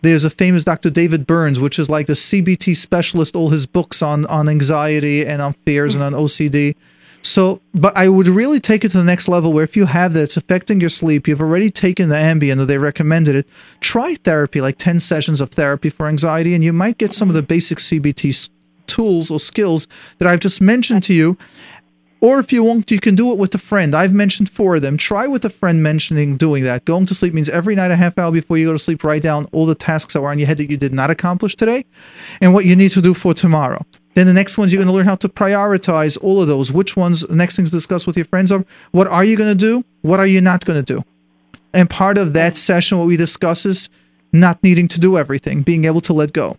There's 0.00 0.24
a 0.24 0.30
famous 0.30 0.64
Dr. 0.64 0.90
David 0.90 1.24
Burns, 1.24 1.60
which 1.60 1.78
is 1.78 1.88
like 1.88 2.08
the 2.08 2.14
CBT 2.14 2.76
specialist, 2.76 3.36
all 3.36 3.50
his 3.50 3.64
books 3.64 4.02
on 4.02 4.26
on 4.26 4.48
anxiety 4.48 5.24
and 5.24 5.40
on 5.40 5.52
fears 5.64 5.94
and 5.94 6.02
on 6.02 6.14
OCD. 6.14 6.74
So, 7.22 7.60
but 7.72 7.96
I 7.96 8.08
would 8.08 8.26
really 8.26 8.58
take 8.58 8.84
it 8.84 8.90
to 8.90 8.98
the 8.98 9.04
next 9.04 9.28
level 9.28 9.52
where 9.52 9.62
if 9.62 9.76
you 9.76 9.86
have 9.86 10.14
that, 10.14 10.22
it's 10.24 10.36
affecting 10.36 10.80
your 10.80 10.90
sleep, 10.90 11.28
you've 11.28 11.40
already 11.40 11.70
taken 11.70 12.08
the 12.08 12.16
Ambien 12.16 12.60
or 12.60 12.64
they 12.64 12.78
recommended 12.78 13.36
it, 13.36 13.46
try 13.78 14.16
therapy, 14.16 14.60
like 14.60 14.78
10 14.78 14.98
sessions 14.98 15.40
of 15.40 15.52
therapy 15.52 15.90
for 15.90 16.08
anxiety, 16.08 16.56
and 16.56 16.64
you 16.64 16.72
might 16.72 16.98
get 16.98 17.14
some 17.14 17.28
of 17.28 17.36
the 17.36 17.42
basic 17.42 17.78
CBT 17.78 18.34
tools 18.92 19.30
or 19.30 19.40
skills 19.40 19.86
that 20.18 20.28
I've 20.28 20.40
just 20.40 20.60
mentioned 20.60 21.02
to 21.04 21.14
you. 21.14 21.36
Or 22.20 22.38
if 22.38 22.52
you 22.52 22.62
want, 22.62 22.88
you 22.92 23.00
can 23.00 23.16
do 23.16 23.32
it 23.32 23.38
with 23.38 23.52
a 23.52 23.58
friend. 23.58 23.96
I've 23.96 24.12
mentioned 24.12 24.48
four 24.48 24.76
of 24.76 24.82
them. 24.82 24.96
Try 24.96 25.26
with 25.26 25.44
a 25.44 25.50
friend 25.50 25.82
mentioning 25.82 26.36
doing 26.36 26.62
that. 26.62 26.84
Going 26.84 27.04
to 27.06 27.16
sleep 27.16 27.34
means 27.34 27.48
every 27.48 27.74
night, 27.74 27.90
a 27.90 27.96
half 27.96 28.16
hour 28.16 28.30
before 28.30 28.56
you 28.58 28.66
go 28.66 28.72
to 28.72 28.78
sleep, 28.78 29.02
write 29.02 29.22
down 29.22 29.46
all 29.50 29.66
the 29.66 29.74
tasks 29.74 30.14
that 30.14 30.20
were 30.20 30.30
on 30.30 30.38
your 30.38 30.46
head 30.46 30.58
that 30.58 30.70
you 30.70 30.76
did 30.76 30.94
not 30.94 31.10
accomplish 31.10 31.56
today 31.56 31.84
and 32.40 32.54
what 32.54 32.64
you 32.64 32.76
need 32.76 32.92
to 32.92 33.02
do 33.02 33.12
for 33.12 33.34
tomorrow. 33.34 33.84
Then 34.14 34.28
the 34.28 34.34
next 34.34 34.56
ones, 34.56 34.72
you're 34.72 34.78
going 34.78 34.92
to 34.92 34.94
learn 34.94 35.06
how 35.06 35.16
to 35.16 35.28
prioritize 35.28 36.16
all 36.22 36.40
of 36.40 36.46
those. 36.46 36.70
Which 36.70 36.96
ones, 36.96 37.22
the 37.22 37.34
next 37.34 37.56
thing 37.56 37.64
to 37.64 37.70
discuss 37.72 38.06
with 38.06 38.16
your 38.16 38.26
friends 38.26 38.52
are 38.52 38.64
what 38.92 39.08
are 39.08 39.24
you 39.24 39.36
going 39.36 39.50
to 39.50 39.66
do? 39.66 39.84
What 40.02 40.20
are 40.20 40.26
you 40.26 40.40
not 40.40 40.64
going 40.64 40.84
to 40.84 40.94
do? 40.94 41.02
And 41.74 41.90
part 41.90 42.18
of 42.18 42.34
that 42.34 42.56
session, 42.56 42.98
what 42.98 43.08
we 43.08 43.16
discuss 43.16 43.66
is 43.66 43.88
not 44.32 44.62
needing 44.62 44.86
to 44.88 45.00
do 45.00 45.18
everything, 45.18 45.62
being 45.62 45.86
able 45.86 46.02
to 46.02 46.12
let 46.12 46.32
go. 46.32 46.56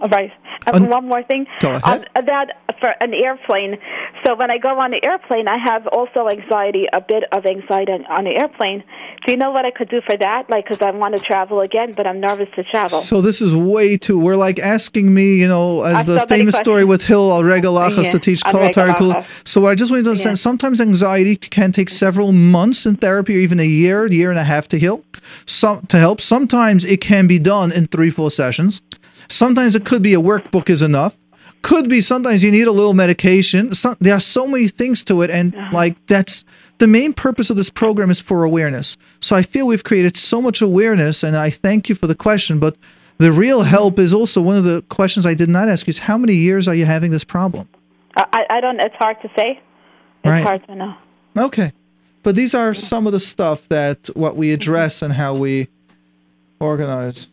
All 0.00 0.08
right. 0.08 0.32
And 0.66 0.84
Un- 0.84 0.90
one 0.90 1.08
more 1.08 1.22
thing. 1.22 1.46
On 1.62 1.74
um, 1.84 2.04
that 2.26 2.46
for 2.80 2.94
an 3.00 3.14
airplane. 3.14 3.78
So 4.26 4.34
when 4.34 4.50
I 4.50 4.58
go 4.58 4.78
on 4.80 4.90
the 4.90 5.04
airplane, 5.04 5.48
I 5.48 5.58
have 5.58 5.86
also 5.88 6.28
anxiety, 6.28 6.86
a 6.92 7.00
bit 7.00 7.24
of 7.32 7.44
anxiety 7.46 7.92
on- 7.92 8.24
the 8.24 8.30
airplane. 8.40 8.82
Do 9.26 9.32
you 9.32 9.38
know 9.38 9.50
what 9.50 9.64
I 9.64 9.70
could 9.70 9.88
do 9.88 10.00
for 10.06 10.16
that? 10.16 10.48
Like, 10.50 10.64
because 10.64 10.80
I 10.82 10.90
want 10.90 11.16
to 11.16 11.20
travel 11.22 11.60
again, 11.60 11.92
but 11.96 12.06
I'm 12.06 12.20
nervous 12.20 12.48
to 12.56 12.64
travel. 12.64 12.98
So 12.98 13.20
this 13.20 13.40
is 13.40 13.54
way 13.54 13.96
too. 13.96 14.18
We're 14.18 14.36
like 14.36 14.58
asking 14.58 15.12
me, 15.12 15.36
you 15.36 15.48
know, 15.48 15.82
as 15.82 16.00
I've 16.00 16.06
the 16.06 16.20
so 16.20 16.26
famous 16.26 16.56
story 16.56 16.84
with 16.84 17.04
Hillel 17.04 17.32
al 17.32 17.44
regel 17.44 17.74
achas 17.74 18.04
Yeah, 18.04 18.10
to 18.10 18.18
teach 18.18 18.42
al 18.44 18.94
Kol 18.94 19.24
So 19.44 19.60
what 19.60 19.70
I 19.70 19.74
just 19.74 19.90
want 19.90 20.04
to 20.04 20.10
understand, 20.10 20.36
Yeah. 20.38 20.48
sometimes 20.48 20.80
anxiety 20.80 21.36
can 21.36 21.72
take 21.72 21.90
several 21.90 22.32
months 22.32 22.86
in 22.86 22.96
therapy, 22.96 23.36
or 23.36 23.40
even 23.40 23.60
a 23.60 23.66
year, 23.66 24.06
year 24.06 24.30
and 24.30 24.38
a 24.38 24.44
half 24.44 24.68
to 24.68 24.78
heal. 24.78 25.04
Some 25.46 25.86
to 25.86 25.98
help. 25.98 26.20
Sometimes 26.20 26.84
it 26.84 27.00
can 27.00 27.26
be 27.26 27.38
done 27.38 27.72
in 27.72 27.86
three, 27.86 28.10
four 28.10 28.30
sessions. 28.30 28.82
Sometimes 29.28 29.74
it 29.74 29.84
could 29.84 30.02
be 30.02 30.14
a 30.14 30.20
workbook 30.20 30.68
is 30.68 30.82
enough. 30.82 31.16
Could 31.62 31.88
be 31.88 32.00
sometimes 32.00 32.42
you 32.42 32.50
need 32.50 32.66
a 32.66 32.72
little 32.72 32.92
medication. 32.92 33.74
Some, 33.74 33.96
there 33.98 34.14
are 34.14 34.20
so 34.20 34.46
many 34.46 34.68
things 34.68 35.02
to 35.04 35.22
it, 35.22 35.30
and 35.30 35.54
like 35.72 35.96
that's 36.06 36.44
the 36.78 36.86
main 36.86 37.14
purpose 37.14 37.48
of 37.48 37.56
this 37.56 37.70
program 37.70 38.10
is 38.10 38.20
for 38.20 38.44
awareness. 38.44 38.98
So 39.20 39.34
I 39.34 39.42
feel 39.42 39.66
we've 39.66 39.84
created 39.84 40.16
so 40.16 40.42
much 40.42 40.60
awareness, 40.60 41.22
and 41.22 41.36
I 41.36 41.48
thank 41.48 41.88
you 41.88 41.94
for 41.94 42.06
the 42.06 42.14
question. 42.14 42.58
But 42.58 42.76
the 43.16 43.32
real 43.32 43.62
help 43.62 43.98
is 43.98 44.12
also 44.12 44.42
one 44.42 44.56
of 44.56 44.64
the 44.64 44.82
questions 44.90 45.24
I 45.24 45.34
did 45.34 45.48
not 45.48 45.68
ask 45.68 45.86
you 45.86 45.92
is 45.92 45.98
how 45.98 46.18
many 46.18 46.34
years 46.34 46.68
are 46.68 46.74
you 46.74 46.84
having 46.84 47.10
this 47.10 47.24
problem? 47.24 47.68
I, 48.16 48.26
I- 48.32 48.56
I 48.56 48.60
don't. 48.60 48.80
It's 48.80 48.96
hard 48.96 49.20
to 49.22 49.28
say. 49.36 49.60
It's 50.24 50.30
Right. 50.30 50.42
hard 50.42 50.66
to 50.66 50.74
know. 50.74 50.94
Okay. 51.36 51.72
But 52.22 52.34
these 52.34 52.54
are 52.54 52.74
some 52.74 53.06
of 53.06 53.12
the 53.12 53.20
stuff 53.20 53.68
that 53.68 54.08
what 54.14 54.36
we 54.36 54.48
mm-hmm. 54.48 54.54
address 54.54 55.02
and 55.02 55.12
how 55.12 55.34
we 55.34 55.68
organize. 56.60 57.30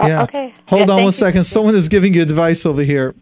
Uh, 0.00 0.06
Yeah. 0.06 0.22
okay. 0.22 0.54
Hold 0.66 0.88
Yeah, 0.88 0.94
on 0.94 1.04
one 1.04 1.34
you. 1.34 1.42
Someone 1.42 1.74
is 1.74 1.88
giving 1.88 2.14
you 2.14 2.22
advice 2.22 2.66
over 2.66 2.82
here. 2.82 3.14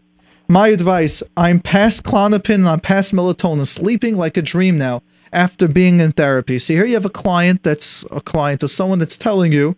My 0.47 0.67
advice 0.67 1.23
I'm 1.35 1.59
past 1.59 2.03
Klonopin 2.03 2.55
and 2.55 2.69
I'm 2.69 2.79
past 2.79 3.13
melatonin, 3.13 3.65
sleeping 3.65 4.15
like 4.15 4.37
a 4.37 4.41
dream 4.41 4.77
now 4.77 5.01
after 5.33 5.67
being 5.67 5.99
in 5.99 6.11
therapy. 6.11 6.59
See, 6.59 6.75
here 6.75 6.85
you 6.85 6.93
have 6.93 7.05
a 7.05 7.09
client 7.09 7.63
that's 7.63 8.05
a 8.11 8.21
client 8.21 8.63
or 8.63 8.67
someone 8.67 8.99
that's 8.99 9.17
telling 9.17 9.51
you 9.51 9.75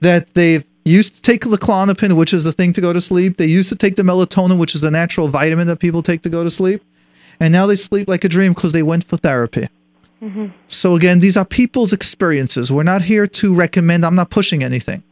that 0.00 0.32
they've 0.34 0.64
used 0.84 1.16
to 1.16 1.22
take 1.22 1.42
the 1.42 1.58
Klonopin, 1.58 2.12
which 2.14 2.32
is 2.32 2.44
the 2.44 2.52
thing 2.52 2.72
to 2.74 2.80
go 2.80 2.92
to 2.92 3.00
sleep. 3.00 3.36
They 3.38 3.46
used 3.46 3.70
to 3.70 3.76
take 3.76 3.96
the 3.96 4.02
melatonin, 4.02 4.58
which 4.58 4.74
is 4.74 4.80
the 4.80 4.90
natural 4.90 5.28
vitamin 5.28 5.66
that 5.66 5.78
people 5.78 6.02
take 6.02 6.22
to 6.22 6.28
go 6.28 6.44
to 6.44 6.50
sleep. 6.50 6.82
And 7.40 7.52
now 7.52 7.66
they 7.66 7.76
sleep 7.76 8.06
like 8.06 8.24
a 8.24 8.28
dream 8.28 8.52
because 8.52 8.72
they 8.72 8.82
went 8.82 9.04
for 9.04 9.16
therapy. 9.16 9.68
Mm-hmm. 10.22 10.46
So 10.68 10.94
again, 10.94 11.20
these 11.20 11.36
are 11.36 11.44
people's 11.44 11.92
experiences. 11.92 12.70
We're 12.70 12.82
not 12.84 13.02
here 13.02 13.26
to 13.26 13.54
recommend. 13.54 14.06
I'm 14.06 14.14
not 14.14 14.30
pushing 14.30 14.62
anything. 14.62 15.02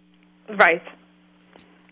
Right. 0.49 0.83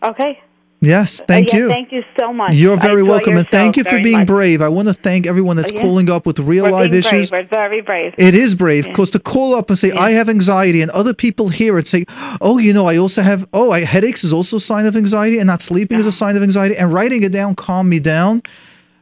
Okay. 0.03 0.39
Yes, 0.83 1.21
thank 1.27 1.49
Uh, 1.49 1.51
yeah, 1.53 1.59
you. 1.59 1.69
Thank 1.69 1.91
you 1.91 2.01
so 2.19 2.33
much. 2.33 2.53
You're 2.55 2.75
very 2.75 3.03
welcome, 3.03 3.37
and 3.37 3.47
thank 3.49 3.77
you 3.77 3.83
for 3.83 3.99
being 4.01 4.19
much. 4.19 4.27
brave. 4.27 4.63
I 4.63 4.67
want 4.67 4.87
to 4.87 4.95
thank 4.95 5.27
everyone 5.27 5.55
that's 5.55 5.71
Oh, 5.71 5.75
yeah. 5.75 5.81
calling 5.81 6.09
up 6.09 6.25
with 6.25 6.39
real 6.39 6.63
We're 6.63 6.71
live 6.71 6.89
being 6.89 6.99
issues. 7.03 7.29
Brave. 7.29 7.47
We're 7.51 7.55
very 7.55 7.81
brave. 7.81 8.15
It 8.17 8.33
is 8.33 8.55
brave 8.55 8.85
because 8.85 9.11
to 9.11 9.19
call 9.19 9.53
up 9.53 9.69
and 9.69 9.77
say 9.77 9.91
I 9.91 10.13
have 10.13 10.27
anxiety, 10.27 10.81
and 10.81 10.89
other 10.89 11.13
people 11.13 11.49
hear 11.49 11.77
it 11.77 11.87
say, 11.87 12.05
"Oh, 12.41 12.57
you 12.57 12.73
know, 12.73 12.87
I 12.87 12.97
also 12.97 13.21
have. 13.21 13.47
Oh, 13.53 13.69
I, 13.71 13.81
headaches 13.81 14.23
is 14.23 14.33
also 14.33 14.57
a 14.57 14.59
sign 14.59 14.87
of 14.87 14.97
anxiety, 14.97 15.37
and 15.37 15.45
not 15.45 15.61
sleeping 15.61 15.99
is 15.99 16.07
a 16.07 16.11
sign 16.11 16.35
of 16.35 16.41
anxiety." 16.41 16.75
And 16.75 16.91
writing 16.91 17.21
it 17.21 17.31
down 17.31 17.53
calm 17.53 17.87
me 17.87 17.99
down. 17.99 18.41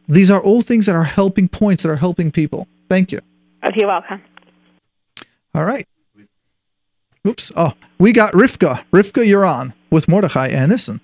These 0.10 0.30
are 0.30 0.42
all 0.42 0.62
things 0.62 0.86
that 0.86 0.96
are 0.96 1.06
helping 1.06 1.48
points 1.48 1.84
that 1.84 1.90
are 1.92 1.96
helping 1.96 2.30
people. 2.30 2.68
Thank 2.90 3.14
you. 3.14 3.22
Oh, 3.64 3.70
you're 3.74 3.88
welcome. 3.88 4.20
All 5.56 5.64
right. 5.64 5.88
Oops. 7.28 7.52
Oh, 7.56 7.74
we 8.00 8.14
got 8.14 8.34
Rivka. 8.34 8.84
Rivka, 8.94 9.28
you're 9.28 9.46
on 9.46 9.74
with 9.92 10.08
Mordechai 10.08 10.48
and 10.48 10.72
Nissen. 10.72 11.02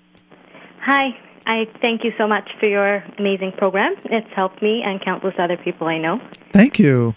Hi. 0.82 1.10
I 1.48 1.66
thank 1.84 2.04
you 2.04 2.12
so 2.18 2.28
much 2.28 2.50
for 2.60 2.68
your 2.68 3.04
amazing 3.20 3.52
program. 3.58 3.96
It's 4.06 4.28
helped 4.36 4.64
me 4.64 4.82
and 4.84 5.04
countless 5.04 5.36
other 5.38 5.58
people 5.58 5.88
I 5.88 6.00
know. 6.00 6.20
Thank 6.54 6.80
you. 6.80 7.14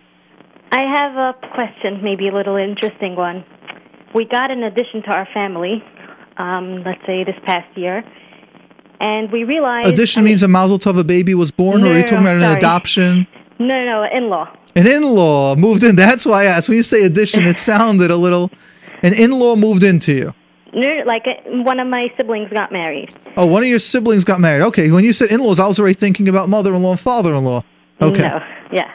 I 0.71 0.83
have 0.83 1.17
a 1.17 1.35
question, 1.55 2.03
maybe 2.03 2.29
a 2.29 2.35
little 2.35 2.57
interesting 2.57 3.17
one. 3.17 3.45
We 4.15 4.27
got 4.27 4.51
an 4.51 4.65
addition 4.65 5.03
to 5.05 5.09
our 5.09 5.27
family, 5.33 5.83
um, 6.37 6.83
let's 6.85 7.01
say 7.07 7.25
this 7.25 7.37
past 7.47 7.75
year, 7.77 8.05
and 9.01 9.33
we 9.33 9.45
realized. 9.45 9.89
Addition 9.89 10.21
I 10.21 10.25
mean, 10.25 10.33
means 10.33 10.43
a 10.43 10.49
mazel 10.49 10.79
tov, 10.79 10.99
a 10.99 11.05
baby 11.05 11.35
was 11.35 11.51
born, 11.51 11.81
no, 11.81 11.89
or 11.89 11.93
are 11.93 11.97
you 11.97 12.03
talking 12.03 12.25
no, 12.25 12.37
about 12.37 12.43
sorry. 12.43 12.53
an 12.53 12.59
adoption? 12.59 13.27
No, 13.59 13.85
no, 13.85 14.07
in 14.13 14.29
law. 14.29 14.55
An 14.77 14.87
in 14.87 15.03
law 15.05 15.57
moved 15.57 15.85
in. 15.85 15.97
That's 16.05 16.27
why 16.27 16.43
I 16.43 16.45
asked. 16.47 16.69
When 16.69 16.77
you 16.77 16.83
say 16.83 17.05
addition, 17.05 17.45
it 17.45 17.59
sounded 17.59 18.11
a 18.11 18.17
little. 18.17 18.51
An 19.03 19.15
in 19.15 19.33
law 19.33 19.57
moved 19.57 19.83
into 19.83 20.13
you. 20.13 20.35
No, 20.73 21.03
like 21.07 21.25
uh, 21.27 21.63
one 21.63 21.81
of 21.81 21.89
my 21.89 22.09
siblings 22.17 22.51
got 22.53 22.71
married. 22.71 23.15
Oh, 23.37 23.47
one 23.47 23.63
of 23.63 23.69
your 23.69 23.79
siblings 23.79 24.25
got 24.25 24.41
married. 24.41 24.63
Okay, 24.65 24.91
when 24.91 25.05
you 25.05 25.13
said 25.13 25.31
in 25.31 25.41
laws, 25.41 25.59
I 25.59 25.67
was 25.67 25.81
already 25.81 25.95
thinking 25.95 26.29
about 26.29 26.49
mother 26.49 26.75
in 26.75 26.83
law 26.83 26.91
and 26.91 27.01
father 27.01 27.35
in 27.35 27.45
law. 27.45 27.65
Okay. 28.03 28.23
No, 28.23 28.41
yeah. 28.73 28.93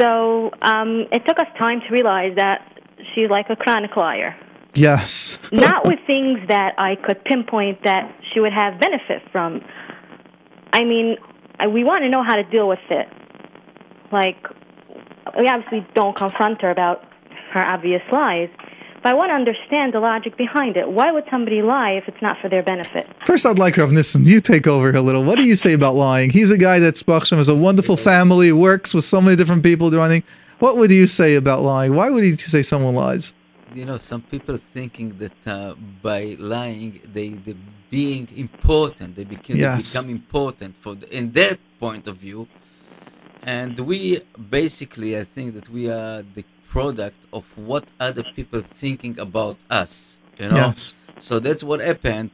So 0.00 0.50
um, 0.62 1.06
it 1.12 1.24
took 1.26 1.38
us 1.38 1.46
time 1.58 1.80
to 1.80 1.86
realize 1.92 2.34
that 2.36 2.80
she's 3.14 3.28
like 3.30 3.46
a 3.50 3.56
chronic 3.56 3.96
liar. 3.96 4.36
Yes. 4.74 5.38
Not 5.52 5.84
with 5.84 6.00
things 6.06 6.40
that 6.48 6.74
I 6.78 6.96
could 6.96 7.24
pinpoint 7.24 7.84
that 7.84 8.12
she 8.32 8.40
would 8.40 8.52
have 8.52 8.80
benefit 8.80 9.22
from. 9.30 9.60
I 10.72 10.80
mean, 10.84 11.16
we 11.72 11.84
want 11.84 12.02
to 12.02 12.08
know 12.08 12.24
how 12.24 12.34
to 12.34 12.42
deal 12.44 12.68
with 12.68 12.80
it. 12.90 13.06
Like, 14.10 14.36
we 15.38 15.46
obviously 15.46 15.86
don't 15.94 16.16
confront 16.16 16.62
her 16.62 16.70
about 16.70 17.04
her 17.52 17.64
obvious 17.64 18.02
lies, 18.10 18.48
but 19.04 19.10
I 19.10 19.14
want 19.14 19.28
to 19.28 19.34
understand 19.34 19.92
the 19.92 20.00
logic 20.00 20.38
behind 20.38 20.78
it. 20.78 20.90
Why 20.90 21.12
would 21.12 21.24
somebody 21.30 21.60
lie 21.60 21.90
if 21.90 22.08
it's 22.08 22.22
not 22.22 22.38
for 22.40 22.48
their 22.48 22.62
benefit? 22.62 23.06
First, 23.26 23.44
I'd 23.44 23.58
like 23.58 23.76
Rav 23.76 23.92
Nissen. 23.92 24.24
You 24.24 24.40
take 24.40 24.66
over 24.66 24.90
a 24.90 25.02
little. 25.02 25.22
What 25.24 25.36
do 25.36 25.44
you 25.44 25.56
say 25.56 25.74
about 25.74 25.94
lying? 25.94 26.30
He's 26.30 26.50
a 26.50 26.56
guy 26.56 26.78
that's 26.78 27.02
Bachshem 27.02 27.36
has 27.36 27.48
a 27.48 27.54
wonderful 27.54 27.98
family, 27.98 28.50
works 28.50 28.94
with 28.94 29.04
so 29.04 29.20
many 29.20 29.36
different 29.36 29.62
people 29.62 29.90
doing. 29.90 30.22
What 30.58 30.78
would 30.78 30.90
you 30.90 31.06
say 31.06 31.34
about 31.34 31.60
lying? 31.62 31.94
Why 31.94 32.08
would 32.08 32.24
you 32.24 32.34
say 32.36 32.62
someone 32.62 32.94
lies? 32.94 33.34
You 33.74 33.84
know, 33.84 33.98
some 33.98 34.22
people 34.22 34.54
are 34.54 34.66
thinking 34.78 35.18
that 35.18 35.46
uh, 35.46 35.74
by 36.02 36.36
lying, 36.38 37.02
they, 37.12 37.28
they 37.30 37.56
being 37.90 38.26
important, 38.36 39.16
they 39.16 39.24
become, 39.24 39.56
yes. 39.56 39.76
they 39.76 39.82
become 39.82 40.10
important 40.10 40.76
for 40.80 40.94
the, 40.94 41.14
in 41.14 41.32
their 41.32 41.58
point 41.78 42.08
of 42.08 42.16
view. 42.16 42.48
And 43.42 43.78
we 43.80 44.20
basically, 44.48 45.18
I 45.18 45.24
think 45.24 45.54
that 45.56 45.68
we 45.68 45.90
are 45.90 46.22
the 46.22 46.44
product 46.76 47.20
of 47.32 47.44
what 47.70 47.84
other 48.06 48.24
people 48.36 48.60
thinking 48.82 49.14
about 49.28 49.56
us. 49.82 50.20
You 50.40 50.48
know, 50.48 50.56
yes. 50.56 50.94
so 51.28 51.34
that's 51.46 51.62
what 51.68 51.80
happened. 51.80 52.30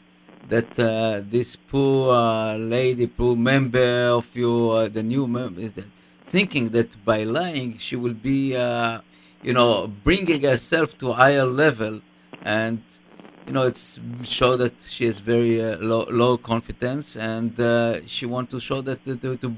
That 0.48 0.72
uh, 0.78 1.22
this 1.34 1.54
poor 1.54 2.12
uh, 2.12 2.56
lady, 2.56 3.06
poor 3.06 3.36
member 3.36 3.92
of 4.20 4.26
you, 4.34 4.52
uh, 4.70 4.88
the 4.88 5.02
new 5.02 5.24
member, 5.26 5.60
is 5.60 5.72
thinking 6.34 6.64
that 6.76 6.90
by 7.04 7.20
lying 7.38 7.70
she 7.86 7.94
will 8.02 8.18
be 8.32 8.56
uh, 8.56 9.00
you 9.42 9.52
know, 9.52 9.90
bringing 10.04 10.42
herself 10.42 10.96
to 10.98 11.08
a 11.10 11.12
higher 11.14 11.44
level, 11.44 12.00
and 12.42 12.80
you 13.46 13.52
know, 13.52 13.62
it's 13.62 13.98
show 14.22 14.56
that 14.56 14.74
she 14.82 15.06
has 15.06 15.18
very 15.18 15.62
uh, 15.62 15.76
low, 15.78 16.04
low 16.10 16.36
confidence, 16.36 17.16
and 17.16 17.58
uh, 17.58 18.04
she 18.06 18.26
want 18.26 18.50
to 18.50 18.60
show 18.60 18.80
that 18.82 19.04
to, 19.04 19.16
to, 19.16 19.36
to, 19.36 19.54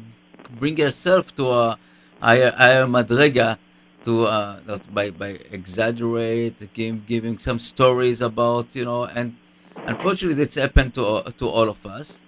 bring 0.59 0.77
herself 0.77 1.35
to 1.35 1.49
a 1.49 1.79
higher 2.21 2.51
higher 2.51 2.87
madrega, 2.87 3.59
to 4.05 4.25
uh, 4.25 4.79
by 4.91 5.11
by 5.11 5.39
exaggerate, 5.51 6.73
give, 6.73 7.07
giving 7.07 7.39
some 7.39 7.59
stories 7.59 8.21
about 8.21 8.75
you 8.75 8.85
know, 8.85 9.05
and 9.05 9.39
unfortunately, 9.87 10.35
that's 10.43 10.57
happened 10.57 10.95
to 10.95 11.23
to 11.37 11.49
all 11.49 11.69
of 11.69 11.85
us. 11.87 12.23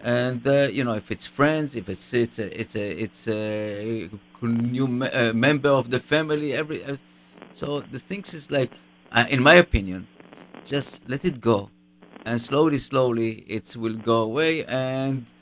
And 0.00 0.46
uh, 0.46 0.68
you 0.72 0.84
know, 0.84 0.94
if 0.94 1.10
it's 1.10 1.26
friends, 1.26 1.74
if 1.76 1.88
it's 1.88 2.12
it's 2.14 2.38
a 2.38 2.60
it's 2.60 2.76
a 2.76 3.02
it's 3.02 3.28
a 3.28 4.10
new 4.42 4.88
me- 4.88 5.08
uh, 5.10 5.32
member 5.34 5.68
of 5.70 5.90
the 5.90 6.00
family 6.00 6.52
every 6.54 6.82
uh, 6.84 6.96
so 7.52 7.80
the 7.82 7.98
things 7.98 8.32
is 8.34 8.50
like 8.50 8.72
in 9.28 9.42
my 9.42 9.54
opinion 9.54 10.08
just 10.64 11.08
let 11.08 11.24
it 11.24 11.40
go 11.40 11.70
and 12.24 12.40
slowly 12.40 12.78
slowly 12.78 13.44
it 13.48 13.76
will 13.76 13.96
go 13.96 14.22
away 14.22 14.64
and 14.66 15.32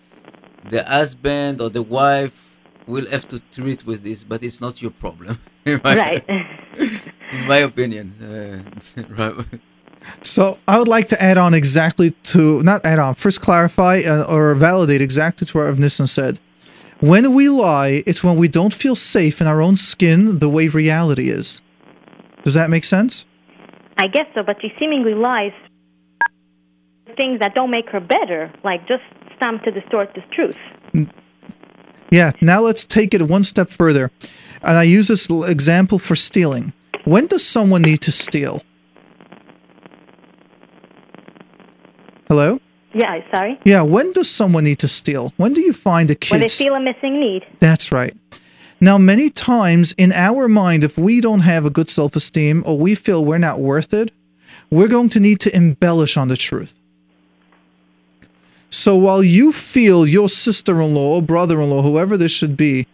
the 0.63 0.83
husband 0.85 1.61
or 1.61 1.71
the 1.71 1.83
wife 1.83 2.57
will 2.87 3.07
have 3.11 3.27
to 3.29 3.41
treat 3.41 3.85
with 3.87 4.03
this 4.03 4.25
but 4.25 4.43
it's 4.43 4.61
not 4.61 4.83
your 4.83 4.91
problem 4.91 5.39
my, 5.85 5.95
right 5.95 6.25
in 7.33 7.47
my 7.47 7.59
opinion 7.59 8.15
uh, 8.23 9.03
right. 9.11 9.35
So 10.23 10.59
I 10.67 10.79
would 10.79 10.89
like 10.89 11.09
to 11.09 11.23
add 11.23 11.39
on 11.39 11.55
exactly 11.55 12.11
to 12.33 12.63
not 12.63 12.85
add 12.85 12.99
on 12.99 13.15
first 13.15 13.41
clarify 13.41 14.03
uh, 14.07 14.25
or 14.25 14.55
validate 14.55 15.03
exactly 15.03 15.47
to 15.47 15.59
what 15.59 15.79
Nissen 15.79 16.07
said. 16.07 16.39
When 17.01 17.35
we 17.35 17.49
lie, 17.49 18.03
it's 18.07 18.25
when 18.25 18.37
we 18.37 18.49
don't 18.49 18.75
feel 18.75 18.97
safe 18.97 19.41
in 19.41 19.47
our 19.47 19.61
own 19.61 19.77
skin 19.77 20.41
the 20.41 20.49
way 20.49 20.67
reality 20.69 21.31
is. 21.31 21.63
Does 22.43 22.55
that 22.55 22.71
make 22.71 22.85
sense? 22.85 23.27
I 23.97 24.07
guess 24.07 24.27
so, 24.35 24.43
but 24.43 24.61
she 24.61 24.73
seemingly 24.79 25.15
lies 25.15 25.53
things 27.17 27.41
that 27.41 27.55
don't 27.55 27.71
make 27.71 27.89
her 27.91 28.01
better, 28.01 28.53
like 28.65 28.87
just 28.89 29.03
some 29.43 29.61
to 29.61 29.71
distort 29.71 30.15
the 30.15 30.23
truth. 30.33 31.09
Yeah, 32.11 32.33
now 32.41 32.61
let's 32.61 32.87
take 32.87 33.13
it 33.13 33.23
one 33.23 33.45
step 33.45 33.71
further. 33.71 34.11
And 34.63 34.77
I 34.77 34.83
use 34.83 35.09
this 35.09 35.29
example 35.31 35.99
for 35.99 36.17
stealing. 36.17 36.73
When 37.05 37.27
does 37.27 37.47
someone 37.47 37.83
need 37.83 38.01
to 38.03 38.13
steal? 38.13 38.61
Hello? 42.29 42.61
Yeah, 42.93 43.21
sorry. 43.33 43.59
Yeah, 43.65 43.83
when 43.83 44.13
does 44.13 44.29
someone 44.29 44.65
need 44.65 44.79
to 44.81 44.89
steal? 44.89 45.33
When 45.37 45.53
do 45.53 45.61
you 45.61 45.73
find 45.73 46.11
a 46.11 46.15
kid? 46.15 46.33
When 46.33 46.41
they 46.41 46.49
feel 46.49 46.75
a 46.75 46.81
missing 46.81 47.21
need. 47.21 47.47
That's 47.61 47.93
right. 47.93 48.15
Now, 48.81 48.97
many 48.99 49.31
times 49.31 49.93
in 49.99 50.13
our 50.13 50.49
mind, 50.49 50.85
if 50.85 50.97
we 50.97 51.21
don't 51.21 51.41
have 51.41 51.65
a 51.65 51.71
good 51.71 51.91
self 51.91 52.15
esteem 52.17 52.63
or 52.67 52.79
we 52.79 52.95
feel 52.95 53.25
we're 53.25 53.39
not 53.39 53.61
worth 53.61 53.93
it, 53.93 54.13
we're 54.71 54.89
going 54.89 55.09
to 55.11 55.21
need 55.21 55.41
to 55.41 55.57
embellish 55.57 56.17
on 56.17 56.29
the 56.29 56.37
truth. 56.37 56.75
So 58.71 58.97
while 58.97 59.23
you 59.23 59.53
feel 59.53 60.07
your 60.07 60.29
sister 60.29 60.81
in 60.83 60.95
law 60.95 61.17
or 61.17 61.23
brother 61.23 61.61
in 61.61 61.71
law, 61.71 61.83
whoever 61.83 62.17
this 62.17 62.33
should 62.33 62.57
be, 62.57 62.87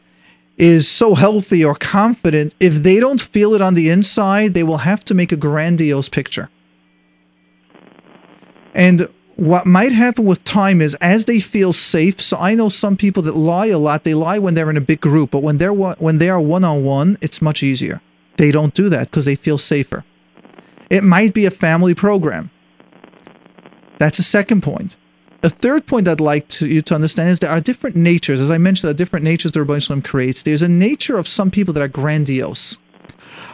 is 0.57 0.89
so 0.89 1.15
healthy 1.15 1.65
or 1.65 1.75
confident, 1.75 2.55
if 2.61 2.75
they 2.75 3.01
don't 3.01 3.21
feel 3.21 3.55
it 3.55 3.61
on 3.61 3.75
the 3.75 3.91
inside, 3.91 4.55
they 4.55 4.63
will 4.63 4.79
have 4.79 5.05
to 5.05 5.15
make 5.15 5.33
a 5.33 5.37
grandiose 5.37 6.09
picture. 6.09 6.49
And 8.73 9.09
what 9.37 9.67
might 9.67 9.93
happen 9.93 10.25
with 10.25 10.45
time 10.45 10.81
is 10.81 10.95
as 10.97 11.25
they 11.25 11.41
feel 11.41 11.73
safe 11.73 12.21
so 12.21 12.37
i 12.39 12.55
know 12.55 12.69
some 12.69 12.97
people 12.97 13.21
that 13.21 13.35
lie 13.35 13.67
a 13.67 13.79
lot 13.79 14.05
they 14.05 14.15
lie 14.15 14.39
when 14.39 14.55
they're 14.55 14.71
in 14.71 14.77
a 14.77 14.81
big 14.81 15.01
group 15.01 15.33
but 15.33 15.43
when 15.43 15.59
they're 15.59 15.73
when 15.73 16.19
they 16.19 16.29
are 16.29 16.41
one-on-one 16.41 17.19
it's 17.21 17.43
much 17.43 17.63
easier. 17.63 18.01
They 18.37 18.51
don't 18.51 18.75
do 18.75 18.89
that 18.89 19.11
because 19.11 19.25
they 19.25 19.37
feel 19.37 19.59
safer. 19.59 20.05
It 20.91 21.05
might 21.05 21.35
be 21.35 21.47
a 21.47 21.51
family 21.51 21.95
program. 21.95 22.51
That's 23.99 24.19
a 24.19 24.25
second 24.25 24.63
point 24.63 24.97
a 25.45 25.51
third 25.51 25.87
point 25.87 26.09
i'd 26.09 26.21
like 26.21 26.49
to, 26.49 26.67
you 26.67 26.83
to 26.83 26.95
understand 26.95 27.31
is 27.31 27.39
there 27.39 27.51
are 27.51 27.61
different 27.61 27.95
natures 27.95 28.41
as 28.41 28.51
i 28.51 28.59
mentioned 28.59 28.89
there 28.89 28.95
are 28.95 29.03
different 29.03 29.25
natures 29.25 29.53
the 29.53 29.61
Ribbono 29.61 29.83
Shel 29.83 29.97
Olam 29.97 30.05
creates 30.05 30.43
there's 30.43 30.63
a 30.63 30.69
nature 30.69 31.17
of 31.17 31.29
some 31.29 31.51
people 31.51 31.73
that 31.75 31.83
are 31.83 31.89
grandiose 31.89 32.79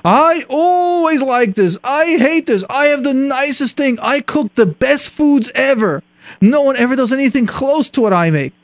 I 0.05 0.45
always 0.49 1.21
like 1.21 1.57
this. 1.57 1.77
I 1.85 2.17
hate 2.19 2.47
this. 2.47 2.65
I 2.71 2.87
have 2.87 3.05
the 3.05 3.15
nicest 3.15 3.77
thing. 3.77 3.99
I 4.01 4.21
cook 4.21 4.55
the 4.55 4.67
best 4.67 5.11
foods 5.11 5.51
ever. 5.55 6.03
No 6.41 6.63
one 6.63 6.77
ever 6.77 6.97
does 6.97 7.13
anything 7.13 7.47
close 7.47 7.91
to 7.91 8.01
what 8.01 8.13
I 8.13 8.31
make. 8.31 8.55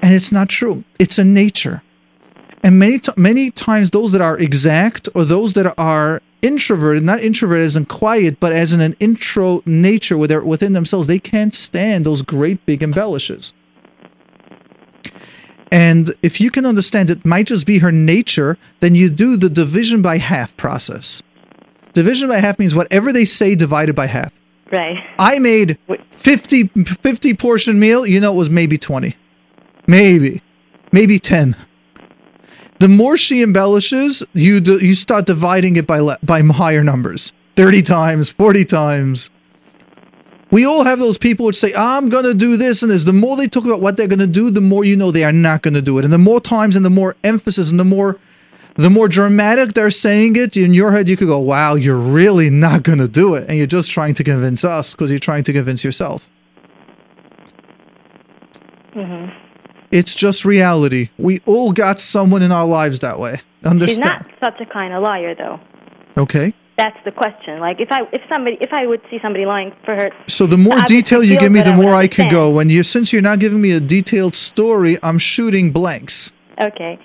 And 0.00 0.14
it's 0.14 0.30
not 0.30 0.48
true. 0.48 0.84
It's 0.98 1.18
a 1.18 1.24
nature. 1.24 1.82
And 2.66 2.80
many 2.80 2.98
t- 2.98 3.12
many 3.16 3.52
times 3.52 3.90
those 3.90 4.10
that 4.10 4.20
are 4.20 4.36
exact 4.36 5.08
or 5.14 5.24
those 5.24 5.52
that 5.52 5.72
are 5.78 6.20
introverted, 6.42 7.04
not 7.04 7.20
introverted 7.20 7.64
as 7.64 7.76
in 7.76 7.84
quiet, 7.84 8.40
but 8.40 8.52
as 8.52 8.72
in 8.72 8.80
an 8.80 8.96
intro 8.98 9.62
nature 9.66 10.18
where 10.18 10.26
they're 10.26 10.42
within 10.42 10.72
themselves, 10.72 11.06
they 11.06 11.20
can't 11.20 11.54
stand 11.54 12.04
those 12.04 12.22
great 12.22 12.66
big 12.66 12.82
embellishes. 12.82 13.52
And 15.70 16.12
if 16.24 16.40
you 16.40 16.50
can 16.50 16.66
understand 16.66 17.08
it 17.08 17.24
might 17.24 17.46
just 17.46 17.66
be 17.66 17.78
her 17.78 17.92
nature, 17.92 18.58
then 18.80 18.96
you 18.96 19.10
do 19.10 19.36
the 19.36 19.48
division 19.48 20.02
by 20.02 20.18
half 20.18 20.56
process. 20.56 21.22
Division 21.92 22.28
by 22.28 22.38
half 22.38 22.58
means 22.58 22.74
whatever 22.74 23.12
they 23.12 23.24
say 23.24 23.54
divided 23.54 23.94
by 23.94 24.06
half. 24.06 24.32
Right. 24.72 24.96
I 25.20 25.38
made 25.38 25.78
50, 26.16 26.66
50 26.66 27.34
portion 27.34 27.78
meal, 27.78 28.04
you 28.04 28.18
know 28.18 28.32
it 28.32 28.36
was 28.36 28.50
maybe 28.50 28.76
20. 28.76 29.14
Maybe. 29.86 30.42
Maybe 30.90 31.20
10. 31.20 31.54
The 32.78 32.88
more 32.88 33.16
she 33.16 33.42
embellishes, 33.42 34.22
you 34.34 34.60
do, 34.60 34.78
you 34.78 34.94
start 34.94 35.26
dividing 35.26 35.76
it 35.76 35.86
by 35.86 35.98
le- 36.00 36.18
by 36.22 36.42
higher 36.42 36.84
numbers. 36.84 37.32
30 37.56 37.82
times, 37.82 38.30
40 38.30 38.64
times. 38.66 39.30
We 40.50 40.64
all 40.64 40.84
have 40.84 40.98
those 40.98 41.18
people 41.18 41.46
which 41.46 41.56
say, 41.56 41.74
I'm 41.74 42.08
to 42.10 42.34
do 42.34 42.56
this 42.56 42.82
and 42.82 42.92
this. 42.92 43.04
The 43.04 43.12
more 43.12 43.36
they 43.36 43.48
talk 43.48 43.64
about 43.64 43.80
what 43.80 43.96
they're 43.96 44.06
to 44.20 44.26
do, 44.26 44.50
the 44.50 44.60
more 44.60 44.84
you 44.84 44.94
know 44.94 45.10
they 45.10 45.24
are 45.24 45.32
not 45.32 45.62
to 45.74 45.82
do 45.82 45.98
it. 45.98 46.04
And 46.04 46.12
the 46.12 46.18
more 46.18 46.40
times 46.40 46.76
and 46.76 46.84
the 46.84 46.90
more 46.90 47.16
emphasis 47.24 47.70
and 47.70 47.80
the 47.80 47.84
more 47.84 48.18
the 48.76 48.90
more 48.90 49.08
dramatic 49.08 49.72
they're 49.72 49.90
saying 49.90 50.36
it, 50.36 50.54
in 50.54 50.74
your 50.74 50.92
head 50.92 51.08
you 51.08 51.16
could 51.16 51.28
go, 51.28 51.38
wow, 51.38 51.76
you're 51.76 51.96
really 51.96 52.50
not 52.50 52.84
to 52.98 53.08
do 53.08 53.34
it. 53.34 53.48
And 53.48 53.56
you're 53.56 53.66
just 53.66 53.90
trying 53.90 54.12
to 54.14 54.24
convince 54.24 54.64
us 54.64 54.92
because 54.92 55.10
you're 55.10 55.18
trying 55.18 55.44
to 55.44 55.52
convince 55.54 55.82
yourself. 55.82 56.28
Mm-hmm. 58.94 59.45
It's 59.90 60.14
just 60.14 60.44
reality. 60.44 61.10
We 61.18 61.40
all 61.46 61.72
got 61.72 62.00
someone 62.00 62.42
in 62.42 62.52
our 62.52 62.66
lives 62.66 63.00
that 63.00 63.18
way. 63.18 63.40
Understand? 63.64 63.90
She's 63.90 64.40
not 64.42 64.52
such 64.52 64.60
a 64.60 64.72
kind 64.72 64.92
of 64.92 65.02
liar, 65.02 65.34
though. 65.34 65.60
Okay. 66.16 66.54
That's 66.78 66.96
the 67.06 67.10
question. 67.12 67.58
Like 67.58 67.80
if 67.80 67.90
I 67.90 68.02
if 68.12 68.20
somebody 68.30 68.58
if 68.60 68.70
I 68.70 68.86
would 68.86 69.00
see 69.10 69.18
somebody 69.22 69.46
lying 69.46 69.72
for 69.84 69.94
her. 69.94 70.10
So 70.26 70.46
the 70.46 70.58
more 70.58 70.78
detail 70.82 71.22
you 71.24 71.38
give 71.38 71.50
me, 71.50 71.62
the 71.62 71.70
I 71.70 71.76
more 71.76 71.94
I 71.94 72.06
could 72.06 72.30
go. 72.30 72.58
And 72.58 72.70
you, 72.70 72.82
since 72.82 73.12
you're 73.12 73.22
not 73.22 73.38
giving 73.38 73.62
me 73.62 73.72
a 73.72 73.80
detailed 73.80 74.34
story, 74.34 74.98
I'm 75.02 75.18
shooting 75.18 75.72
blanks. 75.72 76.32
Okay. 76.60 76.98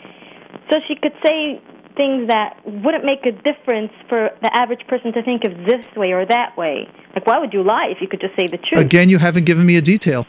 So 0.69 0.79
she 0.88 0.95
could 0.95 1.13
say 1.25 1.61
things 1.95 2.27
that 2.27 2.59
wouldn't 2.65 3.05
make 3.05 3.25
a 3.25 3.32
difference 3.32 3.91
for 4.09 4.29
the 4.41 4.53
average 4.53 4.86
person 4.88 5.13
to 5.13 5.23
think 5.23 5.43
of 5.45 5.53
this 5.65 5.86
way 5.95 6.11
or 6.11 6.25
that 6.25 6.57
way. 6.57 6.89
Like 7.13 7.25
why 7.25 7.39
would 7.39 7.53
you 7.53 7.63
lie 7.63 7.88
if 7.89 8.01
you 8.01 8.09
could 8.09 8.19
just 8.19 8.36
say 8.36 8.47
the 8.47 8.57
truth? 8.57 8.84
Again, 8.84 9.07
you 9.07 9.19
haven't 9.19 9.45
given 9.45 9.65
me 9.65 9.77
a 9.77 9.82
detail. 9.82 10.25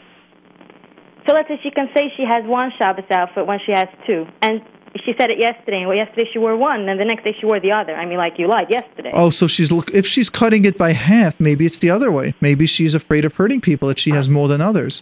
So 1.27 1.33
let's 1.33 1.47
say 1.47 1.59
she 1.63 1.71
can 1.71 1.89
say 1.95 2.11
she 2.17 2.23
has 2.23 2.43
one 2.45 2.71
Shabbos 2.77 3.05
outfit 3.09 3.47
when 3.47 3.59
she 3.65 3.71
has 3.71 3.87
two, 4.05 4.25
and 4.41 4.61
she 5.05 5.13
said 5.17 5.29
it 5.29 5.39
yesterday. 5.39 5.85
Well, 5.85 5.95
yesterday 5.95 6.29
she 6.31 6.39
wore 6.39 6.55
one, 6.57 6.87
and 6.87 6.99
the 6.99 7.05
next 7.05 7.23
day 7.23 7.35
she 7.39 7.45
wore 7.45 7.59
the 7.59 7.71
other. 7.71 7.95
I 7.95 8.05
mean, 8.05 8.17
like 8.17 8.37
you 8.37 8.47
lied 8.47 8.67
yesterday. 8.69 9.11
Oh, 9.13 9.29
so 9.29 9.47
she's 9.47 9.71
look. 9.71 9.89
If 9.91 10.05
she's 10.05 10.29
cutting 10.29 10.65
it 10.65 10.77
by 10.77 10.93
half, 10.93 11.39
maybe 11.39 11.65
it's 11.65 11.77
the 11.77 11.89
other 11.89 12.11
way. 12.11 12.33
Maybe 12.41 12.65
she's 12.65 12.93
afraid 12.93 13.25
of 13.25 13.33
hurting 13.33 13.61
people 13.61 13.87
that 13.87 13.99
she 13.99 14.11
has 14.11 14.29
more 14.29 14.47
than 14.47 14.61
others. 14.61 15.01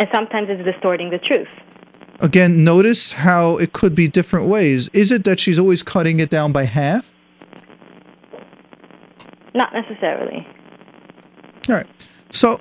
And 0.00 0.08
sometimes 0.12 0.48
it's 0.50 0.64
distorting 0.64 1.10
the 1.10 1.18
truth. 1.18 1.48
Again, 2.20 2.64
notice 2.64 3.12
how 3.12 3.56
it 3.58 3.72
could 3.72 3.94
be 3.94 4.08
different 4.08 4.46
ways. 4.46 4.88
Is 4.92 5.12
it 5.12 5.24
that 5.24 5.38
she's 5.38 5.58
always 5.58 5.82
cutting 5.82 6.20
it 6.20 6.30
down 6.30 6.52
by 6.52 6.64
half? 6.64 7.12
Not 9.54 9.72
necessarily. 9.74 10.46
All 11.68 11.76
right. 11.76 11.86
So 12.32 12.60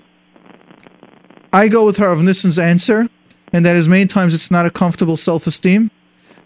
I 1.51 1.67
go 1.67 1.85
with 1.85 1.99
Rav 1.99 2.19
Nissen's 2.19 2.59
answer, 2.59 3.09
and 3.51 3.65
that 3.65 3.75
is 3.75 3.89
many 3.89 4.05
times 4.05 4.33
it's 4.33 4.51
not 4.51 4.65
a 4.65 4.69
comfortable 4.69 5.17
self 5.17 5.47
esteem. 5.47 5.89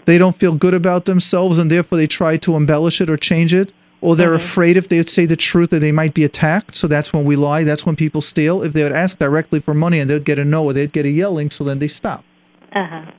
They 0.05 0.17
don't 0.17 0.38
feel 0.38 0.55
good 0.55 0.73
about 0.73 1.05
themselves, 1.05 1.57
and 1.57 1.69
therefore 1.69 1.97
they 1.97 2.07
try 2.07 2.38
to 2.38 2.55
embellish 2.55 3.01
it 3.01 3.09
or 3.09 3.17
change 3.17 3.53
it. 3.53 3.73
Or 4.01 4.15
they're 4.15 4.36
afraid 4.36 4.78
if 4.78 4.89
they 4.89 4.97
would 4.97 5.09
say 5.09 5.26
the 5.26 5.36
truth 5.36 5.71
that 5.71 5.80
they 5.80 5.91
might 5.91 6.13
be 6.13 6.23
attacked. 6.23 6.76
So 6.76 6.88
that's 6.88 7.11
when 7.11 7.26
we 7.26 7.36
lie. 7.36 7.63
That's 7.63 7.88
when 7.88 7.95
people 7.95 8.21
steal. 8.21 8.61
If 8.61 8.73
they 8.73 8.84
would 8.84 8.91
ask 8.91 9.17
directly 9.17 9.59
for 9.59 9.73
money 9.73 9.99
and 9.99 10.07
they'd 10.07 10.23
get 10.23 10.38
a 10.38 10.45
no 10.45 10.63
or 10.63 10.73
they'd 10.73 10.91
get 10.91 11.05
a 11.05 11.09
yelling, 11.09 11.49
so 11.49 11.63
then 11.63 11.80
they 11.80 11.88
stop. 11.88 12.23
Uh 12.73 12.86
huh. 12.86 13.11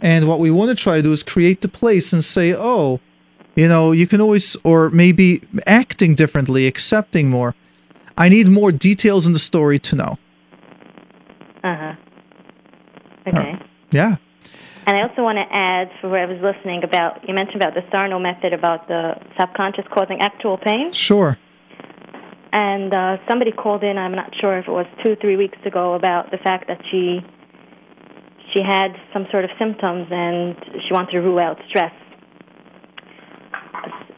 And 0.00 0.26
what 0.28 0.38
we 0.38 0.50
want 0.50 0.70
to 0.70 0.82
try 0.82 0.96
to 0.96 1.02
do 1.02 1.12
is 1.12 1.22
create 1.22 1.60
the 1.60 1.68
place 1.68 2.10
and 2.14 2.24
say, 2.24 2.54
oh, 2.56 3.00
you 3.54 3.68
know, 3.68 3.92
you 3.92 4.06
can 4.06 4.22
always, 4.22 4.56
or 4.64 4.88
maybe 4.88 5.42
acting 5.66 6.14
differently, 6.14 6.66
accepting 6.66 7.28
more. 7.28 7.54
I 8.16 8.28
need 8.28 8.48
more 8.48 8.72
details 8.72 9.26
in 9.26 9.32
the 9.32 9.38
story 9.38 9.78
to 9.80 9.96
know. 9.96 10.18
Uh 11.62 11.76
huh. 11.76 11.94
Okay. 13.26 13.54
Yeah. 13.90 14.16
And 14.86 14.96
I 14.96 15.02
also 15.02 15.22
want 15.22 15.36
to 15.36 15.46
add, 15.54 15.90
for 16.00 16.08
whoever's 16.08 16.42
listening, 16.42 16.82
about 16.82 17.28
you 17.28 17.34
mentioned 17.34 17.62
about 17.62 17.74
the 17.74 17.82
Sarno 17.90 18.18
method 18.18 18.52
about 18.52 18.88
the 18.88 19.14
subconscious 19.38 19.84
causing 19.92 20.20
actual 20.20 20.58
pain. 20.58 20.92
Sure. 20.92 21.38
And 22.52 22.92
uh, 22.94 23.18
somebody 23.28 23.52
called 23.52 23.84
in. 23.84 23.98
I'm 23.98 24.14
not 24.14 24.34
sure 24.40 24.58
if 24.58 24.66
it 24.66 24.72
was 24.72 24.86
two, 25.04 25.14
three 25.20 25.36
weeks 25.36 25.58
ago 25.64 25.94
about 25.94 26.30
the 26.30 26.38
fact 26.38 26.66
that 26.66 26.80
she 26.90 27.20
she 28.52 28.62
had 28.66 28.96
some 29.12 29.26
sort 29.30 29.44
of 29.44 29.50
symptoms 29.58 30.08
and 30.10 30.56
she 30.86 30.92
wanted 30.92 31.12
to 31.12 31.18
rule 31.20 31.38
out 31.38 31.58
stress. 31.68 31.92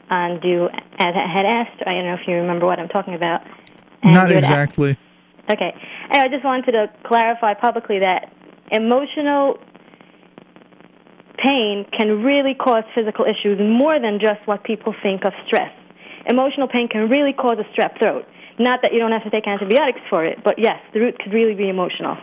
And 0.08 0.42
you 0.44 0.68
had 0.98 1.14
asked. 1.16 1.82
I 1.84 1.92
don't 1.92 2.04
know 2.04 2.14
if 2.14 2.26
you 2.26 2.36
remember 2.36 2.66
what 2.66 2.78
I'm 2.78 2.88
talking 2.88 3.14
about. 3.14 3.42
And 4.02 4.14
Not 4.14 4.28
you 4.28 4.34
had 4.36 4.44
asked- 4.44 4.50
exactly. 4.52 4.96
Okay. 5.50 5.74
Anyway, 6.10 6.24
I 6.24 6.28
just 6.28 6.44
wanted 6.44 6.72
to 6.72 6.90
clarify 7.04 7.54
publicly 7.54 7.98
that 8.00 8.32
emotional 8.70 9.58
pain 11.38 11.84
can 11.96 12.22
really 12.22 12.54
cause 12.54 12.84
physical 12.94 13.24
issues 13.24 13.58
more 13.58 13.98
than 13.98 14.20
just 14.20 14.46
what 14.46 14.62
people 14.62 14.94
think 15.02 15.24
of 15.24 15.32
stress. 15.46 15.72
Emotional 16.26 16.68
pain 16.68 16.88
can 16.88 17.08
really 17.08 17.32
cause 17.32 17.58
a 17.58 17.64
strep 17.74 17.98
throat. 17.98 18.24
Not 18.58 18.82
that 18.82 18.92
you 18.92 19.00
don't 19.00 19.10
have 19.12 19.24
to 19.24 19.30
take 19.30 19.46
antibiotics 19.48 20.00
for 20.08 20.24
it, 20.24 20.44
but 20.44 20.58
yes, 20.58 20.78
the 20.92 21.00
root 21.00 21.18
could 21.18 21.32
really 21.32 21.54
be 21.54 21.68
emotional. 21.68 22.16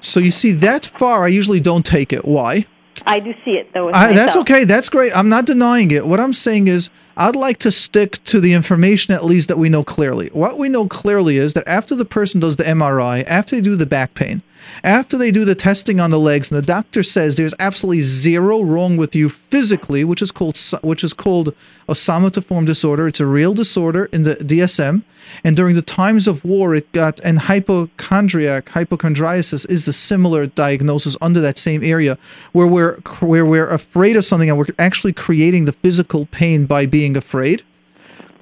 So 0.00 0.18
you 0.18 0.30
see, 0.30 0.52
that 0.52 0.86
far, 0.86 1.24
I 1.24 1.28
usually 1.28 1.60
don't 1.60 1.84
take 1.84 2.12
it. 2.12 2.24
Why? 2.24 2.66
I 3.06 3.20
do 3.20 3.32
see 3.44 3.52
it 3.52 3.72
though. 3.74 3.90
I, 3.90 4.14
that's 4.14 4.36
okay. 4.36 4.64
That's 4.64 4.88
great. 4.88 5.16
I'm 5.16 5.28
not 5.28 5.44
denying 5.44 5.90
it. 5.90 6.06
What 6.06 6.18
I'm 6.18 6.32
saying 6.32 6.68
is, 6.68 6.90
I'd 7.18 7.34
like 7.34 7.58
to 7.58 7.72
stick 7.72 8.22
to 8.24 8.40
the 8.40 8.52
information 8.52 9.14
at 9.14 9.24
least 9.24 9.48
that 9.48 9.58
we 9.58 9.70
know 9.70 9.82
clearly. 9.82 10.28
What 10.34 10.58
we 10.58 10.68
know 10.68 10.86
clearly 10.86 11.38
is 11.38 11.54
that 11.54 11.66
after 11.66 11.94
the 11.94 12.04
person 12.04 12.40
does 12.40 12.56
the 12.56 12.64
MRI, 12.64 13.24
after 13.26 13.56
they 13.56 13.62
do 13.62 13.74
the 13.74 13.86
back 13.86 14.12
pain, 14.12 14.42
after 14.82 15.16
they 15.16 15.30
do 15.30 15.44
the 15.44 15.54
testing 15.54 16.00
on 16.00 16.10
the 16.10 16.18
legs, 16.18 16.50
and 16.50 16.58
the 16.58 16.66
doctor 16.66 17.02
says 17.02 17.36
there's 17.36 17.54
absolutely 17.58 18.02
zero 18.02 18.62
wrong 18.62 18.96
with 18.96 19.14
you 19.14 19.28
physically, 19.28 20.04
which 20.04 20.22
is 20.22 20.30
called 20.30 20.58
which 20.82 21.04
is 21.04 21.12
called 21.12 21.54
a 21.88 21.92
somatoform 21.92 22.66
disorder. 22.66 23.06
It's 23.06 23.20
a 23.20 23.26
real 23.26 23.54
disorder 23.54 24.06
in 24.06 24.24
the 24.24 24.36
DSM, 24.36 25.02
and 25.44 25.56
during 25.56 25.74
the 25.74 25.82
times 25.82 26.26
of 26.26 26.44
war, 26.44 26.74
it 26.74 26.90
got 26.92 27.20
and 27.20 27.38
hypochondriac 27.38 28.66
hypochondriasis 28.70 29.68
is 29.70 29.84
the 29.84 29.92
similar 29.92 30.46
diagnosis 30.46 31.16
under 31.20 31.40
that 31.40 31.58
same 31.58 31.82
area, 31.82 32.18
where 32.52 32.66
we're 32.66 32.96
where 33.20 33.46
we're 33.46 33.70
afraid 33.70 34.16
of 34.16 34.24
something 34.24 34.48
and 34.48 34.58
we're 34.58 34.66
actually 34.78 35.12
creating 35.12 35.64
the 35.64 35.72
physical 35.72 36.26
pain 36.26 36.66
by 36.66 36.86
being 36.86 37.05
afraid. 37.14 37.62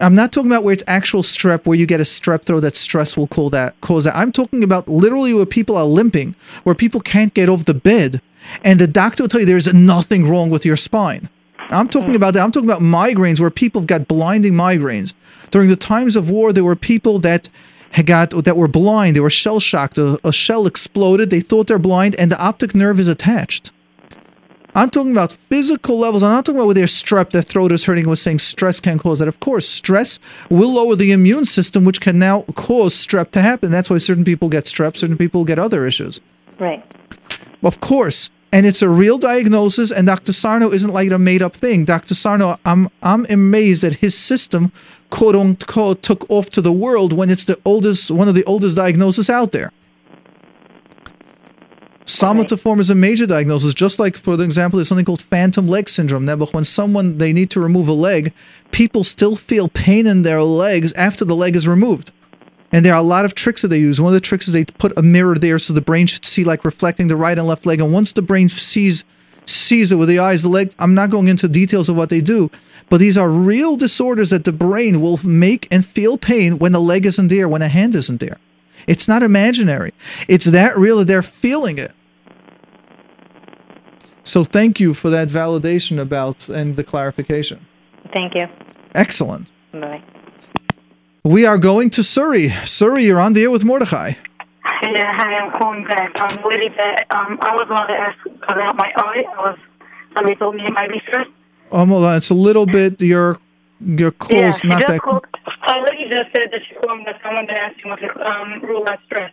I'm 0.01 0.15
not 0.15 0.33
talking 0.33 0.51
about 0.51 0.63
where 0.63 0.73
it's 0.73 0.85
actual 0.87 1.23
strep, 1.23 1.67
where 1.67 1.77
you 1.77 1.87
get 1.87 2.01
a 2.01 2.05
strep 2.05 2.45
throat 2.45 2.61
that 2.61 2.77
stress 2.77 3.17
will 3.17 3.27
call 3.27 3.51
that 3.51 3.81
cause 3.81 4.05
that. 4.05 4.17
I'm 4.17 4.33
talking 4.33 4.63
about 4.63 4.89
literally 4.89 5.35
where 5.35 5.47
people 5.47 5.77
are 5.77 5.85
limping, 5.85 6.37
where 6.63 6.75
people 6.75 7.01
can't 7.01 7.35
get 7.35 7.49
off 7.49 7.65
the 7.65 7.75
bed, 7.75 8.21
and 8.63 8.79
the 8.79 8.87
doctor 8.87 9.23
will 9.23 9.29
tell 9.29 9.41
you 9.41 9.47
there's 9.47 9.73
nothing 9.73 10.29
wrong 10.29 10.51
with 10.51 10.65
your 10.65 10.77
spine. 10.77 11.29
I'm 11.71 11.89
talking 11.89 12.11
mm. 12.11 12.17
about 12.17 12.35
that. 12.35 12.43
I'm 12.43 12.53
talking 12.53 12.69
about 12.69 12.83
migraines 12.83 13.41
where 13.41 13.51
people 13.51 13.81
have 13.81 13.89
got 13.89 14.09
blinding 14.09 14.53
migraines. 14.53 15.15
During 15.51 15.69
the 15.69 15.77
times 15.77 16.17
of 16.17 16.29
war, 16.29 16.53
there 16.53 16.65
were 16.65 16.77
people 16.77 17.19
that 17.21 17.49
had 17.93 18.07
got 18.07 18.31
that 18.31 18.57
were 18.57 18.69
blind. 18.69 19.15
They 19.15 19.21
were 19.21 19.31
shell 19.31 19.61
shocked. 19.61 19.99
A, 19.99 20.19
a 20.25 20.33
shell 20.33 20.67
exploded. 20.67 21.31
They 21.31 21.41
thought 21.41 21.69
they're 21.69 21.79
blind, 21.79 22.17
and 22.17 22.31
the 22.31 22.41
optic 22.41 22.75
nerve 22.75 22.99
is 22.99 23.09
attached. 23.09 23.71
I'm 24.77 24.91
talking 24.91 25.13
about 25.13 25.37
physical 25.49 25.99
levels. 25.99 26.23
I'm 26.23 26.33
not 26.33 26.47
talking 26.47 26.59
about 26.59 26.67
where 26.67 26.75
their 26.75 26.87
strep, 26.87 27.31
their 27.31 27.43
throat 27.43 27.71
is 27.71 27.85
hurting, 27.85 28.09
was 28.09 28.21
saying 28.21 28.41
stress 28.41 28.81
can 28.81 28.99
cause 28.99 29.21
that. 29.21 29.29
Of 29.29 29.39
course, 29.39 29.69
stress 29.69 30.19
will 30.51 30.73
lower 30.73 30.97
the 30.97 31.13
immune 31.13 31.45
system, 31.45 31.85
which 31.85 32.01
can 32.01 32.19
now 32.19 32.43
cause 32.57 32.95
strep 32.95 33.31
to 33.33 33.41
happen. 33.41 33.71
That's 33.71 33.89
why 33.89 33.99
certain 33.99 34.25
people 34.25 34.49
get 34.49 34.65
strep, 34.65 34.97
certain 34.97 35.17
people 35.17 35.45
get 35.45 35.61
other 35.61 35.87
issues. 35.87 36.21
Right. 36.59 36.85
Of 37.63 37.81
course. 37.81 38.31
And 38.53 38.67
it's 38.67 38.83
a 38.83 38.89
real 38.89 39.19
diagnosis, 39.19 39.91
and 39.91 40.07
Dr. 40.07 40.33
Sarno 40.33 40.71
isn't 40.71 40.93
like 40.93 41.11
a 41.11 41.19
made 41.19 41.43
up 41.43 41.57
thing. 41.57 41.85
Dr. 41.85 42.15
Sarno, 42.15 42.59
I'm 42.65 42.89
I'm 43.03 43.27
amazed 43.29 43.83
that 43.83 43.95
his 43.95 44.17
system, 44.17 44.71
quote 45.11 45.35
unquote, 45.35 46.03
took 46.03 46.25
off 46.29 46.51
to 46.51 46.61
the 46.61 46.73
world 46.73 47.13
when 47.13 47.31
it's 47.31 47.45
the 47.45 47.59
oldest 47.65 48.13
one 48.13 48.29
of 48.29 48.35
the 48.35 48.45
oldest 48.45 48.77
diagnoses 48.77 49.29
out 49.29 49.51
there. 49.51 49.73
Somatoform 52.07 52.81
is 52.81 52.91
a 52.91 52.95
major 52.95 53.27
diagnosis, 53.27 53.73
just 53.73 53.99
like 53.99 54.17
for 54.17 54.37
the 54.37 54.45
example, 54.45 54.77
there's 54.77 54.89
something 54.89 55.07
called 55.07 55.23
phantom 55.23 55.69
leg 55.69 55.89
syndrome. 55.89 56.27
Now, 56.27 56.37
when 56.37 56.65
someone 56.65 57.17
they 57.17 57.33
need 57.33 57.51
to 57.51 57.61
remove 57.61 57.89
a 57.89 57.93
leg, 57.93 58.35
people 58.73 59.05
still 59.05 59.37
feel 59.37 59.69
pain 59.69 60.07
in 60.07 60.23
their 60.23 60.43
legs 60.43 60.93
after 60.95 61.25
the 61.25 61.35
leg 61.35 61.57
is 61.57 61.67
removed. 61.67 62.11
And 62.73 62.85
there 62.85 62.93
are 62.93 63.01
a 63.01 63.03
lot 63.03 63.25
of 63.25 63.35
tricks 63.35 63.63
that 63.63 63.69
they 63.69 63.79
use. 63.79 64.01
One 64.01 64.09
of 64.09 64.15
the 64.15 64.21
tricks 64.21 64.49
is 64.49 64.53
they 64.53 64.65
put 64.65 64.93
a 64.99 65.03
mirror 65.03 65.37
there 65.37 65.59
so 65.59 65.73
the 65.73 65.81
brain 65.81 66.07
should 66.07 66.27
see 66.27 66.45
like 66.45 66.65
reflecting 66.65 67.09
the 67.09 67.17
right 67.17 67.39
and 67.39 67.47
left 67.47 67.65
leg. 67.65 67.81
And 67.81 67.93
once 67.93 68.13
the 68.13 68.21
brain 68.23 68.49
sees 68.49 69.05
sees 69.47 69.93
it 69.93 69.97
with 69.97 70.09
the 70.09 70.19
eyes, 70.19 70.43
the 70.43 70.49
leg. 70.49 70.75
I'm 70.79 70.95
not 70.95 71.11
going 71.11 71.29
into 71.29 71.49
details 71.49 71.89
of 71.89 71.97
what 71.97 72.11
they 72.11 72.21
do, 72.21 72.51
but 72.91 72.99
these 72.99 73.17
are 73.17 73.31
real 73.31 73.77
disorders 73.77 74.31
that 74.31 74.45
the 74.45 74.53
brain 74.53 75.01
will 75.01 75.21
make 75.23 75.69
and 75.71 75.85
feel 75.85 76.19
pain 76.19 76.59
when 76.59 76.73
the 76.73 76.81
leg 76.81 77.07
isn't 77.07 77.29
there, 77.29 77.49
when 77.49 77.63
a 77.63 77.69
hand 77.69 77.95
isn't 77.95 78.21
there. 78.21 78.39
It's 78.87 79.09
not 79.09 79.23
imaginary. 79.23 79.93
It's 80.29 80.47
that 80.47 80.77
real 80.77 80.99
that 80.99 81.07
they're 81.07 81.23
feeling 81.23 81.79
it. 81.79 81.93
So 84.25 84.43
thank 84.43 84.81
you 84.81 84.95
for 84.95 85.11
that 85.11 85.29
validation 85.29 86.01
about 86.01 86.49
and 86.49 86.77
the 86.77 86.85
clarification. 86.85 87.67
Thank 88.15 88.35
you. 88.35 88.47
Excellent. 88.95 89.49
Bye. 89.73 90.03
We 91.25 91.47
are 91.47 91.59
going 91.59 91.91
to 91.91 92.03
Suri. 92.03 92.51
Suri, 92.51 93.05
you're 93.05 93.21
on 93.21 93.33
the 93.33 93.43
air 93.43 93.51
with 93.51 93.65
Mordechai. 93.65 94.13
Yeah, 94.83 95.17
hi, 95.17 95.39
I'm 95.39 95.59
calling 95.59 95.85
back. 95.85 96.13
I'm 96.17 96.45
really 96.45 96.69
bad. 96.69 97.07
Um, 97.11 97.39
I 97.41 97.55
was 97.55 97.67
wanted 97.71 97.95
to 97.95 98.01
ask 98.01 98.19
about 98.49 98.77
my 98.77 98.93
eye. 98.97 99.25
I 99.37 99.41
was 99.41 99.59
somebody 100.15 100.37
told 100.37 100.55
me 100.55 100.65
it 100.67 100.73
might 100.73 100.91
be 100.91 101.01
stress. 101.09 101.27
Um, 101.73 101.89
hold 101.89 102.05
on, 102.05 102.17
it's 102.17 102.31
a 102.31 102.35
little 102.35 102.67
bit. 102.67 103.01
You're 103.01 103.39
your 103.81 104.11
calls 104.11 104.63
yeah, 104.63 104.69
not 104.69 104.87
that. 104.87 105.01
Called, 105.01 105.27
a 105.69 105.81
lady 105.91 106.11
just 106.11 106.31
said 106.33 106.49
that 106.53 106.61
she 106.69 106.75
called 106.75 106.99
me 106.99 107.05
that 107.07 107.21
someone 107.23 107.47
that 107.47 107.59
asked 107.59 107.79
you 107.83 107.89
want 107.89 108.01
to 108.01 108.11
um, 108.21 108.61
rule 108.63 108.85
out 108.89 108.99
stress. 109.07 109.33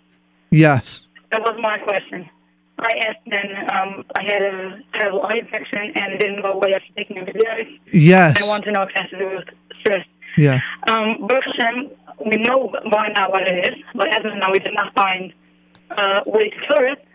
Yes. 0.51 1.07
That 1.31 1.41
was 1.41 1.57
my 1.61 1.77
question. 1.79 2.29
I 2.79 2.91
asked 3.07 3.25
then 3.27 3.49
um, 3.71 4.03
I 4.15 4.23
had 4.23 4.41
a 4.41 4.79
terrible 4.93 5.23
eye 5.23 5.37
infection 5.39 5.91
and 5.95 6.13
it 6.13 6.19
didn't 6.19 6.41
go 6.41 6.53
away 6.53 6.73
after 6.73 6.87
taking 6.95 7.17
antibiotics. 7.17 7.71
Yes. 7.93 8.41
I 8.41 8.47
want 8.47 8.63
to 8.63 8.71
know 8.71 8.83
if 8.83 8.89
it 8.89 8.97
has 8.97 9.09
to 9.11 9.17
do 9.19 9.29
with 9.35 9.47
stress. 9.79 10.05
Yeah. 10.37 10.59
Um, 10.87 11.27
Baruch 11.27 11.43
Hashem, 11.57 11.91
we 12.25 12.41
know 12.41 12.73
by 12.91 13.09
now 13.09 13.29
what 13.29 13.43
it 13.43 13.73
is, 13.73 13.83
but 13.95 14.07
as 14.07 14.25
of 14.25 14.37
now 14.37 14.51
we 14.51 14.59
did 14.59 14.73
not 14.73 14.93
find 14.93 15.33
uh, 15.91 16.21
way 16.25 16.49
to 16.49 16.55
cure 16.67 16.87
it. 16.87 17.05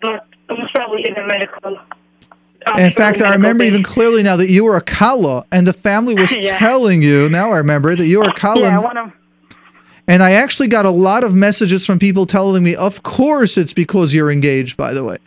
But 0.00 0.26
it 0.50 0.70
probably 0.74 1.06
in 1.06 1.16
a 1.16 1.26
medical. 1.26 1.78
Um, 2.66 2.78
In 2.80 2.90
fact, 2.92 3.20
I 3.22 3.32
remember 3.32 3.64
even 3.64 3.82
clearly 3.82 4.22
now 4.22 4.36
that 4.36 4.50
you 4.50 4.64
were 4.64 4.76
a 4.76 4.80
kala, 4.82 5.44
and 5.52 5.66
the 5.66 5.72
family 5.72 6.14
was 6.14 6.34
Yeah. 6.36 6.58
telling 6.58 7.02
you. 7.02 7.28
Now 7.28 7.52
I 7.52 7.58
remember 7.58 7.94
that 7.94 8.06
you 8.06 8.18
were 8.18 8.24
a 8.24 8.34
kala, 8.34 8.60
Yeah, 8.62 8.74
and- 8.74 8.84
one 8.84 8.96
of 8.96 9.12
and 10.10 10.22
I 10.22 10.32
actually 10.32 10.68
got 10.68 10.86
a 10.86 10.90
lot 10.90 11.22
of 11.22 11.34
messages 11.34 11.84
from 11.84 11.98
people 11.98 12.24
telling 12.24 12.62
me, 12.64 12.74
"Of 12.74 13.02
course, 13.02 13.58
it's 13.58 13.74
because 13.74 14.14
you're 14.14 14.30
engaged." 14.30 14.76
By 14.76 14.94
the 14.94 15.04
way, 15.04 15.18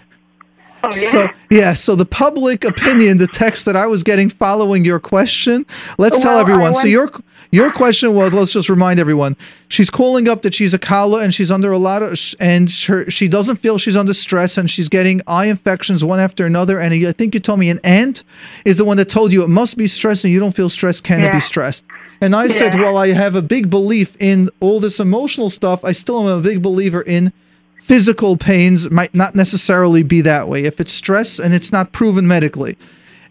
oh 0.83 0.89
yeah. 0.95 1.09
so 1.09 1.27
yeah, 1.49 1.73
so 1.73 1.95
the 1.95 2.05
public 2.05 2.63
opinion, 2.63 3.17
the 3.17 3.27
text 3.27 3.65
that 3.65 3.75
I 3.75 3.87
was 3.87 4.03
getting 4.03 4.29
following 4.29 4.85
your 4.85 4.99
question. 4.99 5.65
Let's 5.97 6.17
tell 6.17 6.35
Well, 6.35 6.37
I 6.37 6.41
everyone. 6.41 6.75
So 6.75 6.87
your 6.87 7.11
your 7.51 7.71
question 7.71 8.13
was, 8.15 8.33
let's 8.33 8.53
just 8.53 8.69
remind 8.69 8.99
everyone, 8.99 9.35
she's 9.67 9.89
calling 9.89 10.29
up 10.29 10.41
that 10.43 10.53
she's 10.53 10.73
a 10.73 10.79
kala 10.79 11.21
and 11.21 11.33
she's 11.33 11.51
under 11.51 11.71
a 11.71 11.77
lot 11.77 12.01
of, 12.01 12.17
and 12.39 12.71
her, 12.87 13.09
she 13.09 13.27
doesn't 13.27 13.57
feel 13.57 13.77
she's 13.77 13.97
under 13.97 14.13
stress 14.13 14.57
and 14.57 14.71
she's 14.71 14.87
getting 14.87 15.21
eye 15.27 15.47
infections 15.47 16.03
one 16.03 16.19
after 16.19 16.45
another. 16.45 16.79
And 16.79 16.93
I 17.05 17.11
think 17.11 17.33
you 17.33 17.41
told 17.41 17.59
me 17.59 17.69
an 17.69 17.81
aunt 17.83 18.23
is 18.63 18.77
the 18.77 18.85
one 18.85 18.95
that 18.97 19.09
told 19.09 19.33
you 19.33 19.43
it 19.43 19.49
must 19.49 19.75
be 19.75 19.85
stress 19.85 20.23
and 20.23 20.31
you 20.31 20.39
don't 20.39 20.55
feel 20.55 20.69
stress. 20.69 21.01
Can 21.01 21.23
it 21.23 21.31
be 21.33 21.41
stressed? 21.41 21.83
And 22.21 22.35
I 22.35 22.47
said, 22.47 22.75
well, 22.75 22.95
I 22.95 23.09
have 23.09 23.35
a 23.35 23.41
big 23.41 23.69
belief 23.69 24.15
in 24.19 24.49
all 24.61 24.79
this 24.79 24.99
emotional 24.99 25.49
stuff. 25.49 25.83
I 25.83 25.91
still 25.91 26.29
am 26.29 26.39
a 26.39 26.41
big 26.41 26.61
believer 26.61 27.01
in 27.01 27.33
physical 27.81 28.37
pains 28.37 28.89
might 28.89 29.13
not 29.13 29.35
necessarily 29.35 30.03
be 30.03 30.21
that 30.21 30.47
way. 30.47 30.63
If 30.63 30.79
it's 30.79 30.93
stress 30.93 31.39
and 31.39 31.53
it's 31.53 31.71
not 31.71 31.91
proven 31.91 32.27
medically. 32.27 32.77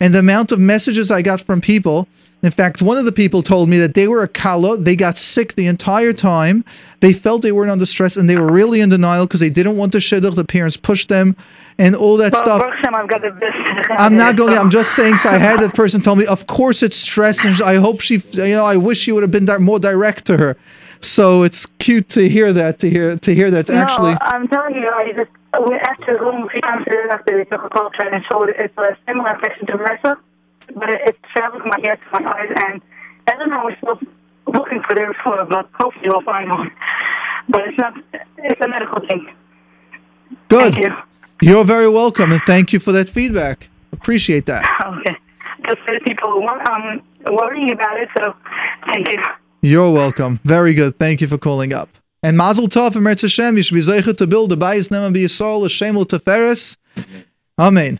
And 0.00 0.14
the 0.14 0.18
amount 0.18 0.50
of 0.52 0.58
messages 0.58 1.10
I 1.10 1.22
got 1.22 1.40
from 1.40 1.60
people, 1.60 2.08
in 2.42 2.50
fact, 2.50 2.80
one 2.80 2.96
of 2.96 3.04
the 3.04 3.12
people 3.12 3.42
told 3.42 3.68
me 3.68 3.78
that 3.78 3.92
they 3.94 4.08
were 4.08 4.22
a 4.22 4.28
kala, 4.28 4.78
they 4.78 4.96
got 4.96 5.18
sick 5.18 5.54
the 5.54 5.66
entire 5.66 6.14
time. 6.14 6.64
They 7.00 7.12
felt 7.12 7.42
they 7.42 7.52
weren't 7.52 7.70
under 7.70 7.84
stress 7.84 8.16
and 8.16 8.30
they 8.30 8.36
were 8.36 8.50
really 8.50 8.80
in 8.80 8.88
denial 8.88 9.26
because 9.26 9.40
they 9.40 9.50
didn't 9.50 9.76
want 9.76 9.92
the 9.92 9.98
shidduch, 9.98 10.34
the 10.34 10.44
parents 10.44 10.76
pushed 10.76 11.10
them, 11.10 11.36
and 11.78 11.94
all 11.94 12.16
that 12.16 12.32
well, 12.32 12.42
stuff. 12.42 12.60
Baruch 12.60 12.76
Hashem, 12.76 12.94
I've 12.94 13.08
got 13.08 13.20
the 13.20 13.30
best. 13.30 13.90
I'm 13.98 14.16
not 14.16 14.36
going. 14.36 14.56
I'm 14.56 14.70
just 14.70 14.96
saying. 14.96 15.16
So 15.18 15.28
I 15.28 15.38
had 15.38 15.60
that 15.60 15.74
person 15.74 16.00
tell 16.00 16.16
me, 16.16 16.24
of 16.26 16.46
course 16.46 16.82
it's 16.82 16.96
stress, 16.96 17.44
and 17.44 17.60
I 17.62 17.76
hope 17.76 18.00
she, 18.00 18.22
you 18.32 18.54
know, 18.54 18.64
I 18.64 18.76
wish 18.76 18.98
she 18.98 19.12
would 19.12 19.22
have 19.22 19.30
been 19.30 19.46
more 19.62 19.78
direct 19.78 20.24
to 20.26 20.38
her. 20.38 20.56
So 21.00 21.42
it's 21.42 21.66
cute 21.78 22.08
to 22.10 22.28
hear 22.28 22.52
that. 22.52 22.78
To 22.80 22.90
hear 22.90 23.16
to 23.16 23.34
hear 23.34 23.50
that. 23.50 23.60
It's 23.60 23.70
actually 23.70 24.12
No, 24.12 24.18
I'm 24.20 24.48
telling 24.48 24.74
you, 24.74 24.88
I 24.88 25.12
just 25.12 25.30
we 25.66 25.74
after 25.76 26.18
going 26.18 26.44
a 26.44 26.48
few 26.48 26.60
times 26.60 26.84
to 26.84 26.90
the 26.90 27.08
doctor, 27.08 27.38
they 27.38 27.44
took 27.44 27.64
a 27.64 27.70
culture 27.70 28.02
and 28.02 28.14
it 28.16 28.22
showed 28.30 28.50
it's 28.50 28.76
a 28.76 28.96
similar 29.06 29.34
infection 29.34 29.66
to 29.68 29.72
MRSA, 29.78 30.16
but 30.74 30.90
it, 30.90 31.00
it 31.06 31.16
travels 31.34 31.62
from 31.62 31.70
my 31.70 31.78
ears 31.84 31.98
to 32.12 32.20
my 32.20 32.30
eyes, 32.30 32.50
and 32.66 32.82
I 33.28 33.36
don't 33.36 33.50
know 33.50 33.62
we're 33.64 33.76
still 33.78 33.98
looking 34.46 34.82
for 34.86 34.94
the 34.94 35.02
referral, 35.02 35.48
but 35.48 35.68
hopefully 35.74 36.08
we'll 36.08 36.22
find 36.22 36.50
one. 36.50 36.70
But 37.48 37.68
it's 37.68 37.78
not. 37.78 37.94
It's 38.38 38.60
a 38.60 38.68
medical 38.68 39.00
thing. 39.08 39.32
good. 40.48 40.74
Thank 40.74 40.86
you. 40.86 40.96
You're 41.42 41.64
very 41.64 41.88
welcome, 41.88 42.32
and 42.32 42.42
thank 42.46 42.72
you 42.74 42.78
for 42.80 42.92
that 42.92 43.08
feedback. 43.08 43.68
Appreciate 43.92 44.46
that. 44.46 44.64
Okay. 45.00 45.16
Just 45.66 45.80
for 45.82 45.92
the 45.92 46.00
people 46.00 46.30
who 46.32 46.40
want, 46.40 46.66
um 46.68 47.02
worrying 47.34 47.70
about 47.70 47.98
it, 48.00 48.08
so 48.16 48.34
thank 48.86 49.10
you. 49.10 49.22
You're 49.62 49.90
welcome. 49.92 50.40
Very 50.44 50.74
good. 50.74 50.98
Thank 50.98 51.20
you 51.20 51.26
for 51.26 51.38
calling 51.38 51.72
up. 51.72 51.88
And 52.22 52.36
Mazel 52.36 52.68
Tov 52.68 52.96
and 52.96 53.04
Mertz 53.04 53.22
Hashem. 53.22 53.56
You 53.56 53.62
should 53.62 53.74
be 53.74 53.80
zeichet 53.80 54.16
to 54.18 54.26
build 54.26 54.50
the 54.50 54.56
bayis 54.56 54.88
neman 54.88 55.14
b'yisrael 55.14 55.62
l'shem 55.62 55.96
teferes. 55.96 56.76
Amen. 57.58 57.98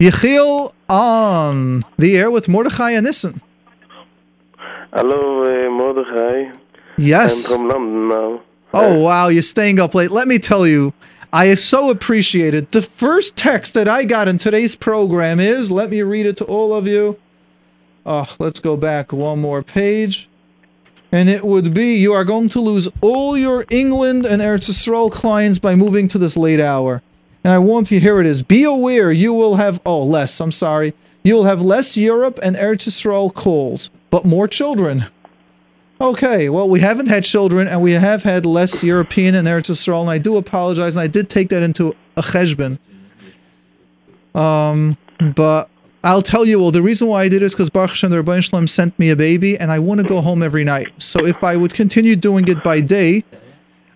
Yechiel 0.00 0.72
on 0.88 1.84
the 1.98 2.16
air 2.16 2.30
with 2.30 2.48
Mordechai 2.48 2.92
and 2.92 3.06
Nissen. 3.06 3.42
Hallo, 4.92 5.44
uh, 5.44 5.70
Mordechai. 5.70 6.56
Yes. 6.96 7.50
I'm 7.50 7.58
from 7.58 7.68
London 7.68 8.08
now. 8.08 8.42
Oh 8.72 9.00
wow, 9.00 9.28
you're 9.28 9.42
staying 9.42 9.78
up 9.78 9.94
late. 9.94 10.10
Let 10.10 10.26
me 10.26 10.38
tell 10.38 10.66
you, 10.66 10.94
I 11.32 11.54
so 11.56 11.90
appreciate 11.90 12.54
it. 12.54 12.72
The 12.72 12.82
first 12.82 13.36
text 13.36 13.74
that 13.74 13.88
I 13.88 14.04
got 14.04 14.26
in 14.26 14.38
today's 14.38 14.74
program 14.74 15.38
is, 15.38 15.70
let 15.70 15.90
me 15.90 16.02
read 16.02 16.26
it 16.26 16.36
to 16.38 16.44
all 16.44 16.72
of 16.72 16.86
you. 16.86 17.18
Oh, 18.06 18.34
let's 18.38 18.60
go 18.60 18.76
back 18.76 19.12
one 19.12 19.40
more 19.40 19.62
page. 19.62 20.29
And 21.12 21.28
it 21.28 21.44
would 21.44 21.74
be, 21.74 21.96
you 21.96 22.12
are 22.12 22.24
going 22.24 22.48
to 22.50 22.60
lose 22.60 22.88
all 23.00 23.36
your 23.36 23.64
England 23.70 24.26
and 24.26 24.40
Eretz 24.40 24.68
Yisrael 24.68 25.10
clients 25.10 25.58
by 25.58 25.74
moving 25.74 26.06
to 26.08 26.18
this 26.18 26.36
late 26.36 26.60
hour. 26.60 27.02
And 27.42 27.52
I 27.52 27.58
want 27.58 27.90
you, 27.90 27.98
here 27.98 28.20
it 28.20 28.26
is. 28.26 28.42
Be 28.42 28.64
aware 28.64 29.10
you 29.10 29.32
will 29.32 29.56
have, 29.56 29.80
oh, 29.84 30.02
less, 30.04 30.40
I'm 30.40 30.52
sorry. 30.52 30.94
You 31.24 31.34
will 31.34 31.44
have 31.44 31.62
less 31.62 31.96
Europe 31.96 32.38
and 32.42 32.54
Eretz 32.54 32.86
Yisrael 32.86 33.34
calls, 33.34 33.90
but 34.10 34.24
more 34.24 34.46
children. 34.46 35.06
Okay, 36.00 36.48
well, 36.48 36.68
we 36.68 36.80
haven't 36.80 37.08
had 37.08 37.24
children, 37.24 37.66
and 37.66 37.82
we 37.82 37.92
have 37.92 38.22
had 38.22 38.46
less 38.46 38.84
European 38.84 39.34
and 39.34 39.48
Eretz 39.48 39.70
Yisrael, 39.70 40.02
and 40.02 40.10
I 40.10 40.18
do 40.18 40.36
apologize, 40.36 40.96
and 40.96 41.02
I 41.02 41.06
did 41.06 41.28
take 41.28 41.48
that 41.48 41.62
into 41.62 41.94
a 42.16 42.22
cheshbon. 42.22 42.78
Um, 44.34 44.96
but 45.34 45.69
I'll 46.02 46.22
tell 46.22 46.46
you, 46.46 46.58
well, 46.58 46.70
the 46.70 46.82
reason 46.82 47.08
why 47.08 47.24
I 47.24 47.28
did 47.28 47.42
it 47.42 47.46
is 47.46 47.52
because 47.52 47.68
Baruch 47.68 47.90
Hashem, 47.90 48.10
the 48.10 48.22
Ribbono 48.22 48.42
Shel 48.42 48.58
Olam 48.58 48.68
sent 48.68 48.98
me 48.98 49.10
a 49.10 49.16
baby, 49.16 49.58
and 49.58 49.70
I 49.70 49.78
want 49.78 50.00
to 50.00 50.06
go 50.06 50.22
home 50.22 50.42
every 50.42 50.64
night. 50.64 50.88
So 50.96 51.26
if 51.26 51.44
I 51.44 51.56
would 51.56 51.74
continue 51.74 52.16
doing 52.16 52.48
it 52.48 52.64
by 52.64 52.80
day, 52.80 53.22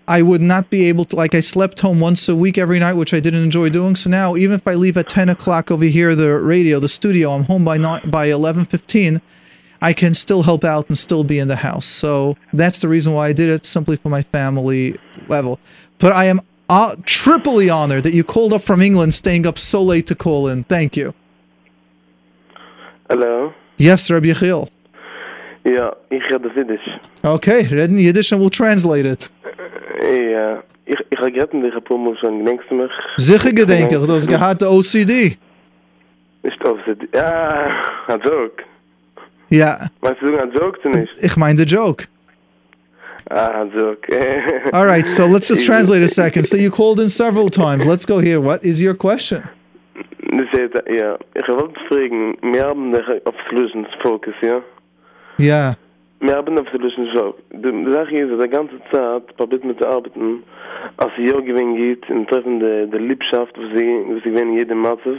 I 0.07 0.21
would 0.21 0.43
not 0.43 0.69
be 0.69 0.85
able 0.85 1.07
to, 1.07 1.17
like, 1.17 1.35
I 1.35 1.41
slept 1.41 1.81
home 1.81 2.01
once 2.01 2.29
a 2.29 2.37
week 2.37 2.59
every 2.59 2.79
night, 2.79 2.93
which 2.95 3.15
I 3.15 3.21
didn't 3.21 3.43
enjoy 3.43 3.71
doing. 3.71 3.97
So 3.97 4.11
now, 4.11 4.37
even 4.37 4.55
if 4.55 4.69
I 4.69 4.75
leave 4.75 4.99
at 4.99 5.09
10 5.09 5.31
o'clock 5.31 5.71
over 5.71 5.87
here, 5.87 6.15
the 6.15 6.39
radio, 6.39 6.79
the 6.79 6.91
studio, 6.91 7.31
I'm 7.31 7.45
home 7.45 7.65
by 7.65 7.79
by 7.79 8.29
11.15, 8.29 9.23
I 9.81 9.93
can 9.95 10.13
still 10.13 10.43
help 10.43 10.63
out 10.63 10.89
and 10.89 10.99
still 10.99 11.25
be 11.25 11.39
in 11.39 11.49
the 11.49 11.57
house. 11.57 11.87
So 11.87 12.37
that's 12.53 12.81
the 12.81 12.89
reason 12.89 13.15
why 13.15 13.29
I 13.29 13.33
did 13.33 13.49
it, 13.49 13.65
simply 13.65 13.97
for 13.97 14.11
my 14.11 14.23
family 14.23 14.99
level. 15.29 15.59
But 15.99 16.13
I 16.13 16.27
am 16.27 16.43
uh, 16.69 16.97
triply 17.07 17.71
honored 17.71 18.03
that 18.03 18.13
you 18.13 18.25
called 18.25 18.53
up 18.53 18.63
from 18.63 18.83
England, 18.83 19.15
staying 19.15 19.47
up 19.47 19.59
so 19.59 19.83
late 19.83 20.07
to 20.09 20.15
call 20.15 20.49
in. 20.49 20.65
Thank 20.65 20.99
you. 20.99 21.15
Hallo? 23.09 23.53
Yes, 23.79 24.11
Rabbi 24.11 24.29
Yechiel. 24.33 24.69
Ja, 25.65 25.95
ich 26.11 26.23
rede 26.31 26.49
Yiddish. 26.55 27.01
Okay, 27.23 27.67
reden 27.71 27.99
Yiddish 27.99 28.33
and 28.33 28.41
we'll 28.43 28.51
translate 28.51 29.07
it. 29.07 29.31
Ja, 30.03 30.63
ich, 30.87 30.99
ich 31.11 31.19
habe 31.19 31.33
gerade 31.33 31.61
dich 31.61 31.75
ein 31.75 31.83
paar 31.85 31.99
Mal 31.99 32.17
schon, 32.19 32.39
gedenkst 32.45 32.67
du 32.69 32.75
mich? 32.75 32.91
Sicher 33.17 33.53
gedenke 33.53 33.97
ich, 33.97 34.07
du 34.07 34.13
hast 34.13 34.29
gehad 34.29 34.61
the 34.61 34.67
OCD. 34.67 35.39
Nicht 36.43 36.61
sie. 36.87 37.09
Ja, 37.15 37.71
ein 38.09 38.21
Joke. 38.21 38.63
Ja, 39.49 39.89
Meinst 40.03 40.21
du, 40.21 40.37
ein 40.37 40.53
Joke 40.53 40.79
du 40.83 40.91
nicht? 40.91 41.13
ich 41.21 41.37
meine 41.37 41.59
the 41.59 41.65
joke. 41.65 42.05
Ah, 43.31 43.63
ein 43.63 43.71
Joke. 43.73 44.07
All 44.73 44.87
right, 44.87 45.07
so 45.09 45.27
let's 45.27 45.49
just 45.49 45.65
translate 45.71 46.03
a 46.03 46.09
second. 46.09 46.47
So 46.47 46.57
you 46.59 46.71
called 46.71 47.01
in 47.01 47.09
several 47.09 47.49
times. 47.49 47.87
Let's 47.87 48.05
go 48.07 48.19
here. 48.19 48.39
What 48.41 48.63
is 48.63 48.81
your 48.83 48.95
question? 48.95 49.43
Ja, 50.33 51.17
ich 51.35 51.49
wollte 51.49 51.81
fragen, 51.89 52.37
wir 52.43 52.65
haben 52.65 52.93
dich 52.93 53.07
auf 53.27 53.35
Solutions 53.49 53.89
Focus, 54.03 54.35
ja? 54.43 54.61
Yeah. 55.39 55.77
Wir 56.21 56.37
haben 56.37 56.59
auf 56.59 56.67
Solutions 56.73 57.11
Focus. 57.13 57.41
Die 57.53 57.93
Sache 57.93 58.17
ist, 58.17 58.43
die 58.43 58.49
ganze 58.49 58.81
Zeit 58.93 59.37
probiert 59.37 59.65
mit 59.65 59.79
zu 59.79 59.87
arbeiten, 59.87 60.43
als 60.97 61.13
sie 61.17 61.27
ja 61.27 61.39
gewinnen 61.41 61.77
geht, 61.77 62.09
in 62.09 62.27
Treffen 62.27 62.61
der, 62.61 62.87
der 62.87 63.01
Liebschaft, 63.01 63.57
wo 63.57 63.63
sie, 63.77 64.03
wo 64.07 64.15
sie 64.17 64.31
gewinnen 64.31 64.57
jedem 64.57 64.79
Matzef. 64.79 65.19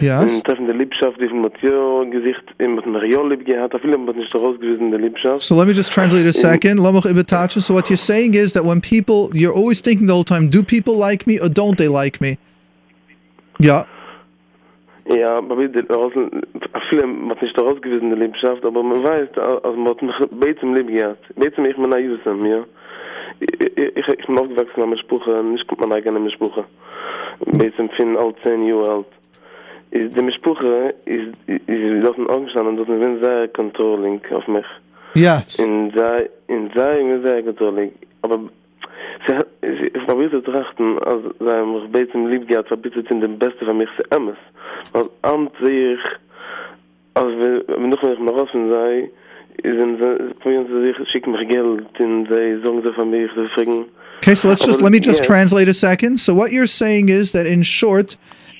Yes. 0.00 0.38
In 0.38 0.42
Treffen 0.44 0.66
der 0.66 0.76
Liebschaft, 0.76 1.20
die 1.20 1.28
von 1.28 1.40
Matteo 1.40 2.04
Gesicht, 2.10 2.42
in 2.58 2.74
mit 2.74 2.84
lieb 2.86 3.46
gehabt, 3.46 3.74
viele 3.80 3.98
hat 3.98 4.16
nicht 4.16 4.34
rausgewiesen 4.34 4.90
der 4.90 5.00
Liebschaft. 5.00 5.42
So 5.42 5.54
let 5.56 5.66
me 5.66 5.72
just 5.72 5.92
translate 5.92 6.26
a 6.26 6.32
second. 6.32 6.78
So 6.80 7.74
what 7.74 7.88
you're 7.88 7.96
saying 7.96 8.34
is 8.34 8.52
that 8.52 8.64
when 8.64 8.80
people, 8.80 9.30
you're 9.32 9.54
always 9.54 9.80
thinking 9.80 10.06
the 10.06 10.14
whole 10.14 10.24
time, 10.24 10.50
do 10.50 10.62
people 10.62 10.96
like 10.96 11.26
me 11.26 11.40
or 11.40 11.48
don't 11.48 11.78
they 11.78 11.88
like 11.88 12.20
me? 12.20 12.38
Yeah. 13.60 13.86
Ja, 15.08 15.38
aber 15.38 15.58
wie, 15.58 15.92
raus, 15.92 16.12
viele 16.90 17.02
hat 17.30 17.42
nicht 17.42 17.58
rausgewiesen 17.58 18.10
der 18.10 18.18
Liebschaft, 18.18 18.64
aber 18.64 18.82
man 18.82 19.02
weiß, 19.02 19.38
als 19.38 19.76
man 19.76 19.88
hat 19.88 20.02
mich 20.02 20.16
beizem 20.30 20.74
lieb 20.74 20.88
gehabt. 20.88 21.24
Beizem 21.34 21.64
ich 21.64 21.76
mein 21.78 21.94
Ayusam, 21.94 22.44
ja. 22.44 22.64
Ich, 23.40 23.60
ich, 23.60 24.08
ich 24.08 24.26
bin 24.26 24.38
aufgewachsen 24.38 24.82
an 24.82 24.90
der 24.90 24.98
Sprache, 24.98 25.42
nicht 25.42 25.66
kommt 25.66 25.80
man 25.80 25.92
eigene 25.92 26.20
mit 26.20 26.32
Sprache. 26.32 26.64
Beizem 27.46 27.88
fin 27.90 28.16
alt 28.18 28.36
10 28.42 28.66
Jahre 28.66 28.90
alt. 28.90 29.06
Is 29.90 30.12
de 30.12 30.32
Sprache 30.32 30.94
is 31.04 31.28
is 31.66 32.02
dat 32.02 32.18
een 32.18 32.26
angststand 32.26 32.76
dat 32.76 32.88
een 32.88 33.18
sehr 33.22 33.50
controlling 33.50 34.20
auf 34.32 34.46
mich. 34.46 34.66
Yes. 35.14 35.58
In 35.58 35.90
zij 35.94 36.30
in 36.46 36.70
zij 36.74 36.98
in 37.00 37.22
zij 37.22 37.42
controlling. 37.42 37.92
Aber 38.20 38.38
ze 38.38 38.44
ze 38.44 38.57
probeert 40.06 40.30
te 40.30 40.40
trachten 40.42 40.98
als 40.98 41.22
zij 41.38 41.64
me 41.64 41.86
beter 41.90 42.20
lieb 42.20 42.50
gaat, 42.50 42.66
in 43.08 43.20
de 43.20 43.28
beste 43.28 43.64
van 43.64 43.76
mij 43.76 43.88
ze 43.96 44.04
emmers. 44.08 44.38
Want 44.92 45.08
aan 45.20 45.50
zich 45.62 46.18
als 47.12 47.34
wel 47.34 48.16
maar 48.18 48.34
raus 48.34 48.50
sei 48.50 49.10
sind 49.62 49.98
sie 49.98 50.34
probieren 50.38 50.66
sie 50.66 50.94
sich 50.94 51.08
schicken 51.08 51.34
Geld 51.48 51.98
in 51.98 52.26
sie 52.30 52.60
sagen 52.62 52.82
sie 52.82 52.92
von 52.92 53.10
mir 53.10 53.28
sie 53.34 53.46
fragen 53.46 53.86
Okay, 54.20 54.34
so 54.34 54.48
let's 54.48 54.64
just 54.66 54.80
let 54.80 54.90
me 54.90 54.98
just 54.98 55.22
translate 55.22 55.68
a 55.68 55.74
second. 55.74 56.18
So 56.18 56.34
what 56.34 56.50
you're 56.50 56.66
saying 56.66 57.08
is 57.08 57.30
that 57.32 57.46
in 57.46 57.62
short, 57.62 58.16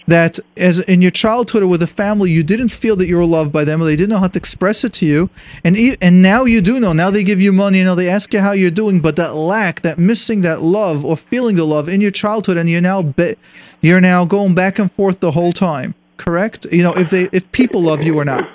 that 0.09 0.41
as 0.57 0.81
in 0.81 1.03
your 1.03 1.11
childhood 1.11 1.63
or 1.63 1.67
with 1.67 1.83
a 1.83 1.87
family, 1.87 2.31
you 2.31 2.43
didn't 2.43 2.71
feel 2.71 2.97
that 2.97 3.07
you 3.07 3.17
were 3.17 3.27
loved 3.27 3.53
by 3.53 3.63
them, 3.63 3.83
or 3.83 3.85
they 3.85 3.95
didn't 3.95 4.09
know 4.09 4.19
how 4.19 4.29
to 4.29 4.39
express 4.39 4.83
it 4.83 4.95
to 4.95 5.07
you, 5.07 5.29
and 5.63 5.77
e- 5.77 5.99
and 6.01 6.23
now 6.23 6.45
you 6.45 6.61
do 6.63 6.81
know. 6.81 6.95
Now 6.95 7.11
they 7.11 7.23
give 7.23 7.43
you 7.43 7.53
money, 7.53 7.79
you 7.81 7.85
know 7.85 7.95
they 7.95 8.09
ask 8.09 8.33
you 8.33 8.41
how 8.41 8.53
you're 8.53 8.71
doing, 8.83 9.01
but 9.01 9.17
that 9.17 9.35
lack, 9.35 9.83
that 9.83 9.99
missing 9.99 10.41
that 10.41 10.63
love 10.63 11.05
or 11.05 11.15
feeling 11.17 11.57
the 11.57 11.65
love 11.65 11.89
in 11.91 12.01
your 12.01 12.11
childhood, 12.11 12.57
and 12.57 12.71
you're 12.71 12.81
now 12.81 13.03
be- 13.03 13.37
you're 13.83 14.01
now 14.01 14.25
going 14.25 14.55
back 14.55 14.79
and 14.79 14.91
forth 14.93 15.21
the 15.21 15.33
whole 15.33 15.53
time. 15.53 15.95
Correct? 16.17 16.67
You 16.73 16.83
know 16.83 16.95
if 16.95 17.11
they 17.11 17.29
if 17.33 17.53
people 17.53 17.83
love 17.83 18.03
you 18.03 18.19
or 18.19 18.25
not. 18.25 18.49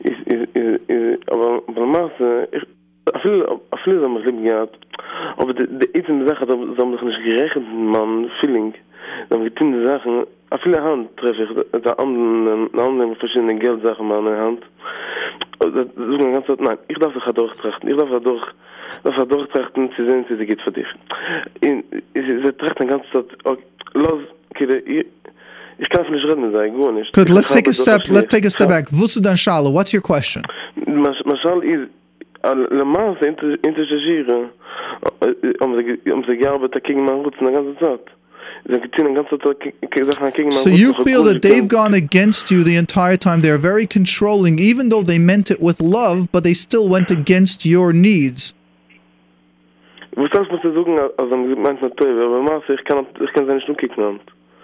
is 0.00 0.16
is 0.26 0.42
is 0.56 1.18
is 1.20 1.28
de 7.04 7.20
geregeld 7.26 7.68
man 7.92 8.30
feeling 8.40 8.74
dann 9.28 9.42
wir 9.42 9.54
tun 9.54 9.72
die 9.72 9.86
Sachen, 9.86 10.26
auf 10.50 10.60
viele 10.62 10.82
Hand 10.82 11.16
treffe 11.16 11.42
ich, 11.42 11.82
da 11.82 11.92
anderen, 11.92 12.70
da 12.72 12.86
anderen 12.86 13.16
verschiedene 13.16 13.56
Geldsachen 13.56 14.08
mal 14.08 14.18
an 14.18 14.24
der 14.24 14.38
Hand. 14.38 14.62
Da 15.58 15.84
suche 15.96 16.28
ich 16.28 16.32
ganz 16.32 16.46
so, 16.46 16.56
nein, 16.58 16.78
ich 16.88 16.98
darf 16.98 17.12
dich 17.12 17.24
da 17.24 17.32
durchtrachten, 17.32 17.90
ich 17.90 17.96
darf 17.96 18.10
da 18.10 18.18
durch, 18.18 18.44
darf 19.04 19.16
da 19.16 19.24
durchtrachten, 19.24 19.90
zu 19.92 20.06
sehen, 20.06 20.24
wie 20.28 20.36
sie 20.36 20.46
geht 20.46 20.62
für 20.62 20.72
dich. 20.72 20.86
Sie 21.60 22.52
trachten 22.58 22.88
ganz 22.88 23.04
so, 23.12 23.24
okay, 23.44 23.62
los, 23.94 24.22
kide, 24.54 24.82
ich 25.78 25.88
kann 25.90 26.10
nicht 26.10 26.24
reden, 26.24 26.52
sei 26.52 26.70
gut, 26.70 26.94
nicht. 26.94 27.12
Good, 27.12 27.28
let's 27.28 27.52
take 27.52 27.70
a 27.70 27.72
step, 27.72 28.08
let's 28.08 28.28
take 28.28 28.46
a 28.46 28.50
step 28.50 28.68
back. 28.68 28.88
Wo 28.90 29.06
du 29.06 29.20
dann, 29.20 29.36
Schala, 29.36 29.72
what's 29.72 29.92
your 29.92 30.02
question? 30.02 30.42
Mashal 30.86 31.62
is, 31.62 31.88
le 32.42 32.84
mas 32.84 33.16
interagieren, 33.22 34.50
äh, 35.20 35.26
äh, 35.26 36.12
um 36.12 36.24
sich 36.24 36.40
ja, 36.40 36.54
aber 36.54 36.68
da 36.68 36.80
kriegen 36.80 37.04
wir 37.04 37.14
uns 37.14 37.36
ganze 37.38 37.76
Zeit. 37.78 38.00
Ze 38.66 38.78
getin 38.80 39.04
een 39.04 39.14
ganze 39.14 39.36
tijd 39.36 39.72
ik 39.80 40.04
zeg 40.04 40.20
aan 40.20 40.32
king 40.32 40.52
man 40.52 40.62
So 40.62 40.70
you 40.70 40.94
feel 40.94 41.22
that 41.24 41.42
they've 41.42 41.76
gone 41.76 42.02
against 42.06 42.48
you 42.48 42.62
the 42.62 42.76
entire 42.76 43.18
time. 43.18 43.40
They're 43.40 43.60
very 43.60 43.86
controlling, 43.86 44.58
even 44.60 44.88
though 44.88 45.06
they 45.06 45.18
meant 45.18 45.50
it 45.50 45.58
with 45.60 45.80
love, 45.80 46.26
but 46.30 46.42
they 46.42 46.54
still 46.54 46.88
went 46.88 47.10
against 47.10 47.62
your 47.62 47.94
needs. 47.94 48.56
was 50.18 50.30
das 50.30 50.48
muss 50.48 50.60
zoeken 50.60 51.16
als 51.16 51.30
een 51.30 51.60
mens 51.60 51.80
met 51.80 51.96
twee 51.96 52.12
maar 52.12 52.42
maar 52.42 52.70
ik 52.70 52.84
kan 52.84 53.06
ik 53.20 53.30
kan 53.32 53.44
zijn 53.46 53.60
snoek 53.60 53.76
kicken 53.76 54.20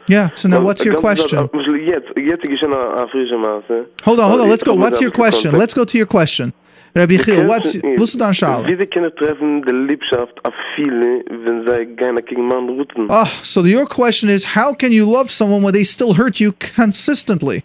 Yeah. 0.07 0.29
So 0.35 0.49
now, 0.49 0.61
what's 0.61 0.85
your 0.85 1.01
question? 1.01 1.49
Jetzt, 1.87 2.11
jetzt 2.15 2.45
ich 2.45 2.59
schon 2.59 2.75
a 2.75 3.07
frische 3.07 3.39
Maße. 3.39 3.87
Hold 4.05 4.19
on, 4.19 4.29
hold 4.29 4.41
on. 4.41 4.49
Let's 4.51 4.63
go. 4.63 4.75
What's 4.75 5.01
your 5.01 5.11
question? 5.11 5.57
Let's 5.57 5.73
go 5.73 5.85
to 5.85 5.97
your 5.97 6.07
question. 6.07 6.53
Rabbi 6.97 7.19
Chil, 7.19 7.47
what's 7.49 7.75
Vusudan 7.75 8.33
Shala? 8.33 8.67
Wie 8.69 8.77
sie 8.77 8.87
können 8.87 9.11
treffen 9.17 9.63
de 9.63 9.73
Liebschaft 9.73 10.35
auf 10.45 10.55
viele, 10.77 11.25
wenn 11.29 11.67
sie 11.67 11.97
gerne 11.97 12.23
gegen 12.23 12.47
Mann. 12.47 12.71
Oh, 13.09 13.27
so 13.43 13.63
your 13.63 13.85
question 13.85 14.31
is 14.31 14.55
how 14.55 14.73
can 14.73 14.93
you 14.93 15.05
love 15.05 15.29
someone 15.29 15.63
when 15.63 15.73
they 15.73 15.83
still 15.83 16.15
hurt 16.15 16.39
you 16.39 16.53
consistently? 16.53 17.65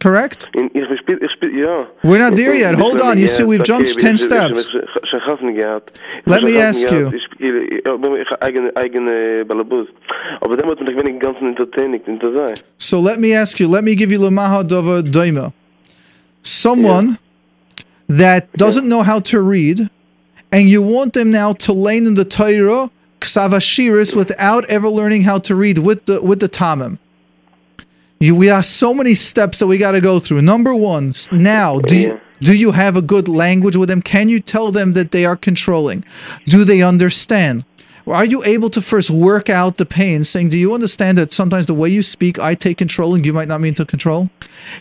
Correct? 0.00 0.48
In 0.54 0.68
ich 0.74 0.98
spiel 0.98 1.18
ich 1.22 1.30
spiel 1.30 1.56
ja. 1.58 1.86
We're 2.02 2.18
not 2.18 2.36
there 2.36 2.54
yet. 2.54 2.74
Hold 2.74 3.00
on. 3.00 3.18
You 3.18 3.28
see, 3.28 3.44
we've 3.44 3.62
jumped 3.64 3.98
10 3.98 4.18
steps. 4.18 4.68
Let 6.26 6.42
me 6.42 6.58
ask 6.58 6.90
you. 6.90 7.12
Ich 7.14 7.22
spiele 7.24 7.64
ich 7.64 7.86
habe 7.86 8.24
eigene 8.40 8.76
eigene 8.76 9.44
Ballabus. 9.44 9.86
Aber 10.40 10.56
dann 10.56 10.68
wird 10.68 10.80
man 10.80 10.96
wenig 10.96 11.20
ganz 11.20 11.38
entertaining 11.40 12.02
in 12.06 12.18
der 12.18 12.32
sei. 12.32 12.54
So 12.78 13.00
let 13.00 13.18
me 13.20 13.32
ask 13.40 13.58
you, 13.60 13.68
let 13.68 13.84
me 13.84 13.94
give 13.94 14.12
you 14.12 14.20
Lamaha 14.20 14.64
Dava 14.64 15.02
Daima. 15.02 15.52
Someone 16.42 17.16
that 18.08 18.52
doesn't 18.54 18.88
know 18.88 19.02
how 19.02 19.20
to 19.20 19.40
read, 19.40 19.90
and 20.52 20.68
you 20.68 20.82
want 20.82 21.12
them 21.12 21.30
now 21.30 21.52
to 21.54 21.72
learn 21.72 22.06
in 22.06 22.14
the 22.14 22.24
Torah, 22.24 22.90
Ksav 23.20 23.50
Ashuris, 23.50 24.14
without 24.14 24.64
ever 24.66 24.88
learning 24.88 25.22
how 25.22 25.38
to 25.40 25.54
read 25.54 25.78
with 25.78 26.04
the 26.06 26.22
with 26.22 26.40
the 26.40 26.48
Tamim. 26.48 26.98
You, 28.18 28.34
we 28.34 28.46
have 28.46 28.64
so 28.64 28.94
many 28.94 29.14
steps 29.14 29.58
that 29.58 29.66
we 29.66 29.76
got 29.76 29.92
to 29.92 30.00
go 30.00 30.18
through. 30.18 30.40
Number 30.42 30.74
one, 30.74 31.12
now, 31.32 31.80
do 31.80 31.98
you, 31.98 32.20
do 32.40 32.56
you 32.56 32.72
have 32.72 32.96
a 32.96 33.02
good 33.02 33.28
language 33.28 33.76
with 33.76 33.90
them? 33.90 34.00
Can 34.00 34.30
you 34.30 34.40
tell 34.40 34.72
them 34.72 34.94
that 34.94 35.10
they 35.10 35.26
are 35.26 35.36
controlling? 35.36 36.02
Do 36.46 36.64
they 36.64 36.80
understand? 36.80 37.66
Are 38.06 38.24
you 38.24 38.44
able 38.44 38.70
to 38.70 38.80
first 38.80 39.10
work 39.10 39.50
out 39.50 39.78
the 39.78 39.86
pain, 39.86 40.22
saying, 40.22 40.50
Do 40.50 40.58
you 40.58 40.74
understand 40.74 41.18
that 41.18 41.32
sometimes 41.32 41.66
the 41.66 41.74
way 41.74 41.88
you 41.88 42.02
speak, 42.04 42.38
I 42.38 42.54
take 42.54 42.78
control 42.78 43.14
and 43.14 43.26
you 43.26 43.32
might 43.32 43.48
not 43.48 43.60
mean 43.60 43.74
to 43.74 43.84
control? 43.84 44.30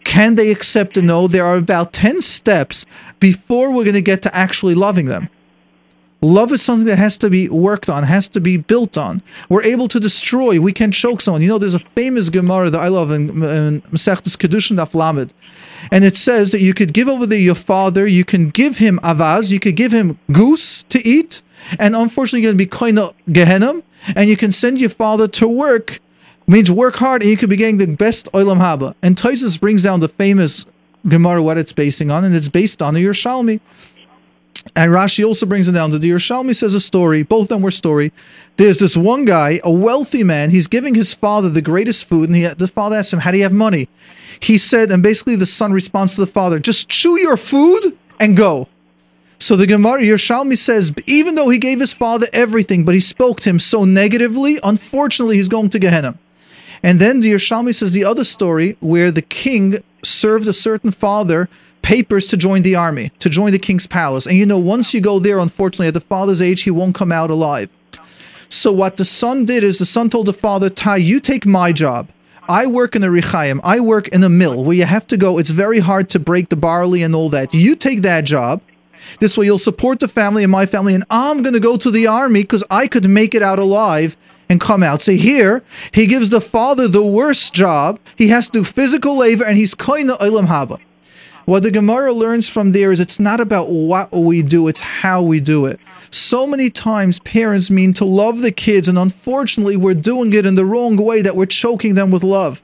Can 0.04 0.36
they 0.36 0.52
accept 0.52 0.96
and 0.96 1.08
know 1.08 1.28
there 1.28 1.46
are 1.46 1.58
about 1.58 1.92
10 1.92 2.22
steps 2.22 2.86
before 3.20 3.72
we're 3.72 3.84
going 3.84 3.96
to 3.96 4.02
get 4.02 4.22
to 4.24 4.36
actually 4.36 4.76
loving 4.76 5.08
them? 5.08 5.30
Love 6.22 6.52
is 6.52 6.62
something 6.62 6.88
that 6.88 6.98
has 6.98 7.18
to 7.18 7.30
be 7.30 7.50
worked 7.50 7.90
on, 7.90 8.04
has 8.04 8.28
to 8.30 8.40
be 8.40 8.58
built 8.58 8.98
on. 8.98 9.22
We're 9.50 9.64
able 9.64 9.88
to 9.90 10.00
destroy. 10.00 10.60
We 10.60 10.74
can 10.74 10.92
choke 10.92 11.22
someone. 11.22 11.42
You 11.42 11.50
know, 11.50 11.58
there's 11.58 11.76
a 11.76 11.80
famous 11.80 12.30
Gemara 12.30 12.70
that 12.70 12.80
I 12.80 12.88
love 12.88 13.12
in, 13.12 13.30
in 13.44 13.82
Masechtas 13.82 14.38
Kiddushin 14.38 14.78
Daf 14.78 14.94
Lamed, 14.94 15.34
and 15.92 16.04
it 16.04 16.18
says 16.18 16.52
that 16.52 16.62
you 16.62 16.74
could 16.74 16.94
give 16.94 17.08
over 17.08 17.28
to 17.28 17.38
your 17.38 17.56
father, 17.56 18.06
you 18.08 18.26
can 18.26 18.50
give 18.50 18.78
him 18.78 19.00
avaz, 19.00 19.52
you 19.52 19.60
could 19.60 19.76
give 19.76 19.92
him 19.92 20.20
goose 20.32 20.84
to 20.84 21.06
eat, 21.08 21.42
and 21.80 21.96
unfortunately, 21.96 22.42
you're 22.42 22.54
going 22.54 22.58
to 22.58 22.64
be 22.64 22.70
kind 22.70 23.00
of 23.00 23.16
gehenim, 23.30 23.84
and 24.16 24.30
you 24.30 24.38
can 24.38 24.52
send 24.52 24.80
your 24.80 24.90
father 24.90 25.28
to 25.28 25.48
work, 25.48 26.00
means 26.48 26.72
work 26.72 26.96
hard, 26.96 27.22
and 27.22 27.32
you 27.32 27.38
could 27.38 27.50
be 27.50 27.56
getting 27.56 27.78
the 27.78 27.88
best 27.88 28.32
Olam 28.34 28.58
Haba. 28.60 28.94
And 29.02 29.16
Tosafos 29.16 29.60
brings 29.60 29.84
down 29.84 30.00
the 30.00 30.10
famous 30.10 30.66
Gemara 31.08 31.42
what 31.42 31.58
it's 31.58 31.74
basing 31.74 32.12
on, 32.12 32.24
and 32.24 32.36
it's 32.36 32.50
based 32.50 32.82
on 32.82 32.96
a 32.96 33.00
Yerushalmi. 33.00 33.60
And 34.76 34.92
Rashi 34.92 35.26
also 35.26 35.46
brings 35.46 35.68
it 35.68 35.74
down 35.74 35.92
to 35.92 36.00
the 36.00 36.10
Yerushalmi 36.10 36.56
says 36.56 36.74
a 36.74 36.80
story. 36.80 37.24
Both 37.24 37.44
of 37.44 37.48
them 37.50 37.62
were 37.62 37.72
story. 37.72 38.12
There's 38.58 38.80
this 38.80 38.98
one 38.98 39.26
guy, 39.26 39.60
a 39.64 39.72
wealthy 39.72 40.24
man. 40.24 40.50
He's 40.50 40.68
giving 40.68 40.96
his 40.96 41.14
father 41.14 41.50
the 41.50 41.62
greatest 41.62 42.06
food, 42.06 42.30
and 42.30 42.36
he, 42.36 42.48
the 42.48 42.68
father 42.68 42.98
asks 42.98 43.14
him, 43.14 43.20
"How 43.20 43.32
do 43.32 43.38
you 43.38 43.44
have 43.44 43.54
money?" 43.54 43.88
He 44.40 44.58
said, 44.58 44.92
and 44.92 45.04
basically 45.04 45.36
the 45.36 45.46
son 45.46 45.72
responds 45.72 46.16
to 46.16 46.22
the 46.22 46.28
father, 46.28 46.60
"Just 46.60 46.90
chew 46.90 47.20
your 47.20 47.38
food 47.38 47.98
and 48.20 48.36
go." 48.36 48.68
So 49.38 49.56
the 49.56 49.68
Gemara 49.68 50.02
Yerushalmi 50.02 50.58
says, 50.58 50.94
even 51.06 51.36
though 51.36 51.50
he 51.50 51.58
gave 51.58 51.80
his 51.80 51.94
father 51.94 52.28
everything, 52.32 52.86
but 52.86 52.96
he 52.96 53.02
spoke 53.02 53.42
to 53.42 53.50
him 53.50 53.60
so 53.60 53.84
negatively, 53.84 54.60
unfortunately, 54.64 55.36
he's 55.36 55.50
going 55.50 55.70
to 55.70 55.80
Gehenna. 55.80 56.18
And 56.82 57.00
then 57.00 57.20
the 57.20 57.34
Yerushalmi 57.34 57.76
says 57.76 57.92
the 57.92 58.06
other 58.06 58.24
story 58.24 58.78
where 58.80 59.12
the 59.12 59.22
king 59.22 59.80
served 60.04 60.48
a 60.48 60.54
certain 60.54 60.92
father 60.92 61.50
papers 61.86 62.26
to 62.26 62.36
join 62.36 62.64
the 62.64 62.76
army, 62.76 63.12
to 63.20 63.30
join 63.30 63.52
the 63.52 63.60
king's 63.60 63.86
palace. 63.86 64.26
And 64.26 64.36
you 64.36 64.46
know, 64.48 64.58
once 64.58 64.92
you 64.92 65.02
go 65.02 65.20
there, 65.20 65.38
unfortunately, 65.38 65.88
at 65.88 65.94
the 65.94 66.02
father's 66.02 66.42
age, 66.42 66.64
he 66.64 66.72
won't 66.72 66.96
come 66.96 67.12
out 67.12 67.30
alive. 67.30 67.70
So 68.50 68.72
what 68.72 68.98
the 68.98 69.06
son 69.06 69.46
did 69.46 69.64
is 69.64 69.78
the 69.78 69.86
son 69.86 70.10
told 70.10 70.26
the 70.26 70.34
father, 70.34 70.72
Tai, 70.72 70.98
you 70.98 71.20
take 71.20 71.46
my 71.46 71.72
job. 71.72 72.10
I 72.50 72.66
work 72.66 72.96
in 72.96 73.04
a 73.04 73.08
Richaim. 73.08 73.60
I 73.64 73.80
work 73.80 74.08
in 74.08 74.24
a 74.24 74.30
mill 74.30 74.64
where 74.64 74.76
you 74.76 74.86
have 74.86 75.06
to 75.08 75.18
go. 75.18 75.38
It's 75.38 75.52
very 75.52 75.78
hard 75.78 76.10
to 76.10 76.20
break 76.20 76.50
the 76.50 76.56
barley 76.56 77.04
and 77.04 77.14
all 77.14 77.30
that. 77.30 77.54
You 77.54 77.76
take 77.76 78.02
that 78.02 78.26
job. 78.26 78.64
This 79.20 79.38
way 79.38 79.46
you'll 79.46 79.60
support 79.60 80.00
the 80.00 80.08
family 80.08 80.42
and 80.42 80.52
my 80.52 80.66
family, 80.66 80.96
and 80.96 81.04
I'm 81.12 81.44
going 81.44 81.54
to 81.54 81.60
go 81.60 81.78
to 81.78 81.92
the 81.92 82.08
army 82.08 82.42
because 82.42 82.64
I 82.72 82.88
could 82.88 83.08
make 83.08 83.36
it 83.36 83.44
out 83.44 83.60
alive 83.60 84.18
and 84.50 84.60
come 84.60 84.82
out. 84.82 85.04
See, 85.04 85.18
here, 85.18 85.64
he 85.92 86.08
gives 86.08 86.32
the 86.32 86.42
father 86.42 86.88
the 86.88 87.04
worst 87.04 87.54
job. 87.54 88.00
He 88.16 88.30
has 88.30 88.48
to 88.48 88.60
do 88.60 88.64
physical 88.64 89.16
labor, 89.18 89.44
and 89.46 89.56
he's 89.56 89.76
kind 89.76 90.10
of 90.10 90.18
Olam 90.18 90.48
Haba. 90.48 90.80
What 91.46 91.62
the 91.62 91.70
Gemara 91.70 92.12
learns 92.12 92.50
from 92.50 92.72
there 92.72 92.92
is 92.92 93.00
it's 93.00 93.20
not 93.20 93.40
about 93.40 93.70
what 93.70 94.12
we 94.12 94.42
do, 94.42 94.68
it's 94.68 94.80
how 94.80 95.22
we 95.22 95.40
do 95.40 95.68
it. 95.68 95.80
So 96.10 96.48
many 96.48 96.72
times 96.72 97.20
parents 97.20 97.70
mean 97.70 97.94
to 97.94 98.06
love 98.06 98.42
the 98.42 98.52
kids, 98.52 98.88
and 98.88 98.98
unfortunately, 98.98 99.78
we're 99.78 99.94
doing 99.94 100.34
it 100.34 100.48
in 100.48 100.56
the 100.56 100.66
wrong 100.66 100.96
way 100.96 101.22
that 101.22 101.36
we're 101.36 101.46
choking 101.46 101.94
them 101.94 102.10
with 102.10 102.24
love. 102.24 102.64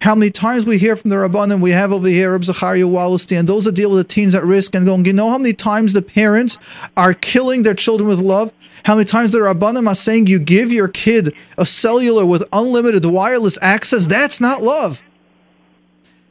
How 0.00 0.14
many 0.14 0.30
times 0.30 0.66
we 0.66 0.76
hear 0.76 0.94
from 0.94 1.08
the 1.08 1.16
Rabbanim, 1.16 1.62
we 1.62 1.70
have 1.70 1.90
over 1.90 2.06
here 2.06 2.32
Reb 2.32 2.42
Zecharia 2.42 2.84
Wallerstein, 2.84 3.46
those 3.46 3.64
that 3.64 3.72
deal 3.72 3.90
with 3.90 3.98
the 3.98 4.12
teens 4.12 4.34
at 4.34 4.44
risk 4.44 4.74
and 4.74 4.84
going, 4.84 5.06
you 5.06 5.14
know 5.14 5.30
how 5.30 5.38
many 5.38 5.54
times 5.54 5.94
the 5.94 6.02
parents 6.02 6.58
are 6.98 7.14
killing 7.14 7.62
their 7.62 7.74
children 7.74 8.08
with 8.10 8.18
love? 8.18 8.52
How 8.84 8.94
many 8.94 9.06
times 9.06 9.32
the 9.32 9.38
Rabbanim 9.38 9.88
are 9.88 9.94
saying 9.94 10.26
you 10.26 10.38
give 10.38 10.70
your 10.70 10.88
kid 10.88 11.34
a 11.56 11.64
cellular 11.64 12.26
with 12.26 12.44
unlimited 12.52 13.06
wireless 13.06 13.58
access? 13.62 14.06
That's 14.06 14.40
not 14.40 14.62
love. 14.62 15.02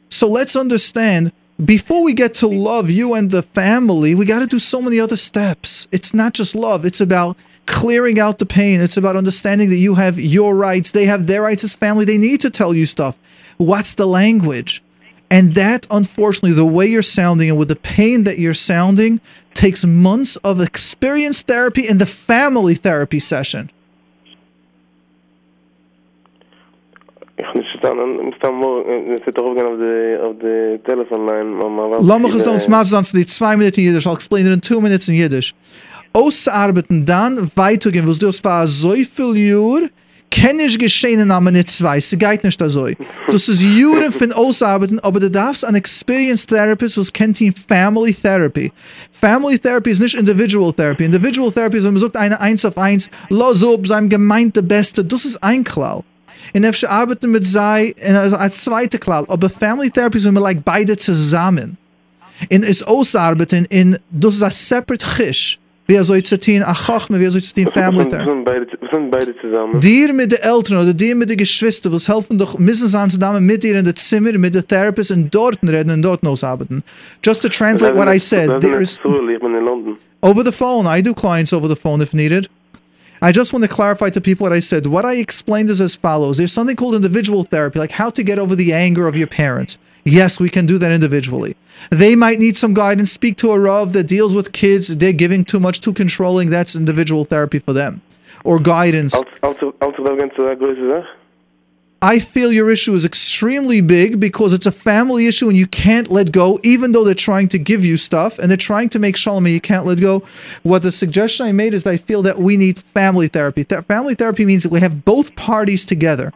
So 0.08 0.28
let's 0.28 0.54
understand 0.54 1.32
before 1.64 2.02
we 2.02 2.12
get 2.12 2.34
to 2.34 2.46
love 2.46 2.88
you 2.88 3.14
and 3.14 3.30
the 3.30 3.42
family, 3.42 4.14
we 4.14 4.24
got 4.24 4.40
to 4.40 4.46
do 4.46 4.58
so 4.58 4.80
many 4.80 5.00
other 5.00 5.16
steps. 5.16 5.88
It's 5.90 6.14
not 6.14 6.32
just 6.34 6.54
love, 6.54 6.84
it's 6.84 7.00
about 7.00 7.36
clearing 7.66 8.18
out 8.18 8.38
the 8.38 8.46
pain. 8.46 8.80
It's 8.80 8.96
about 8.96 9.16
understanding 9.16 9.68
that 9.70 9.76
you 9.76 9.94
have 9.96 10.18
your 10.18 10.54
rights, 10.54 10.90
they 10.90 11.06
have 11.06 11.26
their 11.26 11.42
rights 11.42 11.62
as 11.64 11.74
family. 11.74 12.04
They 12.04 12.18
need 12.18 12.40
to 12.40 12.50
tell 12.50 12.74
you 12.74 12.86
stuff. 12.86 13.18
What's 13.58 13.94
the 13.94 14.06
language? 14.06 14.82
And 15.30 15.54
that, 15.54 15.86
unfortunately, 15.90 16.52
the 16.52 16.64
way 16.64 16.86
you're 16.86 17.02
sounding 17.02 17.50
and 17.50 17.58
with 17.58 17.68
the 17.68 17.76
pain 17.76 18.24
that 18.24 18.38
you're 18.38 18.54
sounding 18.54 19.20
takes 19.52 19.84
months 19.84 20.36
of 20.36 20.60
experience 20.60 21.42
therapy 21.42 21.86
and 21.86 22.00
the 22.00 22.06
family 22.06 22.74
therapy 22.74 23.18
session. 23.18 23.70
Verstanden, 27.80 28.28
ich 28.28 28.42
muss 28.42 28.52
morgen, 28.52 29.14
ich 29.16 29.24
sit 29.24 29.38
auf 29.38 29.54
the 29.56 30.16
auf 30.22 30.36
the 30.40 30.78
telephone 30.84 31.26
line, 31.26 31.44
mama. 31.44 31.98
Lass 32.00 32.18
mich 32.18 32.34
es 32.34 32.46
uns 32.46 32.68
mal 32.68 32.84
sonst 32.84 33.14
die 33.14 33.26
zwei 33.26 33.56
Minuten 33.56 33.80
in 33.80 33.86
Jiddisch, 33.86 34.06
I'll 34.06 34.14
explain 34.14 34.46
it 34.46 34.52
in 34.52 34.60
two 34.60 34.80
minutes 34.80 35.08
in 35.08 35.14
Jiddisch. 35.14 35.54
Auszuarbeiten, 36.12 37.04
dann 37.04 37.50
weitergehen, 37.54 38.08
was 38.08 38.18
du 38.18 38.28
es 38.28 38.42
war 38.42 38.66
so 38.66 38.94
viel 38.94 39.36
Jür, 39.36 39.88
kenne 40.30 40.62
ich 40.64 40.78
geschehen 40.78 41.20
in 41.20 41.30
einem 41.30 41.52
nicht 41.52 41.70
zwei, 41.70 42.00
sie 42.00 42.16
geht 42.16 42.44
nicht 42.44 42.60
so. 42.60 42.88
Das 43.30 43.48
ist 43.48 43.62
Juren 43.62 44.12
von 44.12 44.32
Ausarbeiten, 44.32 45.00
aber 45.00 45.20
du 45.20 45.30
darfst 45.30 45.64
ein 45.64 45.74
Experienced 45.74 46.48
Therapist, 46.48 46.98
was 46.98 47.12
kennt 47.12 47.40
ihn 47.40 47.52
Family 47.52 48.14
Therapy. 48.14 48.72
Family 49.12 49.58
Therapy 49.58 49.90
ist 49.90 50.00
nicht 50.00 50.14
Individual 50.14 50.72
Therapy. 50.72 51.04
Individual 51.04 51.52
Therapy 51.52 51.78
ist, 51.78 51.84
wenn 51.84 51.94
man 51.94 52.00
sagt, 52.00 52.16
eine 52.16 52.40
eins 52.40 52.64
auf 52.64 52.76
eins, 52.76 53.10
los 53.28 53.62
ob, 53.62 53.86
sein 53.86 54.08
gemeinte 54.08 54.62
Beste, 54.62 55.04
das 55.04 55.24
ist 55.24 55.42
ein 55.42 55.64
Klau. 55.64 56.04
In 56.52 56.64
efsche 56.64 56.88
arbeiten 56.88 57.30
mit 57.30 57.44
sei 57.44 57.94
in 57.96 58.14
als 58.14 58.64
zweite 58.64 58.98
klar 58.98 59.24
aber 59.28 59.50
family 59.50 59.90
therapy 59.90 60.18
immer 60.26 60.40
like 60.40 60.64
beide 60.64 60.96
zusammen. 60.96 61.76
In 62.48 62.62
is 62.62 62.82
ausarbeiten 62.82 63.66
in 63.68 63.98
das 64.10 64.36
ist 64.36 64.42
a 64.42 64.50
separate 64.50 65.04
chish. 65.16 65.58
Wie 65.86 65.96
soll 66.04 66.18
ich 66.18 66.26
zitieren 66.26 66.62
a 66.64 66.74
chachme 66.74 67.18
wie 67.18 67.26
soll 67.26 67.38
ich 67.38 67.46
zitieren 67.46 67.72
family 67.72 68.08
therapy. 68.08 68.26
wir 68.26 68.66
sind 68.92 69.10
beide 69.10 69.34
zusammen. 69.40 69.80
Dir 69.80 70.12
mit 70.12 70.32
den 70.32 70.38
eltern 70.40 70.78
oder 70.78 70.94
dir 70.94 71.14
mit 71.14 71.30
den 71.30 71.36
geschwister 71.36 71.92
was 71.92 72.08
helfen 72.08 72.38
doch 72.38 72.58
müssen 72.58 72.88
sie 72.88 73.08
zusammen 73.08 73.44
mit 73.44 73.62
dir 73.62 73.78
in 73.78 73.84
der 73.84 73.94
zimmer 73.94 74.32
mit 74.38 74.54
der 74.54 74.66
therapist 74.66 75.10
und 75.10 75.34
dort 75.34 75.58
reden 75.62 75.90
und 75.90 76.02
dort 76.02 76.24
ausarbeiten. 76.26 76.82
Just 77.24 77.42
to 77.42 77.48
translate 77.48 77.96
what 77.96 78.08
i 78.08 78.18
said 78.18 78.60
there 78.60 78.80
is 78.80 78.98
over 80.20 80.44
the 80.44 80.52
phone 80.52 80.86
i 80.86 81.02
do 81.02 81.14
clients 81.14 81.52
over 81.52 81.68
the 81.68 81.76
phone 81.76 82.02
if 82.02 82.12
needed 82.12 82.48
I 83.20 83.32
just 83.32 83.52
want 83.52 83.64
to 83.64 83.68
clarify 83.68 84.10
to 84.10 84.20
people 84.20 84.44
what 84.44 84.52
I 84.52 84.60
said. 84.60 84.86
What 84.86 85.04
I 85.04 85.14
explained 85.14 85.70
is 85.70 85.80
as 85.80 85.94
follows 85.94 86.38
there's 86.38 86.52
something 86.52 86.76
called 86.76 86.94
individual 86.94 87.44
therapy, 87.44 87.78
like 87.78 87.92
how 87.92 88.10
to 88.10 88.22
get 88.22 88.38
over 88.38 88.54
the 88.54 88.72
anger 88.72 89.08
of 89.08 89.16
your 89.16 89.26
parents. 89.26 89.78
Yes, 90.04 90.40
we 90.40 90.48
can 90.48 90.66
do 90.66 90.78
that 90.78 90.92
individually. 90.92 91.56
They 91.90 92.16
might 92.16 92.38
need 92.38 92.56
some 92.56 92.74
guidance. 92.74 93.12
Speak 93.12 93.36
to 93.38 93.52
a 93.52 93.58
Rav 93.58 93.92
that 93.92 94.04
deals 94.04 94.34
with 94.34 94.52
kids. 94.52 94.88
They're 94.88 95.12
giving 95.12 95.44
too 95.44 95.60
much, 95.60 95.80
too 95.80 95.92
controlling. 95.92 96.50
That's 96.50 96.74
individual 96.74 97.24
therapy 97.24 97.58
for 97.58 97.72
them. 97.72 98.00
Or 98.44 98.58
guidance. 98.58 99.14
Also, 99.14 99.30
also, 99.42 99.74
also, 99.82 100.02
I 102.00 102.20
feel 102.20 102.52
your 102.52 102.70
issue 102.70 102.94
is 102.94 103.04
extremely 103.04 103.80
big 103.80 104.20
because 104.20 104.52
it's 104.52 104.66
a 104.66 104.72
family 104.72 105.26
issue 105.26 105.48
and 105.48 105.56
you 105.56 105.66
can't 105.66 106.12
let 106.12 106.30
go, 106.30 106.60
even 106.62 106.92
though 106.92 107.02
they're 107.02 107.14
trying 107.14 107.48
to 107.48 107.58
give 107.58 107.84
you 107.84 107.96
stuff 107.96 108.38
and 108.38 108.48
they're 108.48 108.56
trying 108.56 108.88
to 108.90 109.00
make 109.00 109.16
shalom 109.16 109.48
you 109.48 109.60
can't 109.60 109.84
let 109.84 110.00
go. 110.00 110.22
What 110.62 110.84
the 110.84 110.92
suggestion 110.92 111.46
I 111.46 111.52
made 111.52 111.74
is 111.74 111.84
I 111.86 111.96
feel 111.96 112.22
that 112.22 112.38
we 112.38 112.56
need 112.56 112.78
family 112.78 113.26
therapy. 113.26 113.64
Th- 113.64 113.84
family 113.86 114.14
therapy 114.14 114.44
means 114.44 114.62
that 114.62 114.70
we 114.70 114.78
have 114.78 115.04
both 115.04 115.34
parties 115.34 115.84
together. 115.84 116.32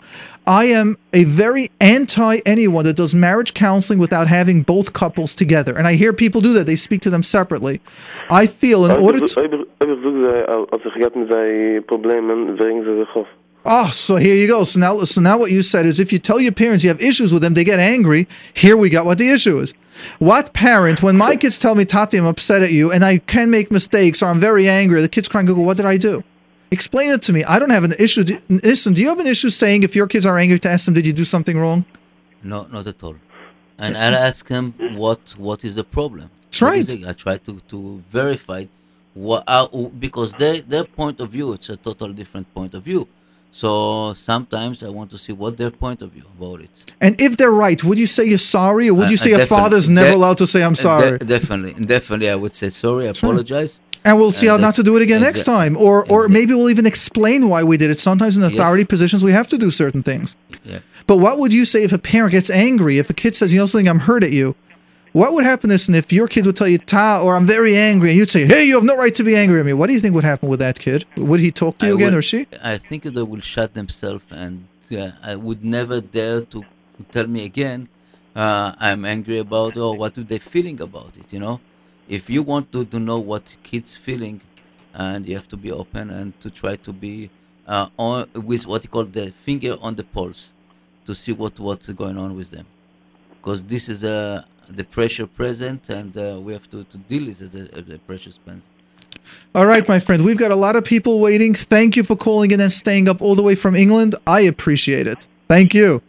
I 0.48 0.64
am 0.64 0.98
a 1.12 1.22
very 1.22 1.70
anti 1.80 2.40
anyone 2.44 2.84
that 2.84 2.96
does 2.96 3.14
marriage 3.14 3.54
counseling 3.54 4.00
without 4.00 4.26
having 4.26 4.62
both 4.62 4.92
couples 4.92 5.32
together. 5.32 5.78
And 5.78 5.86
I 5.86 5.94
hear 5.94 6.12
people 6.12 6.40
do 6.40 6.52
that. 6.54 6.66
They 6.66 6.74
speak 6.74 7.02
to 7.02 7.10
them 7.10 7.22
separately. 7.22 7.80
I 8.28 8.48
feel 8.48 8.84
in 8.84 8.90
order 8.90 9.20
to. 9.20 9.26
Oh, 13.64 13.90
so 13.90 14.16
here 14.16 14.34
you 14.34 14.48
go. 14.48 14.64
So 14.64 14.80
now, 14.80 15.04
so 15.04 15.20
now 15.20 15.38
what 15.38 15.52
you 15.52 15.62
said 15.62 15.86
is 15.86 16.00
if 16.00 16.12
you 16.12 16.18
tell 16.18 16.40
your 16.40 16.52
parents 16.52 16.82
you 16.82 16.90
have 16.90 17.00
issues 17.00 17.32
with 17.32 17.42
them, 17.42 17.54
they 17.54 17.64
get 17.64 17.78
angry. 17.78 18.26
Here 18.54 18.76
we 18.76 18.88
got 18.88 19.06
what 19.06 19.18
the 19.18 19.30
issue 19.30 19.58
is. 19.60 19.72
What 20.18 20.52
parent, 20.52 21.02
when 21.02 21.16
my 21.16 21.36
kids 21.36 21.58
tell 21.58 21.74
me, 21.74 21.84
Tati, 21.84 22.16
I'm 22.16 22.26
upset 22.26 22.62
at 22.62 22.72
you 22.72 22.90
and 22.90 23.04
I 23.04 23.18
can 23.18 23.50
make 23.50 23.70
mistakes 23.70 24.22
or 24.22 24.26
I'm 24.26 24.40
very 24.40 24.68
angry, 24.68 25.00
the 25.00 25.08
kids 25.08 25.28
crying, 25.28 25.46
Google, 25.46 25.64
what 25.64 25.76
did 25.76 25.86
I 25.86 25.96
do? 25.96 26.24
Explain 26.72 27.10
it 27.10 27.22
to 27.22 27.32
me. 27.32 27.44
I 27.44 27.58
don't 27.58 27.70
have 27.70 27.84
an 27.84 27.92
issue. 27.98 28.24
Listen, 28.48 28.94
do 28.94 29.02
you 29.02 29.08
have 29.10 29.20
an 29.20 29.26
issue 29.26 29.50
saying 29.50 29.82
if 29.82 29.94
your 29.94 30.06
kids 30.06 30.24
are 30.26 30.38
angry 30.38 30.58
to 30.60 30.68
ask 30.70 30.86
them, 30.86 30.94
did 30.94 31.06
you 31.06 31.12
do 31.12 31.24
something 31.24 31.58
wrong? 31.58 31.84
No, 32.42 32.66
not 32.72 32.86
at 32.86 33.02
all. 33.04 33.16
And 33.78 33.96
I'll 33.96 34.14
ask 34.14 34.46
them 34.48 34.74
what 34.94 35.34
what 35.38 35.64
is 35.64 35.74
the 35.74 35.84
problem. 35.84 36.30
That's 36.44 36.62
right. 36.62 37.06
I 37.06 37.12
try 37.12 37.36
to, 37.38 37.60
to 37.68 38.02
verify 38.10 38.66
what 39.14 39.44
uh, 39.46 39.66
because 39.98 40.32
their 40.34 40.62
their 40.62 40.84
point 40.84 41.20
of 41.20 41.30
view 41.30 41.52
it's 41.52 41.68
a 41.68 41.76
total 41.76 42.12
different 42.12 42.52
point 42.54 42.74
of 42.74 42.82
view. 42.84 43.08
So 43.54 44.14
sometimes 44.14 44.82
I 44.82 44.88
want 44.88 45.10
to 45.10 45.18
see 45.18 45.34
what 45.34 45.58
their 45.58 45.70
point 45.70 46.00
of 46.00 46.12
view 46.12 46.24
about 46.38 46.62
it. 46.62 46.70
And 47.02 47.20
if 47.20 47.36
they're 47.36 47.52
right, 47.52 47.82
would 47.84 47.98
you 47.98 48.06
say 48.06 48.24
you're 48.24 48.38
sorry, 48.38 48.88
or 48.88 48.94
would 48.94 49.10
you 49.10 49.18
say 49.18 49.34
uh, 49.34 49.40
a 49.40 49.46
father's 49.46 49.90
never 49.90 50.08
de- 50.08 50.16
allowed 50.16 50.38
to 50.38 50.46
say 50.46 50.62
I'm 50.62 50.74
sorry? 50.74 51.18
De- 51.18 51.26
definitely, 51.26 51.74
definitely, 51.84 52.30
I 52.30 52.34
would 52.34 52.54
say 52.54 52.70
sorry, 52.70 53.04
That's 53.04 53.18
apologize. 53.18 53.80
And 54.04 54.18
we'll 54.18 54.32
see 54.32 54.48
how 54.48 54.56
not 54.56 54.74
to 54.76 54.82
do 54.82 54.96
it 54.96 55.02
again 55.02 55.20
next 55.20 55.44
time, 55.44 55.76
or 55.76 56.10
or 56.10 56.28
maybe 56.28 56.54
we'll 56.54 56.70
even 56.70 56.86
explain 56.86 57.48
why 57.48 57.62
we 57.62 57.76
did 57.76 57.90
it. 57.90 58.00
Sometimes 58.00 58.36
in 58.36 58.42
authority 58.42 58.82
yes. 58.82 58.88
positions, 58.88 59.22
we 59.22 59.32
have 59.32 59.48
to 59.48 59.58
do 59.58 59.70
certain 59.70 60.02
things. 60.02 60.34
Yeah. 60.64 60.80
But 61.06 61.18
what 61.18 61.38
would 61.38 61.52
you 61.52 61.64
say 61.64 61.84
if 61.84 61.92
a 61.92 61.98
parent 61.98 62.32
gets 62.32 62.50
angry? 62.50 62.98
If 62.98 63.10
a 63.10 63.14
kid 63.14 63.36
says, 63.36 63.52
"You 63.52 63.60
know 63.60 63.66
something, 63.66 63.88
I'm 63.88 64.00
hurt 64.00 64.24
at 64.24 64.32
you," 64.32 64.56
what 65.12 65.32
would 65.32 65.44
happen 65.44 65.70
is, 65.70 65.88
and 65.88 65.96
if 65.96 66.12
your 66.12 66.28
kid 66.28 66.46
would 66.46 66.56
tell 66.56 66.68
you 66.68 66.78
"ta" 66.78 67.20
or 67.22 67.36
"I'm 67.36 67.46
very 67.46 67.76
angry," 67.76 68.10
and 68.10 68.18
you'd 68.18 68.30
say, 68.30 68.46
"Hey, 68.46 68.64
you 68.64 68.74
have 68.74 68.84
no 68.84 68.96
right 68.96 69.14
to 69.14 69.24
be 69.24 69.36
angry 69.36 69.60
at 69.60 69.66
me," 69.66 69.72
what 69.72 69.86
do 69.88 69.94
you 69.94 70.00
think 70.00 70.14
would 70.14 70.24
happen 70.24 70.48
with 70.48 70.60
that 70.60 70.78
kid? 70.78 71.04
Would 71.16 71.40
he 71.40 71.50
talk 71.50 71.78
to 71.78 71.86
you 71.86 71.92
I 71.92 71.96
again, 71.96 72.12
would, 72.12 72.18
or 72.18 72.22
she? 72.22 72.46
I 72.62 72.78
think 72.78 73.04
they 73.04 73.22
will 73.22 73.40
shut 73.40 73.74
themselves, 73.74 74.24
and 74.30 74.66
uh, 74.90 75.10
I 75.22 75.36
would 75.36 75.64
never 75.64 76.00
dare 76.00 76.42
to 76.42 76.64
tell 77.10 77.26
me 77.26 77.44
again. 77.44 77.88
Uh, 78.34 78.74
I'm 78.78 79.04
angry 79.04 79.38
about 79.38 79.76
or 79.76 79.94
what 79.96 80.16
are 80.16 80.24
they 80.24 80.38
feeling 80.38 80.80
about 80.80 81.16
it. 81.18 81.32
You 81.32 81.40
know, 81.40 81.60
if 82.08 82.30
you 82.30 82.42
want 82.42 82.72
to, 82.72 82.84
to 82.86 82.98
know 82.98 83.18
what 83.18 83.56
kids 83.62 83.94
feeling, 83.94 84.40
and 84.94 85.26
you 85.26 85.34
have 85.36 85.48
to 85.48 85.56
be 85.56 85.70
open 85.70 86.10
and 86.10 86.38
to 86.40 86.48
try 86.50 86.76
to 86.76 86.92
be 86.92 87.30
uh, 87.66 87.88
on 87.98 88.28
with 88.34 88.66
what 88.66 88.82
you 88.84 88.88
call 88.88 89.04
the 89.04 89.32
finger 89.44 89.76
on 89.80 89.94
the 89.94 90.04
pulse 90.04 90.52
to 91.04 91.14
see 91.14 91.32
what 91.32 91.58
what's 91.60 91.88
going 91.88 92.16
on 92.16 92.36
with 92.36 92.50
them 92.50 92.66
because 93.42 93.64
this 93.64 93.88
is 93.88 94.04
a 94.04 94.46
the 94.76 94.84
pressure 94.84 95.26
present 95.26 95.88
and 95.88 96.16
uh, 96.16 96.38
we 96.40 96.52
have 96.52 96.68
to, 96.70 96.84
to 96.84 96.98
deal 96.98 97.26
with 97.26 97.38
the, 97.38 97.82
the 97.82 97.98
pressure 98.00 98.32
present 98.44 98.64
all 99.54 99.66
right, 99.66 99.86
my 99.86 100.00
friend, 100.00 100.24
we've 100.24 100.38
got 100.38 100.50
a 100.50 100.56
lot 100.56 100.76
of 100.76 100.84
people 100.84 101.20
waiting. 101.20 101.54
Thank 101.54 101.96
you 101.96 102.04
for 102.04 102.16
calling 102.16 102.50
in 102.50 102.60
and 102.60 102.72
staying 102.72 103.08
up 103.08 103.20
all 103.20 103.34
the 103.34 103.42
way 103.42 103.54
from 103.54 103.76
England. 103.76 104.14
I 104.26 104.40
appreciate 104.40 105.06
it. 105.06 105.26
Thank 105.48 105.74
you. 105.74 106.02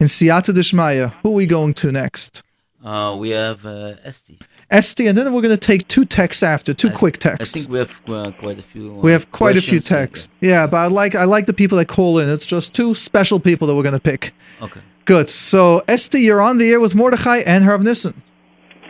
In 0.00 0.08
Siyata 0.08 0.52
Dishmaya, 0.52 1.12
who 1.22 1.30
are 1.30 1.34
we 1.34 1.46
going 1.46 1.74
to 1.74 1.92
next? 1.92 2.42
Uh, 2.84 3.16
we 3.18 3.30
have 3.30 3.64
uh, 3.64 3.94
Esti. 4.02 4.38
Esti, 4.68 5.06
and 5.06 5.16
then 5.16 5.32
we're 5.32 5.42
going 5.42 5.56
to 5.56 5.66
take 5.66 5.86
two 5.86 6.04
texts 6.04 6.42
after, 6.42 6.74
two 6.74 6.88
I, 6.88 6.92
quick 6.92 7.18
texts. 7.18 7.54
I 7.54 7.58
think 7.58 7.70
we 7.70 7.78
have 7.78 8.02
uh, 8.08 8.32
quite 8.32 8.58
a 8.58 8.62
few. 8.62 8.94
we 8.94 9.12
have 9.12 9.30
quite 9.30 9.56
a 9.56 9.62
few 9.62 9.78
texts. 9.78 10.28
Yeah, 10.40 10.66
but 10.66 10.78
I 10.78 10.86
like 10.86 11.14
I 11.14 11.24
like 11.24 11.46
the 11.46 11.52
people 11.52 11.78
that 11.78 11.86
call 11.86 12.18
in. 12.18 12.28
It's 12.28 12.46
just 12.46 12.74
two 12.74 12.94
special 12.94 13.38
people 13.38 13.68
that 13.68 13.76
we're 13.76 13.82
going 13.82 13.92
to 13.92 14.00
pick. 14.00 14.34
Okay. 14.60 14.80
Good. 15.04 15.28
So, 15.28 15.82
Esti, 15.88 16.20
you're 16.20 16.40
on 16.40 16.58
the 16.58 16.70
air 16.70 16.80
with 16.80 16.94
Mordechai 16.94 17.38
and 17.38 17.64
Harav 17.64 17.82
Nissen. 17.82 18.22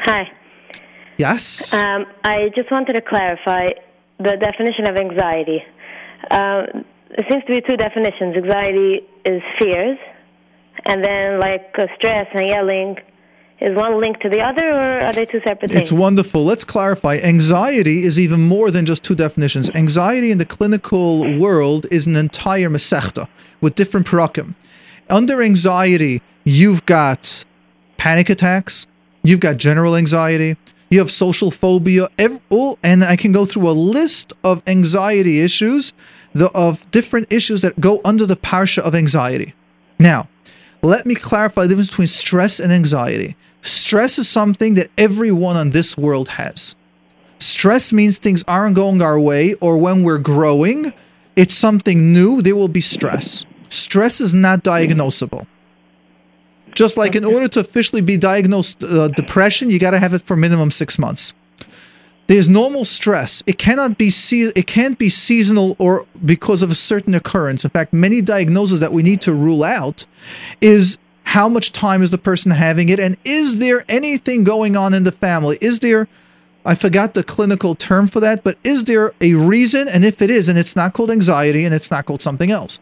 Hi. 0.05 0.31
Yes. 1.17 1.73
Um, 1.73 2.07
I 2.25 2.51
just 2.57 2.71
wanted 2.71 2.95
to 2.95 3.01
clarify 3.01 3.71
the 4.19 4.37
definition 4.37 4.87
of 4.89 4.97
anxiety. 4.97 5.63
Um, 6.31 6.85
there 7.17 7.27
seems 7.31 7.45
to 7.45 7.53
be 7.53 7.61
two 7.61 7.77
definitions. 7.77 8.37
Anxiety 8.37 9.01
is 9.25 9.43
fears, 9.59 9.99
and 10.85 11.05
then 11.05 11.41
like 11.41 11.75
uh, 11.79 11.87
stress 11.97 12.27
and 12.35 12.49
yelling 12.49 12.97
is 13.61 13.77
one 13.77 14.01
linked 14.01 14.21
to 14.23 14.29
the 14.29 14.41
other, 14.41 14.67
or 14.71 15.05
are 15.05 15.13
they 15.13 15.25
two 15.25 15.41
separate 15.45 15.71
things? 15.71 15.83
It's 15.83 15.93
wonderful. 15.93 16.45
Let's 16.45 16.65
clarify. 16.65 17.19
Anxiety 17.19 18.03
is 18.03 18.19
even 18.19 18.41
more 18.41 18.71
than 18.71 18.87
just 18.87 19.05
two 19.05 19.15
definitions. 19.15 19.71
Anxiety 19.71 20.31
in 20.31 20.39
the 20.39 20.45
clinical 20.45 21.39
world 21.39 21.87
is 21.91 22.07
an 22.07 22.17
entire 22.17 22.69
mesechta 22.69 23.29
with 23.61 23.75
different 23.77 24.07
parakim. 24.07 24.55
Under 25.13 25.43
anxiety, 25.43 26.23
you've 26.43 26.87
got 26.87 27.45
panic 27.99 28.31
attacks, 28.31 28.87
you've 29.23 29.41
got 29.41 29.59
general 29.59 29.95
anxiety, 29.95 30.57
you 30.89 31.01
have 31.01 31.11
social 31.11 31.51
phobia, 31.51 32.09
oh, 32.51 32.79
and 32.83 33.05
I 33.05 33.17
can 33.17 33.31
go 33.31 33.45
through 33.45 33.69
a 33.69 33.73
list 33.73 34.33
of 34.43 34.63
anxiety 34.67 35.41
issues, 35.41 35.93
the, 36.33 36.51
of 36.53 36.91
different 36.91 37.31
issues 37.31 37.61
that 37.61 37.79
go 37.79 38.01
under 38.07 38.25
the 38.25 38.37
parsha 38.37 38.79
of 38.79 38.95
anxiety. 38.95 39.53
Now, 39.99 40.31
let 40.83 41.05
me 41.05 41.15
clarify 41.15 41.65
the 41.65 41.69
difference 41.69 41.91
between 41.91 42.07
stress 42.07 42.59
and 42.59 42.73
anxiety. 42.73 43.37
Stress 43.61 44.19
is 44.19 44.31
something 44.31 44.75
that 44.75 44.91
everyone 44.97 45.57
on 45.57 45.71
this 45.71 45.95
world 45.99 46.31
has. 46.31 46.75
Stress 47.39 47.93
means 47.93 48.17
things 48.17 48.43
aren't 48.49 48.77
going 48.77 49.03
our 49.03 49.21
way, 49.21 49.53
or 49.61 49.77
when 49.77 50.05
we're 50.05 50.17
growing, 50.17 50.95
it's 51.37 51.55
something 51.55 52.15
new, 52.15 52.41
there 52.41 52.57
will 52.57 52.67
be 52.67 52.81
stress. 52.81 53.45
Stress 53.73 54.21
is 54.21 54.35
not 54.35 54.63
diagnosable. 54.63 55.47
Just 56.75 56.97
like 56.97 57.15
in 57.15 57.25
order 57.25 57.49
to 57.49 57.61
officially 57.61 58.01
be 58.01 58.17
diagnosed 58.17 58.83
uh, 58.83 59.09
depression, 59.09 59.71
you 59.71 59.79
got 59.79 59.91
to 59.91 59.99
have 59.99 60.15
it 60.15 60.23
for 60.23 60.37
minimum 60.37 60.71
six 60.71 60.99
months. 60.99 61.35
There's 62.29 62.49
normal 62.49 62.85
stress. 62.85 63.43
It 63.47 63.59
cannot 63.59 63.99
be 63.99 64.11
se- 64.11 64.53
it 64.55 64.67
can't 64.67 64.99
be 64.99 65.09
seasonal 65.09 65.77
or 65.79 66.07
because 66.25 66.63
of 66.63 66.71
a 66.71 66.75
certain 66.75 67.15
occurrence. 67.15 67.65
In 67.65 67.71
fact, 67.71 67.93
many 67.93 68.23
diagnoses 68.23 68.81
that 68.81 68.93
we 68.93 69.03
need 69.03 69.21
to 69.23 69.35
rule 69.35 69.65
out 69.65 70.07
is 70.61 70.99
how 71.25 71.49
much 71.49 71.73
time 71.73 72.03
is 72.03 72.11
the 72.11 72.19
person 72.19 72.51
having 72.53 72.89
it 72.89 73.01
and 73.01 73.17
is 73.25 73.59
there 73.59 73.85
anything 73.89 74.45
going 74.45 74.77
on 74.77 74.95
in 74.95 75.05
the 75.05 75.13
family? 75.13 75.59
Is 75.61 75.81
there 75.81 76.09
I 76.65 76.75
forgot 76.75 77.15
the 77.15 77.25
clinical 77.25 77.75
term 77.75 78.07
for 78.07 78.21
that, 78.21 78.45
but 78.45 78.57
is 78.63 78.85
there 78.85 79.15
a 79.21 79.35
reason 79.35 79.89
and 79.89 80.05
if 80.05 80.23
it 80.23 80.31
is 80.31 80.49
and 80.49 80.59
it's 80.59 80.77
not 80.77 80.93
called 80.93 81.11
anxiety 81.11 81.65
and 81.65 81.75
it's 81.75 81.91
not 81.91 82.07
called 82.07 82.23
something 82.23 82.51
else. 82.51 82.79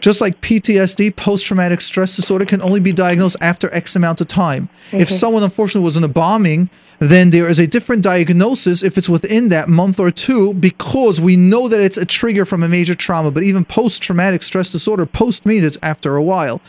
Just 0.00 0.20
like 0.20 0.40
PTSD, 0.40 1.14
post 1.16 1.46
traumatic 1.46 1.80
stress 1.80 2.16
disorder, 2.16 2.44
can 2.44 2.60
only 2.62 2.80
be 2.80 2.92
diagnosed 2.92 3.36
after 3.40 3.72
X 3.74 3.96
amount 3.96 4.20
of 4.20 4.28
time. 4.28 4.68
If 4.92 5.08
Mhm. 5.08 5.12
someone 5.12 5.42
unfortunately 5.42 5.84
was 5.84 5.96
in 5.96 6.04
a 6.04 6.08
bombing, 6.08 6.68
then 7.00 7.30
there 7.30 7.48
is 7.48 7.58
a 7.58 7.66
different 7.66 8.02
diagnosis 8.02 8.82
if 8.82 8.96
it's 8.96 9.08
within 9.08 9.48
that 9.48 9.68
month 9.68 9.98
or 9.98 10.10
two 10.10 10.54
because 10.54 11.20
we 11.20 11.36
know 11.36 11.68
that 11.68 11.80
it's 11.80 11.96
a 11.96 12.04
trigger 12.04 12.44
from 12.44 12.62
a 12.62 12.68
major 12.68 12.94
trauma. 12.94 13.30
But 13.30 13.42
even 13.42 13.64
post 13.64 14.02
traumatic 14.02 14.42
stress 14.42 14.70
disorder, 14.70 15.04
post 15.06 15.44
means 15.44 15.64
it's 15.64 15.78
after 15.82 16.16
a 16.16 16.22
while 16.22 16.60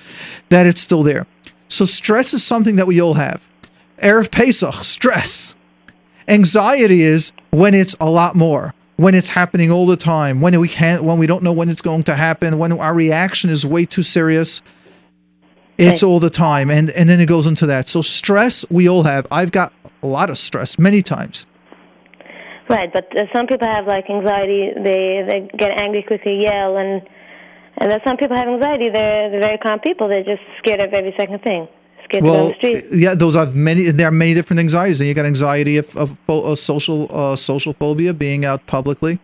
that 0.49 0.65
it's 0.65 0.81
still 0.81 1.03
there. 1.03 1.25
So 1.67 1.85
stress 1.85 2.33
is 2.33 2.43
something 2.43 2.75
that 2.75 2.87
we 2.87 3.01
all 3.01 3.15
have. 3.15 3.39
Erev 4.01 4.29
Pesach, 4.31 4.83
stress. 4.83 5.55
Anxiety 6.27 7.01
is 7.01 7.31
when 7.51 7.73
it's 7.73 7.95
a 8.01 8.09
lot 8.09 8.35
more, 8.35 8.73
when 8.97 9.13
it's 9.15 9.27
happening 9.27 9.71
all 9.71 9.85
the 9.85 9.97
time, 9.97 10.41
when 10.41 10.59
we 10.59 10.67
can't, 10.67 11.03
when 11.03 11.17
we 11.17 11.27
don't 11.27 11.43
know 11.43 11.51
when 11.51 11.69
it's 11.69 11.81
going 11.81 12.03
to 12.03 12.15
happen, 12.15 12.57
when 12.57 12.71
our 12.71 12.93
reaction 12.93 13.49
is 13.49 13.65
way 13.65 13.85
too 13.85 14.03
serious. 14.03 14.61
It's 15.77 16.03
all 16.03 16.21
the 16.21 16.29
time, 16.29 16.71
and 16.71 16.89
and 16.91 17.09
then 17.09 17.19
it 17.19 17.25
goes 17.25 17.45
into 17.47 17.65
that. 17.65 17.89
So 17.89 18.01
stress, 18.01 18.63
we 18.69 18.87
all 18.87 19.03
have. 19.03 19.27
I've 19.29 19.51
got 19.51 19.73
a 20.01 20.07
lot 20.07 20.29
of 20.29 20.37
stress 20.37 20.79
many 20.79 21.01
times. 21.01 21.45
Right, 22.69 22.91
but 22.93 23.15
uh, 23.15 23.25
some 23.33 23.45
people 23.45 23.67
have 23.67 23.85
like 23.85 24.09
anxiety. 24.09 24.71
They 24.73 25.25
they 25.27 25.49
get 25.57 25.71
angry 25.77 26.01
quickly, 26.01 26.41
yell, 26.43 26.77
and 26.77 27.01
and 27.77 27.91
then 27.91 27.99
some 28.07 28.15
people 28.15 28.37
have 28.37 28.47
anxiety. 28.47 28.89
They're 28.89 29.29
they're 29.29 29.41
very 29.41 29.57
calm 29.57 29.79
people. 29.81 30.07
They're 30.07 30.23
just 30.23 30.41
scared 30.59 30.81
of 30.81 30.93
every 30.93 31.13
second 31.17 31.41
thing. 31.43 31.67
Scared 32.05 32.23
to 32.23 32.29
go 32.29 32.33
on 32.33 32.35
Well, 32.35 32.47
the 32.49 32.55
street. 32.55 32.85
yeah, 32.91 33.15
those 33.15 33.35
are 33.35 33.45
many. 33.47 33.91
There 33.91 34.07
are 34.07 34.11
many 34.11 34.33
different 34.33 34.59
anxieties. 34.59 34.99
And 34.99 35.07
you 35.07 35.13
got 35.13 35.25
anxiety 35.25 35.77
of, 35.77 35.95
of, 35.95 36.17
of 36.27 36.59
social 36.59 37.07
uh, 37.11 37.35
social 37.35 37.73
phobia, 37.73 38.13
being 38.13 38.45
out 38.45 38.65
publicly. 38.67 39.19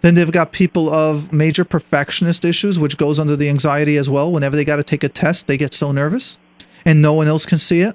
Then 0.00 0.14
they've 0.14 0.32
got 0.32 0.52
people 0.52 0.92
of 0.92 1.32
major 1.32 1.64
perfectionist 1.64 2.44
issues, 2.44 2.78
which 2.78 2.96
goes 2.96 3.18
under 3.18 3.36
the 3.36 3.48
anxiety 3.50 3.96
as 3.96 4.08
well. 4.08 4.32
Whenever 4.32 4.56
they 4.56 4.64
got 4.64 4.76
to 4.76 4.82
take 4.82 5.04
a 5.04 5.08
test, 5.08 5.46
they 5.46 5.58
get 5.58 5.74
so 5.74 5.92
nervous, 5.92 6.38
and 6.86 7.02
no 7.02 7.12
one 7.12 7.28
else 7.28 7.44
can 7.44 7.58
see 7.58 7.80
it. 7.82 7.94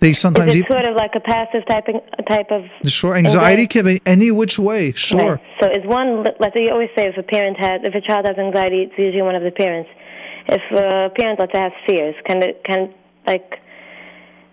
They 0.00 0.12
sometimes 0.12 0.54
Is 0.54 0.60
it 0.62 0.66
sort 0.68 0.86
of 0.86 0.96
like 0.96 1.12
a 1.14 1.20
passive 1.20 1.64
type 1.66 1.86
type 2.28 2.50
of 2.50 2.64
sure 2.90 3.14
anxiety 3.16 3.66
can 3.66 3.86
be 3.86 4.02
any 4.04 4.30
which 4.30 4.58
way. 4.58 4.92
Sure. 4.92 5.36
Right. 5.36 5.40
So 5.60 5.66
is 5.70 5.86
one 5.86 6.24
like 6.40 6.52
you 6.56 6.70
always 6.70 6.90
say 6.94 7.06
if 7.06 7.16
a 7.16 7.22
parent 7.22 7.56
has 7.58 7.80
if 7.84 7.94
a 7.94 8.02
child 8.02 8.26
has 8.26 8.36
anxiety, 8.36 8.82
it's 8.82 8.98
usually 8.98 9.22
one 9.22 9.34
of 9.34 9.42
the 9.42 9.50
parents. 9.50 9.88
If 10.46 10.60
a 10.72 11.08
parent 11.16 11.38
let's 11.40 11.52
say 11.54 11.60
has 11.60 11.72
fears, 11.86 12.14
can 12.26 12.42
it 12.42 12.62
can 12.64 12.92
like 13.26 13.60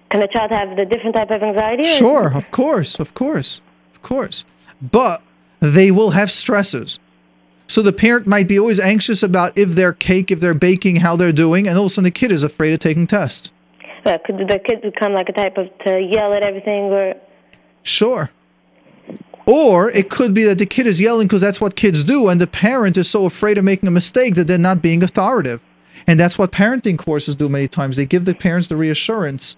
can 0.09 0.21
a 0.21 0.27
child 0.27 0.51
have 0.51 0.75
the 0.75 0.85
different 0.85 1.15
type 1.15 1.31
of 1.31 1.41
anxiety? 1.41 1.85
Sure, 1.95 2.35
of 2.35 2.51
course, 2.51 2.99
of 2.99 3.13
course, 3.13 3.61
of 3.93 4.01
course. 4.01 4.45
But 4.81 5.21
they 5.61 5.89
will 5.89 6.11
have 6.11 6.29
stresses. 6.29 6.99
So 7.67 7.81
the 7.81 7.93
parent 7.93 8.27
might 8.27 8.49
be 8.49 8.59
always 8.59 8.81
anxious 8.81 9.23
about 9.23 9.57
if 9.57 9.69
their 9.69 9.93
cake, 9.93 10.29
if 10.29 10.41
they're 10.41 10.53
baking, 10.53 10.97
how 10.97 11.15
they're 11.15 11.31
doing, 11.31 11.67
and 11.67 11.77
all 11.77 11.85
of 11.85 11.91
a 11.91 11.93
sudden 11.93 12.03
the 12.03 12.11
kid 12.11 12.31
is 12.31 12.43
afraid 12.43 12.73
of 12.73 12.79
taking 12.79 13.07
tests. 13.07 13.53
Uh, 14.03 14.17
could 14.25 14.37
the 14.37 14.59
kid 14.59 14.81
become 14.81 15.13
like 15.13 15.29
a 15.29 15.33
type 15.33 15.57
of 15.57 15.67
to 15.85 16.01
yell 16.01 16.33
at 16.33 16.43
everything 16.43 16.91
or 16.91 17.13
Sure. 17.83 18.29
Or 19.45 19.89
it 19.91 20.09
could 20.09 20.33
be 20.33 20.43
that 20.43 20.57
the 20.57 20.65
kid 20.65 20.87
is 20.87 20.99
yelling 20.99 21.27
because 21.27 21.41
that's 21.41 21.61
what 21.61 21.75
kids 21.75 22.03
do, 22.03 22.27
and 22.27 22.41
the 22.41 22.47
parent 22.47 22.97
is 22.97 23.09
so 23.09 23.25
afraid 23.25 23.57
of 23.57 23.63
making 23.63 23.87
a 23.87 23.91
mistake 23.91 24.35
that 24.35 24.47
they're 24.47 24.57
not 24.57 24.81
being 24.81 25.01
authoritative. 25.03 25.61
And 26.07 26.19
that's 26.19 26.37
what 26.37 26.51
parenting 26.51 26.97
courses 26.97 27.35
do 27.35 27.49
many 27.49 27.67
times. 27.67 27.95
They 27.97 28.05
give 28.05 28.25
the 28.25 28.35
parents 28.35 28.67
the 28.67 28.77
reassurance 28.77 29.55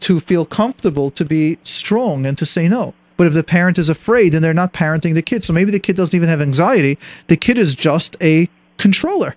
to 0.00 0.20
feel 0.20 0.44
comfortable 0.44 1.10
to 1.10 1.24
be 1.24 1.58
strong 1.62 2.26
and 2.26 2.36
to 2.38 2.46
say 2.46 2.68
no. 2.68 2.94
But 3.16 3.26
if 3.26 3.34
the 3.34 3.44
parent 3.44 3.78
is 3.78 3.88
afraid, 3.88 4.30
then 4.30 4.42
they're 4.42 4.54
not 4.54 4.72
parenting 4.72 5.14
the 5.14 5.22
kid. 5.22 5.44
So 5.44 5.52
maybe 5.52 5.70
the 5.70 5.78
kid 5.78 5.96
doesn't 5.96 6.16
even 6.16 6.28
have 6.28 6.40
anxiety. 6.40 6.98
The 7.28 7.36
kid 7.36 7.58
is 7.58 7.74
just 7.74 8.16
a 8.20 8.48
controller. 8.78 9.36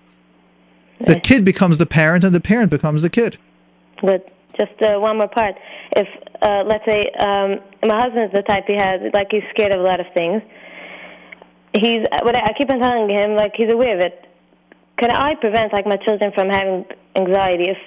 The 1.00 1.20
kid 1.20 1.44
becomes 1.44 1.78
the 1.78 1.86
parent, 1.86 2.24
and 2.24 2.34
the 2.34 2.40
parent 2.40 2.70
becomes 2.70 3.02
the 3.02 3.10
kid. 3.10 3.38
But 4.02 4.26
just 4.58 4.80
uh, 4.82 4.98
one 4.98 5.18
more 5.18 5.28
part. 5.28 5.54
If 5.94 6.08
uh, 6.40 6.64
let's 6.66 6.84
say 6.86 7.02
um, 7.20 7.60
my 7.84 8.00
husband's 8.00 8.32
the 8.32 8.42
type 8.42 8.64
he 8.66 8.76
has, 8.76 9.00
like 9.12 9.28
he's 9.30 9.42
scared 9.50 9.72
of 9.72 9.80
a 9.80 9.82
lot 9.82 10.00
of 10.00 10.06
things. 10.14 10.42
He's 11.74 12.00
what 12.22 12.34
I 12.34 12.46
I 12.46 12.52
keep 12.56 12.70
on 12.70 12.80
telling 12.80 13.10
him, 13.10 13.36
like 13.36 13.52
he's 13.54 13.70
aware 13.70 13.94
of 13.94 14.00
it. 14.00 14.26
Can 14.98 15.10
I 15.10 15.34
prevent 15.34 15.72
like 15.72 15.86
my 15.86 15.96
children 15.96 16.32
from 16.34 16.48
having 16.48 16.84
anxiety 17.16 17.70
if 17.70 17.78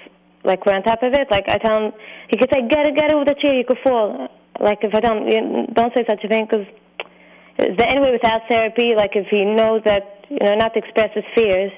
like 0.44 0.64
we're 0.64 0.74
on 0.74 0.82
top 0.82 1.02
of 1.02 1.12
it? 1.12 1.28
Like 1.30 1.48
I 1.48 1.58
tell 1.58 1.76
him, 1.86 1.92
he 2.28 2.36
could 2.38 2.50
say, 2.52 2.62
"Get 2.68 2.86
it, 2.86 2.96
get 2.96 3.10
it 3.10 3.16
with 3.16 3.28
the 3.28 3.34
chair, 3.42 3.54
you 3.54 3.64
could 3.66 3.78
fall." 3.84 4.28
Like 4.60 4.78
if 4.82 4.94
I 4.94 5.00
don't, 5.00 5.30
"You- 5.30 5.66
"Don't 5.72 5.92
say 5.94 6.04
such 6.08 6.22
a 6.24 6.28
thing," 6.28 6.46
because 6.48 6.66
is 7.58 7.76
there 7.76 7.88
any 7.90 8.00
way 8.00 8.12
without 8.12 8.42
therapy? 8.48 8.94
Like 8.96 9.16
if 9.16 9.26
he 9.28 9.44
knows 9.44 9.82
that 9.84 10.24
you 10.28 10.38
know 10.40 10.54
not 10.54 10.72
to 10.74 10.78
express 10.78 11.10
his 11.14 11.24
fears. 11.34 11.72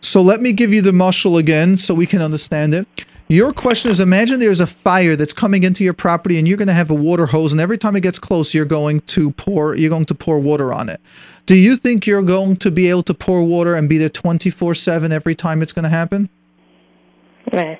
So 0.00 0.22
let 0.22 0.40
me 0.40 0.52
give 0.52 0.72
you 0.72 0.82
the 0.82 0.92
mushal 0.92 1.38
again 1.38 1.76
so 1.76 1.94
we 1.94 2.06
can 2.06 2.20
understand 2.22 2.74
it. 2.74 2.86
Your 3.30 3.52
question 3.52 3.90
is 3.90 4.00
imagine 4.00 4.40
there's 4.40 4.60
a 4.60 4.66
fire 4.66 5.14
that's 5.14 5.34
coming 5.34 5.62
into 5.62 5.84
your 5.84 5.92
property 5.92 6.38
and 6.38 6.48
you're 6.48 6.56
going 6.56 6.68
to 6.68 6.74
have 6.74 6.90
a 6.90 6.94
water 6.94 7.26
hose 7.26 7.52
and 7.52 7.60
every 7.60 7.76
time 7.76 7.94
it 7.94 8.00
gets 8.00 8.18
close 8.18 8.54
you're 8.54 8.64
going 8.64 9.00
to 9.02 9.32
pour 9.32 9.76
you're 9.76 9.90
going 9.90 10.06
to 10.06 10.14
pour 10.14 10.38
water 10.38 10.72
on 10.72 10.88
it. 10.88 10.98
Do 11.44 11.54
you 11.54 11.76
think 11.76 12.06
you're 12.06 12.22
going 12.22 12.56
to 12.56 12.70
be 12.70 12.88
able 12.88 13.02
to 13.04 13.14
pour 13.14 13.42
water 13.42 13.74
and 13.74 13.86
be 13.86 13.98
there 13.98 14.08
24/7 14.08 15.10
every 15.10 15.34
time 15.34 15.60
it's 15.60 15.72
going 15.72 15.82
to 15.82 15.90
happen? 15.90 16.30
Right. 17.52 17.78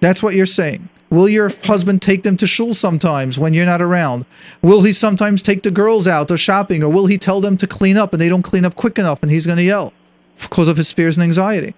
That's 0.00 0.22
what 0.22 0.34
you're 0.34 0.46
saying. 0.46 0.88
Will 1.10 1.28
your 1.28 1.50
husband 1.64 2.02
take 2.02 2.22
them 2.22 2.36
to 2.38 2.46
shul 2.46 2.72
sometimes 2.72 3.38
when 3.38 3.52
you're 3.52 3.66
not 3.66 3.82
around? 3.82 4.24
Will 4.62 4.82
he 4.82 4.92
sometimes 4.92 5.42
take 5.42 5.62
the 5.62 5.70
girls 5.70 6.06
out 6.06 6.30
or 6.30 6.36
shopping 6.36 6.82
or 6.82 6.90
will 6.90 7.06
he 7.06 7.18
tell 7.18 7.40
them 7.40 7.56
to 7.58 7.66
clean 7.66 7.96
up 7.96 8.12
and 8.12 8.20
they 8.20 8.28
don't 8.28 8.42
clean 8.42 8.64
up 8.64 8.74
quick 8.74 8.98
enough 8.98 9.22
and 9.22 9.30
he's 9.30 9.46
going 9.46 9.58
to 9.58 9.64
yell 9.64 9.92
because 10.40 10.68
of 10.68 10.78
his 10.78 10.92
fears 10.92 11.16
and 11.16 11.24
anxiety? 11.24 11.74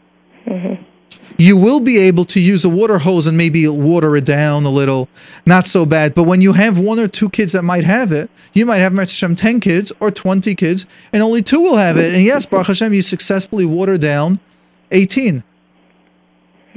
Mm-hmm. 0.47 0.80
You 1.37 1.57
will 1.57 1.81
be 1.81 1.99
able 1.99 2.25
to 2.27 2.41
use 2.41 2.65
a 2.65 2.69
water 2.69 2.99
hose 2.99 3.27
and 3.27 3.37
maybe 3.37 3.67
water 3.67 4.17
it 4.17 4.25
down 4.25 4.65
a 4.65 4.71
little, 4.71 5.09
not 5.47 5.67
so 5.67 5.87
bad. 5.87 6.15
But 6.15 6.25
when 6.25 6.41
you 6.41 6.53
have 6.53 6.79
one 6.79 6.99
or 6.99 7.09
two 7.09 7.31
kids 7.31 7.53
that 7.53 7.63
might 7.63 7.85
have 7.85 8.13
it, 8.13 8.31
you 8.53 8.67
might 8.67 8.79
have 8.79 8.95
Hashem, 8.95 9.37
10 9.37 9.61
kids 9.61 9.93
or 10.01 10.11
20 10.11 10.55
kids, 10.55 10.87
and 11.13 11.23
only 11.23 11.43
two 11.43 11.61
will 11.61 11.77
have 11.77 11.97
it. 11.97 12.15
And 12.15 12.25
yes, 12.25 12.47
Baruch 12.47 12.69
Hashem, 12.69 12.93
you 12.93 13.03
successfully 13.03 13.65
water 13.65 13.97
down 13.97 14.41
18. 14.91 15.45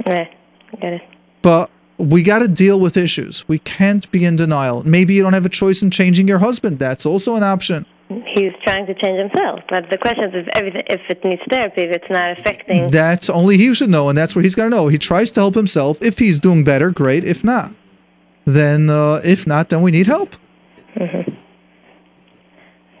Right. 0.06 0.32
Get 0.80 0.92
it. 0.94 1.02
But 1.42 1.70
we 1.98 2.22
got 2.22 2.40
to 2.40 2.48
deal 2.48 2.80
with 2.80 2.96
issues. 2.96 3.46
We 3.48 3.58
can't 3.60 4.10
be 4.10 4.24
in 4.24 4.36
denial. 4.36 4.82
Maybe 4.84 5.14
you 5.14 5.22
don't 5.22 5.32
have 5.32 5.46
a 5.46 5.50
choice 5.50 5.82
in 5.82 5.90
changing 5.90 6.28
your 6.28 6.38
husband. 6.38 6.78
That's 6.78 7.06
also 7.06 7.34
an 7.34 7.42
option. 7.42 7.86
He's 8.34 8.52
trying 8.64 8.86
to 8.86 8.94
change 8.94 9.18
himself. 9.18 9.60
But 9.68 9.90
the 9.90 9.98
question 9.98 10.24
is 10.24 10.32
if 10.34 10.48
everything 10.54 10.82
if 10.88 11.00
it 11.08 11.24
needs 11.24 11.42
therapy, 11.50 11.82
if 11.82 11.90
it's 11.96 12.10
not 12.10 12.38
affecting 12.38 12.90
That's 12.90 13.28
only 13.30 13.56
he 13.56 13.72
should 13.74 13.90
know, 13.90 14.08
and 14.08 14.16
that's 14.18 14.34
what 14.36 14.44
he's 14.44 14.54
got 14.54 14.64
to 14.64 14.70
know. 14.70 14.88
He 14.88 14.98
tries 14.98 15.30
to 15.32 15.40
help 15.40 15.54
himself. 15.54 16.00
If 16.02 16.18
he's 16.18 16.38
doing 16.38 16.64
better, 16.64 16.90
great. 16.90 17.24
If 17.24 17.42
not, 17.44 17.72
then 18.44 18.90
uh, 18.90 19.20
if 19.24 19.46
not, 19.46 19.68
then 19.70 19.82
we 19.82 19.90
need 19.90 20.06
help. 20.06 20.36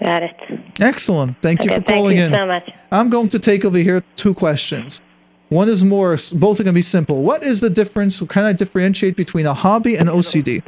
Got 0.00 0.22
it. 0.22 0.36
Excellent. 0.80 1.40
Thank 1.40 1.64
you 1.64 1.70
Okay, 1.70 1.80
for 1.80 1.86
calling 1.92 2.16
in. 2.18 2.32
thank 2.32 2.34
you 2.34 2.42
in. 2.42 2.42
so 2.42 2.46
much. 2.46 2.70
I'm 2.92 3.08
going 3.08 3.28
to 3.30 3.38
take 3.38 3.64
over 3.64 3.78
here 3.78 4.02
two 4.16 4.34
questions. 4.34 5.00
One 5.48 5.68
is 5.68 5.84
more, 5.84 6.18
both 6.32 6.60
are 6.60 6.64
going 6.64 6.72
to 6.74 6.78
be 6.78 6.82
simple. 6.82 7.22
What 7.22 7.42
is 7.42 7.60
the 7.60 7.70
difference? 7.70 8.20
Can 8.20 8.44
I 8.44 8.52
differentiate 8.52 9.16
between 9.16 9.46
a 9.46 9.54
hobby 9.54 9.96
and 9.96 10.08
OCD? 10.08 10.62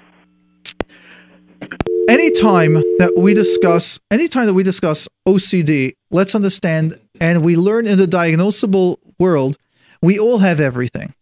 Anytime 2.08 2.74
that 2.98 3.14
we 3.16 3.34
discuss, 3.34 3.98
anytime 4.12 4.46
that 4.46 4.54
we 4.54 4.62
discuss 4.62 5.08
OCD, 5.26 5.94
let's 6.12 6.36
understand, 6.36 7.00
and 7.20 7.44
we 7.44 7.56
learn 7.56 7.88
in 7.88 7.98
the 7.98 8.06
diagnosable 8.06 8.98
world, 9.18 9.58
we 10.00 10.16
all 10.16 10.38
have 10.38 10.60
everything. 10.60 11.14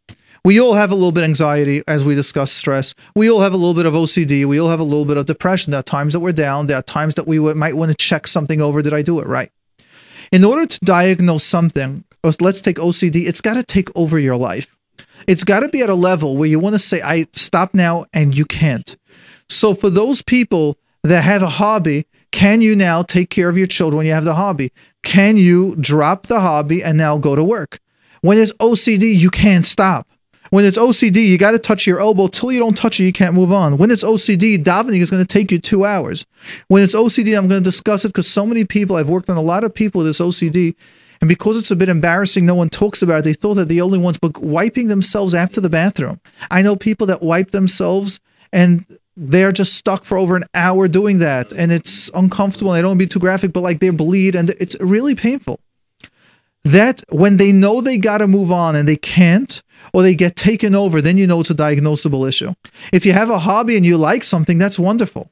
We 0.45 0.61
all 0.61 0.75
have 0.75 0.91
a 0.91 0.95
little 0.95 1.11
bit 1.11 1.23
of 1.23 1.31
anxiety 1.31 1.83
as 1.89 2.05
we 2.05 2.15
discuss 2.15 2.53
stress. 2.53 2.95
We 3.17 3.31
all 3.31 3.41
have 3.41 3.55
a 3.55 3.57
little 3.57 3.73
bit 3.73 3.87
of 3.87 3.95
OCD. 3.95 4.45
We 4.45 4.61
all 4.61 4.69
have 4.69 4.81
a 4.81 4.85
little 4.85 5.07
bit 5.07 5.17
of 5.17 5.25
depression. 5.25 5.71
There 5.71 5.81
are 5.81 5.85
times 5.85 6.13
that 6.13 6.21
we're 6.21 6.33
down. 6.33 6.67
There 6.67 6.77
are 6.77 6.83
times 6.83 7.15
that 7.15 7.27
we 7.27 7.39
might 7.39 7.79
want 7.79 7.91
to 7.91 7.97
check 7.97 8.27
something 8.27 8.61
over. 8.61 8.83
Did 8.83 8.93
I 8.93 9.01
do 9.01 9.21
it 9.21 9.27
right? 9.27 9.51
In 10.33 10.45
order 10.45 10.67
to 10.67 10.81
diagnose 10.81 11.45
something, 11.45 12.05
uh, 12.23 12.33
let's 12.41 12.61
take 12.61 12.77
OCD, 12.77 13.27
it's 13.27 13.41
got 13.41 13.55
to 13.55 13.63
take 13.63 13.89
over 13.97 14.19
your 14.19 14.37
life. 14.37 14.77
It's 15.27 15.45
got 15.45 15.61
to 15.61 15.69
be 15.69 15.81
at 15.81 15.89
a 15.89 15.95
level 15.95 16.37
where 16.37 16.49
you 16.49 16.59
want 16.59 16.75
to 16.75 16.79
say, 16.79 17.01
I 17.01 17.27
stop 17.33 17.73
now, 17.73 18.05
and 18.13 18.37
you 18.37 18.45
can't. 18.45 18.99
So 19.49 19.75
for 19.75 19.91
those 19.91 20.23
people 20.23 20.79
that 21.03 21.23
have 21.23 21.43
a 21.43 21.49
hobby, 21.49 22.07
can 22.31 22.61
you 22.61 22.75
now 22.75 23.03
take 23.03 23.31
care 23.31 23.49
of 23.49 23.57
your 23.57 23.67
children 23.67 23.99
when 23.99 24.07
you 24.07 24.13
have 24.13 24.25
the 24.25 24.35
hobby? 24.35 24.73
Can 25.03 25.37
you 25.37 25.77
drop 25.77 26.27
the 26.27 26.41
hobby 26.41 26.83
and 26.83 26.99
now 26.99 27.19
go 27.19 27.37
to 27.37 27.45
work? 27.45 27.79
When 28.23 28.39
it's 28.39 28.53
OCD, 28.55 29.15
you 29.15 29.31
can't 29.31 29.67
stop. 29.67 30.09
When 30.51 30.65
it's 30.65 30.79
OCD, 30.79 31.27
you 31.27 31.37
got 31.37 31.51
to 31.51 31.59
touch 31.59 31.87
your 31.87 32.01
elbow 32.01 32.29
till 32.29 32.53
you 32.53 32.61
don't 32.61 32.77
touch 32.77 33.01
it, 33.01 33.05
you 33.05 33.13
can't 33.13 33.35
move 33.35 33.53
on. 33.53 33.77
When 33.77 33.91
it's 33.91 34.05
OCD, 34.05 34.63
davening 34.63 35.01
is 35.01 35.11
going 35.11 35.23
to 35.23 35.27
take 35.27 35.51
you 35.51 35.59
two 35.59 35.85
hours. 35.85 36.25
When 36.69 36.83
it's 36.83 36.95
OCD, 36.95 37.37
I'm 37.37 37.49
going 37.49 37.63
to 37.63 37.65
discuss 37.65 38.05
it 38.05 38.09
because 38.09 38.29
so 38.29 38.47
many 38.47 38.65
people, 38.65 38.97
I've 38.97 39.09
worked 39.09 39.29
on 39.29 39.37
a 39.37 39.43
lot 39.43 39.65
of 39.65 39.75
people 39.75 40.01
with 40.01 40.07
this 40.07 40.21
OCD, 40.21 40.75
and 41.21 41.29
because 41.29 41.59
it's 41.59 41.71
a 41.71 41.77
bit 41.77 41.89
embarrassing, 41.89 42.47
no 42.47 42.55
one 42.55 42.69
talks 42.69 43.03
about 43.03 43.21
it. 43.21 43.25
They 43.25 43.33
thought 43.33 43.55
that 43.55 43.69
the 43.69 43.81
only 43.81 43.99
ones, 43.99 44.19
but 44.19 44.39
wiping 44.39 44.89
themselves 44.89 45.35
after 45.35 45.61
the 45.61 45.71
bathroom. 45.71 46.21
I 46.51 46.63
know 46.63 46.77
people 46.77 47.07
that 47.09 47.23
wipe 47.23 47.51
themselves 47.51 48.21
and 48.53 48.85
they're 49.17 49.53
just 49.53 49.75
stuck 49.75 50.05
for 50.05 50.19
over 50.19 50.37
an 50.37 50.45
hour 50.55 50.89
doing 50.89 51.19
that, 51.21 51.53
and 51.53 51.71
it's 51.73 52.11
uncomfortable. 52.15 52.73
I 52.73 52.81
don't 52.83 52.91
want 52.91 53.01
to 53.01 53.07
be 53.07 53.09
too 53.09 53.21
graphic, 53.21 53.53
but 53.53 53.61
like 53.61 53.81
they 53.81 53.91
bleed 53.91 54.35
and 54.35 54.51
it's 54.59 54.77
really 54.81 55.15
painful. 55.15 55.61
that 56.65 57.03
when 57.11 57.37
they 57.37 57.53
know 57.53 57.81
they 57.81 57.99
got 57.99 58.19
to 58.19 58.27
move 58.27 58.51
on 58.51 58.75
and 58.75 58.89
they 58.89 58.97
can't 58.97 59.63
or 59.93 60.03
they 60.03 60.15
get 60.15 60.35
taken 60.35 60.75
over 60.75 61.01
then 61.03 61.19
you 61.19 61.27
know 61.27 61.41
it's 61.41 61.51
a 61.51 61.55
diagnosable 61.55 62.27
issue. 62.27 62.53
If 62.93 63.05
you 63.05 63.13
have 63.13 63.31
a 63.31 63.39
hobby 63.39 63.77
and 63.77 63.85
you 63.85 63.97
like 63.99 64.25
something 64.25 64.59
that's 64.59 64.79
wonderful. 64.79 65.31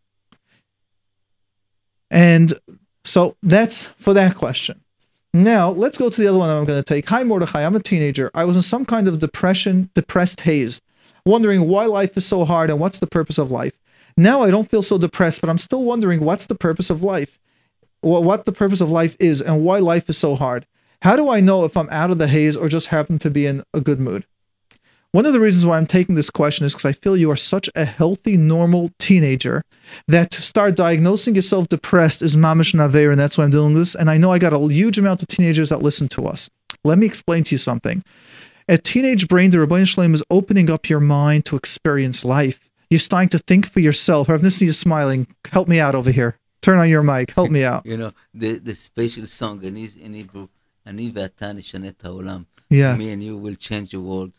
And 2.10 2.52
so 3.04 3.36
that's 3.42 3.84
for 3.98 4.12
that 4.14 4.36
question. 4.36 4.80
Now 5.32 5.70
let's 5.70 5.96
go 5.96 6.10
to 6.10 6.20
the 6.20 6.28
other 6.28 6.36
one 6.36 6.50
i'm 6.50 6.66
going 6.66 6.78
to 6.78 6.84
take. 6.84 7.08
Hi 7.08 7.24
mordechai. 7.24 7.64
I'm 7.64 7.74
a 7.76 7.80
teenager. 7.80 8.30
I 8.34 8.44
was 8.44 8.56
in 8.56 8.62
some 8.62 8.84
kind 8.84 9.08
of 9.08 9.18
depression 9.18 9.88
depressed 9.94 10.42
haze 10.42 10.82
wondering 11.24 11.68
why 11.68 11.84
life 11.84 12.16
is 12.16 12.26
so 12.26 12.44
hard 12.44 12.70
and 12.70 12.80
what's 12.80 12.98
the 12.98 13.06
purpose 13.06 13.38
of 13.38 13.50
life 13.50 13.74
now 14.16 14.42
i 14.42 14.50
don't 14.50 14.70
feel 14.70 14.82
so 14.82 14.98
depressed 14.98 15.40
but 15.40 15.50
i'm 15.50 15.58
still 15.58 15.82
wondering 15.82 16.20
what's 16.20 16.46
the 16.46 16.54
purpose 16.54 16.90
of 16.90 17.02
life 17.02 17.38
what 18.00 18.44
the 18.44 18.52
purpose 18.52 18.80
of 18.80 18.90
life 18.90 19.16
is 19.20 19.40
and 19.40 19.64
why 19.64 19.78
life 19.78 20.08
is 20.10 20.18
so 20.18 20.34
hard 20.34 20.66
how 21.02 21.16
do 21.16 21.28
I 21.28 21.40
know 21.40 21.64
if 21.64 21.76
I'm 21.76 21.90
out 21.90 22.12
of 22.12 22.18
the 22.18 22.28
haze 22.28 22.56
or 22.56 22.68
just 22.68 22.86
happen 22.86 23.18
to 23.18 23.30
be 23.30 23.44
in 23.44 23.64
a 23.74 23.80
good 23.80 23.98
mood? 23.98 24.24
One 25.10 25.26
of 25.26 25.32
the 25.32 25.40
reasons 25.40 25.66
why 25.66 25.76
I'm 25.76 25.84
taking 25.84 26.14
this 26.14 26.30
question 26.30 26.64
is 26.64 26.74
because 26.74 26.84
I 26.84 26.92
feel 26.92 27.16
you 27.16 27.28
are 27.32 27.36
such 27.36 27.68
a 27.74 27.84
healthy, 27.84 28.36
normal 28.36 28.90
teenager 29.00 29.64
that 30.06 30.30
to 30.30 30.42
start 30.42 30.76
diagnosing 30.76 31.34
yourself 31.34 31.66
depressed 31.66 32.22
is 32.22 32.36
mamish 32.36 32.72
naver, 32.72 33.10
and 33.10 33.18
that's 33.18 33.36
why 33.36 33.42
I'm 33.42 33.50
doing 33.50 33.74
this. 33.74 33.96
And 33.96 34.08
I 34.08 34.16
know 34.16 34.30
I 34.30 34.38
got 34.38 34.52
a 34.52 34.60
huge 34.72 34.96
amount 34.96 35.22
of 35.22 35.28
teenagers 35.28 35.70
that 35.70 35.82
listen 35.82 36.08
to 36.10 36.24
us. 36.26 36.48
Let 36.84 36.98
me 36.98 37.06
explain 37.06 37.42
to 37.44 37.50
you 37.50 37.58
something. 37.58 38.04
At 38.68 38.84
Teenage 38.84 39.28
Brain, 39.28 39.50
the 39.50 39.58
Ribbono 39.58 39.86
Shel 39.86 40.04
Olam 40.04 40.14
is 40.14 40.22
opening 40.30 40.70
up 40.70 40.88
your 40.88 41.00
mind 41.00 41.44
to 41.46 41.56
experience 41.56 42.24
life. 42.24 42.70
You're 42.90 43.00
starting 43.00 43.28
to 43.30 43.38
think 43.38 43.70
for 43.70 43.80
yourself. 43.80 44.28
Revnicity 44.28 44.68
is 44.68 44.78
smiling. 44.78 45.26
Help 45.50 45.68
me 45.68 45.80
out 45.80 45.94
over 45.94 46.10
here. 46.10 46.38
Turn 46.60 46.78
on 46.78 46.88
your 46.88 47.02
mic. 47.02 47.32
Help 47.32 47.50
me 47.50 47.64
out. 47.64 47.84
you 47.84 47.96
know, 47.96 48.12
the, 48.32 48.58
the 48.58 48.74
special 48.74 49.26
song 49.26 49.62
in, 49.62 49.76
in 49.76 50.14
Hebrew, 50.14 50.48
Ani 50.86 51.12
Yeah. 52.70 52.96
Me 52.96 53.10
and 53.10 53.24
you 53.24 53.36
will 53.36 53.56
change 53.56 53.90
the 53.90 54.00
world. 54.00 54.38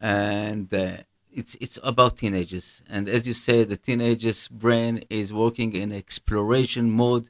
And 0.00 0.72
uh, 0.72 0.98
it's 1.32 1.56
it's 1.60 1.78
about 1.82 2.16
teenagers. 2.16 2.82
And 2.88 3.08
as 3.08 3.26
you 3.28 3.34
say, 3.34 3.64
the 3.64 3.76
teenagers' 3.76 4.48
brain 4.48 5.02
is 5.10 5.32
working 5.32 5.74
in 5.74 5.92
exploration 5.92 6.90
mode 6.90 7.28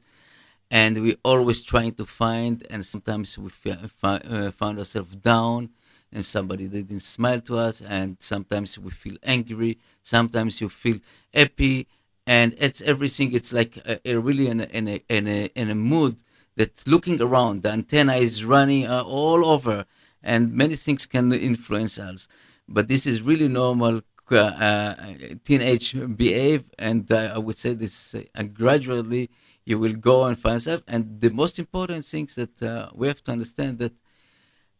and 0.71 1.01
we're 1.01 1.17
always 1.23 1.61
trying 1.61 1.93
to 1.93 2.05
find 2.05 2.65
and 2.69 2.85
sometimes 2.85 3.37
we 3.37 3.49
f- 3.65 3.91
f- 4.03 4.21
uh, 4.23 4.51
find 4.51 4.77
ourselves 4.77 5.15
down 5.15 5.69
and 6.11 6.25
somebody 6.25 6.67
didn't 6.67 7.01
smile 7.01 7.41
to 7.41 7.57
us, 7.57 7.81
and 7.81 8.17
sometimes 8.19 8.79
we 8.79 8.91
feel 8.91 9.17
angry, 9.23 9.77
sometimes 10.01 10.59
you 10.61 10.69
feel 10.69 10.99
happy, 11.33 11.87
and 12.25 12.55
it's 12.59 12.81
everything. 12.81 13.33
It's 13.33 13.53
like 13.53 13.77
a, 13.77 13.99
a 14.05 14.15
really 14.17 14.47
in 14.47 14.61
a, 14.61 14.65
in 14.65 14.87
a, 14.87 15.03
in 15.09 15.27
a, 15.27 15.45
in 15.55 15.69
a 15.69 15.75
mood 15.75 16.23
that 16.55 16.85
looking 16.87 17.21
around, 17.21 17.63
the 17.63 17.71
antenna 17.71 18.15
is 18.15 18.43
running 18.43 18.85
uh, 18.85 19.03
all 19.03 19.45
over, 19.45 19.85
and 20.23 20.53
many 20.53 20.75
things 20.75 21.05
can 21.05 21.31
influence 21.31 21.99
us. 21.99 22.27
But 22.67 22.87
this 22.87 23.05
is 23.05 23.21
really 23.21 23.47
normal 23.47 24.01
uh, 24.31 24.35
uh 24.35 25.13
teenage 25.43 25.95
behave, 26.15 26.69
and 26.77 27.11
uh, 27.11 27.33
I 27.35 27.39
would 27.39 27.57
say 27.57 27.73
this 27.73 28.13
uh, 28.15 28.43
gradually 28.43 29.29
you 29.65 29.77
will 29.79 29.93
go 29.93 30.25
and 30.25 30.37
find 30.37 30.55
yourself. 30.55 30.81
And 30.87 31.19
the 31.19 31.29
most 31.29 31.59
important 31.59 32.03
things 32.05 32.35
that 32.35 32.91
we 32.95 33.07
have 33.07 33.23
to 33.23 33.31
understand 33.31 33.77
that 33.79 33.93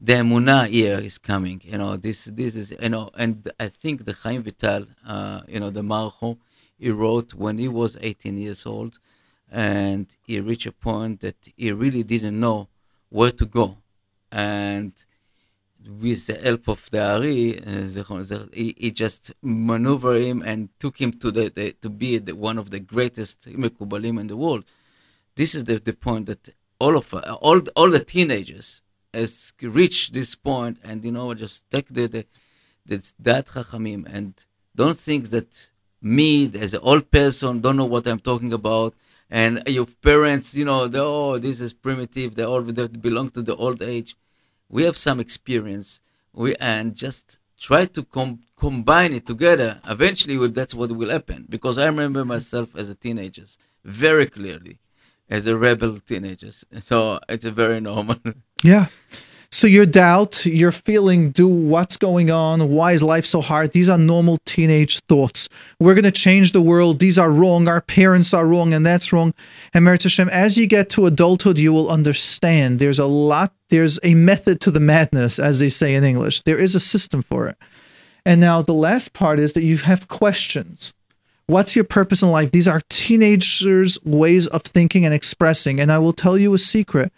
the 0.01 0.13
Emunah 0.13 0.71
year 0.71 0.99
is 0.99 1.17
coming. 1.17 1.61
You 1.63 1.77
know, 1.77 1.97
this 1.97 2.25
this 2.25 2.55
is 2.55 2.73
you 2.81 2.89
know, 2.89 3.09
and 3.17 3.51
I 3.59 3.67
think 3.67 4.05
the 4.05 4.13
Chaim 4.13 4.43
Vital, 4.43 4.85
uh, 5.05 5.41
you 5.47 5.59
know, 5.59 5.69
the 5.69 5.81
Marcho, 5.81 6.37
he 6.77 6.89
wrote 6.89 7.33
when 7.33 7.57
he 7.57 7.67
was 7.67 7.97
18 7.99 8.37
years 8.37 8.65
old 8.65 8.99
and 9.51 10.07
he 10.25 10.39
reached 10.39 10.67
a 10.67 10.71
point 10.71 11.21
that 11.21 11.49
he 11.57 11.71
really 11.71 12.03
didn't 12.03 12.39
know 12.39 12.69
where 13.09 13.31
to 13.31 13.45
go. 13.45 13.77
And 14.31 14.93
with 16.01 16.27
the 16.27 16.35
help 16.35 16.67
of 16.67 16.87
the 16.91 17.03
Ari, 17.03 17.59
uh, 17.59 18.47
he, 18.53 18.75
he, 18.77 18.91
just 18.91 19.31
maneuvered 19.41 20.21
him 20.21 20.43
and 20.43 20.69
took 20.79 21.01
him 21.01 21.13
to 21.13 21.31
the, 21.31 21.49
the 21.49 21.71
to 21.81 21.89
be 21.89 22.19
the, 22.19 22.35
one 22.35 22.57
of 22.57 22.69
the 22.69 22.79
greatest 22.79 23.47
mekubalim 23.49 24.19
in 24.19 24.27
the 24.27 24.37
world. 24.37 24.65
This 25.35 25.55
is 25.55 25.63
the, 25.63 25.79
the 25.79 25.93
point 25.93 26.27
that 26.27 26.49
all 26.79 26.95
of 26.95 27.13
all 27.13 27.59
all 27.75 27.89
the 27.89 28.03
teenagers 28.03 28.81
has 29.13 29.53
reached 29.61 30.13
this 30.13 30.35
point, 30.35 30.79
and 30.83 31.03
you 31.03 31.11
know 31.11 31.33
just 31.33 31.69
take 31.69 31.87
the 31.89 32.07
the, 32.85 33.11
that 33.19 33.47
chachamim 33.47 34.05
and 34.11 34.33
don't 34.75 34.97
think 34.97 35.29
that 35.29 35.69
me 36.01 36.49
as 36.57 36.73
an 36.73 36.79
old 36.81 37.11
person 37.11 37.59
don't 37.59 37.77
know 37.77 37.85
what 37.85 38.07
I'm 38.07 38.19
talking 38.19 38.53
about 38.53 38.93
and 39.29 39.61
your 39.67 39.85
parents, 39.85 40.55
you 40.55 40.65
know, 40.65 40.87
they, 40.87 40.99
oh, 40.99 41.37
this 41.37 41.59
is 41.59 41.73
primitive. 41.73 42.35
They 42.35 42.43
all 42.43 42.61
they 42.61 42.87
belong 42.87 43.29
to 43.31 43.43
the 43.43 43.55
old 43.55 43.81
age. 43.81 44.17
We 44.69 44.83
have 44.83 44.97
some 44.97 45.19
experience. 45.19 46.01
We 46.33 46.55
and 46.55 46.95
just 46.95 47.37
try 47.59 47.85
to 47.85 48.03
com- 48.03 48.39
combine 48.55 49.13
it 49.13 49.27
together. 49.27 49.81
Eventually, 49.87 50.35
that's 50.47 50.73
what 50.73 50.91
will 50.91 51.11
happen. 51.11 51.45
Because 51.47 51.77
I 51.77 51.85
remember 51.85 52.25
myself 52.25 52.75
as 52.75 52.89
a 52.89 52.95
teenager 52.95 53.45
very 53.83 54.25
clearly, 54.25 54.79
as 55.29 55.47
a 55.47 55.57
rebel 55.57 55.99
teenager. 55.99 56.51
So 56.81 57.19
it's 57.29 57.45
a 57.45 57.51
very 57.51 57.79
normal. 57.79 58.17
Yeah. 58.63 58.87
So 59.51 59.65
your 59.65 59.87
doubt, 59.87 60.45
your 60.45 60.71
feeling, 60.71 61.31
do 61.31 61.47
what's 61.47 61.97
going 61.97 62.29
on? 62.29 62.69
Why 62.69 62.91
is 62.91 63.01
life 63.01 63.25
so 63.25 63.41
hard? 63.41 63.71
These 63.71 63.89
are 63.89 63.97
normal 63.97 64.37
teenage 64.45 64.99
thoughts. 65.09 65.49
We're 65.79 65.95
going 65.95 66.03
to 66.03 66.11
change 66.11 66.51
the 66.51 66.61
world. 66.61 66.99
These 66.99 67.17
are 67.17 67.31
wrong. 67.31 67.67
Our 67.67 67.81
parents 67.81 68.31
are 68.31 68.45
wrong, 68.45 68.73
and 68.73 68.85
that's 68.85 69.11
wrong. 69.11 69.33
And 69.73 69.85
Merit 69.85 70.03
Hashem, 70.03 70.29
as 70.29 70.55
you 70.55 70.67
get 70.67 70.91
to 70.91 71.07
adulthood, 71.07 71.57
you 71.57 71.73
will 71.73 71.89
understand. 71.89 72.77
There's 72.77 72.99
a 72.99 73.07
lot. 73.07 73.51
There's 73.69 73.99
a 74.03 74.13
method 74.13 74.61
to 74.61 74.71
the 74.71 74.79
madness, 74.79 75.39
as 75.39 75.57
they 75.57 75.69
say 75.69 75.95
in 75.95 76.03
English. 76.03 76.43
There 76.43 76.59
is 76.59 76.75
a 76.75 76.79
system 76.79 77.23
for 77.23 77.47
it. 77.47 77.57
And 78.25 78.39
now 78.39 78.61
the 78.61 78.73
last 78.73 79.13
part 79.13 79.39
is 79.39 79.53
that 79.53 79.63
you 79.63 79.77
have 79.77 80.09
questions. 80.09 80.93
What's 81.49 81.75
your 81.75 81.83
purpose 81.83 82.21
in 82.21 82.29
life? 82.29 82.51
These 82.51 82.67
are 82.67 82.79
teenagers' 82.89 83.97
ways 84.05 84.45
of 84.45 84.61
thinking 84.61 85.03
and 85.03 85.15
expressing. 85.15 85.79
And 85.79 85.91
I 85.91 85.97
will 85.97 86.13
tell 86.13 86.37
you 86.37 86.53
a 86.53 86.59
secret 86.59 87.11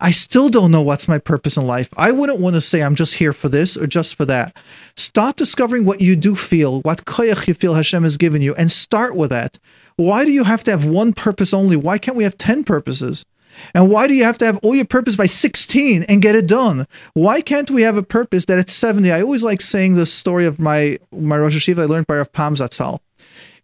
I 0.00 0.12
still 0.12 0.48
don't 0.48 0.70
know 0.70 0.82
what's 0.82 1.08
my 1.08 1.18
purpose 1.18 1.56
in 1.56 1.66
life. 1.66 1.88
I 1.96 2.12
wouldn't 2.12 2.38
want 2.38 2.54
to 2.54 2.60
say 2.60 2.80
I'm 2.80 2.94
just 2.94 3.14
here 3.14 3.32
for 3.32 3.48
this 3.48 3.76
or 3.76 3.88
just 3.88 4.14
for 4.14 4.24
that. 4.26 4.56
Start 4.94 5.34
discovering 5.34 5.84
what 5.84 6.00
you 6.00 6.14
do 6.14 6.36
feel, 6.36 6.80
what 6.82 7.06
koyach 7.06 7.48
you 7.48 7.54
feel 7.54 7.74
Hashem 7.74 8.04
has 8.04 8.16
given 8.16 8.40
you, 8.40 8.54
and 8.54 8.70
start 8.70 9.16
with 9.16 9.30
that. 9.30 9.58
Why 9.96 10.24
do 10.24 10.30
you 10.30 10.44
have 10.44 10.62
to 10.62 10.70
have 10.70 10.84
one 10.84 11.12
purpose 11.12 11.52
only? 11.52 11.74
Why 11.74 11.98
can't 11.98 12.16
we 12.16 12.22
have 12.22 12.38
10 12.38 12.62
purposes? 12.62 13.24
And 13.74 13.90
why 13.90 14.06
do 14.06 14.14
you 14.14 14.22
have 14.22 14.38
to 14.38 14.46
have 14.46 14.58
all 14.58 14.76
your 14.76 14.84
purpose 14.84 15.16
by 15.16 15.26
16 15.26 16.04
and 16.04 16.22
get 16.22 16.36
it 16.36 16.46
done? 16.46 16.86
Why 17.14 17.40
can't 17.40 17.70
we 17.70 17.82
have 17.82 17.96
a 17.96 18.02
purpose 18.04 18.44
that 18.44 18.60
at 18.60 18.70
70? 18.70 19.10
I 19.10 19.22
always 19.22 19.42
like 19.42 19.60
saying 19.60 19.96
the 19.96 20.06
story 20.06 20.46
of 20.46 20.60
my 20.60 21.00
my 21.10 21.36
Rosh 21.36 21.56
Yeshiva 21.56 21.82
I 21.82 21.86
learned 21.86 22.06
by 22.06 22.18
Rav 22.18 22.32
Pam 22.32 22.54
Zatzal. 22.54 23.00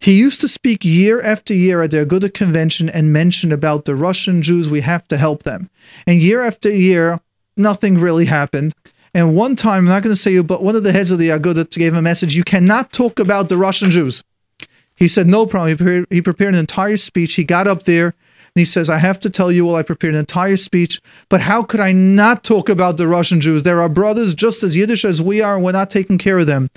He 0.01 0.17
used 0.17 0.41
to 0.43 0.49
speak 0.49 0.85
year 0.85 1.21
after 1.21 1.53
year 1.53 1.83
at 1.83 1.91
the 1.91 2.05
Aguda 2.05 2.33
convention 2.33 2.89
and 2.89 3.13
mention 3.13 3.51
about 3.51 3.85
the 3.85 3.97
Russian 3.97 4.43
Jews, 4.43 4.71
we 4.71 4.81
have 4.83 5.07
to 5.09 5.17
help 5.17 5.43
them. 5.43 5.71
And 6.07 6.21
year 6.21 6.43
after 6.43 6.71
year, 6.71 7.21
nothing 7.57 7.99
really 7.99 8.27
happened. 8.27 8.75
And 9.13 9.35
one 9.35 9.57
time, 9.57 9.79
I'm 9.79 9.85
not 9.87 10.03
going 10.03 10.15
to 10.15 10.21
say 10.21 10.33
you, 10.33 10.45
but 10.45 10.63
one 10.63 10.77
of 10.77 10.85
the 10.85 10.93
heads 10.93 11.11
of 11.11 11.19
the 11.19 11.31
Aguda 11.31 11.69
gave 11.71 11.93
him 11.93 11.99
a 11.99 12.03
message 12.03 12.37
you 12.37 12.45
cannot 12.45 12.93
talk 12.93 13.19
about 13.19 13.49
the 13.49 13.57
Russian 13.57 13.91
Jews. 13.91 14.23
He 14.95 15.09
said, 15.09 15.27
no 15.27 15.47
problem. 15.47 16.07
He 16.11 16.23
prepared, 16.23 16.55
an 16.55 16.61
entire 16.61 16.97
speech. 16.97 17.35
He 17.35 17.45
got 17.45 17.67
up 17.67 17.85
there 17.85 18.07
and 18.07 18.15
he 18.55 18.65
says, 18.65 18.91
I 18.91 18.99
have 18.99 19.21
to 19.21 19.31
tell 19.31 19.51
you 19.51 19.69
all, 19.69 19.77
I 19.77 19.83
prepared 19.83 20.15
an 20.15 20.21
entire 20.21 20.57
speech, 20.57 21.01
but 21.29 21.41
how 21.41 21.63
could 21.63 21.81
I 21.81 21.93
not 21.93 22.45
talk 22.45 22.69
about 22.69 22.97
the 22.97 23.07
Russian 23.07 23.41
Jews? 23.41 23.63
They're 23.63 23.81
our 23.81 23.89
brothers 23.89 24.35
just 24.35 24.63
as 24.63 24.77
Yiddish 24.77 25.05
as 25.05 25.23
we 25.23 25.41
are, 25.41 25.57
and 25.57 25.65
we're 25.65 25.73
not 25.73 25.91
taking 25.91 26.19
care 26.19 26.39
of 26.39 26.47
them. 26.47 26.71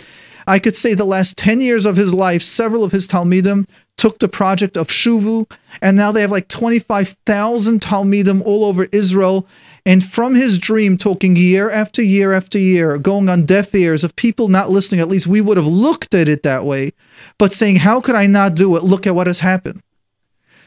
I 0.51 0.59
could 0.59 0.75
say 0.75 0.93
the 0.93 1.05
last 1.05 1.37
10 1.37 1.61
years 1.61 1.85
of 1.85 1.95
his 1.95 2.13
life, 2.13 2.41
several 2.41 2.83
of 2.83 2.91
his 2.91 3.07
Talmidim 3.07 3.69
took 3.95 4.19
the 4.19 4.27
project 4.27 4.75
of 4.75 4.89
Shuvu, 4.89 5.49
and 5.81 5.95
now 5.95 6.11
they 6.11 6.19
have 6.19 6.29
like 6.29 6.49
25,000 6.49 7.79
Talmidim 7.79 8.41
all 8.41 8.65
over 8.65 8.89
Israel. 8.91 9.47
And 9.85 10.03
from 10.03 10.35
his 10.35 10.57
dream, 10.57 10.97
talking 10.97 11.37
year 11.37 11.69
after 11.69 12.03
year 12.03 12.33
after 12.33 12.59
year, 12.59 12.97
going 12.97 13.29
on 13.29 13.45
deaf 13.45 13.73
ears 13.73 14.03
of 14.03 14.13
people 14.17 14.49
not 14.49 14.69
listening, 14.69 14.99
at 14.99 15.07
least 15.07 15.25
we 15.25 15.39
would 15.39 15.55
have 15.55 15.65
looked 15.65 16.13
at 16.13 16.27
it 16.27 16.43
that 16.43 16.65
way, 16.65 16.91
but 17.37 17.53
saying, 17.53 17.77
How 17.77 18.01
could 18.01 18.15
I 18.15 18.27
not 18.27 18.53
do 18.53 18.75
it? 18.75 18.83
Look 18.83 19.07
at 19.07 19.15
what 19.15 19.27
has 19.27 19.39
happened. 19.39 19.81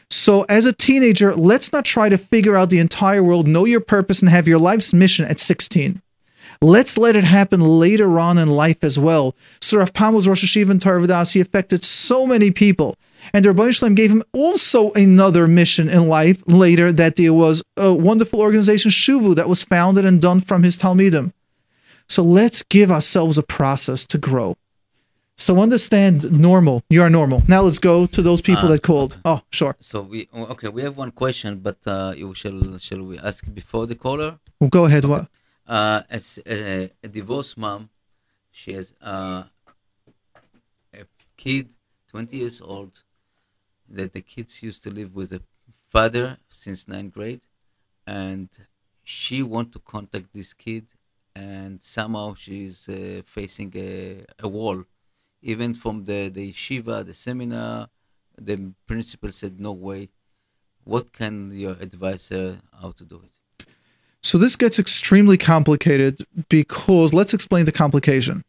So, 0.09 0.47
as 0.49 0.65
a 0.65 0.73
teenager, 0.73 1.35
let's 1.35 1.71
not 1.71 1.85
try 1.85 2.09
to 2.09 2.17
figure 2.17 2.55
out 2.55 2.71
the 2.71 2.79
entire 2.79 3.23
world, 3.23 3.47
know 3.47 3.65
your 3.65 3.81
purpose, 3.81 4.19
and 4.19 4.29
have 4.29 4.47
your 4.47 4.57
life's 4.57 4.93
mission 4.93 5.25
at 5.25 5.39
16. 5.39 6.01
Let's 6.61 6.97
let 6.97 7.15
it 7.15 7.23
happen 7.23 7.61
later 7.61 8.19
on 8.19 8.37
in 8.37 8.47
life 8.49 8.83
as 8.83 8.97
well. 8.97 9.35
So 9.61 9.77
Rav 9.77 9.93
Pam 9.93 10.13
was 10.13 10.27
Rosh 10.27 10.43
Yeshiva 10.43 10.71
and 10.71 10.81
Torah 10.81 11.01
Vodaath. 11.01 11.33
He 11.33 11.41
affected 11.41 11.83
so 11.83 12.25
many 12.25 12.51
people. 12.51 12.97
And 13.33 13.43
the 13.43 13.49
Ribbono 13.49 13.73
Shel 13.73 13.89
Olam 13.89 13.95
gave 13.95 14.11
him 14.11 14.23
also 14.33 14.91
another 14.91 15.47
mission 15.47 15.89
in 15.89 16.07
life 16.07 16.41
later 16.47 16.91
that 16.91 17.15
there 17.15 17.33
was 17.33 17.63
a 17.75 17.93
wonderful 17.93 18.39
organization, 18.39 18.91
Shuvu, 18.91 19.35
that 19.35 19.49
was 19.49 19.63
founded 19.63 20.05
and 20.05 20.21
done 20.21 20.41
from 20.41 20.63
his 20.63 20.77
Talmidim. 20.77 21.33
So 22.07 22.23
let's 22.23 22.61
give 22.63 22.91
ourselves 22.91 23.37
a 23.37 23.43
process 23.43 24.05
to 24.07 24.17
grow. 24.17 24.57
So 25.37 25.59
understand 25.59 26.31
normal. 26.31 26.83
You 26.89 27.01
are 27.01 27.09
normal. 27.09 27.43
Now 27.47 27.61
let's 27.61 27.79
go 27.79 28.05
to 28.05 28.21
those 28.21 28.41
people 28.41 28.65
uh, 28.65 28.71
that 28.73 28.83
called. 28.83 29.17
Oh, 29.25 29.41
sure. 29.51 29.75
So 29.81 30.01
we 30.01 30.29
okay. 30.33 30.69
We 30.69 30.81
have 30.83 30.95
one 30.95 31.11
question, 31.11 31.59
but 31.59 31.77
uh, 31.85 32.13
you 32.15 32.33
shall 32.33 32.77
shall 32.77 33.03
we 33.03 33.19
ask 33.19 33.43
before 33.53 33.85
the 33.85 33.95
caller? 33.95 34.39
Well, 34.59 34.69
go 34.69 34.85
ahead. 34.85 35.03
Okay. 35.03 35.11
What? 35.11 35.27
Uh, 35.67 36.03
as 36.09 36.39
a, 36.45 36.91
a 37.03 37.07
divorced 37.07 37.57
mom, 37.57 37.89
she 38.51 38.73
has 38.73 38.93
uh, 39.01 39.43
a 40.93 41.05
kid, 41.37 41.69
20 42.09 42.37
years 42.37 42.61
old, 42.61 43.03
that 43.89 44.13
the 44.13 44.21
kids 44.21 44.63
used 44.63 44.83
to 44.83 44.91
live 44.91 45.15
with 45.15 45.31
a 45.33 45.41
father 45.91 46.37
since 46.49 46.87
ninth 46.87 47.13
grade, 47.13 47.41
and 48.07 48.49
she 49.03 49.43
want 49.43 49.71
to 49.73 49.79
contact 49.79 50.33
this 50.33 50.53
kid, 50.53 50.87
and 51.35 51.81
somehow 51.81 52.33
she's 52.35 52.89
uh, 52.89 53.21
facing 53.25 53.71
a, 53.75 54.25
a 54.39 54.47
wall. 54.47 54.83
Even 55.41 55.73
from 55.73 56.05
the, 56.05 56.29
the 56.29 56.51
yeshiva, 56.53 57.05
the 57.05 57.13
seminar, 57.13 57.89
the 58.37 58.73
principal 58.87 59.31
said, 59.31 59.59
no 59.59 59.71
way. 59.73 60.09
What 60.83 61.13
can 61.13 61.51
your 61.51 61.73
advise 61.79 62.29
her 62.29 62.61
how 62.81 62.91
to 62.91 63.05
do 63.05 63.21
it? 63.25 63.34
So 64.25 64.39
this 64.39 64.55
gets 64.55 64.79
extremely 64.79 65.37
complicated 65.37 66.25
because 66.49 67.13
let's 67.13 67.31
explain 67.31 67.65
the 67.65 67.71
complication. 67.71 68.43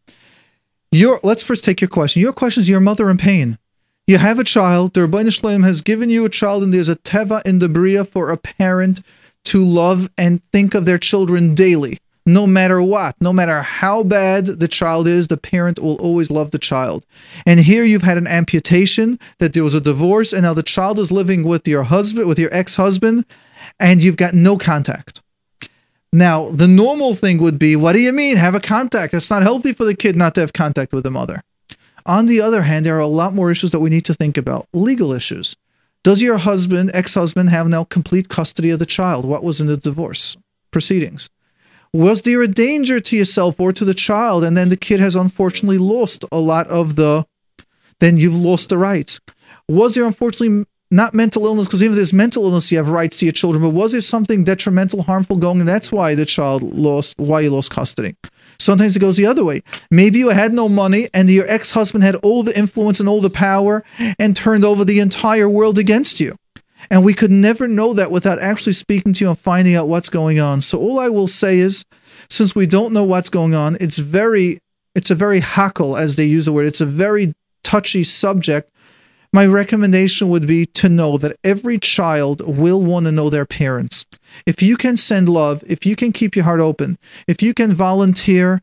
Your 0.90 1.20
let's 1.22 1.42
first 1.42 1.64
take 1.64 1.82
your 1.82 1.88
question. 1.88 2.22
Your 2.22 2.32
question 2.32 2.62
is 2.62 2.68
your 2.68 2.80
mother 2.80 3.10
in 3.10 3.18
pain. 3.18 3.58
You 4.06 4.16
have 4.16 4.38
a 4.38 4.44
child. 4.44 4.94
The 4.94 5.00
Ribbono 5.00 5.30
Shel 5.30 5.50
Olam 5.50 5.64
has 5.64 5.82
given 5.82 6.08
you 6.08 6.24
a 6.24 6.30
child, 6.30 6.62
and 6.62 6.72
there's 6.72 6.88
a 6.88 6.96
teva 6.96 7.44
in 7.44 7.58
the 7.58 7.68
bria 7.68 8.06
for 8.06 8.30
a 8.30 8.38
parent 8.38 9.02
to 9.44 9.62
love 9.62 10.08
and 10.16 10.40
think 10.50 10.74
of 10.74 10.86
their 10.86 10.96
children 10.96 11.54
daily, 11.54 11.98
no 12.24 12.46
matter 12.46 12.80
what, 12.80 13.14
no 13.20 13.34
matter 13.34 13.60
how 13.60 14.02
bad 14.02 14.46
the 14.46 14.68
child 14.68 15.06
is. 15.06 15.28
The 15.28 15.36
parent 15.36 15.78
will 15.78 15.96
always 15.96 16.30
love 16.30 16.52
the 16.52 16.58
child. 16.58 17.04
And 17.44 17.60
here 17.60 17.84
you've 17.84 18.02
had 18.02 18.16
an 18.16 18.26
amputation, 18.26 19.18
that 19.40 19.52
there 19.52 19.64
was 19.64 19.74
a 19.74 19.80
divorce, 19.82 20.32
and 20.32 20.42
now 20.42 20.54
the 20.54 20.62
child 20.62 20.98
is 20.98 21.12
living 21.12 21.42
with 21.44 21.68
your 21.68 21.82
husband, 21.82 22.28
with 22.28 22.38
your 22.38 22.54
ex-husband, 22.54 23.26
and 23.78 24.02
you've 24.02 24.16
got 24.16 24.32
no 24.32 24.56
contact. 24.56 25.20
Now, 26.12 26.48
the 26.48 26.68
normal 26.68 27.14
thing 27.14 27.38
would 27.38 27.58
be, 27.58 27.76
what 27.76 27.92
do 27.92 28.00
you 28.00 28.12
mean? 28.12 28.36
Have 28.36 28.54
a 28.54 28.60
contact. 28.60 29.12
It's 29.12 29.30
not 29.30 29.42
healthy 29.42 29.72
for 29.72 29.84
the 29.84 29.94
kid 29.94 30.16
not 30.16 30.34
to 30.36 30.40
have 30.40 30.52
contact 30.52 30.92
with 30.92 31.04
the 31.04 31.10
mother. 31.10 31.42
On 32.06 32.26
the 32.26 32.40
other 32.40 32.62
hand, 32.62 32.86
there 32.86 32.96
are 32.96 33.00
a 33.00 33.06
lot 33.06 33.34
more 33.34 33.50
issues 33.50 33.70
that 33.70 33.80
we 33.80 33.90
need 33.90 34.04
to 34.04 34.14
think 34.14 34.36
about. 34.36 34.68
Legal 34.72 35.12
issues. 35.12 35.56
Does 36.04 36.22
your 36.22 36.38
husband, 36.38 36.92
ex 36.94 37.14
husband, 37.14 37.50
have 37.50 37.68
now 37.68 37.82
complete 37.82 38.28
custody 38.28 38.70
of 38.70 38.78
the 38.78 38.86
child? 38.86 39.24
What 39.24 39.42
was 39.42 39.60
in 39.60 39.66
the 39.66 39.76
divorce 39.76 40.36
proceedings? 40.70 41.28
Was 41.92 42.22
there 42.22 42.42
a 42.42 42.48
danger 42.48 43.00
to 43.00 43.16
yourself 43.16 43.58
or 43.58 43.72
to 43.72 43.84
the 43.84 43.94
child? 43.94 44.44
And 44.44 44.56
then 44.56 44.68
the 44.68 44.76
kid 44.76 45.00
has 45.00 45.16
unfortunately 45.16 45.78
lost 45.78 46.24
a 46.30 46.38
lot 46.38 46.68
of 46.68 46.94
the, 46.94 47.26
then 47.98 48.18
you've 48.18 48.38
lost 48.38 48.68
the 48.68 48.78
rights. 48.78 49.18
Was 49.68 49.94
there 49.94 50.04
unfortunately 50.04 50.66
not 50.90 51.14
mental 51.14 51.46
illness, 51.46 51.66
because 51.66 51.82
even 51.82 51.92
if 51.92 51.96
there's 51.96 52.12
mental 52.12 52.44
illness, 52.44 52.70
you 52.70 52.78
have 52.78 52.88
rights 52.88 53.16
to 53.16 53.24
your 53.24 53.32
children, 53.32 53.62
but 53.62 53.70
was 53.70 53.92
there 53.92 54.00
something 54.00 54.44
detrimental, 54.44 55.02
harmful 55.02 55.36
going, 55.36 55.60
and 55.60 55.68
that's 55.68 55.90
why 55.90 56.14
the 56.14 56.24
child 56.24 56.62
lost, 56.62 57.18
why 57.18 57.40
you 57.40 57.50
lost 57.50 57.70
custody? 57.70 58.14
Sometimes 58.58 58.96
it 58.96 59.00
goes 59.00 59.16
the 59.16 59.26
other 59.26 59.44
way. 59.44 59.62
Maybe 59.90 60.18
you 60.18 60.30
had 60.30 60.52
no 60.52 60.68
money 60.68 61.08
and 61.12 61.28
your 61.28 61.48
ex 61.48 61.72
husband 61.72 62.04
had 62.04 62.16
all 62.16 62.42
the 62.42 62.56
influence 62.56 63.00
and 63.00 63.08
all 63.08 63.20
the 63.20 63.30
power 63.30 63.84
and 64.18 64.34
turned 64.34 64.64
over 64.64 64.84
the 64.84 65.00
entire 65.00 65.48
world 65.48 65.78
against 65.78 66.20
you. 66.20 66.36
And 66.90 67.04
we 67.04 67.14
could 67.14 67.30
never 67.30 67.66
know 67.66 67.92
that 67.94 68.10
without 68.10 68.38
actually 68.38 68.74
speaking 68.74 69.12
to 69.14 69.24
you 69.24 69.30
and 69.30 69.38
finding 69.38 69.74
out 69.74 69.88
what's 69.88 70.08
going 70.08 70.38
on. 70.38 70.60
So 70.60 70.78
all 70.78 71.00
I 71.00 71.08
will 71.08 71.26
say 71.26 71.58
is, 71.58 71.84
since 72.30 72.54
we 72.54 72.66
don't 72.66 72.92
know 72.92 73.04
what's 73.04 73.28
going 73.28 73.54
on, 73.54 73.76
it's 73.80 73.98
very, 73.98 74.60
it's 74.94 75.10
a 75.10 75.14
very 75.14 75.40
heikel, 75.40 75.98
as 75.98 76.16
they 76.16 76.24
use 76.24 76.46
the 76.46 76.52
word. 76.52 76.66
It's 76.66 76.80
a 76.80 76.86
very 76.86 77.34
touchy 77.62 78.04
subject 78.04 78.70
my 79.36 79.44
recommendation 79.44 80.30
would 80.30 80.46
be 80.46 80.64
to 80.64 80.88
know 80.88 81.18
that 81.18 81.36
every 81.44 81.78
child 81.78 82.40
will 82.40 82.80
want 82.80 83.04
to 83.04 83.12
know 83.12 83.28
their 83.28 83.44
parents. 83.44 84.06
If 84.46 84.62
you 84.62 84.78
can 84.78 84.96
send 84.96 85.28
love, 85.28 85.62
if 85.66 85.84
you 85.84 85.94
can 85.94 86.10
keep 86.10 86.34
your 86.34 86.46
heart 86.46 86.60
open, 86.60 86.96
if 87.28 87.42
you 87.42 87.52
can 87.52 87.74
volunteer, 87.74 88.62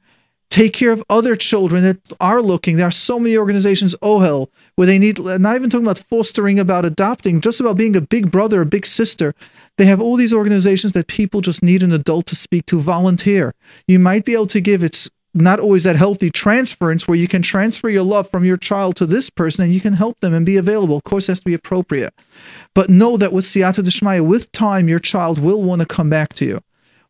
take 0.50 0.74
care 0.74 0.90
of 0.90 1.04
other 1.12 1.36
children 1.36 1.84
that 1.84 2.00
are 2.20 2.42
looking. 2.42 2.78
There 2.78 2.88
are 2.88 3.02
so 3.10 3.20
many 3.20 3.38
organizations, 3.38 3.94
oh 4.02 4.20
OHEL, 4.20 4.48
where 4.76 4.88
they 4.88 4.98
need, 4.98 5.20
not 5.20 5.56
even 5.56 5.70
talking 5.70 5.86
about 5.86 6.04
fostering, 6.10 6.60
about 6.60 6.86
adopting, 6.86 7.40
just 7.40 7.60
about 7.60 7.78
being 7.78 7.96
a 7.96 8.02
big 8.02 8.32
brother, 8.32 8.60
a 8.60 8.66
big 8.66 8.88
sister. 8.88 9.36
They 9.78 9.86
have 9.86 10.02
all 10.02 10.16
these 10.16 10.34
organizations 10.34 10.94
that 10.94 11.06
people 11.06 11.42
just 11.42 11.62
need 11.62 11.84
an 11.84 11.92
adult 11.92 12.26
to 12.28 12.36
speak 12.36 12.66
to, 12.68 12.80
volunteer. 12.80 13.54
You 13.88 14.00
might 14.00 14.26
be 14.26 14.34
able 14.34 14.48
to 14.48 14.60
give, 14.60 14.84
it's 14.84 15.08
not 15.34 15.60
always 15.60 15.84
that 15.84 15.96
healthy 15.96 16.30
transference 16.30 17.08
where 17.08 17.18
you 17.18 17.28
can 17.28 17.42
transfer 17.42 17.90
your 17.90 18.04
love 18.04 18.30
from 18.30 18.46
your 18.46 18.58
child 18.58 18.96
to 18.98 19.06
this 19.06 19.30
person 19.30 19.64
and 19.64 19.74
you 19.74 19.82
can 19.82 19.94
help 19.94 20.20
them 20.20 20.34
and 20.34 20.46
be 20.46 20.58
available. 20.58 20.98
Of 20.98 21.04
course, 21.04 21.28
it 21.28 21.32
has 21.32 21.40
to 21.40 21.46
be 21.46 21.54
appropriate. 21.54 22.14
But 22.76 22.90
know 22.90 23.18
that 23.18 23.34
with 23.34 23.46
Siyata 23.46 23.84
Deshmaya, 23.84 24.26
with 24.26 24.52
time, 24.52 24.88
your 24.88 25.00
child 25.00 25.40
will 25.40 25.62
want 25.62 25.82
to 25.82 25.88
come 25.88 26.10
back 26.10 26.34
to 26.34 26.46
you. 26.46 26.62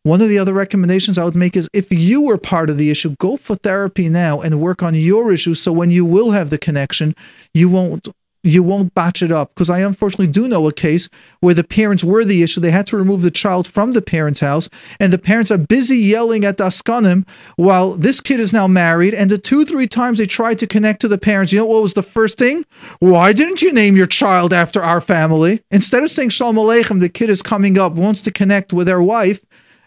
One 0.04 0.20
of 0.20 0.28
the 0.28 0.38
other 0.38 0.52
recommendations 0.52 1.16
I 1.16 1.24
would 1.24 1.34
make 1.34 1.56
is 1.56 1.68
if 1.72 1.90
you 1.90 2.20
were 2.20 2.36
part 2.36 2.68
of 2.68 2.76
the 2.76 2.90
issue, 2.90 3.16
go 3.18 3.38
for 3.38 3.54
therapy 3.56 4.10
now 4.10 4.40
and 4.42 4.60
work 4.60 4.82
on 4.82 4.94
your 4.94 5.32
issues 5.32 5.60
so 5.62 5.72
when 5.72 5.90
you 5.90 6.04
will 6.04 6.32
have 6.32 6.50
the 6.50 6.58
connection, 6.58 7.14
you 7.54 7.70
won't 7.70 8.08
you 8.44 8.62
won't 8.62 8.94
batch 8.94 9.22
it 9.22 9.32
up 9.32 9.54
because 9.54 9.70
I 9.70 9.80
unfortunately 9.80 10.26
do 10.26 10.46
know 10.46 10.68
a 10.68 10.72
case 10.72 11.08
where 11.40 11.54
the 11.54 11.64
parents 11.64 12.04
were 12.04 12.24
the 12.24 12.42
issue. 12.42 12.60
They 12.60 12.70
had 12.70 12.86
to 12.88 12.96
remove 12.96 13.22
the 13.22 13.30
child 13.30 13.66
from 13.66 13.92
the 13.92 14.02
parents' 14.02 14.40
house, 14.40 14.68
and 15.00 15.12
the 15.12 15.18
parents 15.18 15.50
are 15.50 15.58
busy 15.58 15.96
yelling 15.96 16.44
at 16.44 16.58
Daskanim 16.58 17.26
while 17.56 17.94
this 17.94 18.20
kid 18.20 18.40
is 18.40 18.52
now 18.52 18.66
married. 18.66 19.14
And 19.14 19.30
the 19.30 19.38
two, 19.38 19.64
three 19.64 19.88
times 19.88 20.18
they 20.18 20.26
tried 20.26 20.58
to 20.58 20.66
connect 20.66 21.00
to 21.00 21.08
the 21.08 21.18
parents, 21.18 21.52
you 21.52 21.58
know 21.58 21.66
what 21.66 21.82
was 21.82 21.94
the 21.94 22.02
first 22.02 22.38
thing? 22.38 22.66
Why 23.00 23.32
didn't 23.32 23.62
you 23.62 23.72
name 23.72 23.96
your 23.96 24.06
child 24.06 24.52
after 24.52 24.82
our 24.82 25.00
family? 25.00 25.62
Instead 25.70 26.02
of 26.02 26.10
saying 26.10 26.28
Shalom 26.28 26.56
Aleichem, 26.56 27.00
the 27.00 27.08
kid 27.08 27.30
is 27.30 27.42
coming 27.42 27.78
up, 27.78 27.94
wants 27.94 28.20
to 28.22 28.30
connect 28.30 28.72
with 28.72 28.86
their 28.86 29.02
wife. 29.02 29.40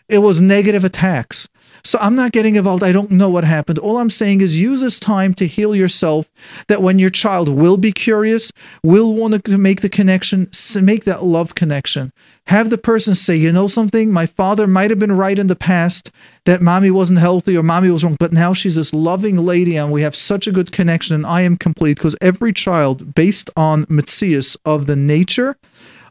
It 0.09 0.19
was 0.19 0.41
negative 0.41 0.84
attacks. 0.84 1.49
So 1.88 1.97
I'm 2.01 2.15
not 2.15 2.34
getting 2.34 2.57
involved. 2.57 2.84
I 2.84 2.91
don't 2.91 3.11
know 3.11 3.30
what 3.30 3.45
happened. 3.45 3.80
All 3.80 3.97
I'm 3.97 4.09
saying 4.09 4.41
is 4.41 4.59
use 4.59 4.81
this 4.81 4.99
time 4.99 5.34
to 5.35 5.47
heal 5.47 5.73
yourself 5.73 6.26
that 6.68 6.81
when 6.81 6.99
your 6.99 7.09
child 7.09 7.47
will 7.47 7.77
be 7.77 7.93
curious, 7.93 8.51
will 8.84 9.14
want 9.14 9.45
to 9.45 9.57
make 9.57 9.80
the 9.80 9.88
connection, 9.88 10.49
make 10.81 11.05
that 11.05 11.23
love 11.23 11.55
connection. 11.55 12.11
Have 12.47 12.72
the 12.72 12.77
person 12.77 13.15
say, 13.15 13.38
you 13.38 13.53
know 13.53 13.68
something? 13.68 14.11
My 14.11 14.26
father 14.26 14.68
might 14.68 14.89
have 14.89 14.99
been 14.99 15.14
right 15.14 15.39
in 15.39 15.47
the 15.47 15.55
past 15.55 16.11
that 16.43 16.61
mommy 16.61 16.91
wasn't 16.91 17.19
healthy 17.19 17.55
or 17.55 17.64
mommy 17.64 17.89
was 17.89 18.03
wrong, 18.03 18.18
but 18.19 18.34
now 18.34 18.51
she's 18.51 18.76
this 18.76 18.93
loving 18.93 19.38
lady 19.38 19.77
and 19.77 19.89
we 19.89 20.01
have 20.01 20.14
such 20.14 20.45
a 20.45 20.51
good 20.51 20.73
connection 20.73 21.15
and 21.15 21.26
I 21.26 21.43
am 21.43 21.55
complete 21.55 21.95
because 21.99 22.18
every 22.19 22.51
child, 22.51 23.15
based 23.15 23.49
on 23.55 23.85
Mitzias 23.85 24.57
of 24.65 24.88
the 24.88 24.97
nature 24.97 25.55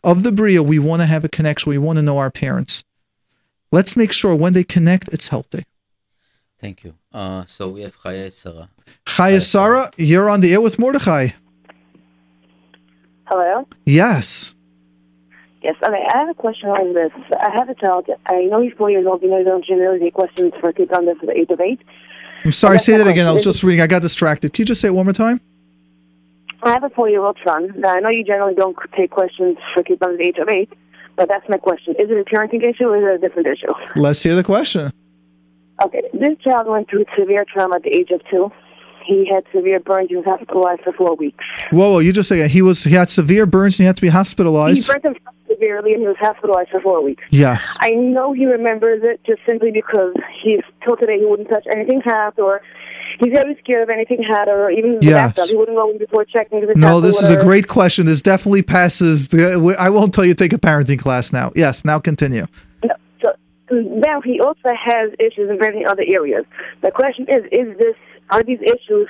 of 0.03 0.23
the 0.23 0.33
Bria, 0.33 0.63
we 0.63 0.79
want 0.79 1.03
to 1.03 1.07
have 1.07 1.23
a 1.23 1.29
connection. 1.29 1.69
We 1.69 1.77
want 1.77 1.99
to 1.99 2.03
know 2.03 2.17
our 2.17 2.31
parents. 2.31 2.83
Let's 3.77 3.95
make 3.95 4.11
sure 4.11 4.35
when 4.35 4.55
they 4.55 4.65
connect, 4.65 5.09
it's 5.09 5.29
healthy. 5.29 5.67
Thank 6.59 6.83
you. 6.83 6.95
Uh, 7.13 7.45
so 7.45 7.69
we 7.69 7.83
have 7.83 7.95
Chaya 7.95 8.33
Sarah. 8.33 8.71
Chaya 9.05 9.43
Sarah, 9.43 9.91
you're 9.99 10.31
on 10.31 10.41
the 10.41 10.55
air 10.55 10.63
with 10.63 10.79
Mordechai. 10.79 11.29
Hello? 13.27 13.69
Yes. 13.85 14.55
Yes, 15.61 15.75
okay. 15.83 16.07
I 16.11 16.17
have 16.17 16.31
a 16.31 16.35
question 16.35 16.71
on 16.71 16.95
this. 16.95 17.13
I 17.39 17.51
have 17.55 17.69
a 17.69 17.75
child. 17.75 18.09
I 18.25 18.45
know 18.45 18.63
he's 18.63 18.73
four 18.79 18.91
years 18.91 19.05
old. 19.07 19.21
You 19.21 19.29
know, 19.29 19.41
you 19.41 19.45
don't 19.45 19.63
generally 19.63 19.99
take 19.99 20.15
questions 20.15 20.55
for 20.59 20.73
kids 20.73 20.91
under 20.97 21.13
the 21.13 21.33
age 21.33 21.51
of 21.51 21.61
eight. 21.61 21.83
I'm 22.47 22.53
sorry, 22.53 22.79
say 22.79 22.97
that 22.97 23.07
again. 23.07 23.27
I 23.27 23.33
was 23.33 23.45
just 23.45 23.63
reading. 23.63 23.83
I 23.83 23.87
got 23.87 24.01
distracted. 24.01 24.55
Can 24.55 24.63
you 24.63 24.67
just 24.69 24.81
say 24.81 24.89
it 24.89 24.93
one 24.93 25.05
more 25.05 25.13
time? 25.13 25.39
I 26.63 26.71
have 26.71 26.83
a 26.83 26.89
four 26.89 27.11
year 27.11 27.23
old 27.23 27.37
son. 27.45 27.75
Now, 27.77 27.91
I 27.91 28.01
know 28.01 28.09
you 28.09 28.25
generally 28.25 28.55
don't 28.55 28.75
take 28.97 29.11
questions 29.11 29.59
for 29.75 29.83
kids 29.83 30.01
under 30.01 30.17
the 30.17 30.25
age 30.25 30.39
of 30.39 30.49
eight. 30.49 30.73
But 31.17 31.29
that's 31.29 31.49
my 31.49 31.57
question. 31.57 31.95
Is 31.99 32.11
it 32.11 32.19
a 32.19 32.25
parenting 32.25 32.63
issue 32.63 32.85
or 32.85 32.97
is 32.99 33.05
it 33.05 33.25
a 33.25 33.29
different 33.29 33.49
issue? 33.49 33.73
Let's 33.97 34.23
hear 34.23 34.35
the 34.35 34.45
question. 34.45 34.93
Okay. 35.83 36.03
This 36.13 36.39
child 36.43 36.69
went 36.69 36.89
through 36.89 37.07
severe 37.19 37.45
trauma 37.51 37.77
at 37.77 37.83
the 37.83 37.95
age 37.95 38.11
of 38.11 38.21
two. 38.31 38.51
He 39.07 39.29
had 39.33 39.45
severe 39.55 39.79
burns. 39.79 40.09
He 40.09 40.17
was 40.17 40.25
hospitalized 40.25 40.83
for 40.83 40.93
four 40.93 41.15
weeks. 41.15 41.45
Whoa, 41.71 41.93
whoa! 41.93 41.99
You 42.01 42.13
just 42.13 42.29
said 42.29 42.51
he 42.51 42.61
was 42.61 42.83
he 42.83 42.95
had 42.95 43.09
severe 43.09 43.47
burns 43.47 43.79
and 43.79 43.85
he 43.85 43.87
had 43.87 43.97
to 43.97 44.03
be 44.03 44.09
hospitalized. 44.09 44.85
He 44.85 44.93
burnt 44.93 45.05
himself 45.05 45.35
severely 45.49 45.93
and 45.93 46.03
he 46.03 46.09
was 46.09 46.17
hospitalized 46.19 46.71
for 46.71 46.81
four 46.81 47.03
weeks. 47.03 47.23
Yes. 47.31 47.77
I 47.81 47.91
know 47.91 48.33
he 48.33 48.47
remembers 48.47 49.03
it 49.05 49.21
just 49.25 49.41
simply 49.47 49.71
because 49.71 50.13
he's 50.43 50.63
till 50.85 50.97
today 50.97 51.19
he 51.19 51.25
wouldn't 51.25 51.49
touch 51.49 51.67
anything 51.71 52.01
hot 52.01 52.37
or 52.39 52.63
he's 53.21 53.33
very 53.33 53.57
scared 53.63 53.83
of 53.83 53.91
anything 53.91 54.23
hot 54.23 54.49
or 54.49 54.71
even 54.71 54.99
the 54.99 55.11
bathtub. 55.11 55.49
He 55.49 55.57
wouldn't 55.57 55.77
go 55.77 55.91
in 55.91 55.99
before 55.99 56.25
checking. 56.25 56.61
The 56.67 56.75
No, 56.75 57.01
this 57.01 57.21
is 57.21 57.31
a 57.31 57.37
great 57.37 57.69
question. 57.69 58.07
This 58.07 58.23
definitely 58.23 58.63
passes. 58.63 59.29
The, 59.29 59.77
I 59.79 59.91
won't 59.91 60.13
tell 60.15 60.25
you 60.25 60.35
take 60.35 60.53
a 60.53 60.59
parenting 60.59 60.99
class 60.99 61.33
now. 61.33 61.53
Yes, 61.55 61.85
now 61.85 61.99
continue. 61.99 62.47
No, 62.85 62.95
so 63.23 63.35
now 63.71 64.21
he 64.21 64.41
also 64.41 64.71
has 64.75 65.13
issues 65.19 65.51
in 65.51 65.59
many 65.59 65.85
other 65.85 66.05
areas. 66.07 66.45
The 66.83 66.91
question 66.91 67.27
is: 67.29 67.45
Is 67.53 67.77
this 67.79 67.97
are 68.31 68.43
these 68.43 68.61
issues 68.61 69.09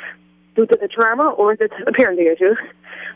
due 0.55 0.67
to 0.67 0.79
the 0.81 0.89
trauma 0.89 1.31
or 1.31 1.53
is 1.53 1.61
it 1.61 1.73
a 1.87 1.93
parenting 1.93 2.33
issue? 2.33 2.55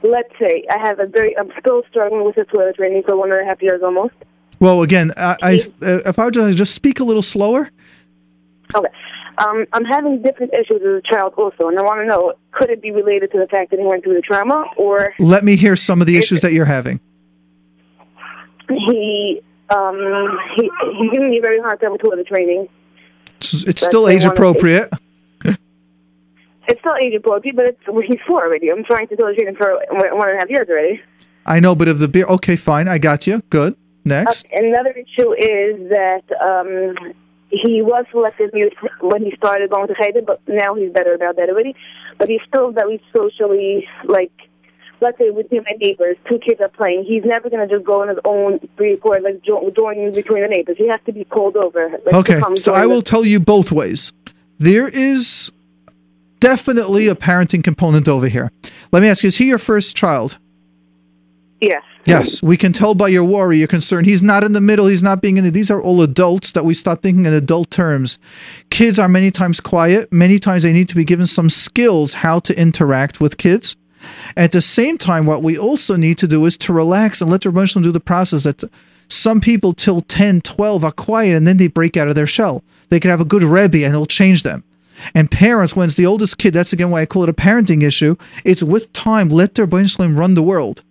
Let's 0.03 0.33
say 0.39 0.65
I 0.71 0.79
have 0.79 0.99
a 0.99 1.07
very. 1.07 1.37
I'm 1.37 1.53
still 1.59 1.83
struggling 1.91 2.25
with 2.25 2.37
the 2.37 2.45
toilet 2.45 2.77
training 2.77 3.03
for 3.07 3.17
one 3.17 3.31
and 3.33 3.41
a 3.41 3.45
half 3.45 3.63
years 3.63 3.83
almost. 3.83 4.15
Well, 4.59 4.83
again, 4.83 5.13
I, 5.17 5.37
I, 5.43 5.61
uh, 5.83 6.01
I 6.05 6.09
apologize. 6.09 6.55
Just 6.55 6.75
speak 6.75 7.01
a 7.01 7.05
little 7.05 7.23
slower. 7.23 7.71
Okay. 8.75 8.89
Um, 9.41 9.65
I'm 9.73 9.85
having 9.87 10.21
different 10.21 10.53
issues 10.53 10.83
as 10.83 10.99
a 10.99 11.03
child 11.03 11.33
also, 11.39 11.69
and 11.69 11.79
I 11.79 11.83
want 11.83 12.01
to 12.01 12.07
know 12.07 12.35
could 12.53 12.69
it 12.69 12.83
be 12.83 12.91
related 12.91 13.33
to 13.33 13.39
the 13.39 13.47
fact 13.47 13.71
that 13.71 13.81
he 13.81 13.87
went 13.87 14.05
through 14.05 14.15
the 14.15 14.21
trauma, 14.21 14.67
or 14.77 15.15
let 15.19 15.45
me 15.45 15.57
hear 15.57 15.77
some 15.77 16.03
of 16.03 16.07
the 16.07 16.19
issues 16.19 16.43
that 16.43 16.53
you're 16.53 16.67
having. 16.67 17.01
He 18.69 19.41
um, 19.71 20.39
he 20.57 20.71
he's 20.93 21.11
giving 21.13 21.31
me 21.31 21.39
a 21.39 21.41
very 21.41 21.59
hard 21.61 21.81
time 21.81 21.93
with 21.93 22.03
toilet 22.03 22.27
training. 22.27 22.69
It's, 23.39 23.65
it's 23.65 23.83
still 23.83 24.09
age 24.09 24.25
appropriate. 24.25 24.91
It's 26.69 26.79
still 26.81 26.97
age 27.01 27.15
appropriate, 27.15 27.57
but 27.57 27.65
it's 27.65 27.81
well, 27.89 28.03
he's 28.07 28.21
four 28.27 28.45
already. 28.45 28.71
I'm 28.71 28.85
trying 28.85 29.09
to 29.09 29.17
tell 29.17 29.33
you 29.33 29.55
for 29.57 29.83
one 29.91 30.29
and 30.29 30.37
a 30.37 30.41
half 30.41 30.51
years 30.51 30.69
already. 30.69 31.01
I 31.47 31.59
know, 31.59 31.75
but 31.75 31.89
if 31.89 31.99
the 31.99 32.09
beer, 32.09 32.27
okay, 32.27 32.57
fine, 32.57 32.87
I 32.89 32.99
got 32.99 33.27
you. 33.27 33.43
Good. 33.49 33.75
Next. 34.05 34.45
Uh, 34.47 34.59
another 34.59 34.91
issue 34.91 35.33
is 35.33 35.89
that 35.91 36.23
um, 36.41 37.15
he 37.51 37.83
was 37.83 38.07
selective 38.11 38.51
when 39.01 39.25
he 39.25 39.35
started 39.37 39.71
going 39.71 39.89
to 39.89 39.95
Cheder, 39.95 40.23
but 40.23 40.41
now 40.49 40.75
he's 40.75 40.93
better 40.93 41.15
about 41.15 41.37
that 41.37 41.49
already. 41.49 41.75
But 42.19 42.29
he's 42.29 42.41
still 42.49 42.71
very 42.71 43.03
socially, 43.15 43.87
like, 44.05 44.33
let's 45.01 45.19
say 45.19 45.31
with 45.31 45.51
him 45.51 45.65
and 45.69 45.79
neighbors, 45.81 46.17
two 46.29 46.39
kids 46.39 46.61
are 46.61 46.69
playing. 46.69 47.05
He's 47.05 47.25
never 47.25 47.51
going 47.51 47.67
to 47.67 47.75
just 47.75 47.85
go 47.87 48.03
on 48.03 48.09
his 48.09 48.19
own 48.25 48.61
three 48.77 48.97
or 49.03 49.21
like 49.21 49.43
jo- 49.43 49.71
join 49.77 50.13
between 50.13 50.43
the 50.43 50.49
neighbors. 50.49 50.77
He 50.79 50.89
has 50.89 51.01
to 51.07 51.13
be 51.13 51.25
called 51.25 51.57
over. 51.57 51.91
Like, 52.07 52.15
okay, 52.15 52.41
so 52.57 52.75
I 52.75 52.83
the- 52.83 52.89
will 52.89 53.03
tell 53.03 53.25
you 53.25 53.41
both 53.41 53.73
ways. 53.73 54.13
There 54.59 54.89
is 54.89 55.51
definitely 56.39 57.09
a 57.09 57.15
parenting 57.15 57.65
component 57.65 58.09
over 58.09 58.29
here. 58.29 58.51
Let 58.93 59.03
me 59.03 59.09
ask 59.09 59.23
you: 59.23 59.29
Is 59.29 59.37
he 59.37 59.47
your 59.49 59.59
first 59.59 59.97
child? 59.97 60.39
Yes. 61.61 61.83
Yes, 62.07 62.43
we 62.43 62.57
can 62.57 62.73
tell 62.73 62.95
by 62.95 63.09
your 63.09 63.25
worry, 63.25 63.59
your 63.59 63.69
concern. 63.69 64.07
He's 64.07 64.23
not 64.23 64.43
in 64.43 64.55
the 64.55 64.61
middle. 64.61 64.87
He's 64.87 65.03
not 65.03 65.21
being 65.21 65.37
in 65.37 65.45
it. 65.45 65.51
These 65.51 65.71
are 65.71 65.81
all 65.81 66.01
adults 66.01 66.53
that 66.53 66.65
we 66.65 66.73
start 66.73 67.03
thinking 67.03 67.27
in 67.27 67.35
adult 67.35 67.71
terms. 67.71 68.19
Kids 68.71 68.99
are 68.99 69.09
many 69.09 69.31
times 69.31 69.61
quiet. 69.61 70.11
Many 70.11 70.39
times 70.39 70.63
they 70.63 70.73
need 70.73 70.89
to 70.89 70.95
be 70.95 71.05
given 71.05 71.27
some 71.27 71.51
skills 71.51 72.15
how 72.15 72.39
to 72.41 72.59
interact 72.59 73.21
with 73.21 73.37
kids. 73.37 73.77
At 74.37 74.53
the 74.53 74.63
same 74.63 74.97
time, 74.97 75.27
what 75.27 75.43
we 75.43 75.59
also 75.59 75.97
need 75.97 76.17
to 76.19 76.27
do 76.27 76.45
is 76.47 76.57
to 76.59 76.73
relax 76.73 77.21
and 77.21 77.31
let 77.31 77.43
the 77.43 77.51
Rebbeinu 77.51 77.83
do 77.83 77.93
the 77.93 78.01
process 78.01 78.45
that 78.45 78.65
some 79.09 79.41
people 79.41 79.75
till 79.75 80.01
10, 80.01 80.41
12 80.41 80.85
are 80.85 80.93
quiet 80.93 81.37
and 81.37 81.47
then 81.47 81.59
they 81.59 81.67
break 81.67 81.97
out 81.97 82.09
of 82.09 82.15
their 82.15 82.27
shell. 82.27 82.65
They 82.89 82.99
could 82.99 83.11
have 83.11 83.21
a 83.21 83.27
good 83.27 83.43
Rebbe 83.43 83.85
and 83.85 83.93
it'll 83.93 84.07
change 84.07 84.43
them. 84.43 84.65
And 85.15 85.31
parents, 85.31 85.77
when 85.77 85.87
it's 85.87 85.97
the 85.97 86.07
oldest 86.07 86.39
kid, 86.39 86.55
that's 86.55 86.73
again 86.73 86.91
why 86.91 87.03
I 87.03 87.07
call 87.07 87.25
it 87.25 87.29
a 87.29 87.35
parenting 87.35 87.83
issue. 87.83 88.17
It's 88.45 88.63
with 88.63 88.93
time, 88.93 89.29
let 89.29 89.55
their 89.55 89.67
Rebbeinu 89.67 90.17
run 90.17 90.35
the 90.35 90.43
world. 90.43 90.83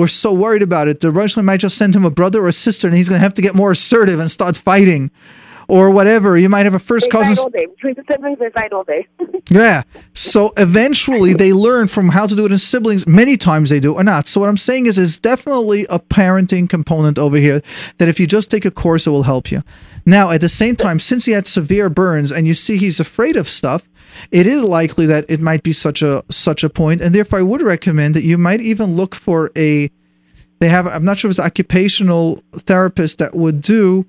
We're 0.00 0.06
so 0.06 0.32
worried 0.32 0.62
about 0.62 0.88
it. 0.88 1.00
The 1.00 1.10
Russian 1.10 1.44
might 1.44 1.58
just 1.58 1.76
send 1.76 1.94
him 1.94 2.06
a 2.06 2.10
brother 2.10 2.42
or 2.42 2.48
a 2.48 2.54
sister 2.54 2.88
and 2.88 2.96
he's 2.96 3.06
going 3.06 3.18
to 3.18 3.22
have 3.22 3.34
to 3.34 3.42
get 3.42 3.54
more 3.54 3.72
assertive 3.72 4.18
and 4.18 4.30
start 4.30 4.56
fighting 4.56 5.10
or 5.70 5.90
whatever. 5.90 6.36
You 6.36 6.48
might 6.48 6.66
have 6.66 6.74
a 6.74 6.78
first 6.80 7.06
They 7.06 7.10
cousin. 7.12 7.36
fight 7.36 7.42
all 7.42 7.50
day. 7.50 7.66
Between 7.66 7.94
the 7.94 8.04
siblings, 8.10 8.38
they 8.38 8.50
fight 8.50 8.72
all 8.72 8.84
day. 8.84 9.06
Yeah. 9.52 9.82
So 10.12 10.52
eventually 10.56 11.34
they 11.34 11.52
learn 11.52 11.88
from 11.88 12.10
how 12.10 12.28
to 12.28 12.36
do 12.36 12.46
it 12.46 12.52
in 12.52 12.58
siblings. 12.58 13.04
Many 13.04 13.36
times 13.36 13.68
they 13.70 13.80
do 13.80 13.94
or 13.94 14.04
not. 14.04 14.28
So 14.28 14.38
what 14.40 14.48
I'm 14.48 14.56
saying 14.56 14.86
is 14.86 14.94
there's 14.94 15.18
definitely 15.18 15.86
a 15.90 15.98
parenting 15.98 16.68
component 16.70 17.18
over 17.18 17.36
here 17.36 17.60
that 17.98 18.06
if 18.08 18.20
you 18.20 18.28
just 18.28 18.48
take 18.48 18.64
a 18.64 18.70
course, 18.70 19.08
it 19.08 19.10
will 19.10 19.24
help 19.24 19.50
you. 19.50 19.64
Now, 20.06 20.30
at 20.30 20.40
the 20.40 20.48
same 20.48 20.76
time, 20.76 21.00
since 21.00 21.24
he 21.24 21.32
had 21.32 21.48
severe 21.48 21.90
burns 21.90 22.30
and 22.30 22.46
you 22.46 22.54
see 22.54 22.76
he's 22.76 23.00
afraid 23.00 23.34
of 23.36 23.48
stuff, 23.48 23.88
it 24.30 24.46
is 24.46 24.62
likely 24.62 25.06
that 25.06 25.24
it 25.28 25.40
might 25.40 25.64
be 25.64 25.72
such 25.72 26.00
a 26.00 26.22
such 26.30 26.62
a 26.62 26.70
point, 26.70 27.00
and 27.00 27.12
therefore 27.14 27.40
I 27.40 27.42
would 27.42 27.62
recommend 27.62 28.14
that 28.14 28.24
you 28.24 28.38
might 28.38 28.60
even 28.60 28.94
look 28.96 29.14
for 29.16 29.50
a 29.56 29.90
they 30.60 30.68
have 30.68 30.86
I'm 30.86 31.04
not 31.04 31.18
sure 31.18 31.28
if 31.28 31.32
it's 31.32 31.40
occupational 31.40 32.42
therapist 32.54 33.18
that 33.18 33.34
would 33.34 33.60
do 33.62 34.06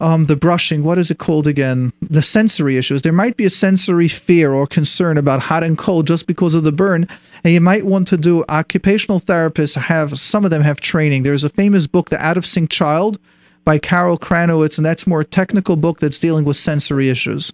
um, 0.00 0.24
the 0.24 0.36
brushing, 0.36 0.82
what 0.82 0.98
is 0.98 1.10
it 1.10 1.18
called 1.18 1.46
again? 1.46 1.92
The 2.00 2.22
sensory 2.22 2.76
issues. 2.76 3.02
There 3.02 3.12
might 3.12 3.36
be 3.36 3.44
a 3.44 3.50
sensory 3.50 4.08
fear 4.08 4.52
or 4.52 4.66
concern 4.66 5.18
about 5.18 5.40
hot 5.40 5.62
and 5.62 5.76
cold 5.76 6.06
just 6.06 6.26
because 6.26 6.54
of 6.54 6.64
the 6.64 6.72
burn. 6.72 7.06
And 7.44 7.52
you 7.52 7.60
might 7.60 7.84
want 7.84 8.08
to 8.08 8.16
do 8.16 8.44
occupational 8.48 9.20
therapists 9.20 9.76
have, 9.76 10.18
some 10.18 10.44
of 10.44 10.50
them 10.50 10.62
have 10.62 10.80
training. 10.80 11.22
There's 11.22 11.44
a 11.44 11.50
famous 11.50 11.86
book, 11.86 12.10
The 12.10 12.24
Out 12.24 12.38
of 12.38 12.46
Sync 12.46 12.70
Child 12.70 13.18
by 13.64 13.78
Carol 13.78 14.16
Kranowitz, 14.16 14.78
and 14.78 14.86
that's 14.86 15.06
more 15.06 15.20
a 15.20 15.24
technical 15.24 15.76
book 15.76 16.00
that's 16.00 16.18
dealing 16.18 16.44
with 16.44 16.56
sensory 16.56 17.10
issues. 17.10 17.52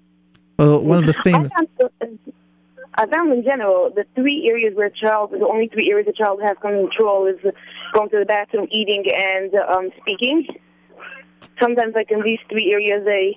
Uh, 0.59 0.79
one 0.79 0.99
of 0.99 1.07
the 1.07 1.15
famous. 1.25 1.51
I 1.57 1.67
found, 1.79 2.19
I 2.95 3.07
found 3.07 3.33
in 3.33 3.43
general 3.43 3.91
the 3.91 4.07
three 4.15 4.49
areas 4.49 4.75
where 4.75 4.89
child, 4.89 5.33
the 5.33 5.47
only 5.47 5.69
three 5.69 5.91
areas 5.91 6.09
a 6.09 6.13
child 6.13 6.41
has 6.43 6.57
control 6.59 7.27
is 7.27 7.39
going 7.93 8.09
to 8.11 8.21
the 8.21 8.25
bathroom, 8.25 8.69
eating, 8.71 9.05
and 9.13 9.55
um, 9.55 9.91
speaking. 10.01 10.47
Sometimes, 11.61 11.95
like 11.95 12.11
in 12.11 12.23
these 12.23 12.41
three 12.49 12.73
areas, 12.73 13.05
they 13.05 13.37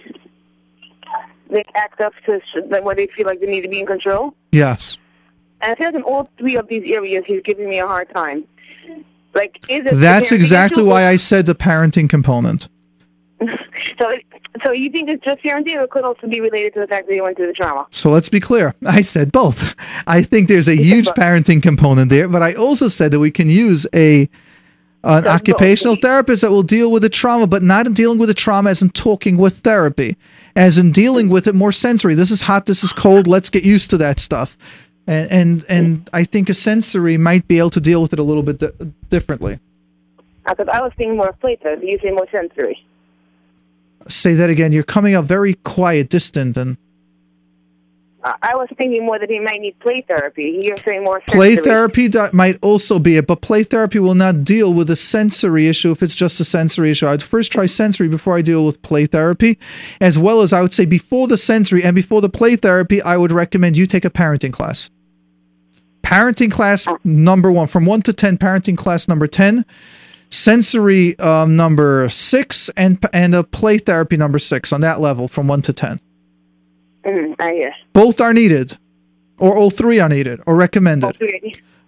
they 1.49 1.63
act 1.75 1.99
up 2.01 2.13
to 2.25 2.39
where 2.81 2.95
they 2.95 3.07
feel 3.07 3.25
like 3.25 3.39
they 3.39 3.47
need 3.47 3.61
to 3.61 3.69
be 3.69 3.79
in 3.79 3.85
control. 3.85 4.35
Yes. 4.51 4.97
And 5.61 5.71
I 5.71 5.75
feel 5.75 5.87
like 5.87 5.95
in 5.95 6.03
all 6.03 6.29
three 6.37 6.55
of 6.55 6.67
these 6.67 6.89
areas, 6.91 7.23
he's 7.25 7.41
giving 7.41 7.69
me 7.69 7.79
a 7.79 7.87
hard 7.87 8.09
time. 8.13 8.45
Like, 9.33 9.59
is 9.69 9.85
it? 9.85 9.95
That's 9.95 10.31
exactly 10.31 10.83
why 10.83 11.05
I 11.05 11.15
said 11.15 11.45
the 11.45 11.55
parenting 11.55 12.09
component. 12.09 12.67
So, 13.97 14.13
so 14.63 14.71
you 14.71 14.89
think 14.89 15.09
it's 15.09 15.23
just 15.23 15.39
parenting, 15.39 15.75
or 15.77 15.83
it 15.83 15.89
could 15.89 16.03
also 16.03 16.27
be 16.27 16.41
related 16.41 16.73
to 16.73 16.81
the 16.81 16.87
fact 16.87 17.07
that 17.07 17.13
he 17.13 17.21
went 17.21 17.37
through 17.37 17.47
the 17.47 17.53
trauma? 17.53 17.87
So 17.91 18.09
let's 18.09 18.27
be 18.27 18.41
clear. 18.41 18.75
I 18.85 18.99
said 19.01 19.31
both. 19.31 19.73
I 20.05 20.21
think 20.21 20.49
there's 20.49 20.67
a 20.67 20.75
huge 20.75 21.07
parenting 21.09 21.63
component 21.63 22.09
there, 22.09 22.27
but 22.27 22.41
I 22.41 22.53
also 22.53 22.89
said 22.89 23.11
that 23.11 23.19
we 23.19 23.31
can 23.31 23.47
use 23.47 23.87
a 23.93 24.29
an 25.03 25.27
occupational 25.27 25.95
therapist 25.95 26.41
that 26.41 26.51
will 26.51 26.63
deal 26.63 26.91
with 26.91 27.01
the 27.01 27.09
trauma, 27.09 27.47
but 27.47 27.63
not 27.63 27.87
in 27.87 27.93
dealing 27.93 28.17
with 28.17 28.27
the 28.27 28.33
trauma 28.33 28.69
as 28.69 28.81
in 28.81 28.89
talking 28.89 29.37
with 29.37 29.59
therapy, 29.59 30.17
as 30.55 30.77
in 30.77 30.91
dealing 30.91 31.29
with 31.29 31.47
it 31.47 31.55
more 31.55 31.71
sensory. 31.71 32.15
This 32.15 32.31
is 32.31 32.41
hot. 32.41 32.65
This 32.65 32.83
is 32.83 32.91
cold. 32.91 33.27
Let's 33.27 33.49
get 33.49 33.63
used 33.63 33.89
to 33.91 33.97
that 33.97 34.19
stuff. 34.19 34.57
And 35.07 35.31
and 35.31 35.65
and 35.69 36.09
I 36.13 36.23
think 36.23 36.49
a 36.49 36.53
sensory 36.53 37.17
might 37.17 37.47
be 37.47 37.59
able 37.59 37.71
to 37.71 37.81
deal 37.81 38.01
with 38.01 38.13
it 38.13 38.19
a 38.19 38.23
little 38.23 38.43
bit 38.43 38.59
di- 38.59 38.91
differently. 39.09 39.59
Because 40.47 40.67
I 40.71 40.81
was 40.81 40.91
thinking 40.97 41.17
more 41.17 41.33
you 41.43 41.99
say 42.01 42.11
more 42.11 42.27
sensory. 42.31 42.83
Say 44.07 44.33
that 44.35 44.49
again. 44.49 44.71
You're 44.71 44.83
coming 44.83 45.15
up 45.15 45.25
very 45.25 45.55
quiet, 45.55 46.09
distant, 46.09 46.57
and 46.57 46.77
I 48.23 48.35
I 48.41 48.55
was 48.55 48.67
thinking 48.77 49.05
more 49.05 49.19
that 49.19 49.29
he 49.29 49.39
might 49.39 49.61
need 49.61 49.79
play 49.79 50.03
therapy. 50.07 50.59
You're 50.63 50.77
saying 50.85 51.03
more 51.03 51.21
Play 51.27 51.55
sensory. 51.55 51.71
therapy 51.71 52.07
that 52.09 52.33
might 52.33 52.57
also 52.61 52.99
be 52.99 53.17
it, 53.17 53.27
but 53.27 53.41
play 53.41 53.63
therapy 53.63 53.99
will 53.99 54.15
not 54.15 54.43
deal 54.43 54.73
with 54.73 54.89
a 54.89 54.95
sensory 54.95 55.67
issue 55.67 55.91
if 55.91 56.03
it's 56.03 56.15
just 56.15 56.39
a 56.39 56.43
sensory 56.43 56.91
issue. 56.91 57.07
I'd 57.07 57.23
first 57.23 57.51
try 57.51 57.65
sensory 57.65 58.07
before 58.07 58.35
I 58.35 58.41
deal 58.41 58.65
with 58.65 58.81
play 58.81 59.05
therapy, 59.05 59.57
as 60.01 60.17
well 60.17 60.41
as 60.41 60.53
I 60.53 60.61
would 60.61 60.73
say 60.73 60.85
before 60.85 61.27
the 61.27 61.37
sensory 61.37 61.83
and 61.83 61.95
before 61.95 62.21
the 62.21 62.29
play 62.29 62.55
therapy, 62.55 63.01
I 63.01 63.17
would 63.17 63.31
recommend 63.31 63.77
you 63.77 63.85
take 63.85 64.05
a 64.05 64.09
parenting 64.09 64.53
class. 64.53 64.89
Parenting 66.03 66.51
class 66.51 66.87
number 67.03 67.51
one, 67.51 67.67
from 67.67 67.85
one 67.85 68.01
to 68.03 68.13
10, 68.13 68.37
parenting 68.37 68.77
class 68.77 69.07
number 69.07 69.27
10, 69.27 69.63
sensory 70.29 71.17
um, 71.19 71.55
number 71.55 72.09
six, 72.09 72.69
and, 72.69 73.03
and 73.13 73.35
a 73.35 73.43
play 73.43 73.77
therapy 73.77 74.17
number 74.17 74.39
six 74.39 74.73
on 74.73 74.81
that 74.81 74.99
level 74.99 75.27
from 75.27 75.47
one 75.47 75.61
to 75.61 75.73
10. 75.73 75.99
Mm, 77.05 77.35
I 77.39 77.51
hear. 77.53 77.73
Both 77.93 78.21
are 78.21 78.33
needed, 78.33 78.77
or 79.37 79.55
all 79.55 79.69
three 79.69 79.99
are 79.99 80.09
needed, 80.09 80.41
or 80.45 80.55
recommended. 80.55 81.17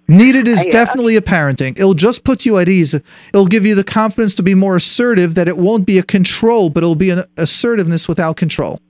Needed 0.08 0.48
is 0.48 0.64
hear. 0.64 0.72
definitely 0.72 1.16
a 1.16 1.22
parenting. 1.22 1.78
It'll 1.78 1.94
just 1.94 2.24
put 2.24 2.46
you 2.46 2.58
at 2.58 2.68
ease. 2.68 2.94
It'll 2.94 3.48
give 3.48 3.66
you 3.66 3.76
the 3.76 3.84
confidence 3.84 4.36
to 4.36 4.44
be 4.44 4.56
more 4.56 4.76
assertive 4.76 5.36
that 5.36 5.48
it 5.48 5.58
won't 5.58 5.86
be 5.86 5.98
a 5.98 6.04
control, 6.04 6.70
but 6.70 6.84
it'll 6.84 6.96
be 6.96 7.12
an 7.12 7.24
assertiveness 7.38 8.08
without 8.08 8.36
control. 8.36 8.82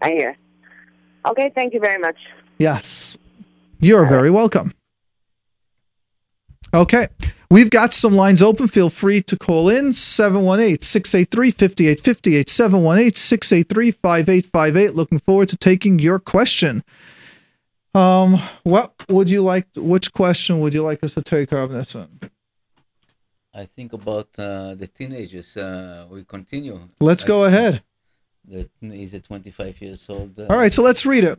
I 0.00 0.10
hear. 0.10 0.36
Okay, 1.26 1.50
thank 1.54 1.74
you 1.74 1.80
very 1.80 1.98
much. 1.98 2.16
Yes. 2.58 3.16
You're 3.80 4.06
very 4.06 4.30
welcome. 4.30 4.72
Okay. 6.74 7.08
We've 7.52 7.68
got 7.68 7.92
some 7.92 8.14
lines 8.14 8.40
open. 8.40 8.66
Feel 8.66 8.88
free 8.88 9.20
to 9.24 9.36
call 9.36 9.68
in 9.68 9.92
718 9.92 10.80
683 10.80 11.50
5858. 11.50 12.48
718 12.48 13.14
683 13.14 13.90
5858. 13.90 14.94
Looking 14.94 15.18
forward 15.18 15.50
to 15.50 15.58
taking 15.58 15.98
your 15.98 16.18
question. 16.18 16.82
Um, 17.94 18.40
what 18.62 18.94
would 19.10 19.28
you 19.28 19.42
like? 19.42 19.66
Which 19.76 20.14
question 20.14 20.60
would 20.60 20.72
you 20.72 20.82
like 20.82 21.04
us 21.04 21.12
to 21.12 21.20
take, 21.20 21.52
Rav 21.52 21.70
Nissen? 21.70 22.20
I 23.52 23.66
think 23.66 23.92
about 23.92 24.28
uh, 24.38 24.74
the 24.74 24.88
teenagers. 24.88 25.54
Uh, 25.54 26.06
we 26.08 26.24
continue. 26.24 26.88
Let's 27.00 27.22
I 27.24 27.26
go 27.26 27.44
ahead. 27.44 27.82
That 28.48 28.70
he's 28.80 29.12
a 29.12 29.20
25 29.20 29.82
years 29.82 30.08
old. 30.08 30.38
Uh, 30.38 30.46
All 30.48 30.56
right, 30.56 30.72
so 30.72 30.80
let's 30.80 31.04
read 31.04 31.24
it. 31.24 31.38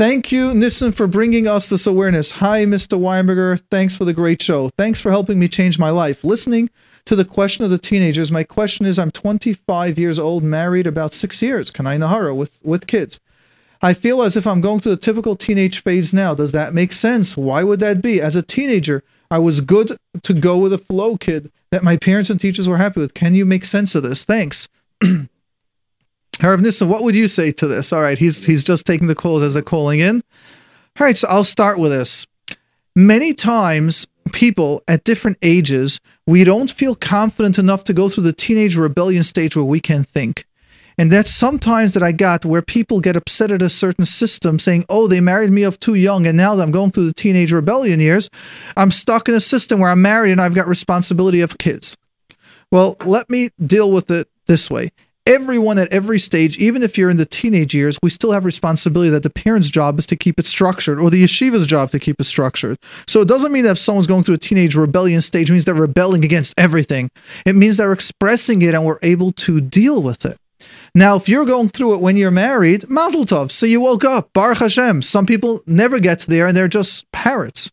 Thank 0.00 0.32
you, 0.32 0.54
Nissen, 0.54 0.92
for 0.92 1.06
bringing 1.06 1.46
us 1.46 1.68
this 1.68 1.86
awareness. 1.86 2.30
Hi, 2.30 2.64
Mr. 2.64 2.98
Winberger. 2.98 3.60
Thanks 3.70 3.94
for 3.94 4.06
the 4.06 4.14
great 4.14 4.40
show. 4.40 4.70
Thanks 4.78 4.98
for 4.98 5.10
helping 5.10 5.38
me 5.38 5.46
change 5.46 5.78
my 5.78 5.90
life. 5.90 6.24
Listening 6.24 6.70
to 7.04 7.14
the 7.14 7.26
question 7.26 7.66
of 7.66 7.70
the 7.70 7.76
teenagers, 7.76 8.32
my 8.32 8.42
question 8.42 8.86
is 8.86 8.98
I'm 8.98 9.10
25 9.10 9.98
years 9.98 10.18
old, 10.18 10.42
married 10.42 10.86
about 10.86 11.12
six 11.12 11.42
years. 11.42 11.70
Can 11.70 11.86
I 11.86 11.98
Nahara 11.98 12.34
with, 12.34 12.60
with 12.62 12.86
kids? 12.86 13.20
I 13.82 13.92
feel 13.92 14.22
as 14.22 14.38
if 14.38 14.46
I'm 14.46 14.62
going 14.62 14.80
through 14.80 14.94
the 14.94 15.02
typical 15.02 15.36
teenage 15.36 15.82
phase 15.82 16.14
now. 16.14 16.34
Does 16.34 16.52
that 16.52 16.72
make 16.72 16.94
sense? 16.94 17.36
Why 17.36 17.62
would 17.62 17.80
that 17.80 18.00
be? 18.00 18.22
As 18.22 18.36
a 18.36 18.42
teenager, 18.42 19.04
I 19.30 19.38
was 19.38 19.60
good 19.60 19.98
to 20.22 20.32
go 20.32 20.56
with 20.56 20.72
a 20.72 20.78
flow 20.78 21.18
kid 21.18 21.52
that 21.72 21.84
my 21.84 21.98
parents 21.98 22.30
and 22.30 22.40
teachers 22.40 22.66
were 22.66 22.78
happy 22.78 23.00
with. 23.00 23.12
Can 23.12 23.34
you 23.34 23.44
make 23.44 23.66
sense 23.66 23.94
of 23.94 24.02
this? 24.02 24.24
Thanks. 24.24 24.66
Harav 26.40 26.62
Nissen, 26.62 26.88
what 26.88 27.02
would 27.04 27.14
you 27.14 27.28
say 27.28 27.52
to 27.52 27.66
this? 27.66 27.92
All 27.92 28.00
right, 28.00 28.18
he's 28.18 28.46
he's 28.46 28.64
just 28.64 28.86
taking 28.86 29.08
the 29.08 29.14
calls 29.14 29.42
as 29.42 29.54
they're 29.54 29.62
calling 29.62 30.00
in. 30.00 30.22
All 30.98 31.06
right, 31.06 31.16
so 31.16 31.28
I'll 31.28 31.44
start 31.44 31.78
with 31.78 31.92
this. 31.92 32.26
Many 32.96 33.34
times, 33.34 34.06
people 34.32 34.82
at 34.88 35.04
different 35.04 35.36
ages, 35.42 36.00
we 36.26 36.44
don't 36.44 36.70
feel 36.70 36.94
confident 36.94 37.58
enough 37.58 37.84
to 37.84 37.92
go 37.92 38.08
through 38.08 38.24
the 38.24 38.32
teenage 38.32 38.74
rebellion 38.74 39.22
stage 39.22 39.54
where 39.54 39.64
we 39.64 39.80
can 39.80 40.02
think. 40.02 40.46
And 40.96 41.12
that's 41.12 41.30
sometimes 41.30 41.92
that 41.92 42.02
I 42.02 42.12
got 42.12 42.44
where 42.46 42.62
people 42.62 43.00
get 43.00 43.16
upset 43.16 43.52
at 43.52 43.62
a 43.62 43.68
certain 43.68 44.04
system 44.06 44.58
saying, 44.58 44.86
oh, 44.88 45.06
they 45.08 45.20
married 45.20 45.50
me 45.50 45.64
off 45.64 45.78
too 45.78 45.94
young. 45.94 46.26
And 46.26 46.36
now 46.36 46.54
that 46.54 46.62
I'm 46.62 46.70
going 46.70 46.90
through 46.90 47.06
the 47.06 47.14
teenage 47.14 47.52
rebellion 47.52 48.00
years, 48.00 48.28
I'm 48.76 48.90
stuck 48.90 49.28
in 49.28 49.34
a 49.34 49.40
system 49.40 49.80
where 49.80 49.90
I'm 49.90 50.02
married 50.02 50.32
and 50.32 50.40
I've 50.40 50.54
got 50.54 50.68
responsibility 50.68 51.40
of 51.40 51.58
kids. 51.58 51.96
Well, 52.70 52.96
let 53.04 53.30
me 53.30 53.50
deal 53.64 53.92
with 53.92 54.10
it 54.10 54.28
this 54.46 54.70
way 54.70 54.90
everyone 55.30 55.78
at 55.78 55.92
every 55.92 56.18
stage, 56.18 56.58
even 56.58 56.82
if 56.82 56.98
you're 56.98 57.08
in 57.08 57.16
the 57.16 57.24
teenage 57.24 57.72
years, 57.72 57.96
we 58.02 58.10
still 58.10 58.32
have 58.32 58.44
responsibility 58.44 59.10
that 59.10 59.22
the 59.22 59.30
parent's 59.30 59.70
job 59.70 59.96
is 59.98 60.06
to 60.06 60.16
keep 60.16 60.40
it 60.40 60.46
structured 60.46 60.98
or 60.98 61.08
the 61.08 61.22
yeshiva's 61.22 61.68
job 61.68 61.92
to 61.92 62.00
keep 62.00 62.20
it 62.20 62.24
structured. 62.24 62.76
So 63.06 63.20
it 63.20 63.28
doesn't 63.28 63.52
mean 63.52 63.62
that 63.62 63.72
if 63.72 63.78
someone's 63.78 64.08
going 64.08 64.24
through 64.24 64.34
a 64.34 64.38
teenage 64.38 64.74
rebellion 64.74 65.20
stage 65.20 65.50
means 65.50 65.64
they're 65.64 65.74
rebelling 65.74 66.24
against 66.24 66.52
everything. 66.58 67.10
It 67.46 67.54
means 67.54 67.76
they're 67.76 67.92
expressing 67.92 68.60
it 68.62 68.74
and 68.74 68.84
we're 68.84 68.98
able 69.02 69.30
to 69.32 69.60
deal 69.60 70.02
with 70.02 70.26
it. 70.26 70.36
Now, 70.96 71.14
if 71.14 71.28
you're 71.28 71.46
going 71.46 71.68
through 71.68 71.94
it 71.94 72.00
when 72.00 72.16
you're 72.16 72.32
married, 72.32 72.90
mazel 72.90 73.24
tov. 73.24 73.52
So 73.52 73.66
you 73.66 73.80
woke 73.80 74.04
up, 74.04 74.32
Baruch 74.32 74.58
Hashem. 74.58 75.02
Some 75.02 75.26
people 75.26 75.62
never 75.64 76.00
get 76.00 76.22
there 76.22 76.48
and 76.48 76.56
they're 76.56 76.66
just 76.66 77.10
parrots. 77.12 77.70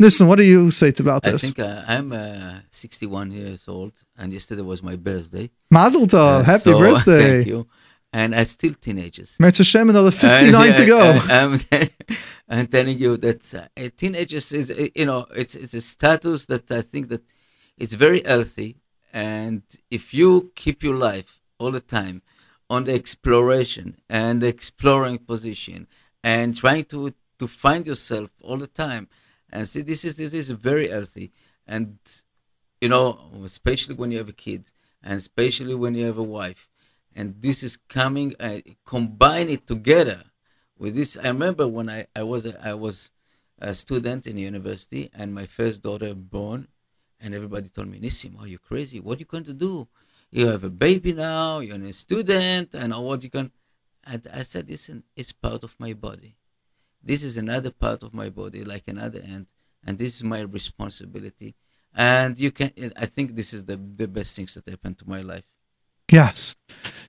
Listen, 0.00 0.28
what 0.28 0.36
do 0.36 0.44
you 0.44 0.70
say 0.70 0.92
about 1.00 1.24
this? 1.24 1.42
I 1.42 1.46
think 1.46 1.58
uh, 1.58 1.82
I'm 1.88 2.12
uh, 2.12 2.60
61 2.70 3.32
years 3.32 3.66
old, 3.66 3.92
and 4.16 4.32
yesterday 4.32 4.62
was 4.62 4.80
my 4.80 4.94
birthday. 4.94 5.50
Mazel 5.72 6.06
tov! 6.06 6.40
Uh, 6.40 6.42
Happy 6.44 6.70
so, 6.70 6.78
birthday! 6.84 7.28
Thank 7.38 7.46
you. 7.48 7.66
And 8.12 8.32
I 8.34 8.44
still 8.44 8.74
teenagers. 8.74 9.36
Metz 9.40 9.58
Hashem, 9.58 9.90
another 9.90 10.10
59 10.12 10.74
to 10.74 10.86
go. 10.86 11.00
I'm, 11.28 11.58
I'm, 12.48 12.66
telling 12.68 12.96
you 12.98 13.16
that 13.16 13.52
uh, 13.54 13.88
teenagers 13.96 14.52
is, 14.52 14.70
uh, 14.70 14.86
you 14.94 15.04
know, 15.04 15.26
it's 15.34 15.56
it's 15.56 15.74
a 15.74 15.80
status 15.80 16.46
that 16.46 16.70
I 16.70 16.80
think 16.82 17.08
that 17.08 17.22
it's 17.76 17.94
very 17.94 18.22
healthy, 18.24 18.76
and 19.12 19.62
if 19.90 20.14
you 20.14 20.52
keep 20.54 20.84
your 20.84 20.94
life 20.94 21.40
all 21.58 21.72
the 21.72 21.80
time 21.80 22.22
on 22.70 22.84
the 22.84 22.94
exploration 22.94 23.96
and 24.08 24.40
the 24.42 24.46
exploring 24.46 25.18
position 25.18 25.88
and 26.22 26.56
trying 26.56 26.84
to 26.84 27.12
to 27.40 27.48
find 27.48 27.84
yourself 27.84 28.30
all 28.42 28.58
the 28.58 28.68
time 28.68 29.08
and 29.50 29.68
see, 29.68 29.82
this 29.82 30.04
is 30.04 30.16
this 30.16 30.34
is 30.34 30.50
very 30.50 30.88
healthy, 30.88 31.32
and 31.66 31.98
you 32.80 32.88
know, 32.88 33.30
especially 33.44 33.94
when 33.94 34.10
you 34.10 34.18
have 34.18 34.28
a 34.28 34.32
kid, 34.32 34.70
and 35.02 35.18
especially 35.18 35.74
when 35.74 35.94
you 35.94 36.04
have 36.04 36.18
a 36.18 36.22
wife, 36.22 36.68
and 37.14 37.40
this 37.40 37.62
is 37.62 37.76
coming, 37.76 38.34
uh, 38.38 38.58
combine 38.84 39.48
it 39.48 39.66
together 39.66 40.22
with 40.78 40.94
this. 40.94 41.16
I 41.16 41.28
remember 41.28 41.66
when 41.66 41.88
I 41.88 42.06
I 42.14 42.22
was 42.22 42.44
a, 42.44 42.60
I 42.64 42.74
was 42.74 43.10
a 43.58 43.74
student 43.74 44.26
in 44.26 44.36
university, 44.36 45.10
and 45.14 45.34
my 45.34 45.46
first 45.46 45.82
daughter 45.82 46.14
born, 46.14 46.68
and 47.20 47.34
everybody 47.34 47.68
told 47.68 47.88
me, 47.88 47.98
Nissim, 47.98 48.38
are 48.40 48.46
you 48.46 48.58
crazy? 48.58 49.00
What 49.00 49.16
are 49.16 49.20
you 49.20 49.26
going 49.26 49.44
to 49.44 49.54
do? 49.54 49.88
You 50.30 50.48
have 50.48 50.62
a 50.62 50.70
baby 50.70 51.14
now. 51.14 51.60
You're 51.60 51.76
a 51.76 51.92
student, 51.92 52.74
and 52.74 52.94
what 52.94 53.22
you 53.22 53.30
can. 53.30 53.50
And 54.04 54.26
I 54.32 54.42
said, 54.42 54.68
listen, 54.68 55.04
it's 55.16 55.32
part 55.32 55.64
of 55.64 55.74
my 55.78 55.92
body 55.94 56.36
this 57.02 57.22
is 57.22 57.36
another 57.36 57.70
part 57.70 58.02
of 58.02 58.12
my 58.14 58.28
body, 58.28 58.64
like 58.64 58.84
another 58.86 59.20
end, 59.20 59.46
and 59.86 59.98
this 59.98 60.16
is 60.16 60.24
my 60.24 60.40
responsibility. 60.40 61.54
And 61.94 62.38
you 62.38 62.50
can, 62.50 62.72
I 62.96 63.06
think 63.06 63.34
this 63.34 63.52
is 63.52 63.64
the, 63.64 63.76
the 63.76 64.06
best 64.06 64.36
things 64.36 64.54
that 64.54 64.68
happened 64.68 64.98
to 64.98 65.08
my 65.08 65.20
life. 65.20 65.44
Yes. 66.10 66.56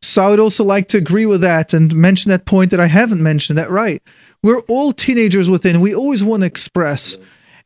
So 0.02 0.24
I 0.24 0.30
would 0.30 0.40
also 0.40 0.64
like 0.64 0.88
to 0.90 0.98
agree 0.98 1.26
with 1.26 1.41
that 1.41 1.74
and 1.74 1.95
mention 1.95 2.30
that 2.32 2.45
point 2.45 2.72
that 2.72 2.80
I 2.80 2.88
haven't 2.88 3.24
mentioned 3.24 3.57
that 3.57 3.70
right. 3.70 4.02
We're 4.44 4.60
all 4.61 4.91
teenagers 4.91 5.49
within. 5.49 5.80
We 5.82 5.95
always 5.95 6.24
want 6.24 6.41
to 6.41 6.48
express. 6.48 7.18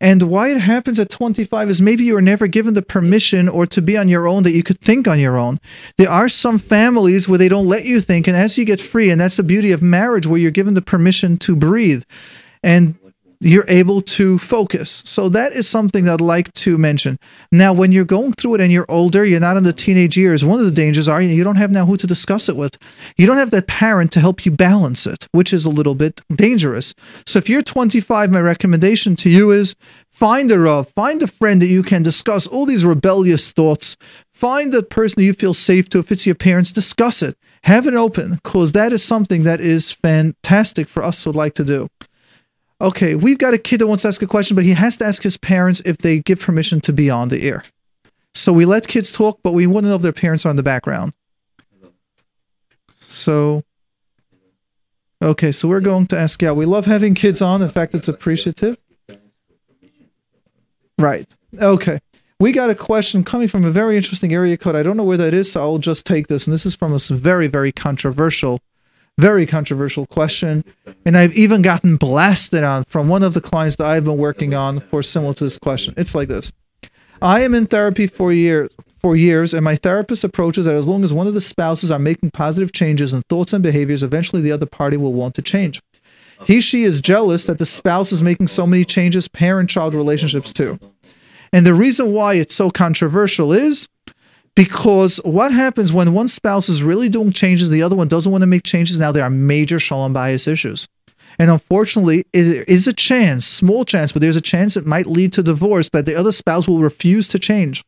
And 0.03 0.23
why 0.23 0.49
it 0.49 0.59
happens 0.59 0.99
at 0.99 1.09
25 1.09 1.69
is 1.69 1.81
maybe 1.81 2.03
you 2.03 2.15
were 2.15 2.21
never 2.21 2.45
given 2.45 2.73
the 2.73 2.81
permission 2.81 3.47
or 3.47 3.65
to 3.67 3.81
be 3.81 3.97
on 3.97 4.09
your 4.09 4.27
own 4.27 4.43
that 4.43 4.51
you 4.51 4.61
could 4.61 4.81
think 4.81 5.07
on 5.07 5.17
your 5.17 5.37
own. 5.37 5.61
There 5.97 6.09
are 6.09 6.27
some 6.27 6.59
families 6.59 7.29
where 7.29 7.37
they 7.37 7.47
don't 7.47 7.69
let 7.69 7.85
you 7.85 8.01
think, 8.01 8.27
and 8.27 8.35
as 8.35 8.57
you 8.57 8.65
get 8.65 8.81
free, 8.81 9.09
and 9.09 9.21
that's 9.21 9.37
the 9.37 9.43
beauty 9.43 9.71
of 9.71 9.81
marriage, 9.81 10.27
where 10.27 10.37
you're 10.37 10.51
given 10.51 10.73
the 10.73 10.81
permission 10.81 11.37
to 11.37 11.55
breathe. 11.55 12.03
And 12.61 12.95
you're 13.43 13.65
able 13.67 14.01
to 14.01 14.37
focus. 14.37 15.03
So 15.05 15.27
that 15.29 15.53
is 15.53 15.67
something 15.67 16.05
that 16.05 16.13
I'd 16.13 16.21
like 16.21 16.51
to 16.53 16.77
mention. 16.77 17.19
Now, 17.51 17.73
when 17.73 17.91
you're 17.91 18.05
going 18.05 18.33
through 18.33 18.55
it 18.55 18.61
and 18.61 18.71
you're 18.71 18.85
older, 18.89 19.25
you're 19.25 19.39
not 19.39 19.57
in 19.57 19.63
the 19.63 19.73
teenage 19.73 20.17
years, 20.17 20.45
one 20.45 20.59
of 20.59 20.65
the 20.65 20.71
dangers 20.71 21.07
are 21.07 21.21
you 21.21 21.43
don't 21.43 21.57
have 21.57 21.71
now 21.71 21.85
who 21.85 21.97
to 21.97 22.07
discuss 22.07 22.47
it 22.47 22.55
with. 22.55 22.77
You 23.17 23.27
don't 23.27 23.37
have 23.37 23.51
that 23.51 23.67
parent 23.67 24.11
to 24.13 24.19
help 24.19 24.45
you 24.45 24.51
balance 24.51 25.05
it, 25.05 25.27
which 25.31 25.51
is 25.51 25.65
a 25.65 25.69
little 25.69 25.95
bit 25.95 26.21
dangerous. 26.33 26.95
So 27.25 27.37
if 27.39 27.49
you're 27.49 27.61
25, 27.61 28.31
my 28.31 28.39
recommendation 28.39 29.15
to 29.17 29.29
you 29.29 29.51
is 29.51 29.75
find 30.09 30.51
a 30.51 30.59
Rav, 30.59 30.89
find 30.89 31.21
a 31.21 31.27
friend 31.27 31.61
that 31.61 31.67
you 31.67 31.83
can 31.83 32.03
discuss 32.03 32.47
all 32.47 32.65
these 32.65 32.85
rebellious 32.85 33.51
thoughts. 33.51 33.97
Find 34.31 34.73
a 34.73 34.83
person 34.83 35.21
that 35.21 35.25
you 35.25 35.33
feel 35.33 35.53
safe 35.53 35.89
to. 35.89 35.99
If 35.99 36.11
it's 36.11 36.25
your 36.25 36.35
parents, 36.35 36.71
discuss 36.71 37.21
it. 37.21 37.37
Have 37.63 37.87
it 37.87 37.93
open, 37.93 38.35
because 38.43 38.73
that 38.73 38.91
is 38.91 39.03
something 39.03 39.43
that 39.43 39.61
is 39.61 39.91
fantastic 39.91 40.87
for 40.87 41.03
us 41.03 41.23
to 41.23 41.31
like 41.31 41.53
to 41.55 41.63
do 41.63 41.89
okay, 42.81 43.15
we've 43.15 43.37
got 43.37 43.53
a 43.53 43.57
kid 43.57 43.79
that 43.79 43.87
wants 43.87 44.03
to 44.03 44.09
ask 44.09 44.21
a 44.21 44.27
question, 44.27 44.55
but 44.55 44.63
he 44.63 44.71
has 44.71 44.97
to 44.97 45.05
ask 45.05 45.23
his 45.23 45.37
parents 45.37 45.81
if 45.85 45.97
they 45.97 46.19
give 46.19 46.39
permission 46.39 46.81
to 46.81 46.93
be 46.93 47.09
on 47.09 47.29
the 47.29 47.47
air. 47.47 47.63
So 48.33 48.51
we 48.51 48.65
let 48.65 48.87
kids 48.87 49.11
talk, 49.11 49.39
but 49.43 49.53
we 49.53 49.67
wouldn't 49.67 49.89
know 49.89 49.95
if 49.95 50.01
their 50.01 50.11
parents 50.11 50.45
are 50.45 50.49
in 50.49 50.55
the 50.55 50.63
background. 50.63 51.13
So, 52.99 53.63
okay, 55.21 55.51
so 55.51 55.67
we're 55.67 55.81
going 55.81 56.07
to 56.07 56.17
ask. 56.17 56.41
Yeah, 56.41 56.51
we 56.51 56.65
love 56.65 56.85
having 56.85 57.13
kids 57.13 57.41
on. 57.41 57.61
In 57.61 57.69
fact, 57.69 57.93
it's 57.93 58.07
appreciative. 58.07 58.77
Right. 60.97 61.27
Okay. 61.59 61.99
We 62.39 62.51
got 62.51 62.69
a 62.69 62.75
question 62.75 63.23
coming 63.23 63.47
from 63.47 63.63
a 63.63 63.71
very 63.71 63.95
interesting 63.95 64.33
area 64.33 64.57
code. 64.57 64.75
I 64.75 64.83
don't 64.83 64.97
know 64.97 65.03
where 65.03 65.17
that 65.17 65.33
is, 65.33 65.51
so 65.51 65.61
I'll 65.61 65.77
just 65.77 66.05
take 66.05 66.27
this. 66.27 66.47
And 66.47 66.53
this 66.53 66.65
is 66.65 66.75
from 66.75 66.93
a 66.93 66.97
very, 66.97 67.47
very 67.47 67.71
controversial 67.71 68.59
very 69.17 69.45
controversial 69.45 70.05
question. 70.07 70.63
And 71.05 71.17
I've 71.17 71.33
even 71.33 71.61
gotten 71.61 71.97
blasted 71.97 72.63
on 72.63 72.83
from 72.85 73.07
one 73.07 73.23
of 73.23 73.33
the 73.33 73.41
clients 73.41 73.75
that 73.77 73.87
I've 73.87 74.05
been 74.05 74.17
working 74.17 74.53
on 74.53 74.79
for 74.79 75.03
similar 75.03 75.33
to 75.35 75.43
this 75.43 75.57
question. 75.57 75.93
It's 75.97 76.15
like 76.15 76.27
this. 76.27 76.51
I 77.21 77.41
am 77.41 77.53
in 77.53 77.67
therapy 77.67 78.07
for 78.07 78.33
years 78.33 78.69
for 79.03 79.15
years, 79.17 79.53
and 79.53 79.65
my 79.65 79.75
therapist 79.75 80.23
approaches 80.23 80.63
that 80.65 80.75
as 80.75 80.87
long 80.87 81.03
as 81.03 81.11
one 81.11 81.27
of 81.27 81.33
the 81.33 81.41
spouses 81.41 81.91
are 81.91 81.99
making 81.99 82.31
positive 82.31 82.71
changes 82.71 83.11
in 83.11 83.21
thoughts 83.23 83.51
and 83.51 83.61
behaviors, 83.61 84.01
eventually 84.01 84.41
the 84.41 84.51
other 84.53 84.65
party 84.65 84.95
will 84.95 85.11
want 85.11 85.35
to 85.35 85.41
change. 85.41 85.81
He, 86.45 86.61
she 86.61 86.83
is 86.83 87.01
jealous 87.01 87.43
that 87.43 87.59
the 87.59 87.65
spouse 87.65 88.13
is 88.13 88.23
making 88.23 88.47
so 88.47 88.65
many 88.65 88.85
changes, 88.85 89.27
parent 89.27 89.69
child 89.69 89.93
relationships 89.93 90.53
too. 90.53 90.79
And 91.51 91.65
the 91.65 91.73
reason 91.73 92.13
why 92.13 92.35
it's 92.35 92.55
so 92.55 92.69
controversial 92.69 93.51
is 93.51 93.89
because 94.55 95.17
what 95.17 95.51
happens 95.51 95.91
when 95.91 96.13
one 96.13 96.27
spouse 96.27 96.69
is 96.69 96.83
really 96.83 97.09
doing 97.09 97.31
changes, 97.31 97.69
the 97.69 97.81
other 97.83 97.95
one 97.95 98.07
doesn't 98.07 98.31
want 98.31 98.43
to 98.43 98.47
make 98.47 98.63
changes? 98.63 98.99
Now 98.99 99.11
there 99.11 99.23
are 99.23 99.29
major 99.29 99.79
Shalom 99.79 100.13
Bayis 100.13 100.47
issues. 100.47 100.87
And 101.39 101.49
unfortunately, 101.49 102.25
it 102.31 102.67
is 102.69 102.85
a 102.85 102.93
chance, 102.93 103.47
small 103.47 103.85
chance, 103.85 104.11
but 104.11 104.21
there's 104.21 104.35
a 104.35 104.41
chance 104.41 104.77
it 104.77 104.85
might 104.85 105.07
lead 105.07 105.33
to 105.33 105.43
divorce 105.43 105.89
that 105.89 106.05
the 106.05 106.15
other 106.15 106.31
spouse 106.31 106.67
will 106.67 106.79
refuse 106.79 107.27
to 107.29 107.39
change. 107.39 107.83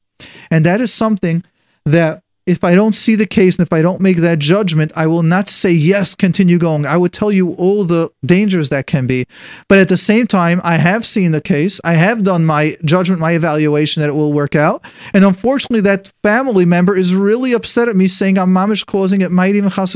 And 0.50 0.66
that 0.66 0.82
is 0.82 0.92
something 0.92 1.44
that 1.86 2.24
if 2.46 2.64
I 2.64 2.76
don't 2.76 2.94
see 2.94 3.16
the 3.16 3.26
case 3.26 3.56
and 3.58 3.66
if 3.66 3.74
I 3.74 3.82
don't 3.82 4.02
make 4.02 4.18
that 4.18 4.38
judgment, 4.38 4.92
I 4.96 5.08
will 5.08 5.24
not 5.24 5.50
say, 5.50 5.72
yes, 5.72 6.14
continue 6.14 6.60
going. 6.60 6.86
I 6.86 6.96
would 6.96 7.12
tell 7.12 7.32
you 7.32 7.54
all 7.54 7.86
the 7.86 8.12
dangers 8.24 8.70
that 8.70 8.86
can 8.86 9.08
be. 9.08 9.26
But 9.68 9.80
at 9.80 9.88
the 9.88 9.98
same 9.98 10.28
time, 10.28 10.62
I 10.64 10.78
have 10.78 11.06
seen 11.06 11.32
the 11.32 11.42
case. 11.42 11.82
I 11.84 11.94
have 11.94 12.24
done 12.24 12.46
my 12.46 12.78
judgment, 12.86 13.20
my 13.20 13.32
evaluation 13.32 14.02
that 14.02 14.10
it 14.10 14.16
will 14.16 14.32
work 14.32 14.56
out. 14.56 14.86
And 15.14 15.26
unfortunately, 15.26 15.82
that 15.82 16.12
family 16.22 16.66
member 16.66 16.96
is 16.96 17.16
really 17.16 17.54
upset 17.54 17.90
at 17.90 17.96
me 17.96 18.08
saying 18.08 18.38
I'm 18.38 18.54
mamish 18.54 18.86
causing 18.86 19.22
it 19.22 19.32
might 19.32 19.56
even 19.56 19.72
chas 19.72 19.96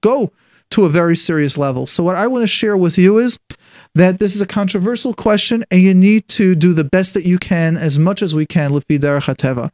go 0.00 0.32
to 0.70 0.84
a 0.84 0.88
very 0.88 1.16
serious 1.16 1.58
level. 1.58 1.84
So 1.84 2.02
what 2.02 2.16
I 2.16 2.28
want 2.28 2.42
to 2.44 2.46
share 2.46 2.76
with 2.76 2.96
you 2.96 3.18
is 3.18 3.38
that 3.94 4.20
this 4.20 4.36
is 4.36 4.40
a 4.40 4.46
controversial 4.46 5.12
question 5.12 5.64
and 5.70 5.82
you 5.82 5.94
need 5.94 6.28
to 6.28 6.54
do 6.54 6.72
the 6.72 6.84
best 6.84 7.12
that 7.14 7.26
you 7.26 7.38
can 7.38 7.76
as 7.76 7.98
much 7.98 8.22
as 8.22 8.34
we 8.34 8.46
can, 8.46 8.70
Lifi 8.70 8.98
Derech 8.98 9.70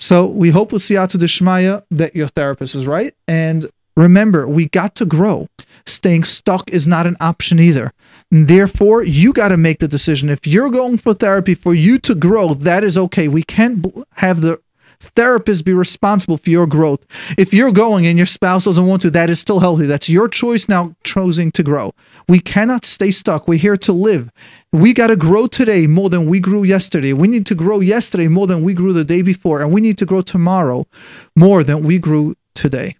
so 0.00 0.24
we 0.24 0.48
hope 0.48 0.72
with 0.72 0.80
Siyata 0.80 1.18
Dishmaya 1.18 1.84
that 1.90 2.16
your 2.16 2.28
therapist 2.28 2.74
is 2.74 2.86
right. 2.86 3.14
And 3.28 3.70
remember, 3.98 4.48
we 4.48 4.66
got 4.66 4.94
to 4.96 5.04
grow. 5.04 5.46
Staying 5.84 6.24
stuck 6.24 6.70
is 6.70 6.88
not 6.88 7.06
an 7.06 7.18
option 7.20 7.60
either. 7.60 7.92
And 8.32 8.48
therefore, 8.48 9.02
you 9.02 9.34
got 9.34 9.48
to 9.48 9.58
make 9.58 9.78
the 9.78 9.86
decision. 9.86 10.30
If 10.30 10.46
you're 10.46 10.70
going 10.70 10.96
for 10.96 11.12
therapy 11.12 11.54
for 11.54 11.74
you 11.74 11.98
to 11.98 12.14
grow, 12.14 12.54
that 12.54 12.82
is 12.82 12.96
okay. 12.96 13.28
We 13.28 13.42
can't 13.42 13.86
have 14.14 14.40
the 14.40 14.58
Therapists 15.00 15.64
be 15.64 15.72
responsible 15.72 16.36
for 16.36 16.50
your 16.50 16.66
growth. 16.66 17.04
If 17.38 17.54
you're 17.54 17.72
going 17.72 18.06
and 18.06 18.18
your 18.18 18.26
spouse 18.26 18.64
doesn't 18.64 18.86
want 18.86 19.02
to, 19.02 19.10
that 19.10 19.30
is 19.30 19.40
still 19.40 19.60
healthy. 19.60 19.86
That's 19.86 20.08
your 20.08 20.28
choice 20.28 20.68
now 20.68 20.94
choosing 21.04 21.50
to 21.52 21.62
grow. 21.62 21.94
We 22.28 22.38
cannot 22.40 22.84
stay 22.84 23.10
stuck. 23.10 23.48
We're 23.48 23.58
here 23.58 23.78
to 23.78 23.92
live. 23.92 24.30
We 24.72 24.92
got 24.92 25.08
to 25.08 25.16
grow 25.16 25.46
today 25.46 25.86
more 25.86 26.10
than 26.10 26.26
we 26.26 26.38
grew 26.38 26.62
yesterday. 26.64 27.12
We 27.12 27.28
need 27.28 27.46
to 27.46 27.54
grow 27.54 27.80
yesterday 27.80 28.28
more 28.28 28.46
than 28.46 28.62
we 28.62 28.74
grew 28.74 28.92
the 28.92 29.04
day 29.04 29.22
before. 29.22 29.60
And 29.62 29.72
we 29.72 29.80
need 29.80 29.98
to 29.98 30.06
grow 30.06 30.20
tomorrow 30.20 30.86
more 31.34 31.64
than 31.64 31.82
we 31.82 31.98
grew 31.98 32.36
today. 32.54 32.96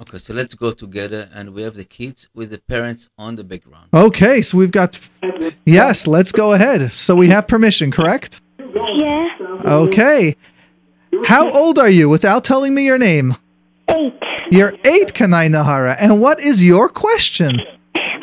Okay, 0.00 0.18
so 0.18 0.34
let's 0.34 0.54
go 0.54 0.72
together 0.72 1.30
and 1.32 1.54
we 1.54 1.62
have 1.62 1.76
the 1.76 1.84
kids 1.84 2.28
with 2.34 2.50
the 2.50 2.58
parents 2.58 3.08
on 3.16 3.36
the 3.36 3.44
background. 3.44 3.90
Okay, 3.94 4.42
so 4.42 4.58
we've 4.58 4.72
got. 4.72 4.98
Yes, 5.64 6.08
let's 6.08 6.32
go 6.32 6.52
ahead. 6.52 6.90
So 6.92 7.14
we 7.14 7.28
have 7.28 7.46
permission, 7.46 7.92
correct? 7.92 8.42
Yeah. 8.58 9.28
Okay. 9.64 10.34
How 11.26 11.50
old 11.52 11.78
are 11.78 11.90
you 11.90 12.08
without 12.08 12.44
telling 12.44 12.74
me 12.74 12.84
your 12.84 12.98
name? 12.98 13.34
Eight. 13.88 14.14
You're 14.50 14.74
eight, 14.84 15.14
Kanai 15.14 15.48
Nahara. 15.48 15.96
And 15.98 16.20
what 16.20 16.40
is 16.40 16.64
your 16.64 16.88
question? 16.88 17.60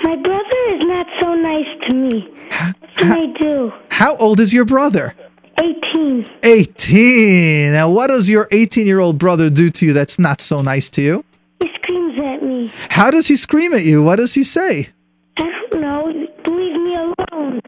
My 0.04 0.16
brother 0.16 0.60
is 0.76 0.86
not 0.86 1.08
so 1.20 1.34
nice 1.36 1.88
to 1.88 1.94
me. 1.94 2.34
What 2.50 2.96
can 2.96 3.12
I 3.12 3.40
do? 3.40 3.72
How 3.90 4.16
old 4.18 4.40
is 4.40 4.54
your 4.54 4.66
brother? 4.66 5.16
18. 5.58 6.30
18. 6.44 7.72
Now, 7.74 7.90
what 7.90 8.08
does 8.08 8.30
your 8.30 8.48
18 8.52 8.86
year 8.88 9.00
old 9.00 9.18
brother 9.18 9.50
do 9.50 9.70
to 9.70 9.86
you 9.88 9.94
that's 9.94 10.18
not 10.20 10.42
so 10.42 10.62
nice 10.62 10.90
to 10.92 11.02
you? 11.02 11.26
He 11.62 11.70
screams 11.76 12.20
at 12.20 12.44
me. 12.44 12.72
How 12.90 13.12
does 13.12 13.28
he 13.28 13.38
scream 13.38 13.74
at 13.74 13.84
you? 13.84 14.04
What 14.04 14.18
does 14.18 14.34
he 14.34 14.44
say? 14.44 14.90
I 15.38 15.44
don't 15.70 15.82
know. 15.82 16.06
Leave 16.08 16.74
me 16.74 16.96
alone. 16.96 17.62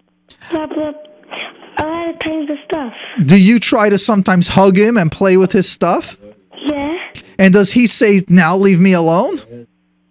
Blah, 0.51 0.67
blah. 0.67 0.91
A 1.77 1.83
lot 1.83 2.09
of 2.09 2.19
kinds 2.19 2.49
of 2.49 2.57
stuff. 2.65 2.93
Do 3.25 3.37
you 3.37 3.59
try 3.59 3.89
to 3.89 3.97
sometimes 3.97 4.47
hug 4.47 4.77
him 4.77 4.97
and 4.97 5.11
play 5.11 5.37
with 5.37 5.51
his 5.51 5.69
stuff? 5.69 6.17
Yeah. 6.57 6.97
And 7.39 7.53
does 7.53 7.71
he 7.71 7.87
say, 7.87 8.23
now 8.27 8.55
leave 8.55 8.79
me 8.79 8.93
alone? 8.93 9.39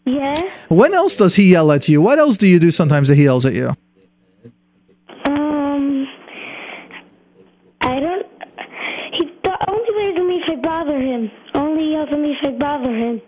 Yeah. 0.04 0.50
When 0.68 0.92
else 0.94 1.14
does 1.16 1.36
he 1.36 1.50
yell 1.52 1.70
at 1.70 1.88
you? 1.88 2.00
What 2.00 2.18
else 2.18 2.36
do 2.36 2.48
you 2.48 2.58
do 2.58 2.70
sometimes 2.70 3.08
that 3.08 3.16
he 3.16 3.24
yells 3.24 3.46
at 3.46 3.54
you? 3.54 3.68
Um. 5.24 6.08
I 7.80 8.00
don't. 8.00 8.26
He 9.12 9.24
the 9.44 9.56
only 9.68 10.04
yells 10.04 10.18
at 10.18 10.26
me 10.26 10.42
if 10.44 10.50
I 10.50 10.56
bother 10.56 10.98
him. 11.00 11.30
Only 11.54 11.92
yells 11.92 12.08
at 12.10 12.18
me 12.18 12.36
if 12.40 12.48
I 12.48 12.50
bother 12.58 12.94
him. 12.94 13.20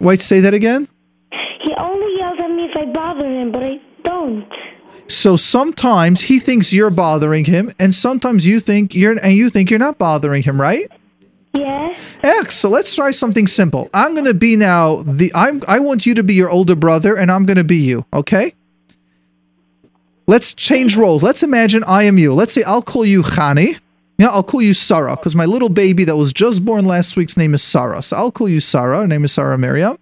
Wait, 0.00 0.20
say 0.20 0.40
that 0.40 0.52
again? 0.52 0.86
He 1.62 1.72
only 1.78 2.18
yells 2.18 2.38
at 2.38 2.50
me 2.50 2.68
if 2.70 2.76
I 2.76 2.84
bother 2.92 3.26
him, 3.26 3.52
but 3.52 3.62
I 3.62 3.80
don't. 4.04 4.46
So 5.08 5.36
sometimes 5.36 6.22
he 6.22 6.38
thinks 6.38 6.72
you're 6.72 6.90
bothering 6.90 7.44
him, 7.44 7.72
and 7.78 7.94
sometimes 7.94 8.46
you 8.46 8.60
think 8.60 8.94
you're 8.94 9.16
and 9.22 9.32
you 9.32 9.50
think 9.50 9.70
you're 9.70 9.78
not 9.78 9.98
bothering 9.98 10.42
him, 10.42 10.60
right? 10.60 10.90
Yeah. 11.52 11.96
X. 12.22 12.56
So 12.56 12.68
let's 12.68 12.94
try 12.94 13.12
something 13.12 13.46
simple. 13.46 13.88
I'm 13.94 14.14
gonna 14.14 14.34
be 14.34 14.56
now 14.56 15.02
the 15.02 15.32
I'm 15.34 15.62
I 15.68 15.80
want 15.80 16.06
you 16.06 16.14
to 16.14 16.22
be 16.22 16.34
your 16.34 16.50
older 16.50 16.74
brother, 16.74 17.16
and 17.16 17.30
I'm 17.30 17.46
gonna 17.46 17.64
be 17.64 17.76
you. 17.76 18.04
Okay. 18.12 18.52
Let's 20.28 20.54
change 20.54 20.96
roles. 20.96 21.22
Let's 21.22 21.44
imagine 21.44 21.84
I 21.84 22.02
am 22.02 22.18
you. 22.18 22.34
Let's 22.34 22.52
say 22.52 22.64
I'll 22.64 22.82
call 22.82 23.04
you 23.04 23.22
Khani. 23.22 23.78
Yeah, 24.18 24.28
I'll 24.28 24.42
call 24.42 24.62
you 24.62 24.74
Sarah 24.74 25.14
because 25.14 25.36
my 25.36 25.44
little 25.44 25.68
baby 25.68 26.04
that 26.04 26.16
was 26.16 26.32
just 26.32 26.64
born 26.64 26.86
last 26.86 27.16
week's 27.16 27.36
name 27.36 27.52
is 27.54 27.62
Sarah. 27.62 28.02
So 28.02 28.16
I'll 28.16 28.32
call 28.32 28.48
you 28.48 28.60
Sarah. 28.60 29.00
Her 29.00 29.06
name 29.06 29.24
is 29.24 29.32
Sarah 29.32 29.58
Miriam. 29.58 29.98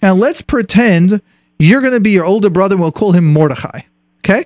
And 0.00 0.18
let's 0.18 0.40
pretend 0.40 1.20
you're 1.58 1.82
going 1.82 1.92
to 1.92 2.00
be 2.00 2.10
your 2.10 2.24
older 2.24 2.48
brother. 2.48 2.74
and 2.74 2.80
We'll 2.80 2.90
call 2.92 3.12
him 3.12 3.26
Mordechai. 3.26 3.82
Okay? 4.20 4.44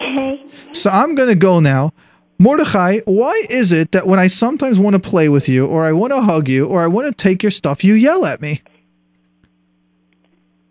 Okay. 0.00 0.44
So 0.72 0.90
I'm 0.90 1.14
going 1.14 1.28
to 1.28 1.34
go 1.34 1.60
now. 1.60 1.92
Mordechai, 2.38 3.00
why 3.04 3.44
is 3.48 3.70
it 3.70 3.92
that 3.92 4.06
when 4.06 4.18
I 4.18 4.26
sometimes 4.26 4.78
want 4.78 4.94
to 4.94 5.00
play 5.00 5.28
with 5.28 5.48
you, 5.48 5.66
or 5.66 5.84
I 5.84 5.92
want 5.92 6.12
to 6.12 6.20
hug 6.20 6.48
you, 6.48 6.66
or 6.66 6.82
I 6.82 6.88
want 6.88 7.06
to 7.06 7.14
take 7.14 7.42
your 7.42 7.52
stuff, 7.52 7.84
you 7.84 7.94
yell 7.94 8.26
at 8.26 8.40
me? 8.40 8.62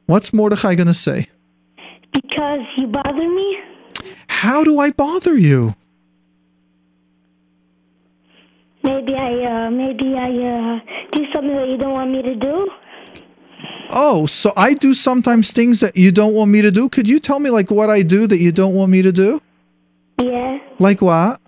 What's 0.05 0.33
Mordechai 0.33 0.75
going 0.75 0.87
to 0.87 0.93
say? 0.93 1.29
Because 2.11 2.59
you 2.77 2.87
bother 2.87 3.29
me? 3.29 3.57
How 4.27 4.65
do 4.65 4.79
I 4.79 4.91
bother 4.91 5.37
you? 5.37 5.75
Maybe 8.83 9.13
I, 9.15 9.67
uh, 9.67 9.69
maybe 9.69 10.15
I, 10.17 10.27
uh, 10.27 10.79
do 11.13 11.23
something 11.33 11.55
that 11.55 11.69
you 11.69 11.77
don't 11.77 11.93
want 11.93 12.11
me 12.11 12.21
to 12.23 12.35
do? 12.35 12.67
Oh, 13.91 14.25
so 14.25 14.53
I 14.55 14.73
do 14.73 14.93
sometimes 14.93 15.51
things 15.51 15.79
that 15.81 15.95
you 15.97 16.11
don't 16.11 16.33
want 16.33 16.49
me 16.49 16.61
to 16.61 16.71
do? 16.71 16.89
Could 16.89 17.09
you 17.09 17.19
tell 17.19 17.39
me, 17.39 17.49
like, 17.49 17.69
what 17.69 17.89
I 17.89 18.01
do 18.01 18.25
that 18.27 18.39
you 18.39 18.51
don't 18.51 18.73
want 18.73 18.91
me 18.91 19.01
to 19.01 19.11
do? 19.11 19.41
Yeah. 20.19 20.59
Like 20.79 21.01
what? 21.01 21.41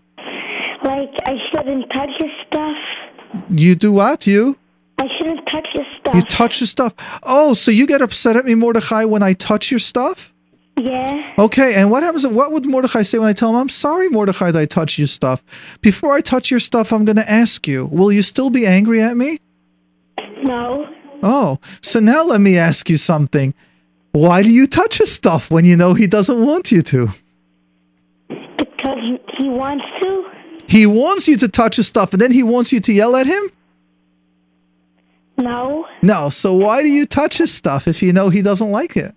Like, 0.83 1.09
I 1.25 1.37
shouldn't 1.51 1.91
touch 1.91 2.09
your 2.19 2.29
stuff. 2.45 2.77
You 3.49 3.75
do 3.75 3.91
what? 3.91 4.27
You? 4.27 4.57
I 4.99 5.07
shouldn't 5.17 5.45
touch 5.47 5.67
your 5.73 5.85
stuff. 5.99 6.15
You 6.15 6.21
touch 6.21 6.59
your 6.61 6.67
stuff. 6.67 6.93
Oh, 7.23 7.53
so 7.53 7.71
you 7.71 7.87
get 7.87 8.01
upset 8.01 8.35
at 8.35 8.45
me, 8.45 8.55
Mordechai, 8.55 9.05
when 9.05 9.23
I 9.23 9.33
touch 9.33 9.71
your 9.71 9.79
stuff? 9.79 10.33
Yeah. 10.77 11.33
Okay, 11.37 11.75
and 11.75 11.91
what 11.91 12.03
happens? 12.03 12.25
What 12.25 12.51
would 12.51 12.65
Mordechai 12.65 13.03
say 13.03 13.19
when 13.19 13.27
I 13.27 13.33
tell 13.33 13.49
him, 13.51 13.55
I'm 13.55 13.69
sorry, 13.69 14.09
Mordechai, 14.09 14.51
that 14.51 14.59
I 14.59 14.65
touched 14.65 14.97
your 14.97 15.07
stuff? 15.07 15.43
Before 15.81 16.13
I 16.13 16.21
touch 16.21 16.51
your 16.51 16.59
stuff, 16.59 16.91
I'm 16.91 17.05
going 17.05 17.15
to 17.15 17.29
ask 17.29 17.67
you, 17.67 17.85
will 17.85 18.11
you 18.11 18.21
still 18.21 18.49
be 18.49 18.65
angry 18.65 19.01
at 19.01 19.15
me? 19.15 19.39
No. 20.43 20.92
Oh, 21.23 21.59
so 21.81 22.01
now 22.01 22.23
let 22.25 22.41
me 22.41 22.57
ask 22.57 22.89
you 22.89 22.97
something. 22.97 23.53
Why 24.11 24.43
do 24.43 24.51
you 24.51 24.67
touch 24.67 24.97
his 24.97 25.11
stuff 25.11 25.49
when 25.49 25.63
you 25.63 25.77
know 25.77 25.93
he 25.93 26.05
doesn't 26.05 26.45
want 26.45 26.69
you 26.69 26.81
to? 26.83 27.09
Because 28.27 28.99
he 29.37 29.49
wants 29.49 29.85
to? 30.01 30.23
He 30.67 30.85
wants 30.85 31.27
you 31.27 31.37
to 31.37 31.47
touch 31.47 31.77
his 31.77 31.87
stuff 31.87 32.11
and 32.11 32.21
then 32.21 32.31
he 32.31 32.43
wants 32.43 32.73
you 32.73 32.81
to 32.81 32.93
yell 32.93 33.15
at 33.15 33.25
him? 33.25 33.51
No. 35.37 35.85
No, 36.01 36.29
so 36.29 36.53
why 36.53 36.83
do 36.83 36.89
you 36.89 37.05
touch 37.05 37.37
his 37.37 37.53
stuff 37.53 37.87
if 37.87 38.03
you 38.03 38.11
know 38.11 38.29
he 38.29 38.41
doesn't 38.41 38.69
like 38.69 38.97
it? 38.97 39.15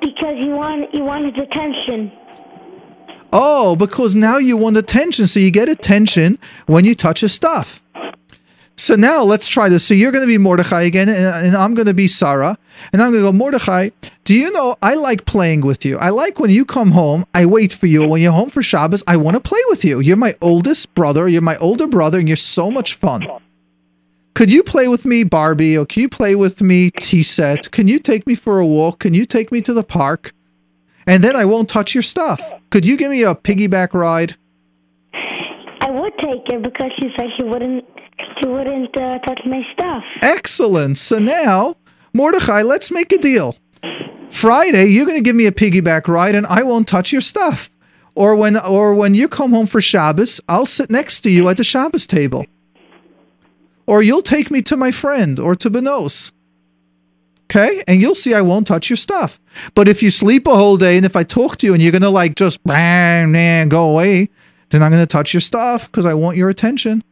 Because 0.00 0.36
you 0.38 0.54
want, 0.54 0.94
you 0.94 1.02
want 1.02 1.26
his 1.26 1.42
attention. 1.42 2.12
Oh, 3.32 3.76
because 3.76 4.14
now 4.14 4.38
you 4.38 4.56
want 4.56 4.76
attention, 4.76 5.26
so 5.26 5.40
you 5.40 5.50
get 5.50 5.68
attention 5.68 6.38
when 6.66 6.84
you 6.84 6.94
touch 6.94 7.20
his 7.20 7.32
stuff. 7.32 7.82
So 8.80 8.94
now 8.94 9.22
let's 9.24 9.46
try 9.46 9.68
this. 9.68 9.84
So 9.84 9.92
you're 9.92 10.10
going 10.10 10.22
to 10.22 10.26
be 10.26 10.38
Mordechai 10.38 10.82
again, 10.82 11.10
and, 11.10 11.18
and 11.18 11.54
I'm 11.54 11.74
going 11.74 11.86
to 11.86 11.92
be 11.92 12.06
Sarah. 12.06 12.56
And 12.94 13.02
I'm 13.02 13.12
going 13.12 13.22
to 13.22 13.28
go, 13.28 13.32
Mordechai, 13.32 13.90
do 14.24 14.34
you 14.34 14.50
know 14.52 14.74
I 14.80 14.94
like 14.94 15.26
playing 15.26 15.60
with 15.60 15.84
you? 15.84 15.98
I 15.98 16.08
like 16.08 16.40
when 16.40 16.48
you 16.48 16.64
come 16.64 16.92
home, 16.92 17.26
I 17.34 17.44
wait 17.44 17.74
for 17.74 17.86
you. 17.86 18.08
When 18.08 18.22
you're 18.22 18.32
home 18.32 18.48
for 18.48 18.62
Shabbos, 18.62 19.04
I 19.06 19.18
want 19.18 19.34
to 19.34 19.40
play 19.40 19.60
with 19.68 19.84
you. 19.84 20.00
You're 20.00 20.16
my 20.16 20.34
oldest 20.40 20.94
brother, 20.94 21.28
you're 21.28 21.42
my 21.42 21.58
older 21.58 21.86
brother, 21.86 22.18
and 22.18 22.26
you're 22.26 22.38
so 22.38 22.70
much 22.70 22.94
fun. 22.94 23.28
Could 24.32 24.50
you 24.50 24.62
play 24.62 24.88
with 24.88 25.04
me, 25.04 25.24
Barbie? 25.24 25.76
Or 25.76 25.84
can 25.84 26.00
you 26.00 26.08
play 26.08 26.34
with 26.34 26.62
me, 26.62 26.88
T 26.90 27.22
set? 27.22 27.70
Can 27.72 27.86
you 27.86 27.98
take 27.98 28.26
me 28.26 28.34
for 28.34 28.60
a 28.60 28.66
walk? 28.66 29.00
Can 29.00 29.12
you 29.12 29.26
take 29.26 29.52
me 29.52 29.60
to 29.60 29.74
the 29.74 29.84
park? 29.84 30.32
And 31.06 31.22
then 31.22 31.36
I 31.36 31.44
won't 31.44 31.68
touch 31.68 31.94
your 31.94 32.02
stuff. 32.02 32.40
Could 32.70 32.86
you 32.86 32.96
give 32.96 33.10
me 33.10 33.24
a 33.24 33.34
piggyback 33.34 33.92
ride? 33.92 34.36
Take 36.20 36.42
her 36.52 36.58
because 36.58 36.90
she 36.98 37.08
said 37.16 37.28
she 37.36 37.44
wouldn't, 37.44 37.84
she 38.40 38.48
wouldn't 38.48 38.96
uh, 38.96 39.18
touch 39.20 39.40
my 39.46 39.62
stuff. 39.72 40.04
Excellent. 40.22 40.98
So 40.98 41.18
now, 41.18 41.76
Mordechai, 42.12 42.62
let's 42.62 42.90
make 42.90 43.12
a 43.12 43.18
deal. 43.18 43.56
Friday, 44.30 44.86
you're 44.86 45.06
going 45.06 45.18
to 45.18 45.24
give 45.24 45.36
me 45.36 45.46
a 45.46 45.52
piggyback 45.52 46.08
ride, 46.08 46.34
and 46.34 46.46
I 46.46 46.62
won't 46.62 46.86
touch 46.86 47.12
your 47.12 47.20
stuff. 47.20 47.70
Or 48.14 48.36
when, 48.36 48.56
or 48.56 48.94
when 48.94 49.14
you 49.14 49.28
come 49.28 49.52
home 49.52 49.66
for 49.66 49.80
Shabbos, 49.80 50.40
I'll 50.48 50.66
sit 50.66 50.90
next 50.90 51.20
to 51.22 51.30
you 51.30 51.48
at 51.48 51.56
the 51.56 51.64
Shabbos 51.64 52.06
table. 52.06 52.46
Or 53.86 54.02
you'll 54.02 54.22
take 54.22 54.50
me 54.50 54.62
to 54.62 54.76
my 54.76 54.90
friend 54.90 55.38
or 55.38 55.54
to 55.56 55.70
Benos. 55.70 56.32
Okay? 57.44 57.82
And 57.88 58.00
you'll 58.00 58.14
see 58.14 58.34
I 58.34 58.40
won't 58.40 58.66
touch 58.66 58.88
your 58.88 58.96
stuff. 58.96 59.40
But 59.74 59.88
if 59.88 60.02
you 60.02 60.10
sleep 60.10 60.46
a 60.46 60.54
whole 60.54 60.76
day 60.76 60.96
and 60.96 61.06
if 61.06 61.16
I 61.16 61.24
talk 61.24 61.56
to 61.58 61.66
you 61.66 61.72
and 61.72 61.82
you're 61.82 61.92
going 61.92 62.02
to 62.02 62.10
like 62.10 62.36
just 62.36 62.62
bang, 62.62 63.32
nah, 63.32 63.64
go 63.64 63.90
away, 63.90 64.28
then 64.70 64.82
I'm 64.82 64.90
going 64.90 65.02
to 65.02 65.06
touch 65.06 65.34
your 65.34 65.40
stuff 65.40 65.86
because 65.86 66.06
I 66.06 66.14
want 66.14 66.36
your 66.36 66.48
attention. 66.48 67.04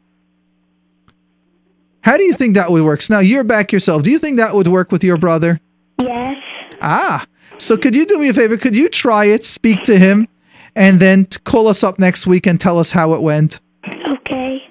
How 2.03 2.17
do 2.17 2.23
you 2.23 2.33
think 2.33 2.55
that 2.55 2.71
would 2.71 2.83
work? 2.85 3.03
So 3.03 3.15
now 3.15 3.21
you're 3.21 3.45
back 3.45 3.73
yourself. 3.73 4.03
Do 4.03 4.11
you 4.11 4.19
think 4.19 4.39
that 4.39 4.55
would 4.55 4.69
work 4.69 4.91
with 4.93 5.05
your 5.05 5.19
brother? 5.19 5.61
Yes. 5.99 6.37
Ah. 6.81 7.27
So 7.59 7.77
could 7.77 7.95
you 7.95 8.07
do 8.07 8.19
me 8.19 8.29
a 8.29 8.35
favor? 8.35 8.57
Could 8.57 8.77
you 8.77 8.89
try 8.89 9.27
it, 9.27 9.45
speak 9.45 9.83
to 9.85 9.99
him, 9.99 10.29
and 10.77 11.01
then 11.01 11.27
call 11.45 11.67
us 11.67 11.83
up 11.83 11.99
next 11.99 12.27
week 12.27 12.47
and 12.47 12.61
tell 12.61 12.79
us 12.79 12.93
how 12.93 13.15
it 13.15 13.21
went? 13.21 13.61
Okay. 14.07 14.63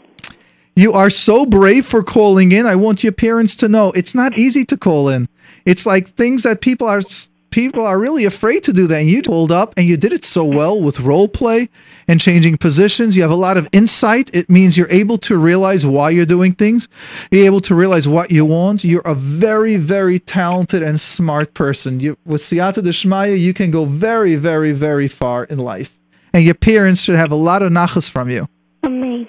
You 0.76 0.94
are 0.94 1.10
so 1.10 1.46
brave 1.46 1.86
for 1.86 2.02
calling 2.02 2.52
in. 2.54 2.66
I 2.66 2.76
want 2.76 3.04
your 3.04 3.12
parents 3.12 3.56
to 3.58 3.68
know 3.68 3.92
it's 3.92 4.16
not 4.16 4.38
easy 4.38 4.64
to 4.66 4.78
call 4.78 5.10
in. 5.10 5.28
It's 5.66 5.86
like 5.86 6.08
things 6.08 6.44
that 6.44 6.62
people 6.62 6.88
are 6.88 7.02
people 7.50 7.86
are 7.86 8.00
really 8.00 8.26
afraid 8.26 8.64
to 8.64 8.74
do 8.74 8.88
that. 8.88 9.00
And 9.00 9.10
you 9.10 9.22
pulled 9.22 9.52
up 9.52 9.74
and 9.78 9.88
you 9.88 9.98
did 9.98 10.14
it 10.14 10.26
so 10.26 10.44
well 10.44 10.82
with 10.82 11.00
role 11.00 11.28
play 11.28 11.70
and 12.08 12.20
changing 12.20 12.58
positions. 12.58 13.16
You 13.16 13.22
have 13.22 13.32
a 13.32 13.36
lot 13.36 13.58
of 13.58 13.68
insight. 13.72 14.30
It 14.34 14.50
means 14.50 14.78
you're 14.78 14.92
able 14.92 15.18
to 15.20 15.38
realize 15.38 15.86
why 15.86 16.10
you're 16.10 16.26
doing 16.26 16.54
things. 16.54 16.88
You're 17.32 17.46
able 17.46 17.60
to 17.62 17.76
realize 17.76 18.08
what 18.08 18.32
you 18.32 18.46
want. 18.46 18.84
You're 18.84 19.02
a 19.02 19.16
very, 19.16 19.78
very 19.78 20.20
talented 20.20 20.84
and 20.84 21.00
smart 21.00 21.54
person. 21.54 22.00
You 22.00 22.18
with 22.26 22.42
Siyata 22.42 22.84
Deshmaya, 22.84 23.40
you 23.40 23.54
can 23.54 23.72
go 23.72 23.86
very, 23.86 24.36
very, 24.36 24.72
very 24.72 25.08
far 25.08 25.46
in 25.46 25.60
life. 25.60 25.98
And 26.34 26.44
your 26.44 26.56
parents 26.56 27.02
should 27.02 27.16
have 27.16 27.32
a 27.32 27.36
lot 27.36 27.62
of 27.62 27.72
nachas 27.72 28.10
from 28.10 28.30
you. 28.30 28.48
Amazing. 28.84 29.28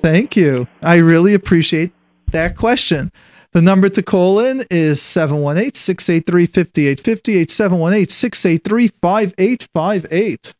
Thank 0.00 0.36
you. 0.36 0.66
I 0.82 0.96
really 0.96 1.34
appreciate 1.34 1.92
that 2.32 2.56
question. 2.56 3.12
The 3.52 3.60
number 3.60 3.90
to 3.90 4.02
call 4.02 4.40
in 4.40 4.64
is 4.70 5.02
718 5.02 5.74
683 5.74 6.46
5858. 6.46 7.50
718 7.50 8.08
683 8.08 8.88
5858. 8.88 10.54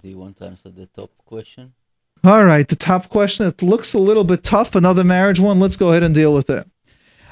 Do 0.00 0.08
you 0.08 0.16
want 0.16 0.38
to 0.38 0.46
answer 0.46 0.70
the 0.70 0.86
top 0.86 1.10
question? 1.26 1.74
All 2.24 2.44
right, 2.44 2.66
the 2.66 2.76
top 2.76 3.10
question. 3.10 3.46
It 3.46 3.62
looks 3.62 3.92
a 3.92 3.98
little 3.98 4.24
bit 4.24 4.42
tough. 4.42 4.74
Another 4.74 5.04
marriage 5.04 5.38
one. 5.38 5.60
Let's 5.60 5.76
go 5.76 5.90
ahead 5.90 6.02
and 6.02 6.14
deal 6.14 6.32
with 6.32 6.48
it. 6.48 6.66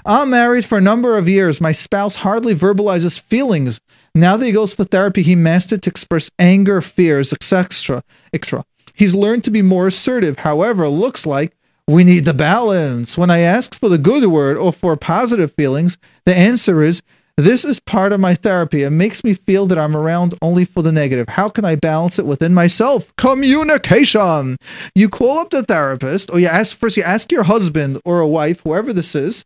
I'm 0.04 0.30
married 0.30 0.66
for 0.66 0.78
a 0.78 0.82
number 0.82 1.16
of 1.16 1.26
years. 1.26 1.60
My 1.60 1.72
spouse 1.72 2.16
hardly 2.16 2.54
verbalizes 2.54 3.18
feelings. 3.18 3.80
Now 4.14 4.36
that 4.36 4.46
he 4.46 4.52
goes 4.52 4.74
for 4.74 4.84
therapy, 4.84 5.22
he 5.22 5.34
mastered 5.34 5.82
to 5.82 5.90
express 5.90 6.30
anger, 6.38 6.82
fears, 6.82 7.32
etc. 7.32 8.04
etc. 8.32 8.64
He's 8.94 9.14
learned 9.14 9.44
to 9.44 9.50
be 9.50 9.62
more 9.62 9.86
assertive. 9.86 10.38
However, 10.38 10.86
looks 10.86 11.24
like 11.24 11.56
We 11.88 12.02
need 12.02 12.24
the 12.24 12.34
balance. 12.34 13.16
When 13.16 13.30
I 13.30 13.38
ask 13.38 13.78
for 13.78 13.88
the 13.88 13.98
good 13.98 14.26
word 14.26 14.56
or 14.56 14.72
for 14.72 14.96
positive 14.96 15.52
feelings, 15.52 15.98
the 16.24 16.36
answer 16.36 16.82
is 16.82 17.00
this 17.36 17.64
is 17.64 17.78
part 17.78 18.12
of 18.12 18.18
my 18.18 18.34
therapy. 18.34 18.82
It 18.82 18.90
makes 18.90 19.22
me 19.22 19.34
feel 19.34 19.66
that 19.66 19.78
I'm 19.78 19.96
around 19.96 20.34
only 20.42 20.64
for 20.64 20.82
the 20.82 20.90
negative. 20.90 21.28
How 21.28 21.48
can 21.48 21.64
I 21.64 21.76
balance 21.76 22.18
it 22.18 22.26
within 22.26 22.54
myself? 22.54 23.14
Communication. 23.16 24.56
You 24.94 25.08
call 25.08 25.38
up 25.38 25.50
the 25.50 25.62
therapist, 25.62 26.30
or 26.32 26.40
you 26.40 26.48
ask 26.48 26.76
first, 26.76 26.96
you 26.96 27.04
ask 27.04 27.30
your 27.30 27.44
husband 27.44 28.00
or 28.04 28.20
a 28.20 28.26
wife, 28.26 28.62
whoever 28.64 28.92
this 28.92 29.14
is, 29.14 29.44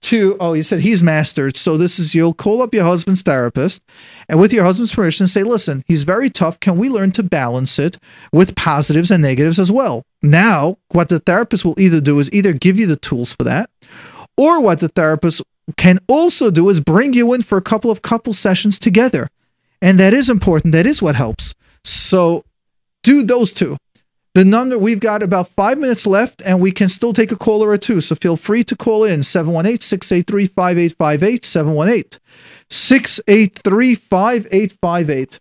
to 0.00 0.36
oh 0.40 0.52
you 0.52 0.62
said 0.62 0.80
he's 0.80 1.02
mastered 1.02 1.56
so 1.56 1.76
this 1.76 1.98
is 1.98 2.14
you'll 2.14 2.32
call 2.34 2.62
up 2.62 2.72
your 2.72 2.84
husband's 2.84 3.22
therapist 3.22 3.82
and 4.28 4.38
with 4.38 4.52
your 4.52 4.64
husband's 4.64 4.94
permission 4.94 5.26
say 5.26 5.42
listen 5.42 5.82
he's 5.88 6.04
very 6.04 6.30
tough 6.30 6.60
can 6.60 6.76
we 6.76 6.88
learn 6.88 7.10
to 7.10 7.22
balance 7.22 7.80
it 7.80 7.98
with 8.32 8.54
positives 8.54 9.10
and 9.10 9.22
negatives 9.22 9.58
as 9.58 9.72
well 9.72 10.04
now 10.22 10.76
what 10.88 11.08
the 11.08 11.20
therapist 11.20 11.64
will 11.64 11.78
either 11.78 12.00
do 12.00 12.18
is 12.18 12.32
either 12.32 12.52
give 12.52 12.78
you 12.78 12.86
the 12.86 12.96
tools 12.96 13.32
for 13.32 13.44
that 13.44 13.70
or 14.36 14.60
what 14.60 14.80
the 14.80 14.88
therapist 14.88 15.42
can 15.76 15.98
also 16.08 16.50
do 16.50 16.68
is 16.68 16.80
bring 16.80 17.12
you 17.12 17.32
in 17.32 17.42
for 17.42 17.58
a 17.58 17.62
couple 17.62 17.90
of 17.90 18.02
couple 18.02 18.32
sessions 18.32 18.78
together 18.78 19.28
and 19.80 19.98
that 20.00 20.14
is 20.14 20.28
important 20.28 20.72
that 20.72 20.86
is 20.86 21.00
what 21.00 21.14
helps 21.14 21.54
so 21.84 22.44
do 23.02 23.22
those 23.22 23.52
two 23.52 23.76
the 24.38 24.44
number 24.44 24.78
we've 24.78 25.00
got 25.00 25.24
about 25.24 25.48
five 25.48 25.78
minutes 25.78 26.06
left, 26.06 26.42
and 26.42 26.60
we 26.60 26.70
can 26.70 26.88
still 26.88 27.12
take 27.12 27.32
a 27.32 27.36
caller 27.36 27.70
or 27.70 27.76
two. 27.76 28.00
So 28.00 28.14
feel 28.14 28.36
free 28.36 28.62
to 28.64 28.76
call 28.76 29.02
in 29.02 29.24
718 29.24 29.80
683 29.80 30.46
5858. 30.46 31.44
718 31.44 32.20
683 32.70 33.94
5858. 33.96 35.40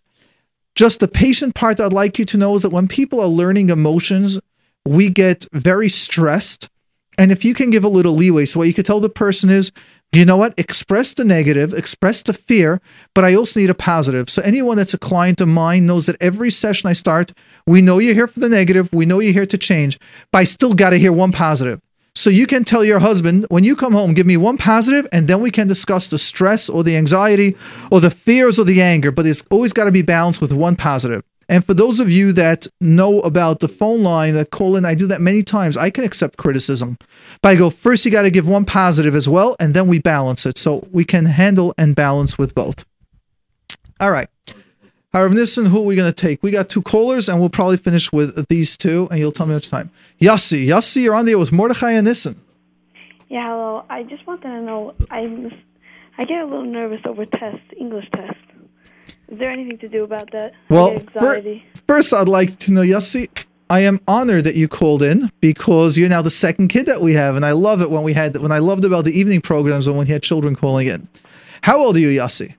Just 0.73 0.99
the 0.99 1.07
patient 1.07 1.53
part 1.53 1.79
I'd 1.79 1.93
like 1.93 2.17
you 2.17 2.25
to 2.25 2.37
know 2.37 2.55
is 2.55 2.63
that 2.63 2.71
when 2.71 2.87
people 2.87 3.19
are 3.19 3.27
learning 3.27 3.69
emotions, 3.69 4.39
we 4.87 5.09
get 5.09 5.45
very 5.51 5.89
stressed. 5.89 6.69
And 7.17 7.31
if 7.31 7.43
you 7.43 7.53
can 7.53 7.71
give 7.71 7.83
a 7.83 7.89
little 7.89 8.13
leeway, 8.13 8.45
so 8.45 8.59
what 8.59 8.67
you 8.67 8.73
could 8.73 8.85
tell 8.85 8.99
the 8.99 9.09
person 9.09 9.49
is, 9.49 9.71
you 10.13 10.23
know 10.23 10.37
what? 10.37 10.53
Express 10.57 11.13
the 11.13 11.25
negative, 11.25 11.73
express 11.73 12.21
the 12.21 12.31
fear, 12.31 12.79
but 13.13 13.25
I 13.25 13.33
also 13.33 13.59
need 13.59 13.69
a 13.69 13.75
positive. 13.75 14.29
So 14.29 14.41
anyone 14.43 14.77
that's 14.77 14.93
a 14.93 14.99
client 14.99 15.41
of 15.41 15.47
mine 15.47 15.85
knows 15.85 16.05
that 16.05 16.15
every 16.21 16.51
session 16.51 16.89
I 16.89 16.93
start, 16.93 17.33
we 17.65 17.81
know 17.81 17.97
you're 17.97 18.13
here 18.13 18.27
for 18.27 18.39
the 18.39 18.49
negative, 18.49 18.93
we 18.93 19.05
know 19.05 19.19
you're 19.19 19.33
here 19.33 19.45
to 19.47 19.57
change, 19.57 19.99
but 20.31 20.39
I 20.39 20.43
still 20.45 20.73
got 20.73 20.91
to 20.91 20.99
hear 20.99 21.11
one 21.11 21.31
positive. 21.31 21.81
So 22.15 22.29
you 22.29 22.47
can 22.47 22.63
tell 22.63 22.83
your 22.83 22.99
husband 22.99 23.45
when 23.49 23.63
you 23.63 23.75
come 23.75 23.93
home, 23.93 24.13
give 24.13 24.25
me 24.25 24.37
one 24.37 24.57
positive, 24.57 25.07
and 25.11 25.27
then 25.27 25.41
we 25.41 25.51
can 25.51 25.67
discuss 25.67 26.07
the 26.07 26.17
stress 26.17 26.69
or 26.69 26.83
the 26.83 26.97
anxiety 26.97 27.55
or 27.91 27.99
the 27.99 28.09
fears 28.09 28.57
or 28.57 28.63
the 28.63 28.81
anger. 28.81 29.11
But 29.11 29.27
it's 29.27 29.43
always 29.51 29.73
got 29.73 29.83
to 29.83 29.91
be 29.91 30.01
balanced 30.01 30.41
with 30.41 30.53
one 30.53 30.75
positive. 30.75 31.23
And 31.49 31.63
for 31.63 31.73
those 31.73 31.99
of 31.99 32.11
you 32.11 32.33
that 32.33 32.67
know 32.81 33.21
about 33.21 33.61
the 33.61 33.67
phone 33.69 34.03
line 34.03 34.33
that 34.33 34.51
call 34.51 34.75
in, 34.75 34.85
I 34.85 34.95
do 34.95 35.07
that 35.07 35.21
many 35.21 35.43
times. 35.43 35.77
I 35.77 35.89
can 35.89 36.03
accept 36.03 36.37
criticism, 36.37 36.97
but 37.41 37.49
I 37.49 37.55
go 37.55 37.69
first. 37.69 38.03
You 38.03 38.11
got 38.11 38.23
to 38.23 38.29
give 38.29 38.47
one 38.47 38.65
positive 38.65 39.15
as 39.15 39.29
well, 39.29 39.55
and 39.59 39.73
then 39.73 39.87
we 39.87 39.99
balance 39.99 40.45
it 40.45 40.57
so 40.57 40.87
we 40.91 41.05
can 41.05 41.25
handle 41.25 41.73
and 41.77 41.95
balance 41.95 42.37
with 42.37 42.53
both. 42.53 42.85
All 43.99 44.11
right. 44.11 44.29
However, 45.13 45.33
Nissen, 45.33 45.65
who 45.65 45.79
are 45.79 45.85
we 45.85 45.95
going 45.95 46.11
to 46.11 46.21
take? 46.21 46.43
We 46.43 46.51
got 46.51 46.69
two 46.69 46.81
callers, 46.81 47.29
and 47.29 47.39
we'll 47.39 47.49
probably 47.49 47.77
finish 47.77 48.11
with 48.11 48.47
these 48.49 48.75
two, 48.75 49.07
and 49.09 49.19
you'll 49.19 49.31
tell 49.31 49.47
me 49.47 49.55
which 49.55 49.69
time. 49.69 49.89
Yossi, 50.21 50.67
Yossi, 50.67 51.03
you're 51.03 51.15
on 51.15 51.25
there 51.25 51.39
with 51.39 51.51
Mordechai 51.51 51.93
and 51.93 52.05
Nissen. 52.05 52.39
Yeah, 53.29 53.49
hello. 53.49 53.85
I 53.89 54.03
just 54.03 54.27
wanted 54.27 54.43
to 54.43 54.61
know. 54.61 54.93
I 55.09 55.49
I 56.17 56.25
get 56.25 56.41
a 56.41 56.45
little 56.45 56.65
nervous 56.65 57.01
over 57.05 57.25
tests, 57.25 57.61
English 57.79 58.05
tests. 58.13 58.39
Is 59.29 59.39
there 59.39 59.51
anything 59.51 59.77
to 59.79 59.89
do 59.89 60.03
about 60.03 60.31
that? 60.31 60.53
Well, 60.69 60.99
fir- 61.13 61.61
first, 61.85 62.13
I'd 62.13 62.29
like 62.29 62.57
to 62.59 62.71
know, 62.71 62.81
Yossi, 62.81 63.29
I 63.69 63.81
am 63.81 63.99
honored 64.07 64.45
that 64.45 64.55
you 64.55 64.67
called 64.67 65.03
in 65.03 65.29
because 65.41 65.97
you're 65.97 66.09
now 66.09 66.21
the 66.21 66.31
second 66.31 66.69
kid 66.69 66.85
that 66.85 67.01
we 67.01 67.13
have, 67.13 67.35
and 67.35 67.45
I 67.45 67.51
love 67.51 67.81
it 67.81 67.89
when 67.89 68.03
we 68.03 68.13
had 68.13 68.37
when 68.37 68.51
I 68.51 68.59
loved 68.59 68.85
about 68.85 69.03
the 69.03 69.17
evening 69.17 69.41
programs 69.41 69.89
when 69.89 69.97
we 69.97 70.05
had 70.05 70.23
children 70.23 70.55
calling 70.55 70.87
in. 70.87 71.07
How 71.61 71.77
old 71.77 71.97
are 71.97 71.99
you, 71.99 72.09
Yossi? 72.09 72.55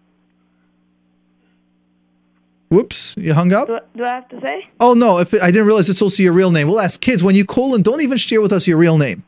Whoops, 2.68 3.14
you 3.16 3.32
hung 3.32 3.54
up. 3.54 3.68
Do, 3.68 3.78
do 3.96 4.04
I 4.04 4.16
have 4.16 4.28
to 4.28 4.40
say? 4.42 4.68
Oh 4.80 4.92
no! 4.92 5.18
If 5.18 5.32
it, 5.32 5.40
I 5.40 5.50
didn't 5.50 5.66
realize 5.66 5.88
it's 5.88 6.02
also 6.02 6.22
your 6.22 6.34
real 6.34 6.50
name, 6.50 6.68
we'll 6.68 6.80
ask 6.80 7.00
kids 7.00 7.24
when 7.24 7.34
you 7.34 7.46
call 7.46 7.74
in. 7.74 7.80
Don't 7.80 8.02
even 8.02 8.18
share 8.18 8.42
with 8.42 8.52
us 8.52 8.66
your 8.66 8.76
real 8.76 8.98
name. 8.98 9.24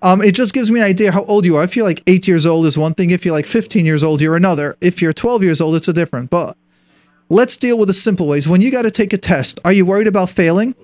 Um, 0.00 0.22
it 0.22 0.32
just 0.34 0.54
gives 0.54 0.70
me 0.70 0.80
an 0.80 0.86
idea 0.86 1.12
how 1.12 1.24
old 1.24 1.44
you 1.44 1.56
are. 1.56 1.64
If 1.64 1.74
you're 1.76 1.84
like 1.84 2.02
eight 2.06 2.28
years 2.28 2.46
old, 2.46 2.66
is 2.66 2.78
one 2.78 2.94
thing. 2.94 3.10
If 3.10 3.24
you're 3.24 3.34
like 3.34 3.46
15 3.46 3.84
years 3.84 4.04
old, 4.04 4.20
you're 4.20 4.36
another. 4.36 4.76
If 4.80 5.02
you're 5.02 5.12
12 5.12 5.42
years 5.42 5.60
old, 5.60 5.74
it's 5.74 5.88
a 5.88 5.92
different. 5.92 6.30
But 6.30 6.56
let's 7.28 7.56
deal 7.56 7.78
with 7.78 7.88
the 7.88 7.94
simple 7.94 8.28
ways. 8.28 8.48
When 8.48 8.60
you 8.60 8.70
got 8.70 8.82
to 8.82 8.90
take 8.90 9.12
a 9.12 9.18
test, 9.18 9.58
are 9.64 9.72
you 9.72 9.84
worried 9.84 10.06
about 10.06 10.30
failing? 10.30 10.74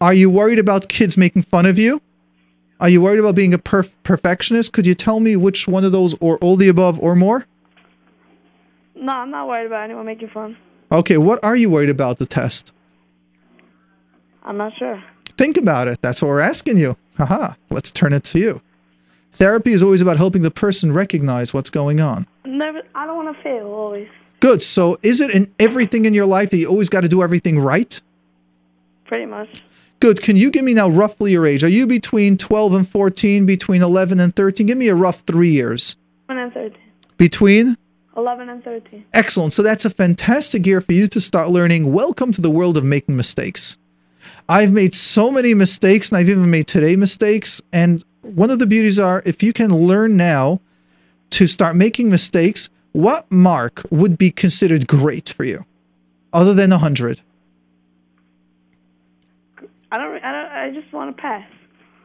Are 0.00 0.14
you 0.14 0.30
worried 0.30 0.60
about 0.60 0.88
kids 0.88 1.16
making 1.16 1.42
fun 1.42 1.66
of 1.66 1.78
you? 1.78 2.00
Are 2.80 2.88
you 2.88 3.02
worried 3.02 3.18
about 3.18 3.34
being 3.34 3.52
a 3.52 3.58
perf- 3.58 3.90
perfectionist? 4.04 4.72
Could 4.72 4.86
you 4.86 4.94
tell 4.94 5.18
me 5.18 5.34
which 5.34 5.66
one 5.66 5.84
of 5.84 5.90
those, 5.90 6.14
or 6.20 6.38
all 6.38 6.54
the 6.56 6.68
above, 6.68 7.00
or 7.00 7.16
more? 7.16 7.46
No, 8.94 9.12
I'm 9.12 9.30
not 9.32 9.48
worried 9.48 9.66
about 9.66 9.84
anyone 9.84 10.06
making 10.06 10.28
fun. 10.28 10.56
Okay, 10.92 11.18
what 11.18 11.42
are 11.42 11.56
you 11.56 11.68
worried 11.68 11.90
about 11.90 12.18
the 12.18 12.26
test? 12.26 12.72
I'm 14.44 14.56
not 14.56 14.72
sure. 14.78 15.02
Think 15.36 15.56
about 15.56 15.88
it. 15.88 16.00
That's 16.00 16.22
what 16.22 16.28
we're 16.28 16.40
asking 16.40 16.78
you. 16.78 16.96
Haha, 17.18 17.54
let's 17.70 17.90
turn 17.90 18.12
it 18.12 18.22
to 18.24 18.38
you. 18.38 18.62
Therapy 19.32 19.72
is 19.72 19.82
always 19.82 20.00
about 20.00 20.16
helping 20.16 20.42
the 20.42 20.52
person 20.52 20.92
recognize 20.92 21.52
what's 21.52 21.68
going 21.68 22.00
on. 22.00 22.26
Never. 22.44 22.80
I 22.94 23.06
don't 23.06 23.24
want 23.24 23.36
to 23.36 23.42
fail 23.42 23.66
always. 23.66 24.08
Good. 24.40 24.62
So, 24.62 24.98
is 25.02 25.20
it 25.20 25.32
in 25.32 25.52
everything 25.58 26.04
in 26.04 26.14
your 26.14 26.26
life 26.26 26.50
that 26.50 26.58
you 26.58 26.68
always 26.68 26.88
got 26.88 27.00
to 27.00 27.08
do 27.08 27.22
everything 27.22 27.58
right? 27.58 28.00
Pretty 29.06 29.26
much. 29.26 29.62
Good. 30.00 30.22
Can 30.22 30.36
you 30.36 30.50
give 30.50 30.64
me 30.64 30.74
now 30.74 30.88
roughly 30.88 31.32
your 31.32 31.44
age? 31.44 31.64
Are 31.64 31.68
you 31.68 31.88
between 31.88 32.36
12 32.36 32.72
and 32.72 32.88
14, 32.88 33.46
between 33.46 33.82
11 33.82 34.20
and 34.20 34.34
13? 34.34 34.66
Give 34.66 34.78
me 34.78 34.88
a 34.88 34.94
rough 34.94 35.20
three 35.20 35.50
years. 35.50 35.96
11 36.28 36.44
and 36.44 36.54
13. 36.54 36.78
Between? 37.16 37.76
11 38.16 38.48
and 38.48 38.62
13. 38.62 39.04
Excellent. 39.12 39.52
So, 39.52 39.64
that's 39.64 39.84
a 39.84 39.90
fantastic 39.90 40.64
year 40.66 40.80
for 40.80 40.92
you 40.92 41.08
to 41.08 41.20
start 41.20 41.50
learning. 41.50 41.92
Welcome 41.92 42.30
to 42.32 42.40
the 42.40 42.50
world 42.50 42.76
of 42.76 42.84
making 42.84 43.16
mistakes. 43.16 43.76
I've 44.48 44.72
made 44.72 44.94
so 44.94 45.30
many 45.30 45.52
mistakes, 45.54 46.08
and 46.08 46.18
I've 46.18 46.28
even 46.28 46.50
made 46.50 46.66
today 46.66 46.96
mistakes. 46.96 47.60
And 47.72 48.02
one 48.22 48.50
of 48.50 48.58
the 48.58 48.66
beauties 48.66 48.98
are 48.98 49.22
if 49.26 49.42
you 49.42 49.52
can 49.52 49.70
learn 49.74 50.16
now 50.16 50.60
to 51.30 51.46
start 51.46 51.76
making 51.76 52.08
mistakes, 52.10 52.70
what 52.92 53.30
mark 53.30 53.82
would 53.90 54.16
be 54.16 54.30
considered 54.30 54.86
great 54.86 55.28
for 55.30 55.44
you, 55.44 55.66
other 56.32 56.54
than 56.54 56.72
a 56.72 56.78
hundred? 56.78 57.20
I 59.92 59.98
don't. 59.98 60.22
I 60.24 60.32
don't. 60.32 60.52
I 60.52 60.70
just 60.80 60.92
want 60.92 61.14
to 61.16 61.20
pass. 61.20 61.48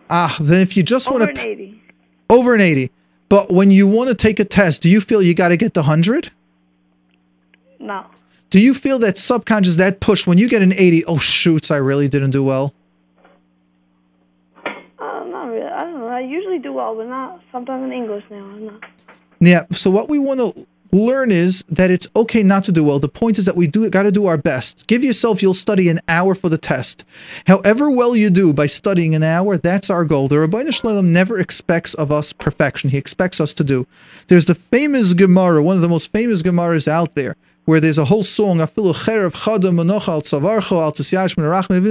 Ah, 0.10 0.36
then 0.40 0.62
if 0.62 0.76
you 0.76 0.84
just 0.84 1.08
Over 1.08 1.20
want 1.20 1.30
an 1.32 1.36
to 1.38 1.42
80. 1.42 1.82
over 2.30 2.54
an 2.54 2.62
eighty, 2.62 2.92
but 3.30 3.52
when 3.52 3.72
you 3.72 3.88
want 3.88 4.10
to 4.10 4.16
take 4.16 4.40
a 4.40 4.46
test, 4.46 4.82
do 4.82 4.90
you 4.90 5.00
feel 5.02 5.22
you 5.22 5.34
got 5.34 5.50
to 5.50 5.58
get 5.58 5.74
the 5.74 5.84
hundred? 5.84 6.32
No. 7.80 8.06
Do 8.54 8.60
you 8.60 8.76
feel 8.76 9.00
that 9.00 9.18
subconscious 9.18 9.78
that 9.78 10.00
push 10.00 10.28
when 10.28 10.38
you 10.38 10.48
get 10.48 10.62
an 10.62 10.74
80? 10.74 11.06
Oh 11.06 11.18
shoots, 11.18 11.72
I 11.72 11.78
really 11.78 12.08
didn't 12.08 12.30
do 12.30 12.44
well. 12.44 12.76
Uh, 14.64 14.70
not 15.00 15.46
really. 15.46 15.66
I 15.66 15.82
don't 15.86 16.00
know. 16.00 16.08
I 16.08 16.20
usually 16.20 16.60
do 16.60 16.72
well, 16.72 16.96
but 16.96 17.08
not 17.08 17.42
sometimes 17.52 17.84
in 17.86 17.92
English 17.92 18.24
now. 18.30 18.46
I'm 18.46 18.66
not. 18.68 18.84
Yeah. 19.40 19.64
So 19.72 19.90
what 19.90 20.08
we 20.08 20.20
want 20.20 20.40
to 20.40 20.68
learn 20.92 21.32
is 21.32 21.64
that 21.68 21.90
it's 21.90 22.08
okay 22.16 22.44
not 22.44 22.64
to 22.66 22.72
do 22.72 22.84
well. 22.84 23.00
The 23.00 23.10
point 23.10 23.40
is 23.40 23.46
that 23.46 23.58
we 23.58 23.66
do 23.66 23.90
got 23.90 24.04
to 24.04 24.12
do 24.12 24.28
our 24.28 24.38
best. 24.38 24.86
Give 24.86 25.04
yourself 25.04 25.42
you'll 25.42 25.56
study 25.56 25.90
an 25.90 26.00
hour 26.08 26.36
for 26.36 26.50
the 26.50 26.60
test. 26.60 27.04
However 27.48 27.90
well 27.90 28.16
you 28.16 28.30
do 28.30 28.54
by 28.54 28.68
studying 28.68 29.16
an 29.16 29.24
hour, 29.24 29.58
that's 29.58 29.90
our 29.90 30.06
goal. 30.06 30.28
The 30.28 30.36
Ribbono 30.36 30.72
Shel 30.72 30.92
Olam 30.92 31.06
never 31.06 31.40
expects 31.40 31.96
of 31.96 32.12
us 32.12 32.32
perfection. 32.34 32.92
He 32.92 33.00
expects 33.00 33.42
us 33.42 33.52
to 33.56 33.64
do. 33.64 33.88
There's 34.28 34.46
the 34.46 34.54
famous 34.54 35.14
Gemara, 35.14 35.64
one 35.64 35.76
of 35.76 35.82
the 35.82 35.90
most 35.90 36.12
famous 36.12 36.44
Gemaras 36.44 36.88
out 36.88 37.16
there, 37.16 37.36
where 37.66 37.80
there's 37.80 37.98
a 37.98 38.06
whole 38.06 38.24
song, 38.24 38.60
even 38.60 38.72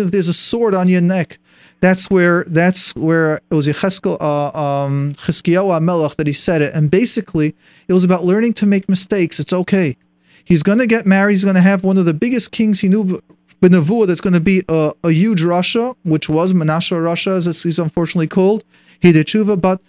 if 0.00 0.10
there's 0.10 0.28
a 0.28 0.32
sword 0.32 0.74
on 0.74 0.88
your 0.88 1.00
neck. 1.00 1.38
That's 1.80 2.08
where 2.10 2.44
that's 2.46 2.94
where 2.94 3.40
it 3.50 3.54
was 3.54 3.66
Yecheskel, 3.66 4.16
uh, 4.20 4.56
um, 4.56 5.14
that 5.16 6.26
he 6.26 6.32
said 6.32 6.62
it, 6.62 6.72
and 6.74 6.90
basically 6.90 7.56
it 7.88 7.92
was 7.92 8.04
about 8.04 8.24
learning 8.24 8.54
to 8.54 8.66
make 8.66 8.88
mistakes. 8.88 9.40
It's 9.40 9.52
okay. 9.52 9.96
He's 10.44 10.62
going 10.62 10.78
to 10.78 10.86
get 10.86 11.06
married. 11.06 11.32
He's 11.34 11.44
going 11.44 11.56
to 11.56 11.62
have 11.62 11.84
one 11.84 11.98
of 11.98 12.04
the 12.04 12.14
biggest 12.14 12.52
kings 12.52 12.80
he 12.80 12.88
knew, 12.88 13.20
Benavua, 13.60 14.06
that's 14.06 14.20
going 14.20 14.34
to 14.34 14.40
be 14.40 14.62
a, 14.68 14.92
a 15.04 15.10
huge 15.10 15.42
rasha, 15.42 15.96
which 16.04 16.28
was 16.28 16.52
Menashe 16.52 16.92
rasha, 16.92 17.46
as 17.46 17.62
he's 17.62 17.78
unfortunately 17.78 18.26
called. 18.26 18.64
He 19.00 19.12
did 19.12 19.26
tshuva, 19.26 19.60
but 19.60 19.80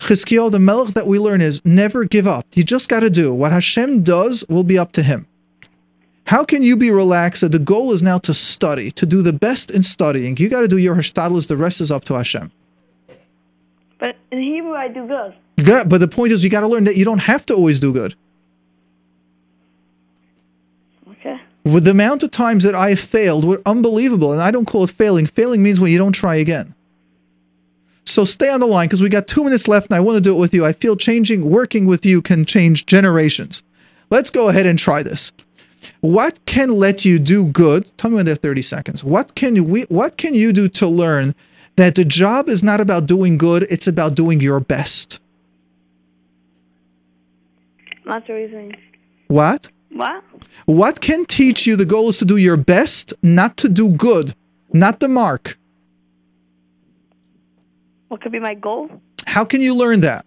Chizkiyahu, 0.00 0.50
the 0.50 0.58
Melech 0.58 0.94
that 0.94 1.06
we 1.06 1.18
learn 1.18 1.40
is 1.40 1.64
never 1.64 2.04
give 2.04 2.26
up. 2.26 2.46
You 2.54 2.64
just 2.64 2.88
got 2.88 3.00
to 3.00 3.10
do 3.10 3.32
what 3.32 3.52
Hashem 3.52 4.02
does. 4.02 4.44
Will 4.48 4.64
be 4.64 4.78
up 4.78 4.92
to 4.92 5.02
Him. 5.02 5.26
How 6.26 6.44
can 6.44 6.62
you 6.62 6.76
be 6.76 6.90
relaxed 6.90 7.42
that 7.42 7.52
the 7.52 7.58
goal 7.58 7.92
is 7.92 8.02
now 8.02 8.18
to 8.18 8.32
study, 8.32 8.90
to 8.92 9.04
do 9.04 9.20
the 9.20 9.32
best 9.32 9.70
in 9.70 9.82
studying? 9.82 10.36
You 10.36 10.48
got 10.48 10.62
to 10.62 10.68
do 10.68 10.78
your 10.78 10.94
hishtadlus. 10.94 11.48
The 11.48 11.56
rest 11.56 11.80
is 11.80 11.90
up 11.90 12.04
to 12.04 12.14
Hashem. 12.14 12.50
But 13.98 14.16
in 14.32 14.40
Hebrew, 14.40 14.74
I 14.74 14.88
do 14.88 15.06
good. 15.06 15.34
Good, 15.64 15.88
but 15.88 15.98
the 15.98 16.08
point 16.08 16.32
is, 16.32 16.42
you 16.42 16.50
got 16.50 16.60
to 16.60 16.68
learn 16.68 16.84
that 16.84 16.96
you 16.96 17.04
don't 17.04 17.18
have 17.18 17.44
to 17.46 17.54
always 17.54 17.78
do 17.78 17.92
good. 17.92 18.14
Okay. 21.10 21.38
With 21.64 21.84
the 21.84 21.90
amount 21.90 22.22
of 22.22 22.30
times 22.30 22.64
that 22.64 22.74
I 22.74 22.94
failed 22.94 23.44
were 23.44 23.60
unbelievable, 23.66 24.32
and 24.32 24.40
I 24.40 24.50
don't 24.50 24.64
call 24.64 24.84
it 24.84 24.90
failing. 24.90 25.26
Failing 25.26 25.62
means 25.62 25.78
when 25.78 25.92
you 25.92 25.98
don't 25.98 26.12
try 26.12 26.36
again. 26.36 26.74
So 28.04 28.24
stay 28.24 28.50
on 28.50 28.60
the 28.60 28.66
line 28.66 28.88
because 28.88 29.02
we 29.02 29.08
got 29.08 29.28
two 29.28 29.44
minutes 29.44 29.68
left 29.68 29.88
and 29.90 29.96
I 29.96 30.00
want 30.00 30.16
to 30.16 30.20
do 30.20 30.34
it 30.34 30.38
with 30.38 30.54
you. 30.54 30.64
I 30.64 30.72
feel 30.72 30.96
changing, 30.96 31.48
working 31.48 31.86
with 31.86 32.04
you 32.04 32.22
can 32.22 32.44
change 32.44 32.86
generations. 32.86 33.62
Let's 34.10 34.30
go 34.30 34.48
ahead 34.48 34.66
and 34.66 34.78
try 34.78 35.02
this. 35.02 35.32
What 36.00 36.44
can 36.46 36.70
let 36.72 37.04
you 37.04 37.18
do 37.18 37.46
good? 37.46 37.90
Tell 37.96 38.10
me 38.10 38.16
when 38.16 38.26
they're 38.26 38.34
30 38.34 38.62
seconds. 38.62 39.04
What 39.04 39.34
can 39.34 39.68
we 39.68 39.82
what 39.82 40.16
can 40.16 40.34
you 40.34 40.52
do 40.52 40.68
to 40.68 40.86
learn 40.86 41.34
that 41.76 41.94
the 41.94 42.04
job 42.04 42.48
is 42.48 42.62
not 42.62 42.80
about 42.80 43.06
doing 43.06 43.38
good, 43.38 43.66
it's 43.70 43.86
about 43.86 44.14
doing 44.14 44.40
your 44.40 44.60
best? 44.60 45.20
Lots 48.04 48.28
of 48.28 48.34
reasoning. 48.34 48.76
What? 49.28 49.70
What? 49.90 50.24
What 50.66 51.00
can 51.00 51.24
teach 51.24 51.66
you 51.66 51.76
the 51.76 51.84
goal 51.84 52.08
is 52.08 52.18
to 52.18 52.24
do 52.24 52.36
your 52.36 52.56
best, 52.56 53.14
not 53.22 53.56
to 53.58 53.68
do 53.68 53.90
good, 53.90 54.34
not 54.72 55.00
the 55.00 55.08
mark? 55.08 55.58
What 58.10 58.20
could 58.20 58.32
be 58.32 58.40
my 58.40 58.54
goal? 58.54 58.90
How 59.24 59.44
can 59.44 59.60
you 59.60 59.72
learn 59.72 60.00
that? 60.00 60.26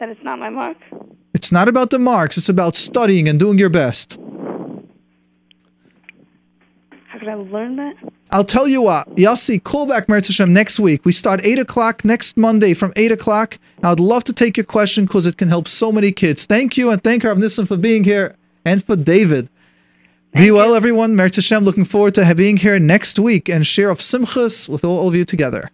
That 0.00 0.08
it's 0.08 0.24
not 0.24 0.40
my 0.40 0.50
mark. 0.50 0.76
It's 1.34 1.52
not 1.52 1.68
about 1.68 1.90
the 1.90 2.00
marks, 2.00 2.36
it's 2.36 2.48
about 2.48 2.74
studying 2.74 3.28
and 3.28 3.38
doing 3.38 3.58
your 3.60 3.68
best. 3.68 4.18
How 7.06 7.20
could 7.20 7.28
I 7.28 7.34
learn 7.34 7.76
that? 7.76 7.94
I'll 8.32 8.44
tell 8.44 8.66
you 8.66 8.82
what, 8.82 9.08
Yossi, 9.14 9.62
call 9.62 9.86
back 9.86 10.08
Meretz 10.08 10.26
Hashem 10.26 10.52
next 10.52 10.80
week. 10.80 11.04
We 11.04 11.12
start 11.12 11.40
8 11.44 11.60
o'clock 11.60 12.04
next 12.04 12.36
Monday 12.36 12.74
from 12.74 12.92
8 12.96 13.12
o'clock. 13.12 13.60
I'd 13.84 14.00
love 14.00 14.24
to 14.24 14.32
take 14.32 14.56
your 14.56 14.66
question 14.66 15.04
because 15.04 15.26
it 15.26 15.38
can 15.38 15.46
help 15.46 15.68
so 15.68 15.92
many 15.92 16.10
kids. 16.10 16.44
Thank 16.44 16.76
you 16.76 16.90
and 16.90 17.04
thank 17.04 17.22
Rav 17.22 17.38
Nissen 17.38 17.66
for 17.66 17.76
being 17.76 18.02
here 18.02 18.34
and 18.64 18.84
for 18.84 18.96
David. 18.96 19.48
Be 20.34 20.50
well, 20.50 20.74
everyone. 20.74 21.14
Meretz 21.14 21.36
Hashem, 21.36 21.62
looking 21.62 21.84
forward 21.84 22.16
to 22.16 22.34
being 22.34 22.56
here 22.56 22.80
next 22.80 23.20
week 23.20 23.48
and 23.48 23.64
share 23.64 23.90
of 23.90 24.00
Simchas 24.00 24.68
with 24.68 24.84
all 24.84 25.06
of 25.06 25.14
you 25.14 25.24
together. 25.24 25.70